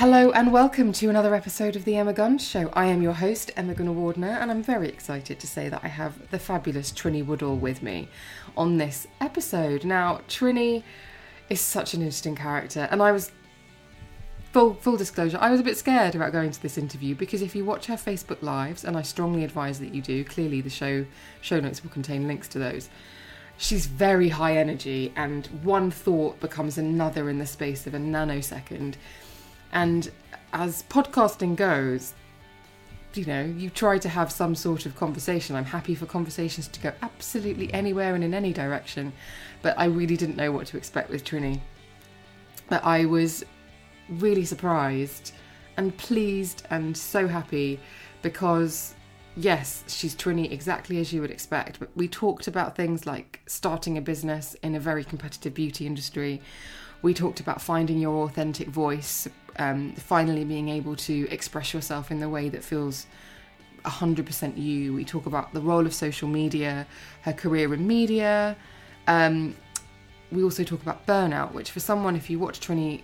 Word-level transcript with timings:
Hello 0.00 0.30
and 0.32 0.52
welcome 0.52 0.92
to 0.92 1.08
another 1.08 1.34
episode 1.34 1.74
of 1.74 1.86
the 1.86 1.96
Emma 1.96 2.12
Guns 2.12 2.46
Show. 2.46 2.68
I 2.74 2.84
am 2.84 3.00
your 3.00 3.14
host, 3.14 3.50
Emma 3.56 3.74
Gunavardhana, 3.74 4.42
and 4.42 4.50
I'm 4.50 4.62
very 4.62 4.90
excited 4.90 5.40
to 5.40 5.46
say 5.46 5.70
that 5.70 5.80
I 5.82 5.88
have 5.88 6.30
the 6.30 6.38
fabulous 6.38 6.92
Trinny 6.92 7.24
Woodall 7.24 7.56
with 7.56 7.82
me 7.82 8.10
on 8.58 8.76
this 8.76 9.06
episode. 9.22 9.86
Now, 9.86 10.20
Trinny 10.28 10.82
is 11.48 11.62
such 11.62 11.94
an 11.94 12.02
interesting 12.02 12.36
character, 12.36 12.88
and 12.90 13.00
I 13.00 13.10
was 13.10 13.32
full 14.52 14.74
full 14.74 14.98
disclosure, 14.98 15.38
I 15.40 15.50
was 15.50 15.60
a 15.60 15.64
bit 15.64 15.78
scared 15.78 16.14
about 16.14 16.30
going 16.30 16.50
to 16.50 16.60
this 16.60 16.76
interview 16.76 17.14
because 17.14 17.40
if 17.40 17.56
you 17.56 17.64
watch 17.64 17.86
her 17.86 17.96
Facebook 17.96 18.42
lives, 18.42 18.84
and 18.84 18.98
I 18.98 19.02
strongly 19.02 19.44
advise 19.44 19.78
that 19.80 19.94
you 19.94 20.02
do, 20.02 20.24
clearly 20.24 20.60
the 20.60 20.68
show 20.68 21.06
show 21.40 21.58
notes 21.58 21.82
will 21.82 21.90
contain 21.90 22.28
links 22.28 22.48
to 22.48 22.58
those. 22.58 22.90
She's 23.56 23.86
very 23.86 24.28
high 24.28 24.58
energy, 24.58 25.14
and 25.16 25.46
one 25.62 25.90
thought 25.90 26.38
becomes 26.38 26.76
another 26.76 27.30
in 27.30 27.38
the 27.38 27.46
space 27.46 27.86
of 27.86 27.94
a 27.94 27.98
nanosecond 27.98 28.96
and 29.72 30.10
as 30.52 30.82
podcasting 30.84 31.56
goes, 31.56 32.14
you 33.14 33.24
know, 33.24 33.44
you 33.44 33.70
try 33.70 33.98
to 33.98 34.08
have 34.08 34.30
some 34.30 34.54
sort 34.54 34.86
of 34.86 34.94
conversation. 34.96 35.56
I'm 35.56 35.64
happy 35.64 35.94
for 35.94 36.06
conversations 36.06 36.68
to 36.68 36.80
go 36.80 36.92
absolutely 37.02 37.72
anywhere 37.72 38.14
and 38.14 38.22
in 38.22 38.34
any 38.34 38.52
direction, 38.52 39.12
but 39.62 39.78
I 39.78 39.86
really 39.86 40.16
didn't 40.16 40.36
know 40.36 40.52
what 40.52 40.66
to 40.68 40.76
expect 40.76 41.10
with 41.10 41.24
Trinny. 41.24 41.60
But 42.68 42.84
I 42.84 43.04
was 43.04 43.44
really 44.08 44.44
surprised 44.44 45.32
and 45.76 45.96
pleased 45.96 46.66
and 46.70 46.96
so 46.96 47.26
happy 47.26 47.80
because 48.22 48.94
yes, 49.36 49.84
she's 49.86 50.14
Trinny 50.14 50.50
exactly 50.50 50.98
as 50.98 51.12
you 51.12 51.20
would 51.20 51.30
expect. 51.30 51.78
But 51.78 51.90
we 51.94 52.08
talked 52.08 52.48
about 52.48 52.74
things 52.74 53.06
like 53.06 53.40
starting 53.46 53.98
a 53.98 54.00
business 54.00 54.54
in 54.62 54.74
a 54.74 54.80
very 54.80 55.04
competitive 55.04 55.54
beauty 55.54 55.86
industry. 55.86 56.40
We 57.02 57.14
talked 57.14 57.40
about 57.40 57.60
finding 57.60 57.98
your 57.98 58.24
authentic 58.24 58.68
voice, 58.68 59.28
um, 59.58 59.92
finally 59.94 60.44
being 60.44 60.68
able 60.68 60.96
to 60.96 61.28
express 61.30 61.72
yourself 61.72 62.10
in 62.10 62.20
the 62.20 62.28
way 62.28 62.48
that 62.48 62.62
feels 62.62 63.06
100% 63.84 64.58
you. 64.58 64.94
We 64.94 65.04
talk 65.04 65.26
about 65.26 65.52
the 65.52 65.60
role 65.60 65.86
of 65.86 65.94
social 65.94 66.28
media, 66.28 66.86
her 67.22 67.32
career 67.32 67.72
in 67.74 67.86
media. 67.86 68.56
Um, 69.06 69.54
we 70.32 70.42
also 70.42 70.64
talk 70.64 70.82
about 70.82 71.06
burnout, 71.06 71.52
which 71.52 71.70
for 71.70 71.80
someone, 71.80 72.16
if 72.16 72.28
you 72.28 72.38
watch 72.38 72.60
Trinny, 72.60 73.02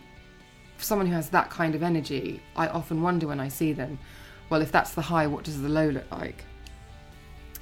for 0.76 0.84
someone 0.84 1.06
who 1.06 1.14
has 1.14 1.30
that 1.30 1.50
kind 1.50 1.74
of 1.74 1.82
energy, 1.82 2.42
I 2.56 2.66
often 2.68 3.02
wonder 3.02 3.28
when 3.28 3.40
I 3.40 3.48
see 3.48 3.72
them, 3.72 3.98
well, 4.50 4.60
if 4.60 4.72
that's 4.72 4.94
the 4.94 5.02
high, 5.02 5.26
what 5.26 5.44
does 5.44 5.62
the 5.62 5.68
low 5.68 5.88
look 5.88 6.10
like? 6.10 6.44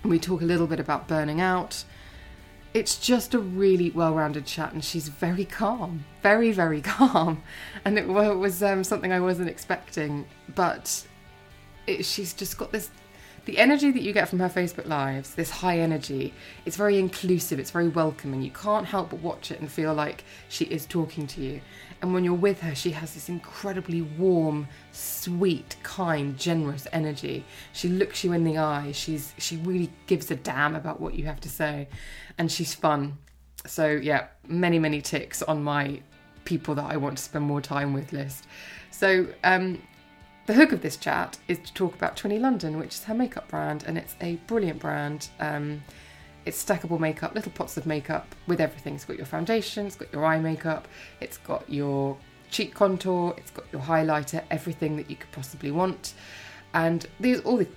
we 0.05 0.19
talk 0.19 0.43
a 0.43 0.45
little 0.45 0.67
bit 0.67 0.81
about 0.81 1.09
burning 1.09 1.41
out 1.41 1.85
it's 2.73 2.99
just 2.99 3.35
a 3.35 3.39
really 3.39 3.91
well-rounded 3.91 4.47
chat 4.47 4.73
and 4.73 4.85
she's 4.85 5.09
very 5.09 5.45
calm 5.45 6.05
very 6.23 6.53
very 6.53 6.81
calm. 6.97 7.43
And 7.85 7.99
it 7.99 8.07
was 8.07 8.63
um, 8.63 8.85
something 8.85 9.13
i 9.13 9.21
wasn't 9.21 9.49
expecting 9.49 10.27
but 10.55 11.07
it, 11.87 12.05
she's 12.05 12.33
just 12.33 12.59
got 12.59 12.73
this 12.73 12.91
the 13.47 13.59
energy 13.59 13.91
that 13.91 14.03
you 14.03 14.13
get 14.13 14.29
from 14.29 14.39
her 14.39 14.49
facebook 14.49 14.87
lives 14.87 15.35
this 15.35 15.51
high 15.51 15.79
energy 15.79 16.33
it's 16.67 16.77
very 16.77 16.99
inclusive 16.99 17.59
it's 17.59 17.71
very 17.71 17.89
welcoming. 17.89 18.43
You 18.43 18.51
can't 18.51 18.87
help 18.87 19.11
but 19.11 19.21
watch 19.21 19.51
it 19.51 19.61
and 19.61 19.71
feel 19.71 19.95
like 19.95 20.25
she 20.49 20.67
is 20.67 20.87
talking 20.87 21.27
to 21.29 21.41
you 21.41 21.61
and 22.03 22.15
when 22.15 22.25
you're 22.25 22.35
with 22.35 22.61
her, 22.61 22.75
she 22.75 22.93
has 22.93 23.15
this 23.15 23.29
incredibly 23.29 24.03
warm, 24.03 24.69
sweet, 24.93 25.77
kind, 25.83 26.39
generous 26.39 26.87
energy. 26.93 27.45
She 27.73 27.89
looks 27.89 28.25
you 28.25 28.33
in 28.33 28.45
the 28.45 28.59
eye. 28.59 28.93
She's 28.93 29.35
she 29.39 29.57
really 29.59 29.91
gives 30.07 30.31
a 30.31 30.37
damn 30.37 30.75
about 30.77 31.01
what 31.01 31.15
you 31.15 31.27
have 31.27 31.41
to 31.41 31.49
say, 31.49 31.89
and 32.39 32.51
she's 32.51 32.75
fun. 32.75 33.19
So 33.67 33.91
yeah, 33.91 34.29
many 34.49 34.79
many 34.79 35.03
ticks 35.03 35.43
on 35.43 35.63
my 35.63 36.01
people 36.45 36.75
that 36.75 36.87
I 36.87 36.97
want 36.97 37.19
to 37.19 37.23
spend 37.23 37.45
more 37.45 37.61
time 37.61 37.93
with 37.93 38.13
list. 38.13 38.47
So 38.91 39.27
um, 39.45 39.83
the 40.47 40.55
hook 40.55 40.73
of 40.73 40.81
this 40.81 40.97
chat 40.97 41.39
is 41.49 41.59
to 41.59 41.75
talk 41.75 41.95
about 41.95 42.17
Trinny 42.17 42.41
London, 42.41 42.79
which 42.79 42.95
is 42.95 43.05
her 43.05 43.15
makeup 43.15 43.49
brand, 43.49 43.85
and 43.87 43.99
it's 43.99 44.17
a 44.21 44.37
brilliant 44.47 44.81
brand. 44.81 45.29
Um, 45.39 45.83
it's 46.47 46.63
stackable 46.63 46.99
makeup, 46.99 47.35
little 47.35 47.53
pots 47.53 47.77
of 47.77 47.87
makeup 47.87 48.35
with 48.47 48.61
everything. 48.61 48.95
It's 48.95 49.05
got 49.05 49.17
your 49.17 49.27
foundation, 49.27 49.87
it's 49.87 49.97
got 49.97 50.13
your 50.13 50.25
eye 50.25 50.39
makeup, 50.39 50.89
it's 51.21 51.39
got 51.39 51.69
your 51.69 52.17
cheek 52.51 52.75
contour, 52.75 53.35
it's 53.37 53.51
got 53.51 53.65
your 53.73 53.83
highlighter, 53.83 54.43
everything 54.51 54.97
that 54.97 55.11
you 55.11 55.17
could 55.17 55.31
possibly 55.33 55.71
want. 55.71 56.15
And 56.75 57.07
these 57.19 57.41
all 57.41 57.57
the 57.57 57.69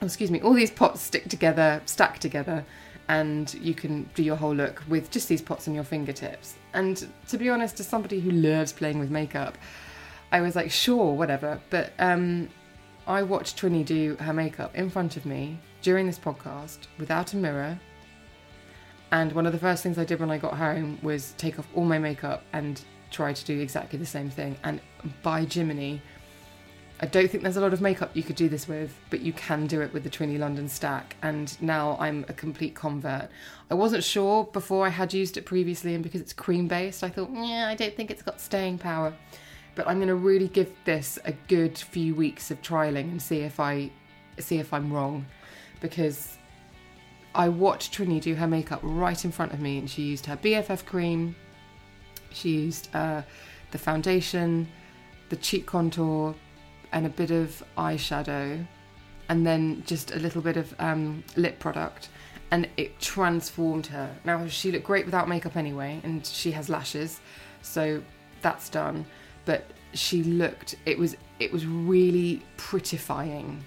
excuse 0.00 0.30
me, 0.30 0.40
all 0.40 0.52
these 0.52 0.70
pots 0.70 1.00
stick 1.00 1.28
together, 1.28 1.80
stack 1.86 2.18
together, 2.18 2.64
and 3.08 3.54
you 3.54 3.74
can 3.74 4.08
do 4.14 4.22
your 4.22 4.36
whole 4.36 4.54
look 4.54 4.82
with 4.88 5.10
just 5.10 5.28
these 5.28 5.42
pots 5.42 5.68
on 5.68 5.74
your 5.74 5.84
fingertips. 5.84 6.54
And 6.74 7.06
to 7.28 7.38
be 7.38 7.48
honest, 7.48 7.78
as 7.80 7.86
somebody 7.86 8.20
who 8.20 8.30
loves 8.30 8.72
playing 8.72 8.98
with 8.98 9.10
makeup, 9.10 9.58
I 10.30 10.40
was 10.40 10.56
like, 10.56 10.70
sure, 10.70 11.12
whatever. 11.12 11.60
But 11.70 11.92
um, 11.98 12.48
I 13.06 13.22
watched 13.22 13.60
Trinny 13.60 13.84
do 13.84 14.16
her 14.16 14.32
makeup 14.32 14.74
in 14.74 14.88
front 14.90 15.16
of 15.16 15.26
me 15.26 15.58
during 15.82 16.06
this 16.06 16.18
podcast 16.18 16.78
without 16.98 17.34
a 17.34 17.36
mirror, 17.36 17.78
and 19.12 19.30
one 19.32 19.46
of 19.46 19.52
the 19.52 19.58
first 19.58 19.82
things 19.84 19.98
I 19.98 20.04
did 20.04 20.18
when 20.18 20.30
I 20.30 20.38
got 20.38 20.54
home 20.54 20.98
was 21.02 21.34
take 21.38 21.58
off 21.58 21.68
all 21.74 21.84
my 21.84 21.98
makeup 21.98 22.42
and 22.52 22.82
try 23.10 23.32
to 23.32 23.44
do 23.44 23.60
exactly 23.60 23.98
the 23.98 24.06
same 24.06 24.30
thing. 24.30 24.56
And 24.64 24.80
by 25.22 25.44
Jiminy, 25.44 26.02
I 27.00 27.06
don't 27.06 27.30
think 27.30 27.42
there's 27.42 27.56
a 27.58 27.60
lot 27.60 27.72
of 27.72 27.80
makeup 27.80 28.12
you 28.14 28.22
could 28.22 28.36
do 28.36 28.48
this 28.48 28.66
with, 28.66 28.96
but 29.10 29.20
you 29.20 29.32
can 29.32 29.66
do 29.66 29.82
it 29.82 29.92
with 29.92 30.02
the 30.02 30.10
Trinny 30.10 30.38
London 30.38 30.68
stack. 30.68 31.16
And 31.22 31.60
now 31.60 31.96
I'm 32.00 32.24
a 32.28 32.32
complete 32.32 32.74
convert. 32.74 33.28
I 33.70 33.74
wasn't 33.74 34.02
sure 34.02 34.44
before 34.44 34.86
I 34.86 34.88
had 34.88 35.12
used 35.12 35.36
it 35.36 35.44
previously, 35.44 35.94
and 35.94 36.02
because 36.02 36.20
it's 36.20 36.32
cream 36.32 36.66
based, 36.66 37.04
I 37.04 37.08
thought, 37.08 37.28
yeah, 37.32 37.68
I 37.68 37.74
don't 37.74 37.94
think 37.94 38.10
it's 38.10 38.22
got 38.22 38.40
staying 38.40 38.78
power. 38.78 39.12
but 39.74 39.88
I'm 39.88 39.96
going 39.96 40.08
to 40.08 40.14
really 40.14 40.48
give 40.48 40.72
this 40.84 41.18
a 41.24 41.32
good 41.48 41.78
few 41.78 42.14
weeks 42.14 42.50
of 42.50 42.60
trialing 42.62 43.10
and 43.10 43.22
see 43.22 43.40
if 43.40 43.58
I 43.58 43.90
see 44.38 44.58
if 44.58 44.72
I'm 44.72 44.92
wrong, 44.92 45.26
because 45.80 46.36
I 47.34 47.48
watched 47.48 47.94
Trinny 47.94 48.20
do 48.20 48.34
her 48.34 48.46
makeup 48.46 48.80
right 48.82 49.24
in 49.24 49.32
front 49.32 49.52
of 49.52 49.60
me, 49.60 49.78
and 49.78 49.88
she 49.88 50.02
used 50.02 50.26
her 50.26 50.36
BFF 50.36 50.84
cream, 50.84 51.34
she 52.30 52.50
used 52.50 52.94
uh, 52.94 53.22
the 53.70 53.78
foundation, 53.78 54.68
the 55.28 55.36
cheek 55.36 55.66
contour, 55.66 56.34
and 56.92 57.06
a 57.06 57.08
bit 57.08 57.30
of 57.30 57.62
eyeshadow, 57.76 58.66
and 59.28 59.46
then 59.46 59.82
just 59.86 60.10
a 60.10 60.18
little 60.18 60.42
bit 60.42 60.56
of 60.56 60.74
um, 60.78 61.24
lip 61.36 61.58
product. 61.58 62.08
And 62.50 62.68
it 62.76 63.00
transformed 63.00 63.86
her. 63.86 64.14
Now, 64.24 64.46
she 64.46 64.70
looked 64.70 64.84
great 64.84 65.06
without 65.06 65.26
makeup 65.26 65.56
anyway, 65.56 66.00
and 66.02 66.24
she 66.26 66.50
has 66.50 66.68
lashes, 66.68 67.20
so 67.62 68.02
that's 68.42 68.68
done. 68.68 69.06
But 69.46 69.70
she 69.94 70.22
looked, 70.22 70.74
it 70.84 70.98
was, 70.98 71.16
it 71.40 71.50
was 71.50 71.64
really 71.66 72.42
prettifying. 72.58 73.60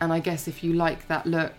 And 0.00 0.12
I 0.12 0.18
guess 0.18 0.48
if 0.48 0.64
you 0.64 0.72
like 0.72 1.06
that 1.08 1.26
look, 1.26 1.54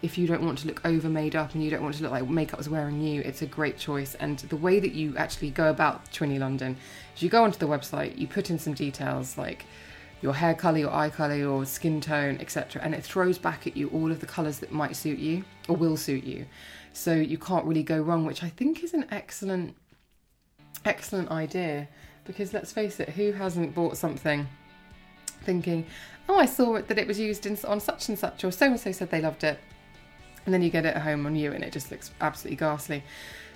if 0.00 0.16
you 0.16 0.26
don't 0.26 0.42
want 0.42 0.58
to 0.58 0.68
look 0.68 0.80
over 0.84 1.08
made 1.08 1.34
up 1.34 1.54
and 1.54 1.64
you 1.64 1.70
don't 1.70 1.82
want 1.82 1.96
to 1.96 2.02
look 2.02 2.12
like 2.12 2.28
makeup 2.28 2.60
is 2.60 2.68
wearing 2.68 3.00
you, 3.00 3.20
it's 3.22 3.42
a 3.42 3.46
great 3.46 3.76
choice. 3.78 4.14
And 4.14 4.38
the 4.38 4.56
way 4.56 4.78
that 4.78 4.92
you 4.92 5.16
actually 5.16 5.50
go 5.50 5.70
about 5.70 6.10
Trinny 6.12 6.38
London 6.38 6.76
is 7.16 7.22
you 7.22 7.28
go 7.28 7.42
onto 7.42 7.58
the 7.58 7.66
website, 7.66 8.16
you 8.16 8.26
put 8.26 8.50
in 8.50 8.58
some 8.58 8.74
details 8.74 9.36
like 9.36 9.64
your 10.22 10.34
hair 10.34 10.54
color, 10.54 10.78
your 10.78 10.94
eye 10.94 11.10
color, 11.10 11.34
your 11.34 11.64
skin 11.64 12.00
tone, 12.00 12.38
etc., 12.40 12.82
and 12.82 12.94
it 12.94 13.02
throws 13.02 13.38
back 13.38 13.66
at 13.66 13.76
you 13.76 13.88
all 13.88 14.10
of 14.10 14.20
the 14.20 14.26
colors 14.26 14.58
that 14.60 14.72
might 14.72 14.96
suit 14.96 15.18
you 15.18 15.44
or 15.68 15.76
will 15.76 15.96
suit 15.96 16.24
you. 16.24 16.46
So 16.92 17.14
you 17.14 17.38
can't 17.38 17.64
really 17.64 17.82
go 17.82 18.00
wrong, 18.00 18.24
which 18.24 18.42
I 18.42 18.48
think 18.48 18.82
is 18.82 18.94
an 18.94 19.06
excellent, 19.10 19.76
excellent 20.84 21.30
idea. 21.30 21.88
Because 22.24 22.52
let's 22.52 22.72
face 22.72 23.00
it, 23.00 23.10
who 23.10 23.32
hasn't 23.32 23.74
bought 23.74 23.96
something 23.96 24.46
thinking, 25.42 25.86
"Oh, 26.28 26.38
I 26.38 26.46
saw 26.46 26.74
it 26.74 26.88
that 26.88 26.98
it 26.98 27.06
was 27.06 27.18
used 27.18 27.46
in, 27.46 27.56
on 27.64 27.80
such 27.80 28.08
and 28.08 28.18
such," 28.18 28.44
or 28.44 28.50
so 28.50 28.66
and 28.66 28.80
so 28.80 28.92
said 28.92 29.10
they 29.10 29.20
loved 29.20 29.44
it, 29.44 29.58
and 30.48 30.54
then 30.54 30.62
you 30.62 30.70
get 30.70 30.86
it 30.86 30.96
at 30.96 31.02
home 31.02 31.26
on 31.26 31.36
you, 31.36 31.52
and 31.52 31.62
it 31.62 31.74
just 31.74 31.90
looks 31.90 32.10
absolutely 32.22 32.56
ghastly. 32.56 33.04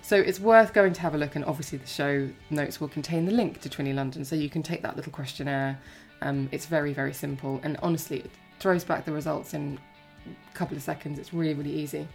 So 0.03 0.15
it's 0.15 0.39
worth 0.39 0.73
going 0.73 0.93
to 0.93 1.01
have 1.01 1.15
a 1.15 1.17
look, 1.17 1.35
and 1.35 1.43
obviously 1.43 1.79
the 1.79 1.87
show 1.87 2.29
notes 2.51 2.79
will 2.79 2.87
contain 2.87 3.25
the 3.25 3.31
link 3.31 3.61
to 3.61 3.69
Trinny 3.69 3.95
London, 3.95 4.23
so 4.23 4.35
you 4.35 4.47
can 4.47 4.61
take 4.61 4.83
that 4.83 4.95
little 4.95 5.11
questionnaire. 5.11 5.79
Um, 6.21 6.49
it's 6.51 6.67
very, 6.67 6.93
very 6.93 7.11
simple, 7.11 7.59
and 7.63 7.77
honestly, 7.81 8.19
it 8.19 8.29
throws 8.59 8.83
back 8.83 9.05
the 9.05 9.11
results 9.11 9.55
in 9.55 9.79
a 10.27 10.55
couple 10.55 10.77
of 10.77 10.83
seconds. 10.83 11.17
It's 11.17 11.33
really, 11.33 11.55
really 11.55 11.73
easy. 11.73 12.07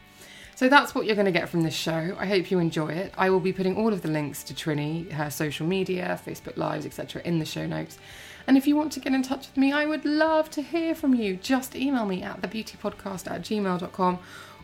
So 0.54 0.68
that's 0.68 0.94
what 0.94 1.06
you're 1.06 1.16
going 1.16 1.26
to 1.26 1.32
get 1.32 1.48
from 1.48 1.62
this 1.62 1.74
show. 1.74 2.16
I 2.16 2.26
hope 2.26 2.52
you 2.52 2.60
enjoy 2.60 2.90
it. 2.90 3.12
I 3.18 3.30
will 3.30 3.40
be 3.40 3.52
putting 3.52 3.76
all 3.76 3.92
of 3.92 4.02
the 4.02 4.08
links 4.08 4.44
to 4.44 4.54
Trinny, 4.54 5.10
her 5.10 5.28
social 5.28 5.66
media, 5.66 6.20
Facebook 6.24 6.56
Lives, 6.56 6.86
etc., 6.86 7.20
in 7.24 7.40
the 7.40 7.44
show 7.44 7.66
notes. 7.66 7.98
And 8.46 8.56
if 8.56 8.66
you 8.68 8.76
want 8.76 8.92
to 8.92 9.00
get 9.00 9.12
in 9.12 9.24
touch 9.24 9.48
with 9.48 9.56
me, 9.56 9.72
I 9.72 9.86
would 9.86 10.04
love 10.04 10.50
to 10.52 10.62
hear 10.62 10.94
from 10.94 11.14
you. 11.14 11.36
Just 11.36 11.74
email 11.74 12.06
me 12.06 12.22
at 12.22 12.40
thebeautypodcast 12.40 13.30
at 13.30 13.42
gmail.com 13.42 14.18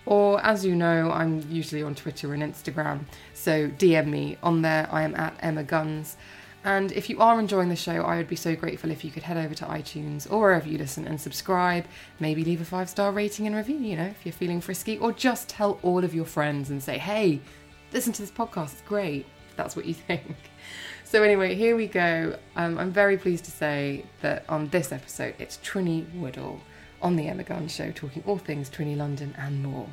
or 0.06 0.45
as 0.45 0.65
you 0.65 0.75
know, 0.75 1.11
I'm 1.11 1.47
usually 1.51 1.83
on 1.83 1.95
Twitter 1.95 2.35
and 2.35 2.43
Instagram, 2.43 3.01
so 3.33 3.69
DM 3.69 4.06
me 4.09 4.37
on 4.43 4.62
there. 4.62 4.89
I 4.91 5.03
am 5.03 5.15
at 5.15 5.35
Emma 5.41 5.65
Guns. 5.65 6.17
And 6.65 6.93
if 6.93 7.11
you 7.11 7.21
are 7.21 7.39
enjoying 7.39 7.69
the 7.69 7.77
show, 7.77 8.03
I 8.03 8.17
would 8.17 8.29
be 8.29 8.37
so 8.37 8.56
grateful 8.56 8.91
if 8.91 9.05
you 9.05 9.11
could 9.11 9.23
head 9.23 9.37
over 9.37 9.55
to 9.55 9.67
iTunes 9.67 10.31
or 10.31 10.41
wherever 10.41 10.67
you 10.67 10.79
listen 10.79 11.06
and 11.06 11.21
subscribe. 11.21 11.85
Maybe 12.21 12.43
leave 12.43 12.62
a 12.62 12.65
five 12.65 12.89
star 12.89 13.12
rating 13.12 13.47
and 13.47 13.55
review, 13.55 13.77
you 13.77 13.97
know, 13.97 14.06
if 14.06 14.25
you're 14.25 14.33
feeling 14.33 14.62
frisky, 14.62 14.97
or 14.99 15.12
just 15.12 15.49
tell 15.49 15.79
all 15.83 16.05
of 16.05 16.15
your 16.15 16.25
friends 16.25 16.71
and 16.71 16.83
say, 16.83 16.97
hey, 16.97 17.41
listen 17.93 18.15
to 18.15 18.23
this 18.23 18.31
podcast, 18.31 18.73
it's 18.73 18.81
great. 18.83 19.27
That's 19.56 19.77
what 19.77 19.85
you 19.85 19.95
think. 20.09 20.37
So, 21.05 21.23
anyway, 21.23 21.55
here 21.55 21.77
we 21.77 21.87
go. 21.87 22.37
Um, 22.56 22.79
I'm 22.79 22.91
very 22.91 23.19
pleased 23.19 23.45
to 23.45 23.51
say 23.51 24.05
that 24.23 24.45
on 24.49 24.69
this 24.69 24.91
episode, 24.91 25.35
it's 25.39 25.59
Trinny 25.59 26.12
Woodall 26.15 26.61
on 27.05 27.17
the 27.17 27.29
Emma 27.29 27.45
Guns 27.45 27.73
Show, 27.73 27.93
talking 27.93 28.25
all 28.27 28.39
things 28.39 28.71
Trinny 28.71 28.97
London 28.97 29.35
and 29.39 29.62
more. 29.62 29.87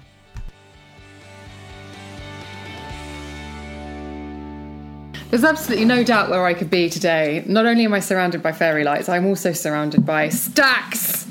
There's 5.30 5.44
absolutely 5.44 5.86
no 5.86 6.04
doubt 6.04 6.30
where 6.30 6.46
I 6.46 6.54
could 6.54 6.69
be 6.69 6.90
today. 6.90 7.44
Not 7.46 7.66
only 7.66 7.86
am 7.86 7.94
I 7.94 8.00
surrounded 8.00 8.42
by 8.42 8.52
fairy 8.52 8.84
lights, 8.84 9.08
I'm 9.08 9.25
also 9.25 9.52
surrounded 9.54 10.06
by 10.06 10.30
stacks, 10.30 11.25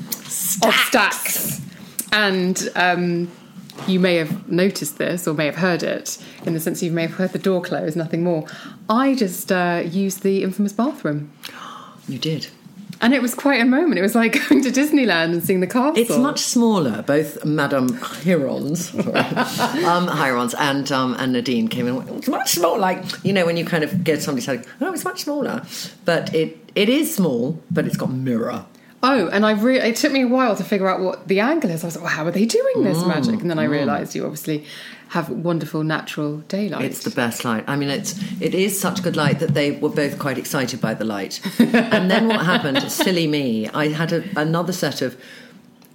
of 0.62 0.75
stacks. 0.75 1.61
And 2.12 2.69
um, 2.77 3.31
you 3.87 4.00
may 4.00 4.17
have 4.17 4.49
noticed 4.50 4.99
this 4.99 5.27
or 5.27 5.35
may 5.35 5.47
have 5.47 5.56
heard 5.56 5.82
it 5.82 6.23
in 6.47 6.55
the 6.55 6.61
sense 6.61 6.82
you 6.82 6.91
may 6.91 7.03
have 7.03 7.15
heard 7.15 7.32
the 7.32 7.38
door 7.38 7.62
close, 7.62 7.97
nothing 7.97 8.23
more. 8.23 8.47
I 8.88 9.15
just 9.15 9.50
uh, 9.53 9.82
used 9.85 10.23
the 10.23 10.43
infamous 10.43 10.73
bathroom. 10.73 11.32
You 12.09 12.19
did. 12.19 12.49
And 13.02 13.14
it 13.14 13.23
was 13.23 13.35
quite 13.35 13.61
a 13.61 13.64
moment. 13.64 13.99
It 13.99 14.02
was 14.02 14.14
like 14.14 14.32
going 14.49 14.62
to 14.62 14.70
Disneyland 14.70 15.32
and 15.32 15.43
seeing 15.43 15.61
the 15.61 15.67
castle. 15.67 15.97
It's 15.97 16.17
much 16.17 16.41
smaller. 16.41 17.02
Both 17.02 17.44
Madame 17.44 17.91
Hirons, 17.91 18.94
um, 19.85 20.06
Hirons 20.06 20.55
and 20.58 20.91
um, 20.93 21.14
and 21.19 21.32
Nadine 21.32 21.69
came 21.69 21.87
in. 21.88 21.97
It's 22.17 22.29
much 22.29 22.52
smaller. 22.52 22.79
Like 22.79 23.05
you 23.25 23.32
know 23.32 23.47
when 23.47 23.56
you 23.56 23.64
kind 23.64 23.85
of 23.85 24.05
get 24.05 24.23
somebody 24.23 24.44
saying, 24.44 24.64
"Oh, 24.81 24.93
it's 24.93 25.05
much 25.05 25.23
smaller," 25.23 25.62
but 26.05 26.35
it 26.35 26.58
it 26.75 26.88
is 26.88 27.14
small, 27.14 27.58
but 27.70 27.87
it's 27.87 27.97
got 27.97 28.11
mirror. 28.11 28.67
Oh, 29.03 29.29
and 29.29 29.46
I 29.46 29.53
re- 29.53 29.81
it 29.81 29.96
took 29.96 30.12
me 30.12 30.23
a 30.23 30.29
while 30.29 30.55
to 30.56 30.64
figure 30.64 30.87
out 30.87 31.00
what 31.00 31.26
the 31.26 31.41
angle 31.41 31.70
is. 31.70 31.82
I 31.82 31.87
was 31.87 31.96
like, 31.96 32.05
well, 32.05 32.12
how 32.12 32.26
are 32.26 32.31
they 32.31 32.44
doing 32.44 32.85
this 32.85 33.03
magic? 33.06 33.41
And 33.41 33.49
then 33.49 33.58
I 33.58 33.64
realised 33.64 34.14
you 34.14 34.25
obviously 34.25 34.67
have 35.11 35.29
wonderful 35.29 35.83
natural 35.83 36.39
daylight. 36.39 36.85
It's 36.85 37.03
the 37.03 37.11
best 37.11 37.45
light. 37.45 37.65
I 37.67 37.75
mean, 37.75 37.91
it's 37.91 38.15
it 38.41 38.55
is 38.55 38.79
such 38.79 39.03
good 39.03 39.17
light 39.17 39.41
that 39.41 39.55
they 39.55 39.73
were 39.73 39.89
both 39.89 40.21
quite 40.21 40.39
excited 40.39 40.81
by 40.81 40.95
the 40.95 41.05
light. 41.05 41.41
and 41.59 42.09
then 42.09 42.29
what 42.29 42.47
happened? 42.47 42.81
Silly 42.91 43.27
me. 43.27 43.69
I 43.71 43.89
had 43.89 44.12
a, 44.12 44.25
another 44.37 44.73
set 44.73 45.03
of 45.03 45.21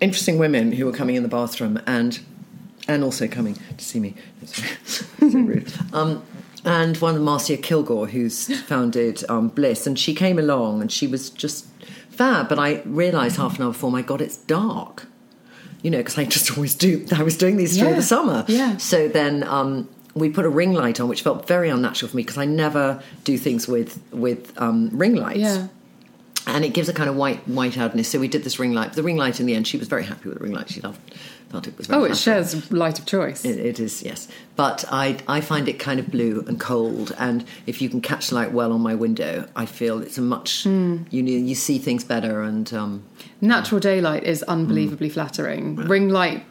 interesting 0.01 0.37
women 0.37 0.73
who 0.73 0.85
were 0.85 0.91
coming 0.91 1.15
in 1.15 1.23
the 1.23 1.29
bathroom 1.29 1.81
and 1.87 2.19
and 2.89 3.05
also 3.05 3.25
coming 3.27 3.57
to 3.77 3.85
see 3.85 4.01
me. 4.01 4.15
So 4.45 5.05
rude. 5.21 5.71
Um, 5.93 6.23
and 6.65 6.97
one 6.97 7.15
of 7.15 7.21
Marcia 7.21 7.57
Kilgore, 7.57 8.07
who's 8.07 8.59
founded 8.63 9.23
um, 9.29 9.49
Bliss, 9.49 9.85
and 9.87 9.97
she 9.97 10.13
came 10.15 10.39
along 10.39 10.81
and 10.81 10.91
she 10.91 11.05
was 11.05 11.29
just 11.29 11.67
fab. 12.09 12.49
But 12.49 12.59
I 12.59 12.81
realised 12.85 13.37
half 13.37 13.57
an 13.57 13.63
hour 13.65 13.71
before, 13.71 13.91
my 13.91 14.01
God, 14.01 14.19
it's 14.19 14.37
dark. 14.37 15.07
You 15.85 15.91
know, 15.91 15.99
because 15.99 16.17
I 16.17 16.25
just 16.25 16.47
always 16.57 16.73
do. 16.73 17.05
I 17.15 17.21
was 17.29 17.37
doing 17.37 17.57
these 17.57 17.77
through 17.77 17.89
Yeah, 17.89 17.95
the 17.95 18.01
summer. 18.15 18.43
yeah. 18.47 18.77
So 18.77 19.07
then 19.07 19.43
um, 19.43 19.87
we 20.15 20.29
put 20.29 20.45
a 20.45 20.49
ring 20.61 20.73
light 20.73 20.99
on, 20.99 21.07
which 21.07 21.21
felt 21.21 21.47
very 21.47 21.69
unnatural 21.69 22.09
for 22.09 22.17
me 22.17 22.23
because 22.23 22.39
I 22.45 22.45
never 22.45 22.85
do 23.23 23.37
things 23.37 23.67
with 23.67 23.91
with 24.11 24.41
um, 24.59 24.89
ring 25.03 25.15
lights. 25.15 25.39
Yeah. 25.39 25.67
And 26.47 26.63
it 26.63 26.73
gives 26.73 26.89
a 26.89 26.93
kind 26.93 27.09
of 27.09 27.15
white 27.15 27.47
white 27.47 27.77
outness. 27.77 28.07
So 28.09 28.19
we 28.19 28.27
did 28.27 28.43
this 28.43 28.57
ring 28.59 28.73
light. 28.73 28.93
The 28.93 29.03
ring 29.03 29.17
light 29.17 29.39
in 29.39 29.45
the 29.45 29.55
end, 29.55 29.67
she 29.67 29.77
was 29.77 29.87
very 29.87 30.03
happy 30.05 30.29
with 30.29 30.37
the 30.39 30.43
ring 30.43 30.53
light. 30.53 30.69
She 30.69 30.81
loved 30.81 30.99
felt 31.51 31.67
it 31.67 31.77
was 31.77 31.85
very 31.87 32.01
Oh, 32.01 32.05
it 32.05 32.09
natural. 32.09 32.23
shares 32.43 32.71
light 32.71 32.97
of 32.99 33.05
choice. 33.05 33.45
It, 33.45 33.59
it 33.59 33.79
is, 33.79 34.01
yes. 34.01 34.27
But 34.55 34.83
I, 34.91 35.17
I 35.27 35.41
find 35.41 35.69
it 35.69 35.77
kind 35.77 35.99
of 35.99 36.07
blue 36.09 36.43
and 36.47 36.59
cold, 36.59 37.15
and 37.19 37.45
if 37.67 37.81
you 37.81 37.87
can 37.89 38.01
catch 38.01 38.31
light 38.31 38.51
well 38.51 38.71
on 38.73 38.81
my 38.81 38.95
window, 38.95 39.47
I 39.55 39.65
feel 39.67 40.01
it's 40.01 40.17
a 40.17 40.21
much 40.21 40.63
Hmm. 40.63 41.03
you 41.11 41.23
you 41.23 41.55
see 41.55 41.77
things 41.77 42.03
better, 42.03 42.41
and 42.41 42.71
um, 42.73 43.03
Natural 43.45 43.79
daylight 43.79 44.23
is 44.23 44.43
hmm. 44.45 44.51
unbelievably 44.51 45.09
flattering. 45.09 45.75
Ring 45.75 46.09
light 46.09 46.45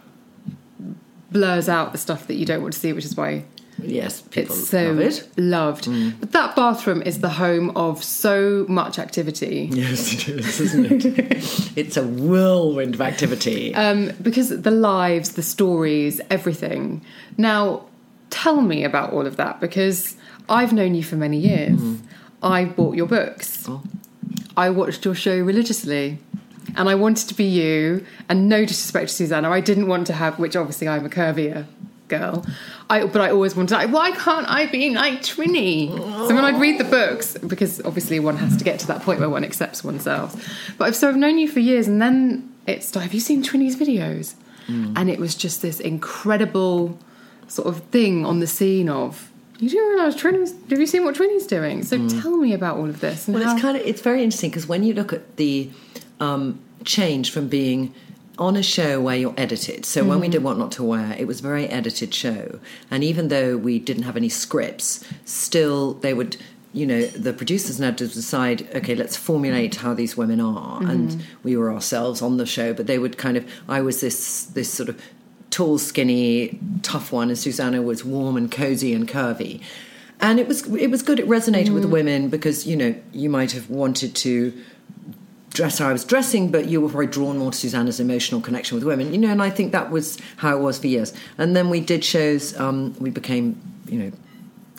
blurs 1.31 1.69
out 1.69 1.93
the 1.93 1.99
stuff 1.99 2.29
that 2.29 2.35
you 2.35 2.47
don't 2.47 2.63
want 2.63 2.75
to 2.75 2.79
see, 2.79 2.93
which 2.93 3.05
is 3.05 3.17
why 3.17 3.45
yes, 3.83 4.21
people 4.21 4.55
it's 4.55 4.69
so 4.69 4.93
love 4.93 5.01
it. 5.01 5.29
loved. 5.37 5.85
Hmm. 5.87 6.11
But 6.21 6.33
that 6.33 6.57
bathroom 6.57 7.03
is 7.03 7.21
the 7.21 7.29
home 7.29 7.77
of 7.77 8.03
so 8.03 8.65
much 8.69 8.99
activity. 8.99 9.69
Yes, 9.73 10.13
it 10.13 10.29
is, 10.29 10.61
isn't 10.61 11.05
it? 11.05 11.73
it's 11.77 11.97
a 11.97 12.05
whirlwind 12.05 12.95
of 12.95 13.01
activity. 13.01 13.75
Um, 13.75 14.13
because 14.23 14.49
the 14.49 14.71
lives, 14.71 15.33
the 15.33 15.43
stories, 15.43 16.21
everything. 16.31 17.05
Now, 17.37 17.87
tell 18.31 18.61
me 18.61 18.85
about 18.85 19.13
all 19.13 19.27
of 19.27 19.37
that 19.37 19.61
because 19.61 20.17
I've 20.49 20.73
known 20.73 20.95
you 20.95 21.03
for 21.03 21.17
many 21.17 21.39
years. 21.39 21.81
Hmm. 21.81 21.97
I 22.43 22.67
bought 22.67 22.95
your 22.95 23.07
books. 23.07 23.65
Oh. 23.69 23.83
I 24.57 24.71
watched 24.71 25.05
your 25.05 25.15
show 25.15 25.39
religiously. 25.39 26.19
And 26.76 26.88
I 26.88 26.95
wanted 26.95 27.28
to 27.28 27.35
be 27.35 27.45
you, 27.45 28.04
and 28.28 28.49
no 28.49 28.64
disrespect 28.64 29.11
to 29.11 29.14
Susannah, 29.14 29.50
I 29.50 29.61
didn't 29.61 29.87
want 29.87 30.07
to 30.09 30.12
have, 30.12 30.38
which 30.38 30.57
obviously 30.57 30.88
I'm 30.88 31.07
a 31.07 31.09
curvier 31.09 31.66
girl, 32.09 32.45
I, 32.90 33.07
but 33.07 33.21
I 33.23 33.31
always 33.31 33.57
wanted, 33.57 33.75
like, 33.75 33.90
why 33.90 34.11
can't 34.12 34.49
I 34.49 34.66
be 34.66 34.90
like 34.90 35.21
Trinny? 35.23 35.88
So 35.97 36.35
when 36.35 36.45
I'd 36.45 36.61
read 36.61 36.78
the 36.78 36.85
books, 36.85 37.38
because 37.38 37.81
obviously 37.83 38.21
one 38.21 38.37
has 38.37 38.57
to 38.57 38.64
get 38.64 38.78
to 38.81 38.87
that 38.88 39.02
point 39.02 39.21
where 39.21 39.31
one 39.31 39.45
accepts 39.45 39.83
oneself. 39.83 40.35
But 40.76 40.88
I've 40.88 40.97
so 40.97 41.09
I've 41.09 41.16
known 41.16 41.38
you 41.38 41.49
for 41.49 41.61
years, 41.61 41.88
and 41.88 42.00
then 42.00 42.52
it's, 42.66 42.95
have 42.95 43.14
you 43.14 43.21
seen 43.21 43.43
Trinny's 43.43 43.76
videos? 43.76 44.35
Hmm. 44.66 44.93
And 44.97 45.11
it 45.11 45.19
was 45.19 45.35
just 45.35 45.62
this 45.62 45.81
incredible 45.81 46.99
sort 47.49 47.69
of 47.69 47.83
thing 47.85 48.25
on 48.25 48.40
the 48.40 48.47
scene 48.47 48.88
of, 48.88 49.31
you 49.59 49.71
do 49.71 49.78
realise 49.78 50.14
Trinny's, 50.14 50.52
have 50.71 50.81
you 50.81 50.87
seen 50.87 51.04
what 51.04 51.14
Trinny's 51.14 51.47
doing? 51.47 51.83
So 51.83 51.99
hmm. 51.99 52.21
tell 52.21 52.37
me 52.37 52.52
about 52.52 52.76
all 52.76 52.88
of 52.88 53.00
this. 53.00 53.28
Well, 53.28 53.43
how, 53.43 53.52
it's 53.52 53.62
kind 53.62 53.76
of 53.76 53.87
it's 53.87 54.00
very 54.00 54.23
interesting 54.23 54.50
because 54.50 54.66
when 54.66 54.83
you 54.83 54.95
look 54.95 55.12
at 55.12 55.37
the 55.37 55.71
um, 56.25 56.61
change 56.85 57.31
from 57.31 57.49
being 57.49 57.95
on 58.37 58.57
a 58.57 58.62
show 58.62 59.00
where 59.00 59.16
you're 59.16 59.35
edited. 59.37 59.87
So 59.87 60.04
when 60.04 60.19
we 60.19 60.26
mm-hmm. 60.26 60.33
did 60.33 60.43
What 60.43 60.59
Not 60.59 60.73
to 60.73 60.83
Wear, 60.83 61.14
it 61.16 61.26
was 61.26 61.38
a 61.38 61.43
very 61.43 61.69
edited 61.69 62.12
show, 62.12 62.59
and 62.90 63.04
even 63.04 63.28
though 63.28 63.57
we 63.57 63.78
didn't 63.78 64.02
have 64.04 64.16
any 64.16 64.28
scripts, 64.28 65.04
still 65.25 65.95
they 65.95 66.14
would 66.14 66.37
you 66.75 66.87
know, 66.87 67.07
the 67.07 67.33
producers 67.33 67.78
had 67.78 67.97
to 67.99 68.09
decide, 68.09 68.69
okay, 68.75 68.97
let's 68.97 69.16
formulate 69.16 69.76
how 69.76 69.95
these 69.95 70.16
women 70.16 70.40
are, 70.40 70.81
mm-hmm. 70.81 70.90
and 70.90 71.25
we 71.45 71.57
were 71.57 71.73
ourselves 71.73 72.21
on 72.21 72.37
the 72.37 72.45
show. 72.45 72.75
But 72.75 72.88
they 72.88 72.99
would 72.99 73.16
kind 73.16 73.37
of, 73.37 73.49
I 73.69 73.81
was 73.81 74.00
this 74.00 74.47
this 74.47 74.73
sort 74.73 74.88
of 74.88 75.00
tall, 75.50 75.78
skinny, 75.78 76.59
tough 76.83 77.12
one, 77.12 77.28
and 77.28 77.38
Susannah 77.38 77.81
was 77.81 78.04
warm 78.04 78.37
and 78.37 78.50
cozy 78.50 78.93
and 78.93 79.09
curvy, 79.09 79.62
and 80.21 80.40
it 80.40 80.49
was 80.49 80.66
it 80.75 80.88
was 80.88 81.02
good. 81.02 81.21
It 81.21 81.28
resonated 81.28 81.73
with 81.73 81.83
the 81.85 81.88
women 81.88 82.28
because 82.28 82.66
you 82.66 82.76
know 82.76 82.93
you 83.12 83.31
might 83.31 83.52
have 83.52 83.71
wanted 83.71 84.16
to 84.16 84.52
dress 85.55 85.79
how 85.79 85.89
I 85.89 85.93
was 85.93 86.05
dressing, 86.05 86.51
but 86.51 86.67
you 86.67 86.81
were 86.81 86.89
probably 86.89 87.07
drawn 87.07 87.39
more 87.39 87.53
to 87.53 87.57
Susannah's 87.57 88.01
emotional 88.01 88.41
connection 88.41 88.75
with 88.75 88.85
women, 88.85 89.13
you 89.13 89.19
know, 89.19 89.31
and 89.31 89.41
I 89.41 89.51
think 89.51 89.73
that 89.73 89.91
was 89.91 90.19
how 90.37 90.55
it 90.57 90.61
was 90.61 90.79
for 90.79 90.89
years. 90.89 91.15
And 91.39 91.57
then 91.57 91.71
we 91.71 91.81
did 91.81 92.05
shows, 92.05 92.59
um, 92.59 92.95
we 92.99 93.11
became, 93.11 93.61
you 93.87 93.99
know, 93.99 94.13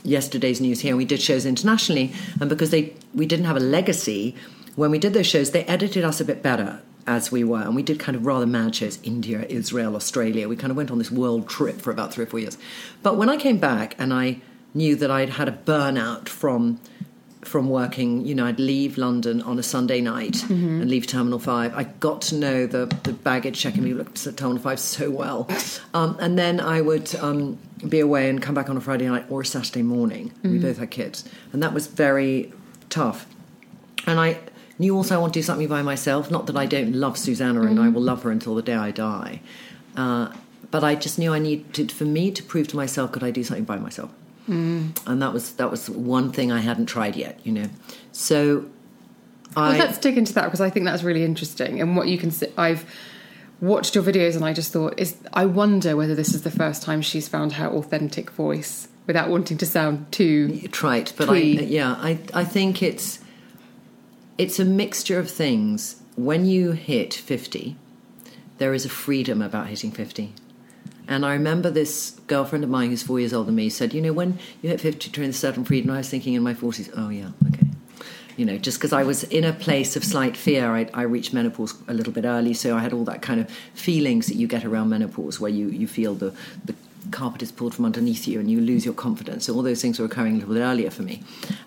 yesterday's 0.03 0.62
news 0.62 0.82
here, 0.82 0.91
and 0.91 0.98
we 0.98 1.05
did 1.05 1.22
shows 1.22 1.46
internationally, 1.46 2.13
and 2.39 2.50
because 2.50 2.70
they 2.70 2.94
we 3.15 3.25
didn't 3.25 3.46
have 3.46 3.55
a 3.58 3.62
legacy, 3.62 4.36
when 4.75 4.91
we 4.91 5.00
did 5.00 5.13
those 5.13 5.25
shows, 5.25 5.51
they 5.51 5.63
edited 5.63 6.03
us 6.03 6.20
a 6.20 6.25
bit 6.25 6.44
better 6.44 6.82
as 7.08 7.32
we 7.32 7.44
were, 7.44 7.62
and 7.62 7.75
we 7.75 7.84
did 7.84 7.98
kind 7.98 8.15
of 8.15 8.25
rather 8.25 8.46
mad 8.46 8.75
shows, 8.75 9.00
India, 9.03 9.46
Israel, 9.48 9.96
Australia. 9.96 10.50
We 10.50 10.58
kind 10.58 10.72
of 10.72 10.77
went 10.77 10.91
on 10.91 10.98
this 10.98 11.12
world 11.12 11.48
trip 11.48 11.79
for 11.79 11.91
about 11.91 12.13
three 12.13 12.25
or 12.25 12.27
four 12.27 12.39
years. 12.39 12.58
But 13.01 13.15
when 13.15 13.29
I 13.29 13.38
came 13.38 13.60
back 13.60 13.96
and 13.98 14.13
I 14.13 14.41
knew 14.74 14.96
that 14.98 15.10
I'd 15.10 15.29
had 15.29 15.48
a 15.48 15.53
burnout 15.53 16.27
from 16.27 16.79
from 17.47 17.69
working, 17.69 18.25
you 18.25 18.35
know, 18.35 18.45
I'd 18.45 18.59
leave 18.59 18.97
London 18.97 19.41
on 19.41 19.59
a 19.59 19.63
Sunday 19.63 20.01
night 20.01 20.43
and 20.81 20.89
leave 20.89 21.07
Terminal 21.07 21.39
5. 21.39 21.75
I 21.75 21.83
got 21.83 22.21
to 22.23 22.35
know 22.35 22.65
the, 22.65 22.85
the 23.03 23.13
baggage 23.13 23.59
checking 23.59 23.83
people 23.83 24.01
at 24.01 24.37
Terminal 24.37 24.61
5 24.61 24.79
so 24.79 25.09
well. 25.09 25.47
Um, 25.93 26.17
and 26.19 26.37
then 26.37 26.59
I 26.59 26.81
would 26.81 27.13
um, 27.15 27.57
be 27.87 27.99
away 27.99 28.29
and 28.29 28.41
come 28.41 28.55
back 28.55 28.69
on 28.69 28.77
a 28.77 28.81
Friday 28.81 29.07
night 29.07 29.25
or 29.29 29.41
a 29.41 29.45
Saturday 29.45 29.83
morning. 29.83 30.31
We 30.43 30.59
both 30.59 30.77
had 30.77 30.91
kids. 30.91 31.23
And 31.53 31.61
that 31.63 31.73
was 31.73 31.87
very 31.87 32.51
tough. 32.89 33.25
And 34.07 34.19
I 34.19 34.39
knew 34.77 34.95
also 34.95 35.15
I 35.15 35.17
want 35.17 35.33
to 35.33 35.39
do 35.39 35.43
something 35.43 35.67
by 35.67 35.81
myself. 35.81 36.29
Not 36.29 36.47
that 36.47 36.57
I 36.57 36.65
don't 36.65 36.93
love 36.93 37.17
Susannah 37.17 37.61
and 37.61 37.79
I 37.79 37.89
will 37.89 38.01
love 38.01 38.23
her 38.23 38.31
until 38.31 38.55
the 38.55 38.61
day 38.61 38.75
I 38.75 38.91
die. 38.91 39.41
Uh, 39.95 40.33
but 40.71 40.83
I 40.83 40.95
just 40.95 41.17
knew 41.17 41.33
I 41.33 41.39
needed, 41.39 41.91
for 41.91 42.05
me 42.05 42.31
to 42.31 42.43
prove 42.43 42.67
to 42.69 42.75
myself, 42.75 43.11
could 43.11 43.23
I 43.23 43.31
do 43.31 43.43
something 43.43 43.63
by 43.63 43.77
myself? 43.77 44.11
Mm. 44.47 44.95
and 45.07 45.21
that 45.21 45.33
was 45.33 45.53
that 45.53 45.71
was 45.71 45.89
one 45.89 46.31
thing 46.31 46.51
I 46.51 46.59
hadn't 46.59 46.85
tried 46.85 47.15
yet, 47.15 47.39
you 47.43 47.51
know. 47.51 47.69
So 48.11 48.65
Well, 49.55 49.77
let's 49.77 49.97
dig 49.97 50.17
into 50.17 50.33
that 50.33 50.45
because 50.45 50.61
I 50.61 50.69
think 50.69 50.85
that's 50.85 51.03
really 51.03 51.23
interesting. 51.23 51.81
And 51.81 51.95
what 51.97 52.07
you 52.07 52.17
can 52.17 52.29
see, 52.31 52.47
I've 52.57 52.85
watched 53.61 53.95
your 53.95 54.03
videos 54.03 54.35
and 54.35 54.45
I 54.45 54.53
just 54.53 54.71
thought, 54.71 54.99
is 54.99 55.15
I 55.33 55.45
wonder 55.45 55.95
whether 55.95 56.13
this 56.13 56.33
is 56.33 56.43
the 56.43 56.51
first 56.51 56.83
time 56.83 57.01
she's 57.01 57.27
found 57.27 57.53
her 57.53 57.67
authentic 57.67 58.29
voice 58.31 58.87
without 59.07 59.29
wanting 59.29 59.57
to 59.57 59.65
sound 59.65 60.11
too. 60.11 60.67
trite, 60.71 61.13
but 61.17 61.29
I, 61.29 61.37
yeah, 61.37 61.93
I 61.97 62.19
I 62.33 62.43
think 62.43 62.83
it's 62.83 63.19
it's 64.37 64.59
a 64.59 64.65
mixture 64.65 65.19
of 65.19 65.29
things. 65.29 66.01
When 66.15 66.45
you 66.45 66.71
hit 66.71 67.13
fifty, 67.13 67.77
there 68.57 68.73
is 68.73 68.85
a 68.85 68.89
freedom 68.89 69.41
about 69.41 69.67
hitting 69.67 69.91
fifty. 69.91 70.33
And 71.07 71.25
I 71.25 71.33
remember 71.33 71.69
this 71.69 72.19
girlfriend 72.27 72.63
of 72.63 72.69
mine 72.69 72.89
who's 72.89 73.03
four 73.03 73.19
years 73.19 73.33
older 73.33 73.47
than 73.47 73.55
me 73.55 73.69
said, 73.69 73.93
you 73.93 74.01
know, 74.01 74.13
when 74.13 74.39
you 74.62 74.69
hit 74.69 74.81
50, 74.81 75.09
turn 75.12 75.33
certain 75.33 75.63
freedom. 75.63 75.91
I 75.91 75.97
was 75.97 76.09
thinking 76.09 76.33
in 76.33 76.43
my 76.43 76.53
40s, 76.53 76.91
oh, 76.95 77.09
yeah, 77.09 77.29
okay. 77.47 77.67
You 78.38 78.45
know, 78.45 78.57
just 78.57 78.79
because 78.79 78.91
I 78.91 79.03
was 79.03 79.24
in 79.24 79.43
a 79.43 79.53
place 79.53 79.95
of 79.95 80.03
slight 80.03 80.35
fear, 80.35 80.75
I, 80.75 80.89
I 80.93 81.03
reached 81.03 81.33
menopause 81.33 81.74
a 81.88 81.93
little 81.93 82.12
bit 82.12 82.25
early, 82.25 82.53
so 82.53 82.75
I 82.75 82.81
had 82.81 82.91
all 82.91 83.05
that 83.05 83.21
kind 83.21 83.39
of 83.39 83.50
feelings 83.74 84.27
that 84.27 84.35
you 84.35 84.47
get 84.47 84.65
around 84.65 84.89
menopause 84.89 85.39
where 85.39 85.51
you, 85.51 85.69
you 85.69 85.88
feel 85.88 86.15
the, 86.15 86.33
the 86.65 86.75
carpet 87.12 87.41
is 87.41 87.51
pulled 87.51 87.74
from 87.74 87.85
underneath 87.85 88.27
you 88.27 88.39
and 88.39 88.50
you 88.50 88.59
lose 88.59 88.83
your 88.83 88.93
confidence. 88.93 89.45
So 89.45 89.53
all 89.53 89.62
those 89.62 89.81
things 89.81 90.00
were 90.00 90.05
occurring 90.05 90.35
a 90.35 90.39
little 90.39 90.53
bit 90.53 90.62
earlier 90.62 90.89
for 90.89 91.03
me. 91.03 91.24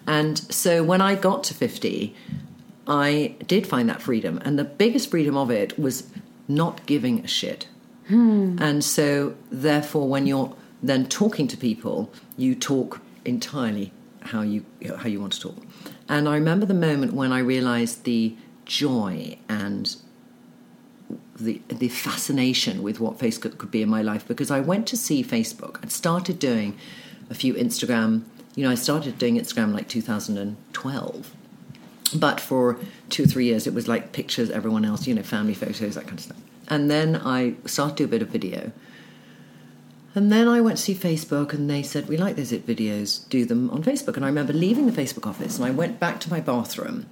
And 0.06 0.38
so 0.52 0.82
when 0.82 1.00
I 1.00 1.14
got 1.14 1.44
to 1.44 1.54
50, 1.54 2.14
I 2.86 3.34
did 3.46 3.66
find 3.66 3.88
that 3.88 4.02
freedom. 4.02 4.40
And 4.44 4.58
the 4.58 4.64
biggest 4.64 5.10
freedom 5.10 5.36
of 5.36 5.50
it 5.50 5.78
was 5.78 6.08
not 6.48 6.84
giving 6.86 7.20
a 7.20 7.28
shit. 7.28 7.66
Hmm. 8.08 8.56
And 8.60 8.84
so, 8.84 9.34
therefore, 9.50 10.08
when 10.08 10.26
you're 10.26 10.54
then 10.82 11.06
talking 11.06 11.48
to 11.48 11.56
people, 11.56 12.10
you 12.36 12.54
talk 12.54 13.00
entirely 13.24 13.92
how 14.20 14.42
you 14.42 14.64
how 14.98 15.08
you 15.08 15.20
want 15.20 15.32
to 15.34 15.40
talk. 15.40 15.56
And 16.08 16.28
I 16.28 16.34
remember 16.34 16.66
the 16.66 16.74
moment 16.74 17.12
when 17.12 17.32
I 17.32 17.38
realized 17.40 18.04
the 18.04 18.34
joy 18.64 19.38
and 19.48 19.96
the 21.38 21.60
the 21.68 21.88
fascination 21.88 22.82
with 22.82 23.00
what 23.00 23.18
Facebook 23.18 23.58
could 23.58 23.70
be 23.70 23.82
in 23.82 23.88
my 23.88 24.02
life 24.02 24.26
because 24.26 24.50
I 24.50 24.60
went 24.60 24.86
to 24.88 24.96
see 24.96 25.22
Facebook. 25.22 25.82
I'd 25.82 25.92
started 25.92 26.38
doing 26.38 26.76
a 27.30 27.34
few 27.34 27.54
Instagram. 27.54 28.24
You 28.54 28.64
know, 28.64 28.70
I 28.70 28.74
started 28.74 29.18
doing 29.18 29.36
Instagram 29.36 29.72
like 29.72 29.88
2012 29.88 31.34
but 32.14 32.40
for 32.40 32.78
two 33.10 33.24
or 33.24 33.26
three 33.26 33.44
years 33.44 33.66
it 33.66 33.74
was 33.74 33.86
like 33.86 34.12
pictures 34.12 34.48
everyone 34.48 34.82
else 34.82 35.06
you 35.06 35.14
know 35.14 35.22
family 35.22 35.52
photos 35.52 35.94
that 35.94 36.06
kind 36.06 36.18
of 36.18 36.24
stuff 36.24 36.38
and 36.68 36.90
then 36.90 37.16
i 37.16 37.54
started 37.64 37.96
to 37.96 38.02
do 38.02 38.04
a 38.04 38.08
bit 38.08 38.22
of 38.22 38.28
video 38.28 38.72
and 40.14 40.30
then 40.32 40.48
i 40.48 40.60
went 40.60 40.76
to 40.76 40.82
see 40.82 40.94
facebook 40.94 41.52
and 41.52 41.68
they 41.68 41.82
said 41.82 42.08
we 42.08 42.16
like 42.16 42.36
those 42.36 42.52
videos 42.52 43.28
do 43.28 43.44
them 43.44 43.70
on 43.70 43.82
facebook 43.82 44.16
and 44.16 44.24
i 44.24 44.28
remember 44.28 44.52
leaving 44.52 44.86
the 44.86 45.02
facebook 45.02 45.26
office 45.26 45.56
and 45.56 45.64
i 45.64 45.70
went 45.70 45.98
back 45.98 46.20
to 46.20 46.30
my 46.30 46.40
bathroom 46.40 47.06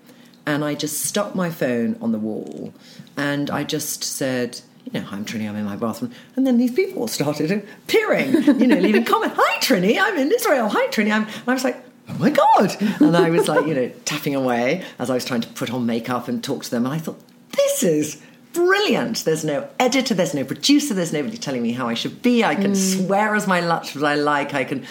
and 0.44 0.64
i 0.64 0.74
just 0.74 1.02
stuck 1.02 1.34
my 1.34 1.50
phone 1.50 1.96
on 2.00 2.12
the 2.12 2.18
wall 2.18 2.72
and 3.16 3.50
i 3.50 3.64
just 3.64 4.04
said 4.04 4.60
you 4.92 5.00
know, 5.00 5.06
I'm 5.10 5.24
Trinny, 5.24 5.48
I'm 5.48 5.56
in 5.56 5.64
my 5.64 5.76
bathroom. 5.76 6.12
And 6.36 6.46
then 6.46 6.58
these 6.58 6.72
people 6.72 7.08
started 7.08 7.50
appearing, 7.50 8.32
you 8.60 8.66
know, 8.66 8.78
leaving 8.78 9.04
comments. 9.04 9.36
Hi, 9.38 9.58
Trinny, 9.58 9.98
I'm 10.00 10.16
in 10.16 10.30
Israel. 10.30 10.68
Hi, 10.68 10.86
Trinny. 10.88 11.10
I'm, 11.10 11.24
and 11.24 11.48
I 11.48 11.52
was 11.52 11.64
like, 11.64 11.76
oh 12.08 12.14
my 12.18 12.30
God. 12.30 12.76
And 13.00 13.16
I 13.16 13.30
was 13.30 13.48
like, 13.48 13.66
you 13.66 13.74
know, 13.74 13.90
tapping 14.04 14.34
away 14.34 14.84
as 14.98 15.10
I 15.10 15.14
was 15.14 15.24
trying 15.24 15.40
to 15.40 15.48
put 15.48 15.72
on 15.72 15.86
makeup 15.86 16.28
and 16.28 16.42
talk 16.42 16.64
to 16.64 16.70
them. 16.70 16.86
And 16.86 16.94
I 16.94 16.98
thought, 16.98 17.20
this 17.52 17.82
is 17.82 18.22
brilliant. 18.56 19.24
There's 19.24 19.44
no 19.44 19.68
editor, 19.78 20.14
there's 20.14 20.34
no 20.34 20.44
producer, 20.44 20.94
there's 20.94 21.12
nobody 21.12 21.38
telling 21.38 21.62
me 21.62 21.72
how 21.72 21.88
I 21.88 21.94
should 21.94 22.20
be. 22.22 22.42
I 22.42 22.54
can 22.54 22.74
swear 22.74 23.34
as 23.34 23.46
my 23.46 23.60
much 23.60 23.94
as 23.94 24.02
I 24.02 24.16
like. 24.16 24.54
I 24.54 24.64
can 24.64 24.84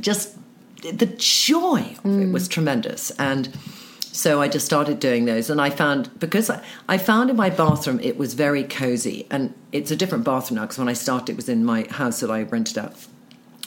just, 0.00 0.36
the 0.82 1.06
joy 1.16 1.96
of 2.04 2.20
it 2.20 2.32
was 2.32 2.48
tremendous. 2.48 3.10
And 3.12 3.56
so 4.00 4.40
I 4.40 4.48
just 4.48 4.64
started 4.64 4.98
doing 4.98 5.26
those, 5.26 5.50
and 5.50 5.60
I 5.60 5.68
found 5.68 6.18
because 6.18 6.48
I, 6.48 6.64
I 6.88 6.96
found 6.96 7.28
in 7.28 7.36
my 7.36 7.50
bathroom 7.50 8.00
it 8.00 8.16
was 8.16 8.32
very 8.32 8.64
cozy, 8.64 9.26
and 9.30 9.52
it's 9.72 9.90
a 9.90 9.96
different 9.96 10.24
bathroom 10.24 10.56
now 10.56 10.62
because 10.62 10.78
when 10.78 10.88
I 10.88 10.94
started 10.94 11.32
it 11.32 11.36
was 11.36 11.50
in 11.50 11.66
my 11.66 11.86
house 11.90 12.20
that 12.20 12.30
I 12.30 12.44
rented 12.44 12.78
out, 12.78 12.96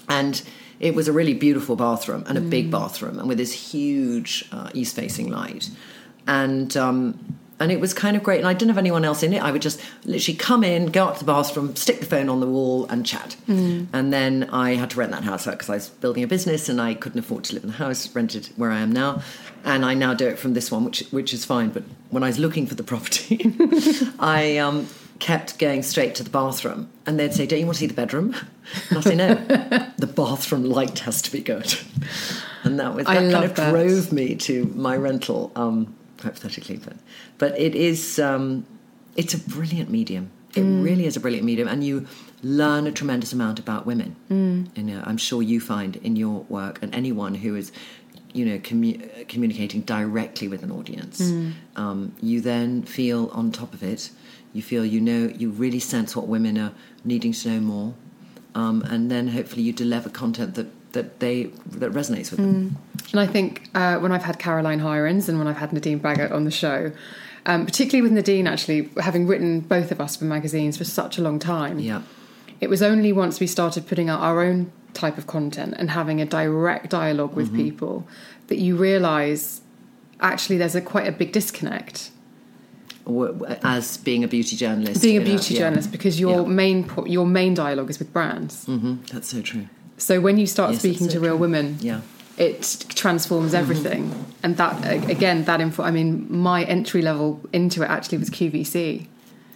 and 0.07 0.41
it 0.79 0.95
was 0.95 1.07
a 1.07 1.13
really 1.13 1.35
beautiful 1.35 1.75
bathroom 1.75 2.23
and 2.25 2.35
a 2.35 2.41
big 2.41 2.71
bathroom, 2.71 3.19
and 3.19 3.27
with 3.27 3.37
this 3.37 3.73
huge 3.73 4.49
uh, 4.51 4.71
east-facing 4.73 5.29
light, 5.29 5.69
and 6.25 6.75
um, 6.75 7.38
and 7.59 7.71
it 7.71 7.79
was 7.79 7.93
kind 7.93 8.15
of 8.15 8.23
great. 8.23 8.39
And 8.39 8.47
I 8.47 8.53
didn't 8.53 8.69
have 8.69 8.77
anyone 8.77 9.03
else 9.03 9.21
in 9.23 9.33
it. 9.33 9.41
I 9.41 9.51
would 9.51 9.61
just 9.61 9.79
literally 10.05 10.37
come 10.37 10.63
in, 10.63 10.87
go 10.87 11.05
up 11.07 11.15
to 11.15 11.19
the 11.19 11.25
bathroom, 11.25 11.75
stick 11.75 11.99
the 11.99 12.05
phone 12.05 12.29
on 12.29 12.39
the 12.39 12.47
wall, 12.47 12.85
and 12.85 13.05
chat. 13.05 13.35
And 13.93 14.13
then 14.13 14.49
I 14.51 14.75
had 14.75 14.91
to 14.91 14.97
rent 14.97 15.11
that 15.11 15.23
house 15.23 15.47
out 15.47 15.53
because 15.55 15.69
I 15.69 15.75
was 15.75 15.89
building 15.89 16.23
a 16.23 16.27
business 16.27 16.69
and 16.69 16.79
I 16.79 16.93
couldn't 16.93 17.19
afford 17.19 17.43
to 17.45 17.53
live 17.55 17.63
in 17.63 17.69
the 17.71 17.75
house. 17.75 18.13
Rented 18.15 18.47
where 18.55 18.71
I 18.71 18.79
am 18.79 18.91
now, 18.91 19.21
and 19.63 19.83
I 19.85 19.93
now 19.93 20.13
do 20.13 20.27
it 20.27 20.39
from 20.39 20.53
this 20.53 20.71
one, 20.71 20.85
which 20.85 21.01
which 21.11 21.33
is 21.33 21.45
fine. 21.45 21.69
But 21.69 21.83
when 22.09 22.23
I 22.23 22.27
was 22.27 22.39
looking 22.39 22.65
for 22.65 22.75
the 22.75 22.83
property, 22.83 23.53
I 24.19 24.57
um, 24.57 24.87
kept 25.19 25.59
going 25.59 25.83
straight 25.83 26.15
to 26.15 26.23
the 26.23 26.29
bathroom, 26.29 26.89
and 27.05 27.19
they'd 27.19 27.33
say, 27.33 27.45
"Don't 27.45 27.59
you 27.59 27.65
want 27.65 27.75
to 27.77 27.79
see 27.81 27.87
the 27.87 27.93
bedroom?" 27.93 28.35
And 28.89 28.97
I'd 28.97 29.03
say, 29.03 29.15
"No, 29.15 29.33
the 29.97 30.07
bathroom 30.07 30.63
light 30.63 30.99
has 30.99 31.21
to 31.23 31.31
be 31.31 31.41
good." 31.41 31.75
And 32.63 32.79
that 32.79 32.93
was 32.93 33.05
I 33.05 33.15
that 33.15 33.31
kind 33.31 33.45
of 33.45 33.55
that. 33.55 33.71
drove 33.71 34.11
me 34.11 34.35
to 34.35 34.65
my 34.75 34.95
rental, 34.97 35.51
um, 35.55 35.95
hypothetically, 36.21 36.77
but 36.77 36.97
but 37.37 37.59
it 37.59 37.75
is 37.75 38.19
um, 38.19 38.65
it's 39.15 39.33
a 39.33 39.39
brilliant 39.39 39.89
medium. 39.89 40.31
It 40.55 40.61
really 40.61 41.05
is 41.05 41.15
a 41.15 41.19
brilliant 41.19 41.45
medium, 41.45 41.67
and 41.67 41.83
you 41.83 42.07
learn 42.41 42.87
a 42.87 42.91
tremendous 42.91 43.33
amount 43.33 43.59
about 43.59 43.85
women. 43.85 44.15
Mm. 44.31 44.75
You 44.75 44.83
know, 44.83 45.03
I'm 45.05 45.17
sure 45.17 45.43
you 45.43 45.59
find 45.59 45.95
in 45.97 46.15
your 46.15 46.41
work, 46.49 46.79
and 46.81 46.93
anyone 46.95 47.35
who 47.35 47.55
is, 47.55 47.71
you 48.33 48.45
know, 48.45 48.57
commu- 48.57 49.27
communicating 49.27 49.81
directly 49.81 50.47
with 50.47 50.63
an 50.63 50.71
audience, 50.71 51.21
um, 51.75 52.15
you 52.19 52.41
then 52.41 52.81
feel 52.81 53.29
on 53.31 53.51
top 53.51 53.73
of 53.73 53.83
it. 53.83 54.09
You 54.51 54.63
feel 54.63 54.83
you 54.83 54.99
know, 54.99 55.27
you 55.27 55.51
really 55.51 55.79
sense 55.79 56.15
what 56.15 56.27
women 56.27 56.57
are 56.57 56.73
needing 57.05 57.31
to 57.33 57.49
know 57.49 57.59
more, 57.59 57.93
um, 58.55 58.81
and 58.83 59.11
then 59.11 59.27
hopefully 59.27 59.61
you 59.61 59.71
deliver 59.71 60.09
content 60.09 60.55
that 60.55 60.67
that 60.93 61.19
they 61.19 61.43
that 61.71 61.91
resonates 61.91 62.31
with 62.31 62.37
them. 62.39 62.77
And 63.11 63.19
I 63.19 63.27
think 63.27 63.69
uh, 63.75 63.97
when 63.97 64.11
I've 64.11 64.23
had 64.23 64.39
Caroline 64.39 64.79
Hirons 64.81 65.29
and 65.29 65.37
when 65.37 65.47
I've 65.47 65.57
had 65.57 65.71
Nadine 65.73 65.99
Baggott 65.99 66.31
on 66.31 66.43
the 66.45 66.51
show, 66.51 66.91
um, 67.45 67.65
particularly 67.65 68.01
with 68.01 68.11
Nadine, 68.11 68.47
actually, 68.47 68.89
having 68.99 69.27
written 69.27 69.59
both 69.61 69.91
of 69.91 69.99
us 70.01 70.15
for 70.15 70.25
magazines 70.25 70.77
for 70.77 70.83
such 70.83 71.17
a 71.17 71.21
long 71.21 71.39
time, 71.39 71.79
Yeah. 71.79 72.01
it 72.59 72.69
was 72.69 72.81
only 72.81 73.11
once 73.13 73.39
we 73.39 73.47
started 73.47 73.87
putting 73.87 74.09
out 74.09 74.19
our 74.19 74.41
own 74.43 74.71
type 74.93 75.17
of 75.17 75.27
content 75.27 75.75
and 75.77 75.91
having 75.91 76.19
a 76.21 76.25
direct 76.25 76.89
dialogue 76.89 77.35
with 77.35 77.55
people 77.55 78.07
that 78.47 78.57
you 78.57 78.75
realise 78.75 79.61
actually 80.19 80.57
there's 80.57 80.75
a 80.75 80.81
quite 80.81 81.07
a 81.07 81.11
big 81.11 81.31
disconnect. 81.31 82.11
as 83.63 83.97
being 83.97 84.23
a 84.23 84.27
beauty 84.27 84.55
journalist. 84.55 85.01
Being 85.01 85.17
a 85.17 85.19
you 85.19 85.25
know, 85.25 85.31
beauty 85.31 85.53
yeah. 85.55 85.59
journalist, 85.61 85.91
because 85.91 86.19
your 86.19 86.41
Yeah. 86.41 86.47
main 86.47 86.89
your 87.05 87.25
main 87.25 87.53
dialogue 87.55 87.89
is 87.89 87.97
with 87.99 88.13
brands. 88.13 88.65
Mhm, 88.65 89.07
That's 89.11 89.29
so 89.29 89.41
true. 89.41 89.65
So 89.99 90.19
when 90.19 90.37
you 90.37 90.47
start 90.47 90.71
Yes, 90.71 90.79
speaking 90.79 91.07
to 91.09 91.19
real 91.19 91.33
true. 91.33 91.37
women, 91.37 91.77
Yeah. 91.81 92.01
it 92.37 92.85
transforms 92.89 93.51
mm-hmm. 93.51 93.61
everything. 93.61 94.25
And 94.41 94.57
that 94.57 95.09
again, 95.09 95.43
that 95.45 95.61
info. 95.61 95.83
I 95.83 95.91
mean, 95.91 96.25
my 96.29 96.63
entry 96.63 97.01
level 97.01 97.41
into 97.53 97.83
it 97.83 97.89
actually 97.89 98.17
was 98.17 98.29
QVC. 98.29 99.07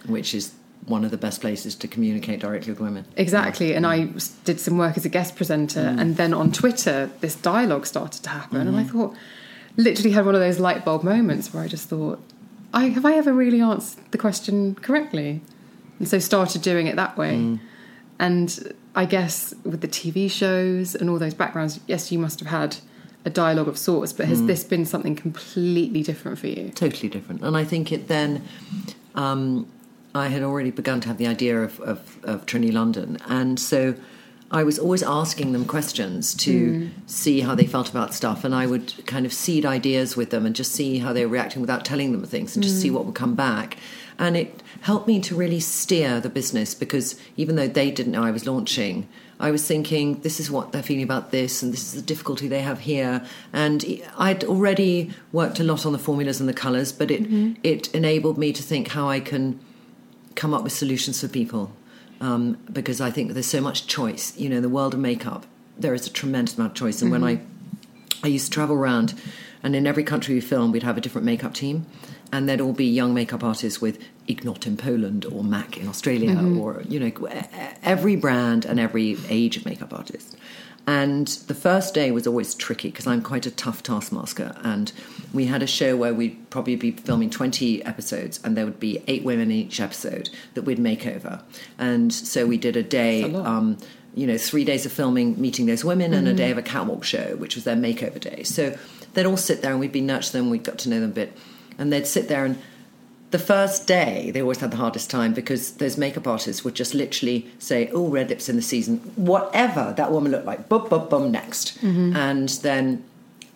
which 0.06 0.34
is 0.34 0.52
one 0.86 1.02
of 1.02 1.10
the 1.10 1.16
best 1.16 1.40
places 1.40 1.74
to 1.74 1.88
communicate 1.88 2.40
directly 2.40 2.70
with 2.72 2.80
women. 2.80 3.06
Exactly, 3.16 3.74
and 3.74 3.86
I 3.86 4.00
mm. 4.00 4.44
did 4.44 4.60
some 4.60 4.76
work 4.76 4.96
as 4.96 5.04
a 5.04 5.08
guest 5.08 5.34
presenter, 5.34 5.80
mm. 5.80 6.00
and 6.00 6.16
then 6.16 6.34
on 6.34 6.52
Twitter, 6.52 7.10
this 7.20 7.34
dialogue 7.34 7.86
started 7.86 8.22
to 8.22 8.30
happen, 8.30 8.66
and 8.66 8.76
I 8.76 8.82
mm-hmm. 8.82 8.98
thought, 8.98 9.16
literally 9.76 10.10
had 10.10 10.26
one 10.26 10.34
of 10.34 10.42
those 10.42 10.58
light 10.58 10.84
bulb 10.84 11.02
moments 11.02 11.52
where 11.52 11.62
I 11.62 11.68
just 11.68 11.88
thought, 11.88 12.20
I 12.72 12.88
have 12.88 13.04
I 13.04 13.14
ever 13.14 13.32
really 13.32 13.60
answered 13.60 14.04
the 14.10 14.18
question 14.18 14.74
correctly, 14.74 15.40
and 15.98 16.06
so 16.06 16.18
started 16.18 16.60
doing 16.60 16.86
it 16.86 16.96
that 16.96 17.16
way, 17.16 17.34
mm. 17.34 17.60
and 18.18 18.74
I 18.94 19.04
guess 19.06 19.54
with 19.64 19.80
the 19.80 19.88
TV 19.88 20.30
shows 20.30 20.94
and 20.94 21.10
all 21.10 21.18
those 21.18 21.34
backgrounds, 21.34 21.80
yes, 21.86 22.12
you 22.12 22.18
must 22.18 22.38
have 22.40 22.48
had 22.48 22.76
a 23.24 23.30
dialogue 23.30 23.68
of 23.68 23.78
sorts, 23.78 24.12
but 24.12 24.26
has 24.26 24.42
mm. 24.42 24.46
this 24.46 24.64
been 24.64 24.84
something 24.84 25.16
completely 25.16 26.02
different 26.02 26.38
for 26.38 26.46
you? 26.46 26.70
totally 26.74 27.08
different. 27.08 27.42
And 27.42 27.56
I 27.56 27.64
think 27.64 27.90
it 27.90 28.08
then, 28.08 28.46
um, 29.14 29.66
I 30.14 30.28
had 30.28 30.42
already 30.42 30.70
begun 30.70 31.00
to 31.00 31.08
have 31.08 31.18
the 31.18 31.26
idea 31.26 31.60
of, 31.60 31.80
of, 31.80 32.18
of 32.22 32.46
Trinny 32.46 32.72
London. 32.72 33.18
And 33.26 33.58
so 33.58 33.94
I 34.50 34.62
was 34.62 34.78
always 34.78 35.02
asking 35.02 35.52
them 35.52 35.64
questions 35.64 36.34
to 36.34 36.70
mm. 36.70 36.90
see 37.06 37.40
how 37.40 37.54
they 37.54 37.66
felt 37.66 37.88
about 37.88 38.14
stuff. 38.14 38.44
And 38.44 38.54
I 38.54 38.66
would 38.66 39.06
kind 39.06 39.26
of 39.26 39.32
seed 39.32 39.66
ideas 39.66 40.16
with 40.16 40.30
them 40.30 40.46
and 40.46 40.54
just 40.54 40.72
see 40.72 40.98
how 40.98 41.12
they 41.12 41.24
were 41.24 41.32
reacting 41.32 41.60
without 41.60 41.84
telling 41.84 42.12
them 42.12 42.24
things 42.24 42.54
and 42.54 42.62
just 42.62 42.80
see 42.80 42.90
mm. 42.90 42.92
what 42.92 43.06
would 43.06 43.14
come 43.14 43.34
back. 43.34 43.78
And 44.18 44.36
it 44.36 44.62
helped 44.82 45.08
me 45.08 45.20
to 45.20 45.34
really 45.34 45.60
steer 45.60 46.20
the 46.20 46.28
business 46.28 46.74
because 46.74 47.18
even 47.36 47.56
though 47.56 47.68
they 47.68 47.90
didn't 47.90 48.12
know 48.12 48.22
I 48.22 48.30
was 48.30 48.46
launching, 48.46 49.08
I 49.40 49.50
was 49.50 49.66
thinking, 49.66 50.20
this 50.20 50.38
is 50.38 50.50
what 50.50 50.72
they're 50.72 50.82
feeling 50.82 51.02
about 51.02 51.30
this, 51.30 51.62
and 51.62 51.72
this 51.72 51.82
is 51.82 51.94
the 51.94 52.02
difficulty 52.02 52.46
they 52.46 52.62
have 52.62 52.80
here. 52.80 53.26
And 53.52 53.84
I'd 54.16 54.44
already 54.44 55.10
worked 55.32 55.58
a 55.58 55.64
lot 55.64 55.84
on 55.84 55.92
the 55.92 55.98
formulas 55.98 56.40
and 56.40 56.48
the 56.48 56.54
colours, 56.54 56.92
but 56.92 57.10
it 57.10 57.26
it 57.62 57.92
enabled 57.94 58.38
me 58.38 58.52
to 58.52 58.62
think 58.62 58.88
how 58.88 59.08
I 59.08 59.20
can 59.20 59.58
come 60.34 60.54
up 60.54 60.62
with 60.62 60.72
solutions 60.72 61.20
for 61.20 61.28
people. 61.28 61.72
Um, 62.20 62.58
because 62.72 63.00
I 63.00 63.10
think 63.10 63.32
there's 63.32 63.46
so 63.46 63.60
much 63.60 63.86
choice. 63.86 64.36
You 64.38 64.48
know, 64.48 64.56
in 64.56 64.62
the 64.62 64.68
world 64.68 64.94
of 64.94 65.00
makeup, 65.00 65.46
there 65.76 65.94
is 65.94 66.06
a 66.06 66.10
tremendous 66.10 66.56
amount 66.56 66.72
of 66.72 66.76
choice. 66.76 67.02
And 67.02 67.10
when 67.10 67.24
I 67.24 67.40
I 68.22 68.28
used 68.28 68.46
to 68.46 68.50
travel 68.52 68.76
around, 68.76 69.14
and 69.62 69.74
in 69.74 69.86
every 69.86 70.04
country 70.04 70.34
we 70.34 70.40
filmed, 70.40 70.72
we'd 70.72 70.84
have 70.84 70.96
a 70.96 71.00
different 71.00 71.26
makeup 71.26 71.54
team, 71.54 71.86
and 72.34 72.48
they'd 72.48 72.60
all 72.60 72.72
be 72.72 72.84
young 72.84 73.14
makeup 73.14 73.44
artists 73.44 73.80
with 73.80 73.96
Inglot 74.28 74.66
in 74.66 74.76
Poland 74.76 75.24
or 75.24 75.44
MAC 75.44 75.78
in 75.78 75.86
Australia, 75.86 76.36
or 76.58 76.82
you 76.88 76.98
know, 76.98 77.12
every 77.84 78.16
brand 78.16 78.64
and 78.64 78.80
every 78.80 79.16
age 79.28 79.56
of 79.56 79.64
makeup 79.64 79.92
artist. 79.92 80.36
And 80.84 81.28
the 81.28 81.54
first 81.54 81.94
day 81.94 82.10
was 82.10 82.26
always 82.26 82.52
tricky 82.56 82.90
because 82.90 83.06
I'm 83.06 83.22
quite 83.22 83.46
a 83.46 83.52
tough 83.52 83.84
taskmaster. 83.84 84.56
And 84.64 84.92
we 85.32 85.46
had 85.46 85.62
a 85.62 85.66
show 85.68 85.96
where 85.96 86.12
we'd 86.12 86.50
probably 86.50 86.74
be 86.74 86.90
filming 86.90 87.30
20 87.30 87.84
episodes, 87.84 88.40
and 88.42 88.56
there 88.56 88.64
would 88.64 88.80
be 88.80 89.00
eight 89.06 89.22
women 89.22 89.52
in 89.52 89.56
each 89.56 89.78
episode 89.78 90.28
that 90.54 90.62
we'd 90.62 90.80
make 90.80 91.06
over. 91.06 91.40
And 91.78 92.12
so 92.12 92.46
we 92.46 92.58
did 92.58 92.76
a 92.76 92.82
day 92.82 93.32
um, 93.32 93.78
you 94.14 94.26
know, 94.26 94.38
three 94.38 94.64
days 94.64 94.86
of 94.86 94.92
filming, 94.92 95.40
meeting 95.40 95.66
those 95.66 95.84
women, 95.84 96.12
and 96.14 96.26
a 96.26 96.34
day 96.34 96.50
of 96.50 96.58
a 96.58 96.62
catwalk 96.62 97.04
show, 97.04 97.36
which 97.36 97.54
was 97.54 97.64
their 97.64 97.76
makeover 97.76 98.20
day. 98.20 98.42
So 98.42 98.76
they'd 99.14 99.26
all 99.26 99.36
sit 99.36 99.62
there, 99.62 99.70
and 99.70 99.80
we'd 99.80 99.92
be 99.92 100.00
nurturing 100.00 100.44
them. 100.44 100.50
we'd 100.50 100.64
got 100.64 100.78
to 100.80 100.88
know 100.88 101.00
them 101.00 101.10
a 101.10 101.14
bit, 101.14 101.36
and 101.78 101.92
they'd 101.92 102.06
sit 102.06 102.28
there. 102.28 102.44
And 102.44 102.58
the 103.30 103.38
first 103.38 103.86
day, 103.86 104.30
they 104.30 104.42
always 104.42 104.58
had 104.58 104.70
the 104.70 104.76
hardest 104.76 105.10
time 105.10 105.34
because 105.34 105.72
those 105.72 105.96
makeup 105.96 106.26
artists 106.26 106.64
would 106.64 106.74
just 106.74 106.94
literally 106.94 107.48
say, 107.58 107.90
"Oh, 107.92 108.08
red 108.08 108.30
lips 108.30 108.48
in 108.48 108.56
the 108.56 108.62
season, 108.62 108.98
whatever 109.16 109.94
that 109.96 110.12
woman 110.12 110.32
looked 110.32 110.46
like." 110.46 110.68
Bum 110.68 110.88
bum 110.88 111.08
bum 111.08 111.30
next, 111.30 111.78
mm-hmm. 111.80 112.16
and 112.16 112.48
then. 112.48 113.04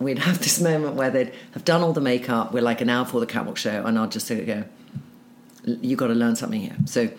We'd 0.00 0.20
have 0.20 0.38
this 0.44 0.60
moment 0.60 0.94
where 0.94 1.10
they'd 1.10 1.32
have 1.54 1.64
done 1.64 1.82
all 1.82 1.92
the 1.92 2.00
makeup. 2.00 2.52
We're 2.52 2.62
like 2.62 2.80
an 2.80 2.88
hour 2.88 3.04
before 3.04 3.18
the 3.18 3.26
catwalk 3.26 3.56
show, 3.56 3.84
and 3.84 3.98
I'd 3.98 4.12
just 4.12 4.28
say, 4.28 4.44
"Go, 4.44 4.62
you 5.64 5.96
got 5.96 6.06
to 6.06 6.14
learn 6.14 6.36
something 6.36 6.60
here." 6.60 6.76
So 6.84 7.10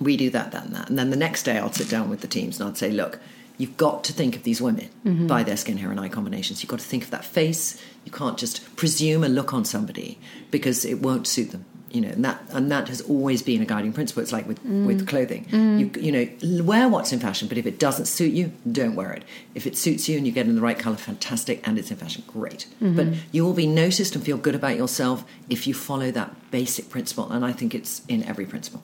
we 0.00 0.16
do 0.16 0.30
that, 0.30 0.52
that, 0.52 0.64
and 0.66 0.74
that. 0.74 0.88
And 0.88 0.98
then 0.98 1.10
the 1.10 1.16
next 1.16 1.44
day, 1.44 1.58
I'd 1.58 1.74
sit 1.74 1.88
down 1.88 2.10
with 2.10 2.20
the 2.20 2.28
teams 2.28 2.60
and 2.60 2.68
I'd 2.68 2.76
say, 2.76 2.90
look, 2.90 3.18
you've 3.58 3.76
got 3.76 4.04
to 4.04 4.12
think 4.12 4.36
of 4.36 4.42
these 4.42 4.60
women 4.60 4.88
mm-hmm. 5.04 5.26
by 5.26 5.42
their 5.42 5.56
skin, 5.56 5.78
hair, 5.78 5.90
and 5.90 6.00
eye 6.00 6.08
combinations. 6.08 6.62
You've 6.62 6.70
got 6.70 6.80
to 6.80 6.86
think 6.86 7.04
of 7.04 7.10
that 7.10 7.24
face. 7.24 7.80
You 8.06 8.12
can't 8.12 8.38
just 8.38 8.74
presume 8.76 9.22
a 9.22 9.28
look 9.28 9.52
on 9.52 9.66
somebody 9.66 10.18
because 10.50 10.86
it 10.86 11.02
won't 11.02 11.26
suit 11.26 11.50
them. 11.50 11.66
You 11.90 12.00
know, 12.02 12.08
and 12.08 12.24
that 12.24 12.42
and 12.50 12.70
that 12.70 12.88
has 12.88 13.00
always 13.00 13.42
been 13.42 13.62
a 13.62 13.64
guiding 13.64 13.92
principle. 13.92 14.22
It's 14.22 14.32
like 14.32 14.46
with 14.46 14.62
with 14.64 15.02
mm. 15.02 15.08
clothing. 15.08 15.44
Mm. 15.46 15.78
You 15.78 16.02
you 16.02 16.12
know, 16.12 16.62
wear 16.64 16.88
what's 16.88 17.12
in 17.12 17.20
fashion, 17.20 17.48
but 17.48 17.58
if 17.58 17.64
it 17.64 17.78
doesn't 17.78 18.06
suit 18.06 18.32
you, 18.32 18.52
don't 18.70 18.96
wear 18.96 19.12
it. 19.12 19.24
If 19.54 19.66
it 19.66 19.78
suits 19.78 20.08
you 20.08 20.16
and 20.18 20.26
you 20.26 20.32
get 20.32 20.46
in 20.46 20.56
the 20.56 20.60
right 20.60 20.78
color, 20.78 20.96
fantastic, 20.96 21.66
and 21.66 21.78
it's 21.78 21.90
in 21.90 21.96
fashion, 21.96 22.24
great. 22.26 22.66
Mm-hmm. 22.82 22.96
But 22.96 23.06
you 23.32 23.44
will 23.44 23.54
be 23.54 23.66
noticed 23.66 24.14
and 24.14 24.24
feel 24.24 24.36
good 24.36 24.54
about 24.54 24.76
yourself 24.76 25.24
if 25.48 25.66
you 25.66 25.74
follow 25.74 26.10
that 26.10 26.34
basic 26.50 26.90
principle. 26.90 27.30
And 27.30 27.44
I 27.44 27.52
think 27.52 27.74
it's 27.74 28.02
in 28.08 28.24
every 28.24 28.46
principle. 28.46 28.82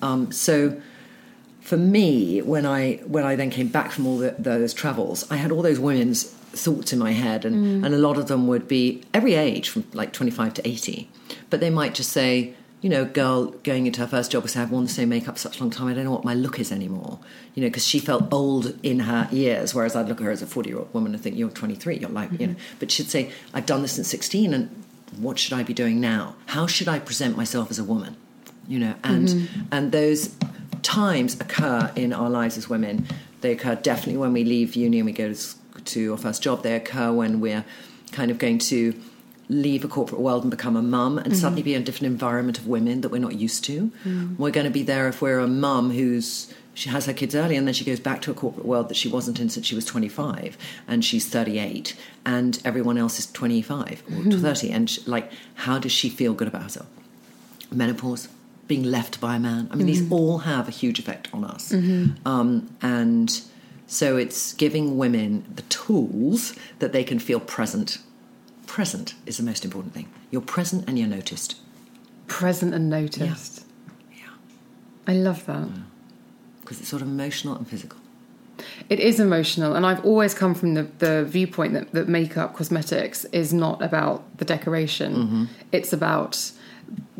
Um, 0.00 0.30
so 0.30 0.80
for 1.64 1.78
me, 1.78 2.42
when 2.42 2.66
I 2.66 2.96
when 3.06 3.24
I 3.24 3.36
then 3.36 3.50
came 3.50 3.68
back 3.68 3.90
from 3.90 4.06
all 4.06 4.18
the, 4.18 4.36
those 4.38 4.74
travels, 4.74 5.28
I 5.30 5.36
had 5.36 5.50
all 5.50 5.62
those 5.62 5.80
women's 5.80 6.33
thoughts 6.56 6.92
in 6.92 6.98
my 6.98 7.12
head, 7.12 7.44
and, 7.44 7.82
mm. 7.82 7.86
and 7.86 7.94
a 7.94 7.98
lot 7.98 8.16
of 8.16 8.26
them 8.28 8.46
would 8.46 8.66
be 8.66 9.02
every 9.12 9.34
age, 9.34 9.68
from 9.68 9.84
like 9.92 10.12
twenty 10.12 10.30
five 10.30 10.54
to 10.54 10.68
eighty, 10.68 11.08
but 11.50 11.60
they 11.60 11.70
might 11.70 11.94
just 11.94 12.10
say, 12.10 12.54
you 12.80 12.90
know, 12.90 13.04
girl 13.04 13.46
going 13.62 13.86
into 13.86 14.00
her 14.00 14.06
first 14.06 14.30
job 14.30 14.42
was 14.42 14.56
I've 14.56 14.70
worn 14.70 14.84
the 14.84 14.90
same 14.90 15.08
makeup 15.08 15.38
such 15.38 15.58
a 15.58 15.60
long 15.62 15.70
time, 15.70 15.86
I 15.88 15.94
don't 15.94 16.04
know 16.04 16.10
what 16.10 16.24
my 16.24 16.34
look 16.34 16.58
is 16.60 16.70
anymore, 16.70 17.18
you 17.54 17.62
know, 17.62 17.68
because 17.68 17.86
she 17.86 17.98
felt 17.98 18.32
old 18.32 18.78
in 18.82 19.00
her 19.00 19.28
years, 19.32 19.74
whereas 19.74 19.96
I'd 19.96 20.08
look 20.08 20.20
at 20.20 20.24
her 20.24 20.30
as 20.30 20.42
a 20.42 20.46
forty 20.46 20.70
year 20.70 20.78
old 20.78 20.92
woman 20.92 21.14
and 21.14 21.22
think 21.22 21.36
you're 21.36 21.50
twenty 21.50 21.74
three, 21.74 21.96
you're 21.96 22.10
like, 22.10 22.30
you 22.32 22.38
mm-hmm. 22.38 22.52
know, 22.52 22.58
but 22.78 22.90
she'd 22.90 23.08
say 23.08 23.30
I've 23.52 23.66
done 23.66 23.82
this 23.82 23.92
since 23.92 24.08
sixteen, 24.08 24.52
and 24.52 24.84
what 25.18 25.38
should 25.38 25.52
I 25.52 25.62
be 25.62 25.74
doing 25.74 26.00
now? 26.00 26.34
How 26.46 26.66
should 26.66 26.88
I 26.88 26.98
present 26.98 27.36
myself 27.36 27.70
as 27.70 27.78
a 27.78 27.84
woman? 27.84 28.16
You 28.66 28.78
know, 28.78 28.94
and 29.04 29.28
mm-hmm. 29.28 29.62
and 29.72 29.92
those 29.92 30.34
times 30.82 31.40
occur 31.40 31.90
in 31.96 32.12
our 32.12 32.28
lives 32.28 32.58
as 32.58 32.68
women. 32.68 33.06
They 33.40 33.52
occur 33.52 33.74
definitely 33.74 34.16
when 34.16 34.32
we 34.32 34.42
leave 34.42 34.74
uni 34.74 35.00
and 35.00 35.06
we 35.06 35.12
go 35.12 35.32
to, 35.32 35.54
to 35.86 36.12
our 36.12 36.18
first 36.18 36.42
job. 36.42 36.62
They 36.62 36.74
occur 36.74 37.12
when 37.12 37.40
we're 37.40 37.64
kind 38.12 38.30
of 38.30 38.38
going 38.38 38.58
to 38.58 38.94
leave 39.48 39.84
a 39.84 39.88
corporate 39.88 40.20
world 40.20 40.42
and 40.42 40.50
become 40.50 40.74
a 40.76 40.82
mum 40.82 41.18
and 41.18 41.28
mm-hmm. 41.28 41.36
suddenly 41.36 41.62
be 41.62 41.74
in 41.74 41.82
a 41.82 41.84
different 41.84 42.10
environment 42.10 42.58
of 42.58 42.66
women 42.66 43.02
that 43.02 43.10
we're 43.10 43.18
not 43.18 43.34
used 43.34 43.62
to. 43.64 43.90
Mm. 44.04 44.38
We're 44.38 44.50
going 44.50 44.64
to 44.64 44.72
be 44.72 44.82
there 44.82 45.06
if 45.08 45.20
we're 45.20 45.38
a 45.38 45.46
mum 45.46 45.90
who's 45.90 46.52
she 46.76 46.88
has 46.88 47.06
her 47.06 47.12
kids 47.12 47.36
early 47.36 47.54
and 47.54 47.68
then 47.68 47.74
she 47.74 47.84
goes 47.84 48.00
back 48.00 48.20
to 48.22 48.32
a 48.32 48.34
corporate 48.34 48.66
world 48.66 48.88
that 48.88 48.96
she 48.96 49.08
wasn't 49.08 49.38
in 49.38 49.48
since 49.48 49.64
she 49.64 49.76
was 49.76 49.84
25 49.84 50.58
and 50.88 51.04
she's 51.04 51.28
38 51.28 51.94
and 52.26 52.60
everyone 52.64 52.98
else 52.98 53.20
is 53.20 53.30
25 53.30 54.02
or 54.08 54.10
mm-hmm. 54.10 54.40
30 54.40 54.72
and 54.72 54.90
she, 54.90 55.00
like 55.02 55.30
how 55.54 55.78
does 55.78 55.92
she 55.92 56.08
feel 56.08 56.34
good 56.34 56.48
about 56.48 56.62
herself 56.64 56.88
menopause, 57.74 58.28
being 58.66 58.82
left 58.82 59.20
by 59.20 59.36
a 59.36 59.38
man. 59.38 59.68
I 59.70 59.76
mean, 59.76 59.86
these 59.86 60.02
mm-hmm. 60.02 60.12
all 60.12 60.38
have 60.38 60.68
a 60.68 60.70
huge 60.70 60.98
effect 60.98 61.28
on 61.34 61.44
us. 61.44 61.72
Um, 62.24 62.74
and 62.80 63.42
so 63.86 64.16
it's 64.16 64.52
giving 64.54 64.96
women 64.96 65.44
the 65.54 65.62
tools 65.62 66.54
that 66.78 66.92
they 66.92 67.04
can 67.04 67.18
feel 67.18 67.40
present. 67.40 67.98
Present 68.66 69.14
is 69.26 69.36
the 69.36 69.42
most 69.42 69.64
important 69.64 69.94
thing. 69.94 70.08
You're 70.30 70.40
present 70.40 70.88
and 70.88 70.98
you're 70.98 71.08
noticed. 71.08 71.56
Present 72.26 72.74
and 72.74 72.88
noticed. 72.88 73.64
Yeah. 74.10 74.28
I 75.06 75.12
love 75.12 75.46
that. 75.46 75.68
Because 76.60 76.80
it's 76.80 76.88
sort 76.88 77.02
of 77.02 77.08
emotional 77.08 77.54
and 77.56 77.68
physical. 77.68 78.00
It 78.88 79.00
is 79.00 79.20
emotional, 79.20 79.74
and 79.74 79.84
I've 79.84 80.04
always 80.04 80.32
come 80.32 80.54
from 80.54 80.74
the, 80.74 80.84
the 80.98 81.24
viewpoint 81.24 81.72
that, 81.74 81.92
that 81.92 82.08
makeup 82.08 82.54
cosmetics 82.54 83.24
is 83.26 83.52
not 83.52 83.82
about 83.82 84.38
the 84.38 84.44
decoration. 84.44 85.14
Mm-hmm. 85.14 85.44
It's 85.72 85.92
about. 85.92 86.52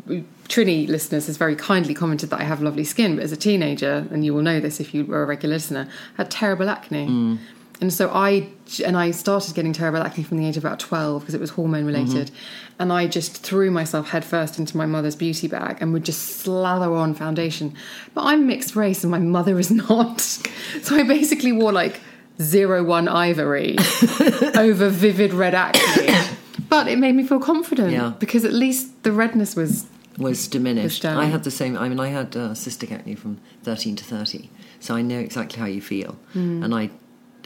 Trinny 0.07 0.87
listeners 0.87 1.27
has 1.27 1.37
very 1.37 1.55
kindly 1.55 1.93
commented 1.93 2.29
that 2.29 2.39
I 2.39 2.43
have 2.43 2.61
lovely 2.61 2.83
skin, 2.83 3.15
but 3.15 3.23
as 3.23 3.31
a 3.31 3.37
teenager, 3.37 4.07
and 4.11 4.23
you 4.23 4.33
will 4.33 4.43
know 4.43 4.59
this 4.59 4.79
if 4.79 4.93
you 4.93 5.05
were 5.05 5.23
a 5.23 5.25
regular 5.25 5.55
listener, 5.55 5.87
I 6.17 6.21
had 6.21 6.31
terrible 6.31 6.69
acne. 6.69 7.07
Mm. 7.07 7.37
And 7.81 7.91
so 7.91 8.09
I 8.09 8.47
and 8.85 8.95
I 8.95 9.11
started 9.11 9.53
getting 9.53 9.73
terrible 9.73 9.99
acne 9.99 10.23
from 10.23 10.37
the 10.37 10.47
age 10.47 10.55
of 10.55 10.63
about 10.63 10.79
twelve 10.79 11.23
because 11.23 11.35
it 11.35 11.41
was 11.41 11.49
hormone 11.49 11.85
related, 11.85 12.27
mm-hmm. 12.27 12.81
and 12.81 12.93
I 12.93 13.07
just 13.07 13.43
threw 13.43 13.69
myself 13.69 14.09
headfirst 14.09 14.57
into 14.59 14.77
my 14.77 14.85
mother's 14.85 15.15
beauty 15.15 15.47
bag 15.47 15.79
and 15.81 15.91
would 15.91 16.05
just 16.05 16.37
slather 16.37 16.93
on 16.93 17.13
foundation. 17.15 17.73
But 18.13 18.25
I'm 18.25 18.47
mixed 18.47 18.75
race 18.75 19.03
and 19.03 19.11
my 19.11 19.19
mother 19.19 19.59
is 19.59 19.71
not, 19.89 20.21
so 20.21 20.95
I 20.95 21.03
basically 21.03 21.51
wore 21.51 21.73
like 21.73 21.99
zero 22.41 22.83
one 22.83 23.07
ivory 23.07 23.75
over 24.55 24.89
vivid 24.89 25.33
red 25.33 25.55
acne. 25.55 26.13
But 26.67 26.87
it 26.87 26.97
made 26.97 27.13
me 27.13 27.23
feel 27.25 27.39
confident 27.39 27.91
Yeah. 27.91 28.13
because 28.19 28.43
at 28.43 28.51
least 28.51 29.03
the 29.03 29.11
redness 29.11 29.55
was 29.55 29.85
was 30.17 30.41
mm-hmm. 30.43 30.51
diminished. 30.51 31.01
down. 31.03 31.17
I 31.17 31.25
had 31.25 31.43
the 31.43 31.51
same. 31.51 31.77
I 31.77 31.89
mean, 31.89 31.99
I 31.99 32.07
had 32.07 32.35
uh, 32.35 32.49
cystic 32.49 32.91
acne 32.91 33.15
from 33.15 33.39
thirteen 33.63 33.95
to 33.97 34.03
thirty, 34.03 34.49
so 34.79 34.95
I 34.95 35.01
know 35.01 35.19
exactly 35.19 35.59
how 35.59 35.65
you 35.65 35.81
feel. 35.81 36.17
Mm. 36.33 36.63
And 36.63 36.75
I, 36.75 36.89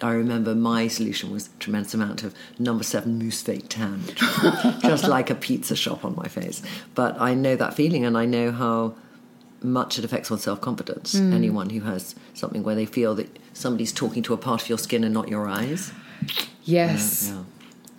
I 0.02 0.12
remember 0.12 0.56
my 0.56 0.88
solution 0.88 1.32
was 1.32 1.48
a 1.48 1.60
tremendous 1.60 1.94
amount 1.94 2.24
of 2.24 2.34
number 2.58 2.84
seven 2.84 3.18
mousse 3.18 3.42
fake 3.42 3.70
tan, 3.70 4.04
was 4.44 4.76
just 4.82 5.08
like 5.08 5.30
a 5.30 5.36
pizza 5.36 5.76
shop 5.76 6.06
on 6.06 6.16
my 6.16 6.28
face. 6.28 6.62
But 6.96 7.20
I 7.20 7.34
know 7.34 7.56
that 7.56 7.74
feeling, 7.74 8.06
and 8.06 8.18
I 8.18 8.26
know 8.26 8.52
how 8.52 8.96
much 9.62 10.00
it 10.00 10.06
affects 10.06 10.30
one's 10.30 10.44
self 10.44 10.62
confidence. 10.62 11.16
Mm. 11.16 11.34
Anyone 11.34 11.70
who 11.70 11.82
has 11.82 12.16
something 12.34 12.64
where 12.64 12.76
they 12.76 12.86
feel 12.86 13.16
that 13.16 13.40
somebody's 13.54 13.92
talking 13.92 14.24
to 14.24 14.34
a 14.34 14.38
part 14.38 14.62
of 14.62 14.70
your 14.70 14.78
skin 14.78 15.04
and 15.04 15.14
not 15.14 15.28
your 15.28 15.48
eyes. 15.48 15.92
Yes. 16.64 17.32
Yeah. 17.34 17.44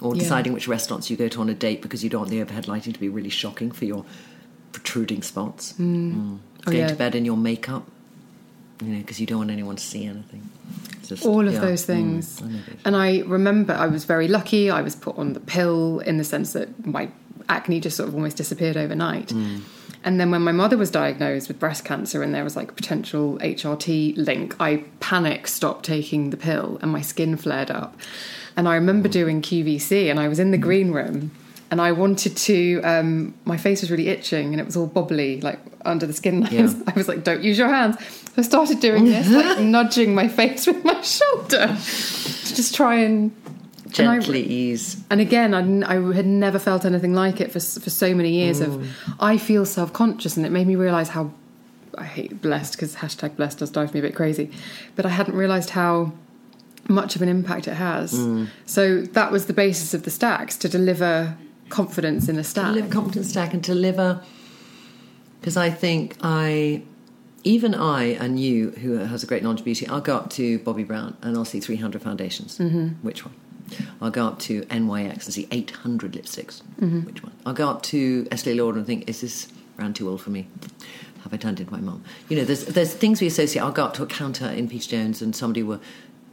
Or 0.00 0.14
Yeah. 0.14 0.22
deciding 0.22 0.52
which 0.54 0.66
restaurants 0.66 1.10
you 1.10 1.16
go 1.16 1.28
to 1.28 1.40
on 1.40 1.48
a 1.48 1.54
date 1.54 1.82
because 1.82 2.02
you 2.02 2.08
don't 2.08 2.20
want 2.22 2.30
the 2.30 2.40
overhead 2.40 2.66
lighting 2.68 2.92
to 2.92 3.00
be 3.00 3.08
really 3.08 3.28
shocking 3.28 3.70
for 3.70 3.84
your 3.84 4.04
protruding 4.72 5.22
spots. 5.22 5.74
Mm. 5.74 6.38
Oh, 6.38 6.38
Going 6.66 6.78
yeah. 6.78 6.88
to 6.88 6.94
bed 6.94 7.14
in 7.14 7.24
your 7.24 7.36
makeup, 7.36 7.84
you 8.82 8.88
know, 8.88 8.98
because 9.00 9.18
you 9.20 9.26
don't 9.26 9.38
want 9.38 9.50
anyone 9.50 9.76
to 9.76 9.82
see 9.82 10.04
anything. 10.04 10.48
Just- 11.06 11.24
all 11.26 11.46
of 11.48 11.54
yeah. 11.54 11.60
those 11.60 11.84
things. 11.84 12.40
Mm, 12.40 12.54
I 12.56 12.60
and 12.84 12.96
I 12.96 13.18
remember 13.26 13.72
I 13.72 13.86
was 13.88 14.04
very 14.04 14.28
lucky. 14.28 14.70
I 14.70 14.82
was 14.82 14.94
put 14.94 15.16
on 15.18 15.32
the 15.32 15.40
pill 15.40 15.98
in 16.00 16.18
the 16.18 16.24
sense 16.24 16.52
that 16.52 16.86
my 16.86 17.08
acne 17.48 17.80
just 17.80 17.96
sort 17.96 18.08
of 18.08 18.14
almost 18.14 18.36
disappeared 18.36 18.76
overnight. 18.76 19.28
Mm. 19.28 19.62
And 20.04 20.18
then 20.20 20.30
when 20.30 20.42
my 20.42 20.52
mother 20.52 20.78
was 20.78 20.90
diagnosed 20.90 21.48
with 21.48 21.58
breast 21.58 21.84
cancer 21.84 22.22
and 22.22 22.34
there 22.34 22.44
was 22.44 22.56
like 22.56 22.70
a 22.70 22.72
potential 22.74 23.38
HRT 23.42 24.16
link, 24.16 24.54
I 24.60 24.84
panic 25.00 25.46
stopped 25.48 25.84
taking 25.84 26.30
the 26.30 26.36
pill 26.38 26.78
and 26.80 26.90
my 26.92 27.02
skin 27.02 27.36
flared 27.36 27.70
up. 27.70 27.96
And 28.56 28.66
I 28.68 28.74
remember 28.76 29.08
Mm. 29.08 29.12
doing 29.12 29.42
QVC 29.42 30.10
and 30.10 30.18
I 30.20 30.28
was 30.28 30.38
in 30.38 30.52
the 30.52 30.58
green 30.58 30.92
room 30.92 31.32
and 31.70 31.80
I 31.80 31.92
wanted 31.92 32.36
to, 32.36 32.80
um, 32.82 33.34
my 33.44 33.56
face 33.56 33.80
was 33.80 33.90
really 33.90 34.08
itching 34.08 34.52
and 34.52 34.60
it 34.60 34.64
was 34.66 34.76
all 34.76 34.88
bobbly, 34.88 35.42
like 35.42 35.60
under 35.84 36.06
the 36.06 36.12
skin 36.12 36.40
lines. 36.40 36.52
Yeah. 36.78 36.82
I 36.86 36.92
was 36.94 37.08
like, 37.08 37.22
don't 37.24 37.42
use 37.42 37.58
your 37.58 37.68
hands. 37.68 37.96
So 38.00 38.32
I 38.38 38.42
started 38.42 38.80
doing 38.80 39.04
this, 39.04 39.28
like 39.28 39.58
nudging 39.76 40.14
my 40.14 40.28
face 40.28 40.66
with 40.66 40.84
my 40.84 41.00
shoulder 41.02 41.66
to 41.68 42.54
just 42.54 42.74
try 42.74 42.96
and. 42.96 43.30
and 43.98 44.08
I- 44.08 44.18
Gently 44.18 44.42
ease. 44.42 44.96
and 45.10 45.20
again, 45.20 45.52
I 45.84 45.94
had 46.14 46.26
never 46.26 46.58
felt 46.58 46.84
anything 46.84 47.12
like 47.14 47.40
it 47.40 47.50
for 47.52 47.58
for 47.60 47.90
so 47.90 48.14
many 48.14 48.30
years. 48.30 48.60
Of 48.60 48.86
I 49.18 49.36
feel 49.36 49.64
self 49.66 49.92
conscious, 49.92 50.36
and 50.36 50.46
it 50.46 50.50
made 50.50 50.66
me 50.68 50.76
realise 50.76 51.08
how 51.08 51.32
I 51.98 52.04
hate 52.04 52.40
blessed 52.40 52.72
because 52.74 52.94
hashtag 52.96 53.34
blessed 53.36 53.58
does 53.58 53.70
drive 53.70 53.92
me 53.92 53.98
a 53.98 54.02
bit 54.02 54.14
crazy, 54.14 54.50
but 54.94 55.06
I 55.06 55.08
hadn't 55.08 55.34
realised 55.34 55.70
how 55.70 56.12
much 56.88 57.16
of 57.16 57.22
an 57.22 57.28
impact 57.28 57.66
it 57.68 57.74
has. 57.74 58.12
So 58.66 59.02
that 59.02 59.32
was 59.32 59.46
the 59.46 59.52
basis 59.52 59.92
of 59.92 60.04
the 60.04 60.10
stacks 60.10 60.56
to 60.58 60.68
deliver 60.68 61.36
confidence 61.70 62.28
in 62.28 62.36
a 62.36 62.42
To 62.42 62.44
stack. 62.48 62.74
live 62.74 62.86
a 62.86 62.92
confidence 62.92 63.30
stack 63.30 63.54
and 63.54 63.64
to 63.64 63.74
live 63.74 63.98
a. 63.98 64.22
Because 65.40 65.56
I 65.56 65.70
think 65.70 66.16
I. 66.22 66.82
Even 67.42 67.74
I 67.74 68.02
and 68.20 68.38
you, 68.38 68.72
who 68.72 68.98
has 68.98 69.22
a 69.22 69.26
great 69.26 69.42
knowledge 69.42 69.60
of 69.60 69.64
beauty, 69.64 69.86
I'll 69.88 70.02
go 70.02 70.14
up 70.14 70.28
to 70.32 70.58
Bobbi 70.58 70.86
Brown 70.86 71.16
and 71.22 71.34
I'll 71.38 71.46
see 71.46 71.58
300 71.58 72.02
foundations. 72.02 72.58
Mm-hmm. 72.58 72.88
Which 73.00 73.24
one? 73.24 73.34
I'll 74.02 74.10
go 74.10 74.26
up 74.26 74.38
to 74.40 74.60
NYX 74.64 75.24
and 75.24 75.32
see 75.32 75.48
800 75.50 76.12
lipsticks. 76.12 76.60
Which 77.06 77.22
one? 77.22 77.32
I'll 77.46 77.54
go 77.54 77.70
up 77.70 77.82
to 77.84 78.28
Estee 78.30 78.52
Lauder 78.52 78.76
and 78.76 78.86
think, 78.86 79.08
is 79.08 79.22
this 79.22 79.48
brand 79.76 79.96
too 79.96 80.10
old 80.10 80.20
for 80.20 80.28
me? 80.28 80.48
Have 81.22 81.32
I 81.32 81.38
turned 81.38 81.60
into 81.60 81.72
my 81.72 81.80
mum? 81.80 82.04
You 82.28 82.36
know, 82.36 82.44
there's, 82.44 82.66
there's 82.66 82.92
things 82.92 83.22
we 83.22 83.26
associate. 83.28 83.62
I'll 83.62 83.72
go 83.72 83.84
up 83.84 83.94
to 83.94 84.02
a 84.02 84.06
counter 84.06 84.46
in 84.46 84.68
Peter 84.68 84.90
Jones 84.90 85.22
and 85.22 85.34
somebody 85.34 85.62
will 85.62 85.80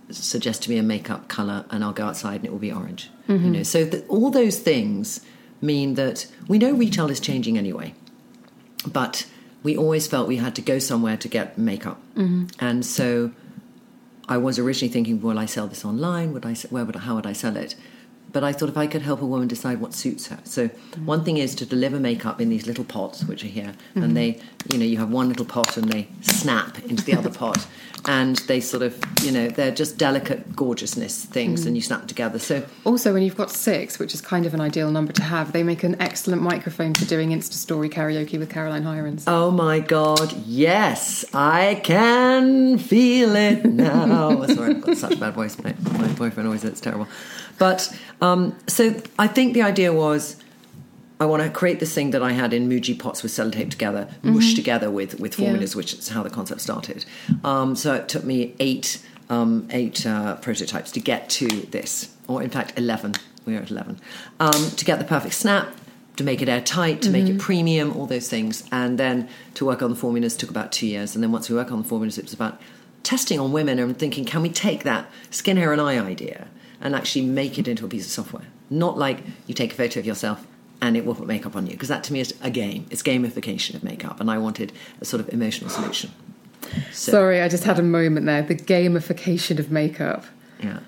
suggest 0.09 0.63
to 0.63 0.69
me 0.69 0.77
a 0.77 0.83
makeup 0.83 1.27
colour 1.27 1.65
and 1.69 1.83
I'll 1.83 1.93
go 1.93 2.05
outside 2.05 2.35
and 2.35 2.45
it 2.45 2.51
will 2.51 2.59
be 2.59 2.71
orange. 2.71 3.09
You 3.27 3.35
mm-hmm. 3.35 3.51
know, 3.51 3.63
so 3.63 3.83
that 3.85 4.07
all 4.09 4.29
those 4.29 4.59
things 4.59 5.21
mean 5.61 5.95
that 5.95 6.27
we 6.47 6.57
know 6.57 6.71
retail 6.71 7.09
is 7.09 7.19
changing 7.19 7.57
anyway 7.57 7.93
but 8.85 9.27
we 9.63 9.75
always 9.75 10.07
felt 10.07 10.27
we 10.27 10.37
had 10.37 10.55
to 10.55 10.61
go 10.61 10.79
somewhere 10.79 11.17
to 11.17 11.27
get 11.27 11.57
makeup. 11.57 11.99
Mm-hmm. 12.15 12.45
And 12.59 12.85
so 12.85 13.31
I 14.29 14.37
was 14.37 14.59
originally 14.59 14.91
thinking, 14.91 15.21
will 15.21 15.39
I 15.39 15.45
sell 15.45 15.67
this 15.67 15.83
online? 15.83 16.33
Would 16.33 16.45
I? 16.45 16.53
Where 16.69 16.85
would? 16.85 16.95
I, 16.95 16.99
how 16.99 17.15
would 17.15 17.25
I 17.25 17.33
sell 17.33 17.57
it? 17.57 17.75
But 18.31 18.43
I 18.43 18.51
thought 18.51 18.69
if 18.69 18.77
I 18.77 18.87
could 18.87 19.01
help 19.01 19.21
a 19.21 19.25
woman 19.25 19.47
decide 19.47 19.79
what 19.79 19.93
suits 19.93 20.27
her. 20.27 20.39
So 20.43 20.67
mm. 20.67 21.05
one 21.05 21.23
thing 21.23 21.37
is 21.37 21.55
to 21.55 21.65
deliver 21.65 21.99
makeup 21.99 22.41
in 22.41 22.49
these 22.49 22.67
little 22.67 22.83
pots, 22.83 23.23
which 23.23 23.43
are 23.43 23.47
here, 23.47 23.73
and 23.95 24.03
mm-hmm. 24.05 24.13
they, 24.13 24.41
you 24.69 24.77
know, 24.77 24.85
you 24.85 24.97
have 24.97 25.11
one 25.11 25.29
little 25.29 25.45
pot 25.45 25.77
and 25.77 25.89
they 25.89 26.07
snap 26.21 26.77
into 26.85 27.03
the 27.03 27.13
other 27.13 27.29
pot, 27.29 27.65
and 28.05 28.37
they 28.47 28.59
sort 28.59 28.83
of, 28.83 28.99
you 29.23 29.31
know, 29.31 29.47
they're 29.47 29.71
just 29.71 29.97
delicate 29.97 30.55
gorgeousness 30.55 31.25
things, 31.25 31.65
and 31.65 31.73
mm. 31.73 31.77
you 31.77 31.81
snap 31.81 32.07
together. 32.07 32.39
So 32.39 32.63
Also, 32.85 33.13
when 33.13 33.23
you've 33.23 33.37
got 33.37 33.51
six, 33.51 33.99
which 33.99 34.13
is 34.13 34.21
kind 34.21 34.45
of 34.45 34.53
an 34.53 34.61
ideal 34.61 34.91
number 34.91 35.13
to 35.13 35.23
have, 35.23 35.51
they 35.53 35.63
make 35.63 35.83
an 35.83 35.95
excellent 36.01 36.41
microphone 36.41 36.93
for 36.93 37.05
doing 37.05 37.29
Insta 37.29 37.53
Story 37.53 37.89
karaoke 37.89 38.37
with 38.37 38.49
Caroline 38.49 38.83
Hirons. 38.83 39.23
Oh 39.27 39.51
my 39.51 39.79
God, 39.79 40.33
yes, 40.45 41.25
I 41.33 41.81
can 41.83 42.77
feel 42.77 43.35
it 43.35 43.65
now. 43.65 44.45
Sorry, 44.47 44.75
I've 44.75 44.81
got 44.81 44.97
such 44.97 45.13
a 45.13 45.17
bad 45.17 45.33
voice. 45.33 45.57
My, 45.63 45.73
my 45.97 46.07
boyfriend 46.09 46.47
always 46.47 46.61
says 46.61 46.71
it's 46.71 46.81
terrible. 46.81 47.07
But 47.57 47.95
um, 48.21 48.55
so 48.67 48.95
I 49.17 49.27
think 49.27 49.53
the 49.53 49.61
idea 49.61 49.91
was 49.93 50.37
I 51.19 51.25
want 51.25 51.41
to 51.43 51.49
create 51.49 51.79
this 51.79 51.93
thing 51.93 52.11
that 52.11 52.21
I 52.21 52.33
had 52.33 52.53
in 52.53 52.69
Muji 52.69 52.97
pots 52.97 53.23
with 53.23 53.31
sellotape 53.31 53.71
together, 53.71 54.07
mushed 54.21 54.55
together 54.55 54.91
with, 54.91 55.19
with 55.19 55.39
Yeah. 55.39 55.47
formulas, 55.47 55.75
which 55.75 55.93
is 55.93 56.09
how 56.09 56.21
the 56.21 56.29
concept 56.29 56.61
started. 56.61 57.05
Um, 57.43 57.75
so 57.75 57.95
it 57.95 58.07
took 58.07 58.23
me 58.23 58.53
eight, 58.59 58.99
um, 59.29 59.67
eight 59.71 60.05
uh, 60.05 60.35
prototypes 60.35 60.91
to 60.91 60.99
get 60.99 61.29
to 61.31 61.47
this, 61.47 62.09
or 62.27 62.43
in 62.43 62.51
fact, 62.51 62.73
11. 62.77 63.13
We 63.45 63.53
were 63.55 63.61
at 63.61 63.71
11. 63.71 63.99
Um, 64.39 64.69
to 64.71 64.85
get 64.85 64.99
the 64.99 65.05
perfect 65.05 65.33
snap, 65.33 65.69
to 66.17 66.23
make 66.23 66.41
it 66.41 66.49
airtight, 66.49 67.01
to 67.03 67.09
make 67.09 67.27
it 67.27 67.39
premium, 67.39 67.95
all 67.97 68.05
those 68.05 68.29
things. 68.29 68.63
And 68.71 68.99
then 68.99 69.27
to 69.55 69.65
work 69.65 69.81
on 69.81 69.89
the 69.89 69.95
formulas 69.95 70.35
took 70.37 70.49
about 70.51 70.71
two 70.71 70.85
years. 70.87 71.15
And 71.15 71.23
then 71.23 71.31
once 71.31 71.49
we 71.49 71.55
work 71.55 71.71
on 71.71 71.81
the 71.81 71.87
formulas, 71.87 72.17
it 72.19 72.25
was 72.25 72.33
about 72.33 72.59
testing 73.03 73.39
on 73.39 73.51
women 73.51 73.79
and 73.79 73.97
thinking, 73.97 74.25
can 74.25 74.41
we 74.43 74.49
take 74.49 74.83
that 74.83 75.09
skin, 75.31 75.57
hair, 75.57 75.71
and 75.71 75.81
eye 75.81 75.97
idea 75.97 76.47
and 76.81 76.95
actually 76.95 77.25
make 77.25 77.57
it 77.57 77.67
into 77.67 77.85
a 77.85 77.87
piece 77.87 78.05
of 78.05 78.11
software? 78.11 78.45
Not 78.69 78.97
like 78.97 79.19
you 79.45 79.53
take 79.53 79.73
a 79.73 79.75
photo 79.75 79.99
of 79.99 80.05
yourself 80.05 80.45
and 80.81 80.95
it 80.95 81.05
will 81.05 81.15
put 81.15 81.27
makeup 81.27 81.55
on 81.55 81.65
you, 81.65 81.73
because 81.73 81.89
that 81.89 82.03
to 82.05 82.13
me 82.13 82.19
is 82.19 82.33
a 82.41 82.49
game. 82.51 82.85
It's 82.91 83.01
gamification 83.01 83.73
of 83.73 83.83
makeup, 83.83 84.19
and 84.19 84.29
I 84.29 84.37
wanted 84.37 84.71
a 85.01 85.05
sort 85.05 85.21
of 85.21 85.33
emotional 85.33 85.69
solution. 85.69 86.11
So, 86.91 87.11
Sorry, 87.11 87.41
I 87.41 87.47
just 87.47 87.63
had 87.63 87.79
a 87.79 87.83
moment 87.83 88.25
there. 88.25 88.41
The 88.41 88.55
gamification 88.55 89.59
of 89.59 89.71
makeup. 89.71 90.25
yeah. 90.61 90.79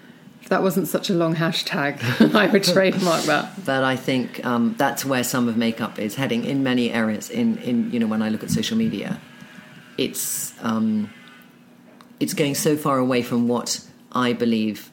If 0.41 0.49
that 0.49 0.63
wasn't 0.63 0.87
such 0.87 1.11
a 1.11 1.13
long 1.13 1.35
hashtag, 1.35 2.01
I 2.35 2.47
would 2.47 2.63
trademark 2.63 3.23
that. 3.25 3.65
But 3.65 3.83
I 3.83 3.95
think 3.95 4.43
um, 4.45 4.73
that's 4.77 5.05
where 5.05 5.23
some 5.23 5.47
of 5.47 5.57
makeup 5.57 5.99
is 5.99 6.15
heading 6.15 6.43
in 6.43 6.63
many 6.63 6.91
areas. 6.91 7.29
In, 7.29 7.57
in 7.59 7.91
you 7.91 7.99
know, 7.99 8.07
when 8.07 8.23
I 8.23 8.29
look 8.29 8.43
at 8.43 8.49
social 8.49 8.75
media, 8.75 9.19
it's 9.97 10.53
um, 10.61 11.11
it's 12.19 12.33
going 12.33 12.55
so 12.55 12.75
far 12.77 12.97
away 12.97 13.21
from 13.21 13.47
what 13.47 13.85
I 14.11 14.33
believe 14.33 14.89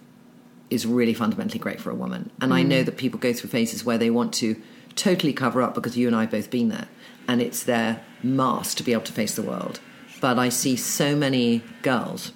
is 0.71 0.87
really 0.87 1.15
fundamentally 1.15 1.59
great 1.59 1.81
for 1.81 1.91
a 1.91 1.95
woman. 1.95 2.31
And 2.41 2.53
I 2.53 2.63
know 2.63 2.83
mm. 2.83 2.87
that 2.87 2.97
people 2.97 3.19
go 3.21 3.33
through 3.33 3.51
phases 3.51 3.85
where 3.85 3.99
they 3.99 4.11
want 4.11 4.33
to 4.35 4.61
totally 4.95 5.33
cover 5.33 5.63
up 5.63 5.75
because 5.75 5.97
you 5.97 6.07
and 6.07 6.17
I 6.17 6.23
have 6.23 6.31
both 6.31 6.51
been 6.51 6.69
there, 6.71 6.89
and 7.29 7.41
it's 7.41 7.63
their 7.63 8.03
mask 8.23 8.77
to 8.79 8.83
be 8.83 8.93
able 8.93 9.05
to 9.05 9.13
face 9.13 9.35
the 9.35 9.43
world. 9.43 9.81
But 10.21 10.39
I 10.39 10.49
see 10.49 10.77
so 10.77 11.15
many 11.15 11.63
girls, 11.83 12.33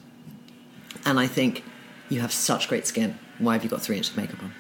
and 1.05 1.19
I 1.19 1.27
think 1.27 1.65
you 2.09 2.21
have 2.21 2.33
such 2.33 2.69
great 2.69 2.87
skin. 2.87 3.19
Why 3.39 3.55
have 3.55 3.65
you 3.65 3.71
got 3.71 3.81
three 3.81 3.97
inches 3.97 4.11
of 4.11 4.19
makeup 4.19 4.43
on? 4.43 4.53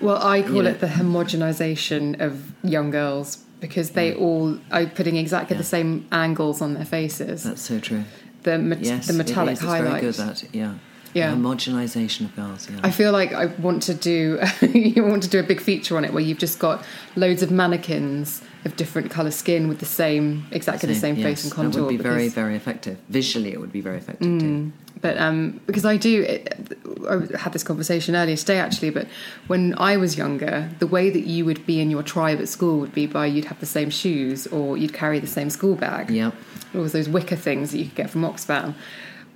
Well, 0.00 0.22
I 0.22 0.42
call 0.42 0.66
it 0.66 0.80
the 0.80 0.88
homogenization 0.88 2.20
of 2.20 2.52
young 2.62 2.90
girls 2.90 3.38
because 3.60 3.90
they 3.90 4.12
mm. 4.12 4.20
all 4.20 4.58
are 4.70 4.86
putting 4.86 5.16
exactly 5.16 5.54
Yeah. 5.54 5.62
the 5.62 5.66
same 5.66 6.06
angles 6.12 6.60
on 6.60 6.74
their 6.74 6.84
faces. 6.84 7.44
That's 7.44 7.62
so 7.62 7.80
true. 7.80 8.04
the 8.42 8.58
met- 8.58 8.80
Yes, 8.84 9.06
the 9.06 9.14
metallic 9.14 9.52
it 9.52 9.52
is. 9.54 9.58
It's 9.60 9.66
highlight. 9.66 10.02
very 10.02 10.12
good 10.12 10.20
at 10.20 10.54
yeah. 10.54 10.74
Yeah. 11.14 11.30
The 11.30 11.36
homogenization 11.36 12.26
of 12.26 12.36
girls. 12.36 12.68
Yeah. 12.70 12.80
I 12.82 12.90
feel 12.90 13.12
like 13.12 13.32
I 13.32 13.46
want 13.46 13.82
to 13.84 13.94
do 13.94 14.40
you 14.72 15.02
want 15.04 15.22
to 15.22 15.28
do 15.28 15.38
a 15.40 15.42
big 15.42 15.60
feature 15.60 15.96
on 15.96 16.04
it 16.04 16.12
where 16.12 16.22
you've 16.22 16.38
just 16.38 16.58
got 16.58 16.84
loads 17.16 17.42
of 17.42 17.50
mannequins 17.50 18.42
of 18.64 18.76
different 18.76 19.10
colour 19.10 19.30
skin 19.30 19.68
with 19.68 19.78
the 19.78 19.86
same 19.86 20.46
exactly 20.50 20.88
the 20.88 20.94
same 20.98 21.16
face 21.16 21.44
and 21.44 21.52
contour. 21.52 21.72
That 21.72 21.82
would 21.82 21.88
be 21.90 21.96
very, 21.96 22.24
because- 22.24 22.34
very 22.34 22.56
effective. 22.56 22.98
Visually, 23.08 23.52
it 23.52 23.60
would 23.60 23.72
be 23.72 23.80
very 23.80 23.98
effective 23.98 24.40
too. 24.40 24.72
But 25.00 25.18
um, 25.18 25.60
because 25.66 25.84
I 25.84 25.98
do, 25.98 26.22
it, 26.22 26.78
I 27.08 27.38
had 27.38 27.52
this 27.52 27.62
conversation 27.62 28.16
earlier 28.16 28.34
today 28.36 28.58
actually. 28.58 28.90
But 28.90 29.06
when 29.46 29.74
I 29.78 29.96
was 29.98 30.16
younger, 30.16 30.70
the 30.78 30.86
way 30.86 31.10
that 31.10 31.26
you 31.26 31.44
would 31.44 31.64
be 31.66 31.80
in 31.80 31.90
your 31.90 32.02
tribe 32.02 32.40
at 32.40 32.48
school 32.48 32.78
would 32.80 32.94
be 32.94 33.06
by 33.06 33.26
you'd 33.26 33.44
have 33.44 33.60
the 33.60 33.66
same 33.66 33.90
shoes 33.90 34.46
or 34.46 34.76
you'd 34.76 34.94
carry 34.94 35.18
the 35.18 35.26
same 35.26 35.50
school 35.50 35.74
bag. 35.76 36.10
Yep. 36.10 36.34
was 36.72 36.92
those 36.92 37.08
wicker 37.08 37.36
things 37.36 37.72
that 37.72 37.78
you 37.78 37.84
could 37.84 37.94
get 37.94 38.10
from 38.10 38.22
Oxfam. 38.22 38.74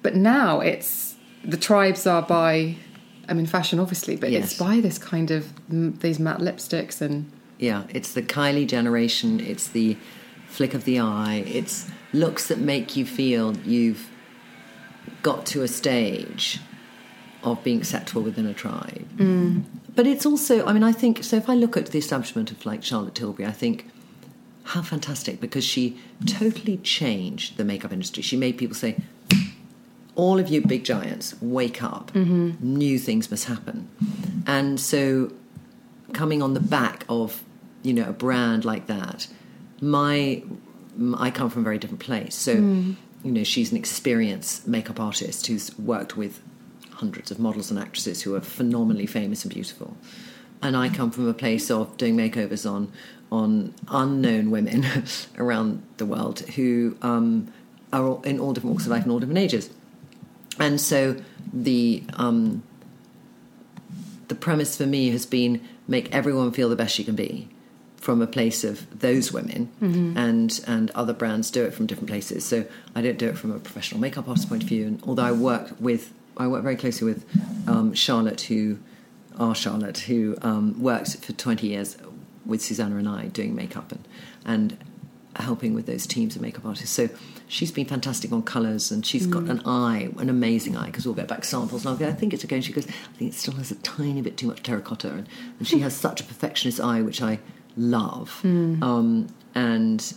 But 0.02 0.16
now 0.16 0.60
it's 0.60 1.09
the 1.44 1.56
tribes 1.56 2.06
are 2.06 2.22
by, 2.22 2.76
I 3.28 3.34
mean, 3.34 3.46
fashion 3.46 3.78
obviously, 3.78 4.16
but 4.16 4.30
Yes. 4.30 4.44
it's 4.50 4.58
by 4.58 4.80
this 4.80 4.98
kind 4.98 5.30
of 5.30 5.46
mm, 5.70 5.98
these 6.00 6.18
matte 6.18 6.40
lipsticks 6.40 7.00
and 7.00 7.30
Yeah, 7.58 7.84
it's 7.90 8.12
the 8.14 8.22
Kylie 8.22 8.66
generation. 8.66 9.40
It's 9.40 9.68
the 9.68 9.96
flick 10.48 10.74
of 10.74 10.84
the 10.84 10.98
eye. 11.00 11.44
It's 11.46 11.86
looks 12.12 12.48
that 12.48 12.58
make 12.58 12.96
you 12.96 13.04
feel 13.06 13.56
you've 13.58 14.08
got 15.22 15.46
to 15.46 15.62
a 15.62 15.68
stage 15.68 16.58
of 17.42 17.62
being 17.64 17.78
acceptable 17.78 18.22
within 18.22 18.46
a 18.46 18.54
tribe. 18.54 19.06
But 19.94 20.06
it's 20.06 20.24
also, 20.26 20.64
I 20.66 20.72
mean, 20.72 20.82
I 20.82 20.92
think 20.92 21.22
so. 21.24 21.36
If 21.36 21.48
I 21.48 21.54
look 21.54 21.76
at 21.76 21.86
the 21.86 21.98
establishment 21.98 22.50
of 22.50 22.64
like 22.66 22.82
Charlotte 22.82 23.14
Tilbury, 23.14 23.46
I 23.46 23.52
think 23.52 23.86
how 24.64 24.82
fantastic 24.82 25.40
because 25.40 25.64
she 25.64 25.98
totally 26.26 26.76
changed 26.78 27.56
the 27.56 27.64
makeup 27.64 27.92
industry. 27.92 28.22
She 28.22 28.36
made 28.36 28.56
people 28.58 28.74
say, 28.76 28.96
all 30.20 30.38
of 30.38 30.48
you 30.48 30.60
big 30.60 30.84
giants, 30.84 31.34
wake 31.40 31.82
up. 31.82 32.14
New 32.60 32.98
things 32.98 33.30
must 33.30 33.46
happen. 33.46 33.88
And 34.46 34.78
so, 34.78 35.32
coming 36.12 36.42
on 36.42 36.52
the 36.54 36.60
back 36.78 37.04
of, 37.08 37.42
you 37.82 37.92
know, 37.94 38.06
a 38.08 38.12
brand 38.12 38.64
like 38.64 38.86
that, 38.86 39.26
my, 39.80 40.42
I 41.16 41.30
come 41.30 41.48
from 41.48 41.62
a 41.62 41.64
very 41.64 41.78
different 41.78 42.00
place. 42.10 42.34
So, 42.34 42.52
you 43.24 43.32
know, 43.36 43.44
she's 43.44 43.70
an 43.72 43.78
experienced 43.78 44.66
makeup 44.68 45.00
artist 45.00 45.46
who's 45.46 45.66
worked 45.78 46.16
with 46.16 46.42
hundreds 46.90 47.30
of 47.30 47.38
models 47.38 47.70
and 47.70 47.80
actresses 47.80 48.22
who 48.22 48.34
are 48.34 48.42
phenomenally 48.42 49.06
famous 49.06 49.44
and 49.44 49.54
beautiful. 49.54 49.96
And 50.62 50.76
I 50.76 50.90
come 50.90 51.10
from 51.10 51.26
a 51.28 51.34
place 51.34 51.70
of 51.70 51.96
doing 51.96 52.16
makeovers 52.16 52.70
on 52.70 52.92
on 53.32 53.72
unknown 53.88 54.50
women 54.50 54.84
around 55.38 55.82
the 55.98 56.04
world 56.04 56.40
who 56.56 56.96
um, 57.00 57.46
are 57.92 58.20
in 58.24 58.40
all 58.40 58.52
different 58.52 58.72
walks 58.74 58.86
of 58.86 58.90
life 58.90 59.04
and 59.04 59.12
all 59.12 59.20
different 59.20 59.38
ages. 59.38 59.70
And 60.58 60.80
so 60.80 61.16
the 61.52 62.02
um, 62.14 62.62
the 64.28 64.34
premise 64.34 64.76
for 64.76 64.86
me 64.86 65.10
has 65.10 65.26
been 65.26 65.60
make 65.88 66.12
everyone 66.14 66.52
feel 66.52 66.68
the 66.68 66.76
best 66.76 66.94
she 66.94 67.04
can 67.04 67.16
be 67.16 67.48
from 67.96 68.22
a 68.22 68.26
place 68.26 68.64
of 68.64 68.98
those 68.98 69.32
women 69.32 69.70
mm-hmm. 69.80 70.16
and 70.16 70.60
and 70.66 70.90
other 70.92 71.12
brands 71.12 71.50
do 71.50 71.64
it 71.64 71.74
from 71.74 71.86
different 71.86 72.08
places. 72.08 72.44
So 72.44 72.64
i 72.94 73.02
don't 73.02 73.18
do 73.18 73.28
it 73.28 73.36
from 73.36 73.52
a 73.52 73.58
professional 73.58 74.00
makeup 74.00 74.28
artist 74.28 74.48
point 74.48 74.62
of 74.62 74.68
view. 74.68 74.86
And 74.86 75.02
although 75.04 75.24
i 75.24 75.32
work 75.32 75.74
with 75.78 76.12
i 76.36 76.46
work 76.46 76.62
very 76.62 76.76
closely 76.76 77.12
with 77.12 77.24
um, 77.68 77.92
charlotte 77.94 78.42
who 78.42 78.78
our 79.38 79.54
charlotte 79.54 79.98
who 79.98 80.36
um, 80.42 80.80
worked 80.80 81.16
for 81.16 81.32
20 81.32 81.66
years 81.66 81.96
with 82.46 82.62
susannah 82.62 82.96
and 82.96 83.08
i 83.08 83.26
doing 83.26 83.54
makeup 83.54 83.92
and 83.92 84.06
and 84.44 84.78
helping 85.36 85.74
with 85.74 85.86
those 85.86 86.06
teams 86.06 86.36
of 86.36 86.42
makeup 86.42 86.64
artists. 86.64 86.94
So 86.94 87.08
she's 87.50 87.72
been 87.72 87.84
fantastic 87.84 88.30
on 88.32 88.42
colours 88.42 88.92
and 88.92 89.04
she's 89.04 89.26
mm. 89.26 89.32
got 89.32 89.42
an 89.44 89.60
eye, 89.66 90.08
an 90.18 90.30
amazing 90.30 90.76
eye, 90.76 90.86
because 90.86 91.04
we'll 91.04 91.16
get 91.16 91.26
back 91.26 91.44
samples 91.44 91.84
and 91.84 91.90
I'll 91.90 91.96
go, 91.96 92.08
I 92.08 92.12
think 92.12 92.32
it's 92.32 92.44
okay. 92.44 92.56
And 92.56 92.64
she 92.64 92.72
goes, 92.72 92.86
I 92.86 93.16
think 93.16 93.32
it 93.32 93.34
still 93.34 93.54
has 93.54 93.72
a 93.72 93.74
tiny 93.76 94.22
bit 94.22 94.36
too 94.36 94.46
much 94.46 94.62
terracotta. 94.62 95.08
And, 95.08 95.28
and 95.58 95.66
she 95.66 95.80
has 95.80 95.94
such 95.94 96.20
a 96.20 96.24
perfectionist 96.24 96.80
eye, 96.80 97.02
which 97.02 97.20
I 97.20 97.40
love. 97.76 98.40
Mm. 98.44 98.80
Um, 98.82 99.26
and 99.56 100.14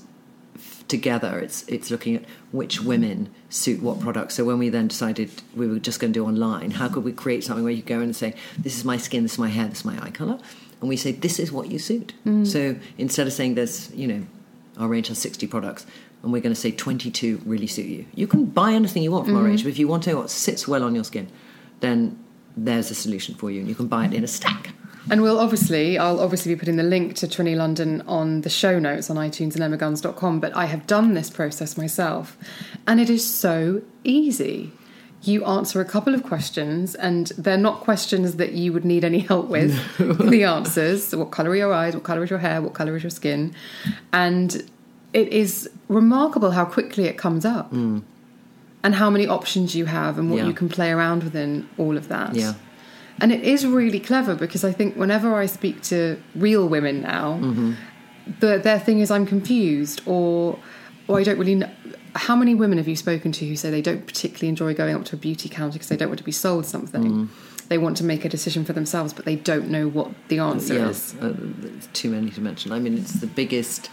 f- 0.56 0.88
together 0.88 1.40
it's 1.40 1.68
it's 1.68 1.90
looking 1.90 2.16
at 2.16 2.24
which 2.52 2.82
women 2.82 3.34
suit 3.50 3.82
what 3.82 4.00
products. 4.00 4.36
So 4.36 4.46
when 4.46 4.60
we 4.60 4.70
then 4.70 4.88
decided 4.88 5.32
we 5.56 5.68
were 5.68 5.80
just 5.80 6.00
going 6.00 6.14
to 6.14 6.20
do 6.20 6.26
online, 6.28 6.70
how 6.70 6.88
could 6.88 7.04
we 7.04 7.14
create 7.14 7.44
something 7.44 7.64
where 7.64 7.74
you 7.74 7.82
go 7.82 7.96
in 7.96 8.04
and 8.04 8.16
say, 8.16 8.36
this 8.60 8.78
is 8.78 8.86
my 8.86 8.98
skin, 8.98 9.24
this 9.24 9.34
is 9.34 9.40
my 9.40 9.50
hair, 9.50 9.68
this 9.68 9.80
is 9.80 9.86
my 9.86 10.00
eye 10.04 10.12
colour? 10.12 10.38
And 10.82 10.90
we 10.90 10.98
say, 10.98 11.14
this 11.14 11.40
is 11.40 11.52
what 11.52 11.72
you 11.72 11.80
suit. 11.80 12.14
Mm. 12.28 12.46
So 12.46 12.76
instead 13.00 13.26
of 13.26 13.34
saying 13.34 13.56
there's, 13.56 13.90
you 13.94 14.06
know, 14.06 14.24
our 14.78 14.88
range 14.88 15.08
has 15.08 15.18
60 15.20 15.48
products, 15.48 15.86
and 16.24 16.32
we're 16.32 16.42
going 16.42 16.56
to 16.56 16.60
say 16.60 16.72
22 16.72 17.42
really 17.46 17.68
suit 17.68 17.86
you. 17.86 18.06
You 18.16 18.28
can 18.28 18.46
buy 18.46 18.72
anything 18.72 19.04
you 19.04 19.12
want 19.12 19.26
from 19.26 19.36
mm-hmm. 19.36 19.44
our 19.44 19.50
range, 19.50 19.64
but 19.64 19.70
if 19.70 19.78
you 19.78 19.88
want 19.88 20.04
to 20.04 20.16
what 20.16 20.30
sits 20.30 20.68
well 20.68 20.84
on 20.84 20.96
your 20.96 21.04
skin, 21.04 21.30
then 21.82 22.18
there's 22.56 22.90
a 22.90 22.96
solution 22.96 23.36
for 23.36 23.52
you, 23.52 23.60
and 23.60 23.68
you 23.68 23.76
can 23.76 23.88
buy 23.88 24.06
it 24.06 24.14
in 24.14 24.24
a 24.24 24.28
stack. 24.28 24.70
And 25.12 25.22
we'll 25.22 25.40
obviously, 25.40 25.98
I'll 25.98 26.22
obviously 26.22 26.56
be 26.56 26.60
putting 26.60 26.78
the 26.78 26.84
link 26.84 27.16
to 27.16 27.28
Trinny 27.28 27.58
London 27.58 28.02
on 28.08 28.42
the 28.42 28.50
show 28.50 28.80
notes 28.80 29.10
on 29.10 29.18
iTunes 29.18 29.60
and 29.60 29.62
emmaguns.com, 29.62 30.40
but 30.40 30.56
I 30.56 30.66
have 30.66 30.88
done 30.88 31.14
this 31.14 31.30
process 31.30 31.78
myself, 31.78 32.38
and 32.88 33.02
it 33.02 33.10
is 33.10 33.26
so 33.26 33.82
easy. 34.06 34.72
You 35.24 35.46
answer 35.46 35.82
a 35.82 35.86
couple 35.86 36.14
of 36.14 36.24
questions, 36.24 36.96
and 36.96 37.28
they're 37.38 37.58
not 37.58 37.82
questions 37.82 38.36
that 38.38 38.54
you 38.54 38.72
would 38.72 38.86
need 38.86 39.04
any 39.04 39.20
help 39.20 39.48
with. 39.48 39.78
the 39.98 40.46
answers 40.46 41.14
what 41.14 41.32
colour 41.32 41.50
are 41.52 41.56
your 41.56 41.74
eyes, 41.74 41.94
what 41.96 42.04
colour 42.04 42.24
is 42.24 42.30
your 42.30 42.40
hair, 42.40 42.62
what 42.62 42.74
colour 42.74 42.96
is 42.96 43.04
your 43.04 43.10
skin, 43.10 43.54
and 44.14 44.70
it 45.14 45.28
is 45.30 45.70
remarkable 45.88 46.52
how 46.52 46.66
quickly 46.66 47.06
it 47.06 47.18
comes 47.18 47.46
up 47.46 47.72
mm. 47.72 48.02
and 48.84 48.96
how 48.96 49.10
many 49.10 49.28
options 49.28 49.76
you 49.76 49.86
have 49.86 50.18
and 50.18 50.30
what 50.30 50.38
yeah. 50.38 50.48
you 50.48 50.54
can 50.54 50.68
play 50.68 50.92
around 50.92 51.24
within 51.24 51.70
all 51.78 51.98
of 51.98 52.08
that. 52.10 52.36
Yeah. 52.36 52.54
And 53.22 53.32
it 53.32 53.44
is 53.44 53.66
really 53.66 54.00
clever 54.00 54.34
because 54.36 54.64
I 54.64 54.72
think 54.72 54.96
whenever 54.96 55.36
I 55.36 55.46
speak 55.46 55.82
to 55.84 56.22
real 56.36 56.68
women 56.68 57.02
now, 57.02 57.40
mm-hmm. 57.40 57.74
the, 58.40 58.58
their 58.58 58.80
thing 58.80 59.00
is 59.00 59.12
I'm 59.12 59.26
confused 59.26 60.02
or 60.06 60.60
or 61.08 61.20
I 61.20 61.24
don't 61.24 61.38
really 61.38 61.56
know. 61.56 61.70
How 62.16 62.36
many 62.36 62.56
women 62.56 62.78
have 62.78 62.88
you 62.88 62.96
spoken 62.96 63.32
to 63.34 63.48
who 63.48 63.56
say 63.56 63.70
they 63.70 63.82
don't 63.82 64.06
particularly 64.06 64.48
enjoy 64.50 64.74
going 64.74 64.96
up 64.96 65.06
to 65.06 65.16
a 65.16 65.20
beauty 65.20 65.50
counter 65.50 65.74
because 65.74 65.90
they 65.90 65.98
don't 65.98 66.10
want 66.10 66.20
to 66.20 66.24
be 66.24 66.32
sold 66.32 66.66
something? 66.66 67.04
Mm. 67.04 67.30
They 67.70 67.78
want 67.78 67.98
to 67.98 68.04
make 68.04 68.26
a 68.26 68.30
decision 68.30 68.66
for 68.66 68.74
themselves, 68.74 69.14
but 69.14 69.26
they 69.26 69.36
don't 69.36 69.70
know 69.70 69.88
what 69.88 70.12
the 70.28 70.40
answer 70.40 70.76
yeah. 70.76 70.90
is. 70.90 71.16
Uh, 71.16 71.36
too 71.94 72.10
many 72.12 72.30
to 72.32 72.42
mention. 72.42 72.72
I 72.72 72.80
mean, 72.80 72.98
it's 72.98 73.14
the 73.14 73.28
biggest 73.28 73.90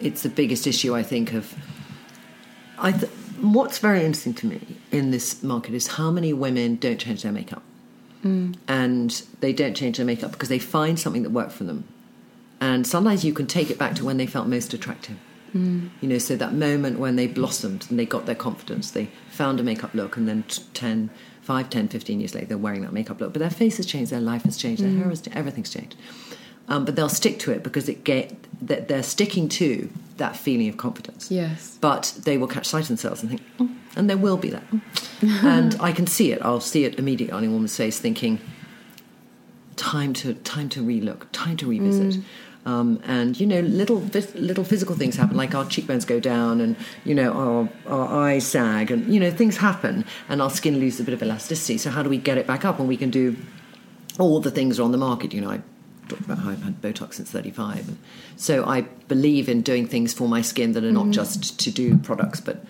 it's 0.00 0.22
the 0.22 0.28
biggest 0.28 0.66
issue 0.66 0.94
I 0.94 1.02
think 1.02 1.32
of. 1.32 1.54
I 2.78 2.92
th- 2.92 3.10
what's 3.40 3.78
very 3.78 4.04
interesting 4.04 4.34
to 4.34 4.46
me 4.46 4.60
in 4.90 5.10
this 5.10 5.42
market 5.42 5.74
is 5.74 5.86
how 5.86 6.10
many 6.10 6.32
women 6.32 6.76
don't 6.76 6.98
change 6.98 7.22
their 7.22 7.32
makeup, 7.32 7.62
mm. 8.24 8.56
and 8.66 9.22
they 9.40 9.52
don't 9.52 9.74
change 9.74 9.98
their 9.98 10.06
makeup 10.06 10.32
because 10.32 10.48
they 10.48 10.58
find 10.58 10.98
something 10.98 11.22
that 11.22 11.30
worked 11.30 11.52
for 11.52 11.64
them, 11.64 11.84
and 12.60 12.86
sometimes 12.86 13.24
you 13.24 13.32
can 13.32 13.46
take 13.46 13.70
it 13.70 13.78
back 13.78 13.94
to 13.96 14.04
when 14.04 14.16
they 14.16 14.26
felt 14.26 14.46
most 14.48 14.72
attractive. 14.72 15.16
Mm. 15.54 15.90
You 16.00 16.08
know, 16.08 16.18
so 16.18 16.36
that 16.36 16.54
moment 16.54 16.98
when 16.98 17.16
they 17.16 17.26
blossomed 17.26 17.86
and 17.90 17.98
they 17.98 18.06
got 18.06 18.26
their 18.26 18.36
confidence, 18.36 18.92
they 18.92 19.10
found 19.30 19.58
a 19.58 19.62
makeup 19.62 19.92
look, 19.94 20.16
and 20.16 20.28
then 20.28 20.44
10, 20.74 21.10
5, 21.42 21.70
10, 21.70 21.88
15 21.88 22.20
years 22.20 22.34
later, 22.34 22.46
they're 22.46 22.58
wearing 22.58 22.82
that 22.82 22.92
makeup 22.92 23.20
look. 23.20 23.32
But 23.32 23.40
their 23.40 23.50
face 23.50 23.76
has 23.78 23.86
changed, 23.86 24.12
their 24.12 24.20
life 24.20 24.44
has 24.44 24.56
changed, 24.56 24.82
their 24.82 24.90
mm. 24.90 24.98
hair 24.98 25.08
has 25.08 25.20
changed, 25.20 25.36
everything's 25.36 25.70
changed 25.70 25.96
um, 26.70 26.84
but 26.84 26.96
they'll 26.96 27.08
stick 27.08 27.38
to 27.40 27.50
it 27.50 27.62
because 27.62 27.88
it 27.88 28.04
get 28.04 28.34
that 28.66 28.88
they're 28.88 29.02
sticking 29.02 29.48
to 29.48 29.90
that 30.16 30.36
feeling 30.36 30.68
of 30.68 30.76
confidence. 30.76 31.30
Yes. 31.30 31.76
But 31.80 32.14
they 32.24 32.38
will 32.38 32.46
catch 32.46 32.66
sight 32.66 32.82
of 32.82 32.88
themselves 32.88 33.22
and 33.22 33.30
think, 33.30 33.42
mm, 33.58 33.76
and 33.96 34.08
there 34.08 34.16
will 34.16 34.36
be 34.36 34.50
that, 34.50 34.64
and 35.42 35.76
I 35.80 35.92
can 35.92 36.06
see 36.06 36.32
it. 36.32 36.40
I'll 36.42 36.60
see 36.60 36.84
it 36.84 36.98
immediately 36.98 37.32
on 37.32 37.44
a 37.44 37.48
woman's 37.50 37.76
face, 37.76 37.98
thinking, 37.98 38.40
time 39.76 40.12
to 40.14 40.34
time 40.34 40.68
to 40.70 40.82
relook, 40.82 41.26
time 41.32 41.56
to 41.58 41.66
revisit. 41.66 42.20
Mm. 42.20 42.24
Um, 42.66 43.02
and 43.04 43.40
you 43.40 43.46
know, 43.46 43.60
little 43.60 43.98
little 44.34 44.64
physical 44.64 44.94
things 44.94 45.16
happen, 45.16 45.36
like 45.36 45.54
our 45.54 45.64
cheekbones 45.64 46.04
go 46.04 46.20
down, 46.20 46.60
and 46.60 46.76
you 47.04 47.14
know, 47.14 47.32
our 47.32 47.68
our 47.92 48.26
eyes 48.26 48.46
sag, 48.46 48.90
and 48.90 49.12
you 49.12 49.18
know, 49.18 49.30
things 49.30 49.56
happen, 49.56 50.04
and 50.28 50.40
our 50.40 50.50
skin 50.50 50.78
loses 50.78 51.00
a 51.00 51.04
bit 51.04 51.14
of 51.14 51.22
elasticity. 51.22 51.78
So 51.78 51.90
how 51.90 52.02
do 52.02 52.10
we 52.10 52.18
get 52.18 52.38
it 52.38 52.46
back 52.46 52.64
up? 52.64 52.78
And 52.78 52.86
we 52.86 52.98
can 52.98 53.10
do 53.10 53.36
all 54.18 54.40
the 54.40 54.50
things 54.50 54.78
are 54.78 54.82
on 54.82 54.92
the 54.92 54.98
market. 54.98 55.32
You 55.32 55.40
know, 55.40 55.50
I 55.50 55.62
talked 56.10 56.22
about 56.22 56.38
how 56.38 56.50
I've 56.50 56.62
had 56.62 56.82
Botox 56.82 57.14
since 57.14 57.30
35. 57.30 57.96
So 58.36 58.64
I 58.64 58.82
believe 59.08 59.48
in 59.48 59.62
doing 59.62 59.86
things 59.86 60.12
for 60.12 60.28
my 60.28 60.42
skin 60.42 60.72
that 60.72 60.84
are 60.84 60.92
not 60.92 61.06
mm. 61.06 61.12
just 61.12 61.58
to 61.60 61.70
do 61.70 61.96
products, 61.98 62.40
but 62.40 62.64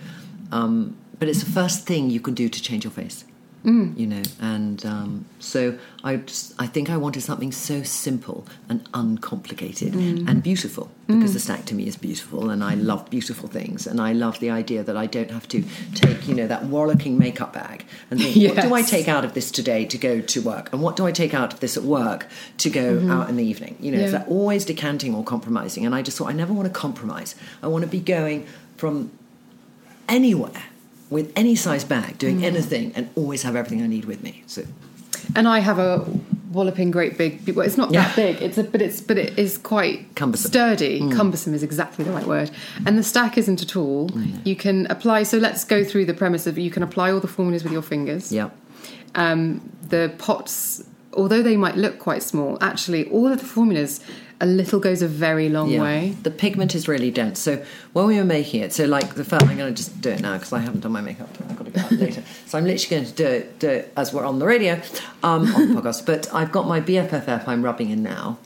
um, 0.52 0.96
but 1.18 1.28
it's 1.28 1.44
the 1.44 1.50
first 1.50 1.86
thing 1.86 2.10
you 2.10 2.20
can 2.20 2.34
do 2.34 2.48
to 2.48 2.62
change 2.62 2.84
your 2.84 2.90
face. 2.90 3.24
Mm. 3.64 3.98
You 3.98 4.06
know, 4.06 4.22
and 4.40 4.84
um, 4.86 5.26
so 5.38 5.78
I 6.02 6.16
just, 6.16 6.54
I 6.58 6.66
think 6.66 6.88
I 6.88 6.96
wanted 6.96 7.22
something 7.22 7.52
so 7.52 7.82
simple 7.82 8.46
and 8.70 8.88
uncomplicated 8.94 9.92
mm. 9.92 10.26
and 10.26 10.42
beautiful 10.42 10.90
because 11.06 11.30
mm. 11.30 11.34
the 11.34 11.40
stack 11.40 11.66
to 11.66 11.74
me 11.74 11.86
is 11.86 11.96
beautiful 11.96 12.48
and 12.48 12.64
I 12.64 12.74
love 12.74 13.10
beautiful 13.10 13.48
things 13.48 13.86
and 13.86 14.00
I 14.00 14.14
love 14.14 14.40
the 14.40 14.50
idea 14.50 14.82
that 14.82 14.96
I 14.96 15.04
don't 15.04 15.30
have 15.30 15.46
to 15.48 15.62
take 15.94 16.26
you 16.26 16.34
know 16.34 16.46
that 16.46 16.62
rollicking 16.70 17.18
makeup 17.18 17.52
bag 17.52 17.84
and 18.10 18.18
think 18.18 18.34
yes. 18.36 18.54
what 18.54 18.62
do 18.62 18.74
I 18.74 18.82
take 18.82 19.08
out 19.08 19.26
of 19.26 19.34
this 19.34 19.50
today 19.50 19.84
to 19.84 19.98
go 19.98 20.20
to 20.20 20.40
work 20.40 20.72
and 20.72 20.80
what 20.80 20.96
do 20.96 21.06
I 21.06 21.12
take 21.12 21.34
out 21.34 21.52
of 21.52 21.60
this 21.60 21.76
at 21.76 21.82
work 21.82 22.28
to 22.58 22.70
go 22.70 22.96
mm-hmm. 22.96 23.10
out 23.10 23.28
in 23.28 23.36
the 23.36 23.44
evening 23.44 23.76
you 23.80 23.92
know 23.92 23.98
yeah. 23.98 24.16
it's 24.16 24.28
always 24.28 24.64
decanting 24.64 25.14
or 25.14 25.22
compromising 25.22 25.84
and 25.84 25.94
I 25.94 26.00
just 26.00 26.16
thought 26.16 26.28
I 26.28 26.32
never 26.32 26.52
want 26.52 26.66
to 26.66 26.72
compromise 26.72 27.34
I 27.62 27.66
want 27.66 27.82
to 27.82 27.90
be 27.90 28.00
going 28.00 28.46
from 28.76 29.10
anywhere 30.08 30.62
with 31.10 31.32
any 31.36 31.54
size 31.56 31.84
bag, 31.84 32.16
doing 32.18 32.40
mm. 32.40 32.44
anything, 32.44 32.92
and 32.94 33.10
always 33.16 33.42
have 33.42 33.56
everything 33.56 33.82
I 33.82 33.86
need 33.86 34.04
with 34.06 34.22
me. 34.22 34.44
So, 34.46 34.64
and 35.34 35.46
I 35.46 35.58
have 35.58 35.78
a 35.78 36.06
walloping 36.52 36.90
great 36.90 37.18
big. 37.18 37.48
Well, 37.54 37.66
it's 37.66 37.76
not 37.76 37.92
yeah. 37.92 38.06
that 38.06 38.16
big. 38.16 38.42
It's 38.42 38.58
a, 38.58 38.64
but 38.64 38.80
it's 38.80 39.00
but 39.00 39.18
it 39.18 39.38
is 39.38 39.58
quite 39.58 40.14
cumbersome. 40.14 40.50
Sturdy. 40.50 41.00
Mm. 41.00 41.16
Cumbersome 41.16 41.52
is 41.52 41.62
exactly 41.62 42.04
the 42.04 42.12
right 42.12 42.26
word. 42.26 42.50
And 42.86 42.96
the 42.96 43.02
stack 43.02 43.36
isn't 43.36 43.60
at 43.62 43.76
all. 43.76 44.08
Mm. 44.10 44.46
You 44.46 44.56
can 44.56 44.86
apply. 44.86 45.24
So 45.24 45.38
let's 45.38 45.64
go 45.64 45.84
through 45.84 46.06
the 46.06 46.14
premise 46.14 46.46
of 46.46 46.56
you 46.58 46.70
can 46.70 46.82
apply 46.82 47.10
all 47.10 47.20
the 47.20 47.28
formulas 47.28 47.64
with 47.64 47.72
your 47.72 47.82
fingers. 47.82 48.32
Yeah. 48.32 48.50
Um, 49.14 49.68
the 49.88 50.14
pots, 50.18 50.84
although 51.12 51.42
they 51.42 51.56
might 51.56 51.76
look 51.76 51.98
quite 51.98 52.22
small, 52.22 52.56
actually 52.60 53.08
all 53.10 53.26
of 53.26 53.40
the 53.40 53.46
formulas 53.46 54.00
a 54.40 54.46
little 54.46 54.80
goes 54.80 55.02
a 55.02 55.08
very 55.08 55.48
long 55.48 55.70
yeah. 55.70 55.82
way. 55.82 56.16
The 56.22 56.30
pigment 56.30 56.74
is 56.74 56.88
really 56.88 57.10
dense. 57.10 57.38
So 57.38 57.62
when 57.92 58.06
we 58.06 58.16
were 58.16 58.24
making 58.24 58.62
it, 58.62 58.72
so 58.72 58.86
like 58.86 59.14
the 59.14 59.24
first, 59.24 59.46
I'm 59.46 59.56
going 59.56 59.74
to 59.74 59.76
just 59.76 60.00
do 60.00 60.10
it 60.10 60.20
now 60.20 60.34
because 60.34 60.52
I 60.52 60.60
haven't 60.60 60.80
done 60.80 60.92
my 60.92 61.02
makeup. 61.02 61.28
I've 61.48 61.56
got 61.56 61.66
to 61.66 61.70
go 61.70 61.80
out 61.80 61.92
later. 61.92 62.22
So 62.46 62.56
I'm 62.56 62.64
literally 62.64 63.02
going 63.02 63.12
to 63.12 63.16
do 63.16 63.26
it, 63.26 63.58
do 63.58 63.68
it 63.68 63.92
as 63.96 64.14
we're 64.14 64.24
on 64.24 64.38
the 64.38 64.46
radio, 64.46 64.80
um, 65.22 65.54
on 65.54 65.74
the 65.74 65.80
podcast. 65.80 66.06
But 66.06 66.32
I've 66.32 66.50
got 66.50 66.66
my 66.66 66.80
BFFF 66.80 67.46
I'm 67.46 67.62
rubbing 67.62 67.90
in 67.90 68.02
now. 68.02 68.38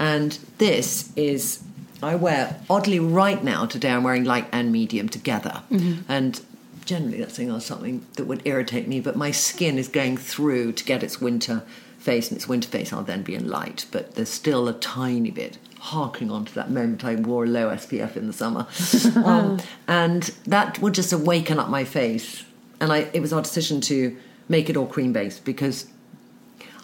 And 0.00 0.38
this 0.58 1.12
is, 1.16 1.62
I 2.02 2.16
wear, 2.16 2.60
oddly 2.68 2.98
right 2.98 3.42
now, 3.42 3.66
today 3.66 3.90
I'm 3.90 4.02
wearing 4.02 4.24
light 4.24 4.48
and 4.50 4.72
medium 4.72 5.08
together. 5.08 5.62
Mm-hmm. 5.70 6.10
And 6.10 6.40
generally 6.84 7.18
that's 7.18 7.36
something 7.64 8.04
that 8.14 8.24
would 8.24 8.42
irritate 8.44 8.88
me, 8.88 9.00
but 9.00 9.16
my 9.16 9.30
skin 9.30 9.78
is 9.78 9.88
going 9.88 10.16
through 10.16 10.72
to 10.72 10.84
get 10.84 11.02
its 11.02 11.20
winter 11.20 11.62
face 12.06 12.28
and 12.30 12.36
its 12.36 12.48
winter 12.48 12.68
face, 12.68 12.92
I'll 12.92 13.02
then 13.02 13.22
be 13.22 13.34
in 13.34 13.48
light, 13.48 13.84
but 13.90 14.14
there's 14.14 14.28
still 14.28 14.68
a 14.68 14.72
tiny 14.72 15.32
bit 15.32 15.58
harking 15.80 16.30
on 16.30 16.44
to 16.44 16.54
that 16.54 16.70
moment 16.70 17.04
I 17.04 17.16
wore 17.16 17.44
a 17.44 17.48
low 17.48 17.68
SPF 17.70 18.16
in 18.16 18.26
the 18.28 18.32
summer. 18.32 18.66
um, 19.24 19.60
and 19.88 20.22
that 20.46 20.80
would 20.80 20.94
just 20.94 21.12
awaken 21.12 21.58
up 21.58 21.68
my 21.68 21.84
face. 21.84 22.44
And 22.80 22.92
I, 22.92 22.98
it 23.12 23.20
was 23.20 23.32
our 23.32 23.42
decision 23.42 23.80
to 23.82 24.16
make 24.48 24.70
it 24.70 24.76
all 24.76 24.86
cream 24.86 25.12
based 25.12 25.44
because 25.44 25.86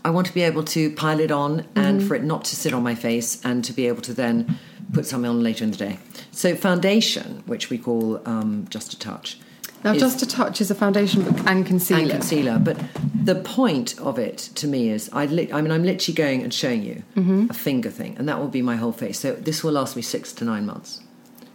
I 0.04 0.10
want 0.10 0.26
to 0.26 0.34
be 0.34 0.42
able 0.42 0.64
to 0.64 0.90
pile 0.90 1.20
it 1.20 1.30
on 1.30 1.60
mm-hmm. 1.60 1.78
and 1.78 2.02
for 2.06 2.14
it 2.16 2.24
not 2.24 2.44
to 2.46 2.56
sit 2.56 2.74
on 2.74 2.82
my 2.82 2.96
face 2.96 3.42
and 3.44 3.64
to 3.64 3.72
be 3.72 3.86
able 3.86 4.02
to 4.02 4.12
then 4.12 4.58
put 4.92 5.06
something 5.06 5.30
on 5.30 5.42
later 5.42 5.64
in 5.64 5.70
the 5.70 5.76
day. 5.76 5.98
So, 6.32 6.56
foundation, 6.56 7.44
which 7.46 7.70
we 7.70 7.78
call 7.78 8.20
um, 8.26 8.66
Just 8.68 8.92
a 8.92 8.98
Touch. 8.98 9.38
Now, 9.84 9.94
Just 9.94 10.22
a 10.22 10.26
Touch 10.26 10.60
is 10.60 10.70
a 10.70 10.74
foundation 10.74 11.22
and 11.46 11.66
concealer. 11.66 12.00
And 12.02 12.10
concealer, 12.10 12.58
but 12.58 12.78
the 13.24 13.34
point 13.34 13.98
of 14.00 14.18
it 14.18 14.38
to 14.56 14.66
me 14.68 14.90
is 14.90 15.10
I, 15.12 15.26
li- 15.26 15.52
I 15.52 15.60
mean 15.60 15.72
I'm 15.72 15.82
literally 15.82 16.14
going 16.14 16.42
and 16.42 16.52
showing 16.54 16.82
you 16.84 17.02
Mm-hmm. 17.16 17.46
a 17.50 17.54
finger 17.54 17.90
thing, 17.90 18.16
and 18.18 18.28
that 18.28 18.38
will 18.38 18.48
be 18.48 18.62
my 18.62 18.76
whole 18.76 18.92
face. 18.92 19.18
So 19.20 19.32
this 19.34 19.64
will 19.64 19.72
last 19.72 19.96
me 19.96 20.02
six 20.02 20.32
to 20.34 20.44
nine 20.44 20.66
months, 20.66 21.00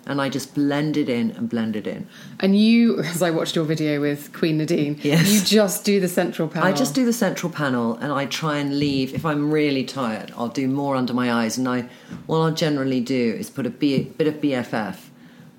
and 0.06 0.22
I 0.22 0.28
just 0.30 0.54
blend 0.54 0.98
it 0.98 1.08
in 1.10 1.32
and 1.32 1.48
blend 1.50 1.76
it 1.78 1.88
in. 1.88 2.06
And 2.42 2.58
you, 2.60 3.00
as 3.14 3.22
I 3.22 3.32
watched 3.32 3.56
your 3.56 3.64
video 3.66 4.02
with 4.02 4.34
Queen 4.34 4.58
Nadine, 4.58 5.00
Yes. 5.04 5.30
you 5.34 5.42
just 5.42 5.86
do 5.86 6.00
the 6.02 6.10
central 6.10 6.50
panel. 6.50 6.68
I 6.68 6.74
just 6.74 6.94
do 6.96 7.06
the 7.06 7.14
central 7.14 7.52
panel, 7.52 7.96
and 7.96 8.12
I 8.12 8.26
try 8.26 8.58
and 8.58 8.78
leave. 8.78 9.14
If 9.14 9.26
I'm 9.26 9.52
really 9.52 9.86
tired, 9.86 10.34
I'll 10.36 10.50
do 10.50 10.68
more 10.68 10.96
under 10.98 11.14
my 11.14 11.32
eyes, 11.32 11.58
and 11.58 11.68
I 11.68 11.90
what 12.26 12.40
I'll 12.40 12.54
generally 12.54 13.00
do 13.00 13.36
is 13.40 13.50
put 13.50 13.66
a 13.66 13.70
B, 13.70 14.04
bit 14.18 14.28
of 14.28 14.36
BFF, 14.36 14.98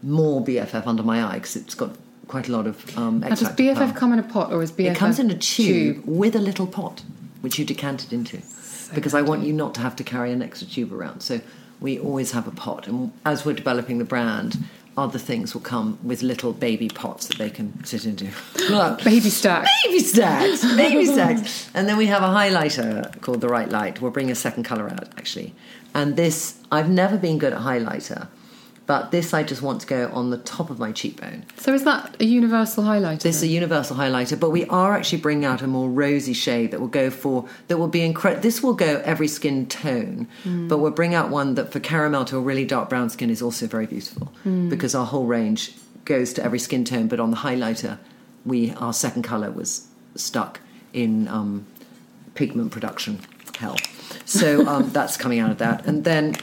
more 0.02 0.44
BFF 0.44 0.86
under 0.86 1.02
my 1.02 1.24
eye 1.24 1.34
because 1.34 1.56
it's 1.56 1.74
got 1.74 1.96
quite 2.28 2.48
a 2.48 2.52
lot 2.52 2.66
of 2.66 2.96
um, 2.96 3.20
Now, 3.20 3.28
does 3.30 3.42
extract. 3.42 3.60
of 3.60 3.66
BFF 3.90 3.96
come 3.96 4.12
in 4.12 4.18
a 4.18 4.22
pot 4.22 4.52
or 4.52 4.62
is 4.62 4.70
BFF 4.70 4.90
It 4.92 4.96
comes 4.96 5.18
in 5.18 5.30
a 5.30 5.36
tube, 5.36 6.02
with 6.06 6.36
a 6.36 6.40
little 6.40 6.66
pot, 6.66 7.02
which 7.40 7.58
you 7.58 7.64
decant 7.64 8.04
it 8.04 8.12
into, 8.12 8.38
because 8.94 9.14
I 9.14 9.22
want 9.22 9.42
you 9.44 9.52
not 9.52 9.74
to 9.74 9.80
have 9.80 9.96
to 9.96 10.04
carry 10.04 10.32
an 10.32 10.42
extra 10.42 10.68
tube 10.68 10.92
around. 10.92 11.20
So 11.22 11.40
we 11.80 11.98
always 11.98 12.32
have 12.32 12.46
a 12.46 12.50
pot, 12.52 12.86
and 12.86 13.12
as 13.24 13.44
we're 13.44 13.54
developing 13.54 13.98
the 13.98 14.04
brand, 14.04 14.58
other 14.96 15.18
things 15.18 15.54
will 15.54 15.60
come 15.60 15.96
with 16.02 16.22
little 16.22 16.52
baby 16.52 16.88
pots 16.88 17.28
that 17.28 17.38
they 17.38 17.48
can 17.50 17.84
sit 17.84 18.04
into. 18.04 18.26
Look, 18.68 19.04
Baby 19.04 19.30
stack. 19.30 19.64
baby 19.84 20.00
stacks, 20.00 20.64
baby 20.74 21.06
stacks. 21.14 21.70
And 21.72 21.88
then 21.88 21.96
we 21.96 22.06
have 22.06 22.22
a 22.24 22.26
highlighter 22.26 23.20
called 23.20 23.40
the 23.40 23.48
Right 23.48 23.68
Light. 23.68 24.00
We'll 24.00 24.10
bring 24.10 24.28
a 24.28 24.34
second 24.34 24.64
colour 24.64 24.90
out 24.90 25.08
actually. 25.16 25.54
And 25.94 26.16
this, 26.16 26.58
I've 26.72 26.90
never 26.90 27.16
been 27.16 27.38
good 27.38 27.52
at 27.52 27.60
highlighter, 27.60 28.26
but 28.88 29.10
this 29.10 29.34
I 29.34 29.42
just 29.42 29.60
want 29.60 29.82
to 29.82 29.86
go 29.86 30.10
on 30.14 30.30
the 30.30 30.38
top 30.38 30.70
of 30.70 30.78
my 30.78 30.92
cheekbone. 30.92 31.44
So 31.58 31.74
is 31.74 31.84
that 31.84 32.16
a 32.20 32.24
universal 32.24 32.82
highlighter? 32.84 33.20
This 33.20 33.36
is 33.36 33.42
a 33.42 33.48
universal 33.48 33.96
highlighter, 33.96 34.40
but 34.40 34.48
we 34.48 34.64
are 34.64 34.94
actually 34.94 35.20
bringing 35.20 35.44
out 35.44 35.60
a 35.60 35.66
more 35.66 35.90
rosy 35.90 36.32
shade 36.32 36.70
that 36.70 36.80
will 36.80 36.88
go 36.88 37.10
for 37.10 37.46
that 37.68 37.76
will 37.76 37.88
be 37.88 38.00
incredible. 38.00 38.42
This 38.42 38.62
will 38.62 38.72
go 38.72 39.02
every 39.04 39.28
skin 39.28 39.66
tone, 39.66 40.26
but 40.44 40.78
we'll 40.78 40.90
bring 40.90 41.14
out 41.14 41.28
one 41.28 41.54
that 41.56 41.70
for 41.70 41.80
caramel 41.80 42.24
to 42.24 42.38
a 42.38 42.40
really 42.40 42.64
dark 42.64 42.88
brown 42.88 43.10
skin 43.10 43.28
is 43.28 43.42
also 43.42 43.66
very 43.66 43.84
beautiful 43.86 44.32
because 44.70 44.94
our 44.94 45.04
whole 45.04 45.26
range 45.26 45.74
goes 46.06 46.32
to 46.32 46.42
every 46.42 46.58
skin 46.58 46.86
tone. 46.86 47.08
But 47.08 47.20
on 47.20 47.30
the 47.30 47.36
highlighter, 47.36 47.98
we 48.46 48.72
our 48.72 48.94
second 48.94 49.22
color 49.22 49.50
was 49.50 49.86
stuck 50.14 50.60
in 50.94 51.28
um, 51.28 51.66
pigment 52.34 52.72
production 52.72 53.20
hell, 53.58 53.76
so 54.24 54.66
um, 54.66 54.88
that's 54.92 55.18
coming 55.18 55.40
out 55.40 55.50
of 55.50 55.58
that, 55.58 55.84
and 55.84 56.04
then 56.04 56.36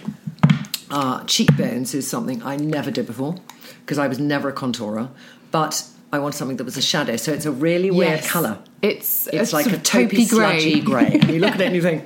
uh, 0.89 1.24
cheekbones 1.26 1.93
is 1.93 2.10
something 2.10 2.41
I 2.43 2.56
never 2.58 2.91
did 2.91 3.06
before 3.08 3.36
because 3.82 3.98
I 3.98 4.08
was 4.08 4.19
never 4.19 4.50
a 4.50 4.54
contourer, 4.54 5.10
but 5.52 5.84
I 6.13 6.19
wanted 6.19 6.38
something 6.38 6.58
that 6.58 6.63
was 6.63 6.78
a 6.78 6.82
shadow. 6.82 7.15
So 7.17 7.34
it's 7.34 7.45
a 7.45 7.52
really 7.52 7.91
weird 7.91 8.19
Yes. 8.19 8.32
colour. 8.32 8.60
It's, 8.82 9.28
It's 9.28 9.52
a 9.52 9.56
like 9.56 9.65
a 9.67 9.78
taupey, 9.78 10.30
grey. 10.30 10.80
grey. 10.80 11.19
And 11.21 11.30
you 11.32 11.39
look 11.39 11.52
at 11.56 11.62
it 11.62 11.65
and 11.67 11.76
you 11.76 11.82
think, 11.89 12.04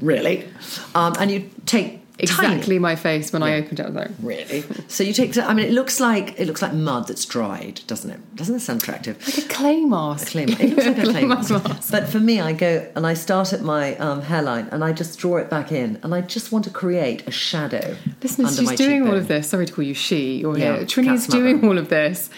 really? 0.00 0.48
Um, 0.94 1.14
and 1.18 1.30
you 1.30 1.50
take 1.64 1.95
Exactly 2.18 2.60
tiny- 2.76 2.78
my 2.78 2.96
face 2.96 3.30
when 3.32 3.42
I 3.42 3.56
opened 3.58 3.78
it. 3.78 3.82
I 3.82 3.86
was 3.86 3.94
like, 3.94 4.10
Really? 4.22 4.64
So 4.88 5.04
you 5.04 5.12
take. 5.12 5.36
I 5.36 5.52
mean, 5.52 5.66
it 5.66 5.72
looks 5.72 6.00
like 6.00 6.40
it 6.40 6.46
looks 6.46 6.62
like 6.62 6.72
mud 6.72 7.08
that's 7.08 7.26
dried, 7.26 7.82
doesn't 7.86 8.10
it? 8.10 8.20
Doesn't 8.36 8.54
it 8.54 8.60
sound 8.60 8.80
attractive? 8.82 9.18
like 9.26 9.44
a 9.44 9.48
clay 9.48 9.84
mask. 9.84 10.28
clay 10.28 10.46
mask. 10.46 10.60
It 10.62 10.70
looks 10.70 10.86
like 10.86 10.98
a 10.98 11.02
clay 11.12 11.24
mask. 11.26 11.50
mask. 11.50 11.90
But 11.90 12.08
for 12.08 12.18
me, 12.18 12.40
I 12.40 12.52
go 12.54 12.90
and 12.96 13.06
I 13.06 13.12
start 13.12 13.52
at 13.52 13.60
my 13.60 13.96
um, 13.96 14.22
hairline 14.22 14.68
and 14.72 14.82
I 14.82 14.92
just 14.92 15.18
draw 15.18 15.36
it 15.36 15.50
back 15.50 15.72
in, 15.72 15.98
and 16.02 16.14
I 16.14 16.22
just 16.22 16.52
want 16.52 16.64
to 16.64 16.70
create 16.70 17.26
a 17.28 17.30
shadow. 17.30 17.96
Listeners, 18.22 18.58
under 18.58 18.70
she's 18.70 18.78
doing 18.78 19.06
all 19.06 19.14
of 19.14 19.28
this. 19.28 19.48
Sorry 19.50 19.66
to 19.66 19.72
call 19.72 19.84
you 19.84 19.92
she. 19.94 20.38
You're 20.38 20.56
Yeah, 20.56 20.76
here. 20.78 20.86
Trinny 20.86 21.12
is 21.12 21.26
doing 21.26 21.62
all 21.68 21.76
of 21.76 21.90
this 21.90 22.30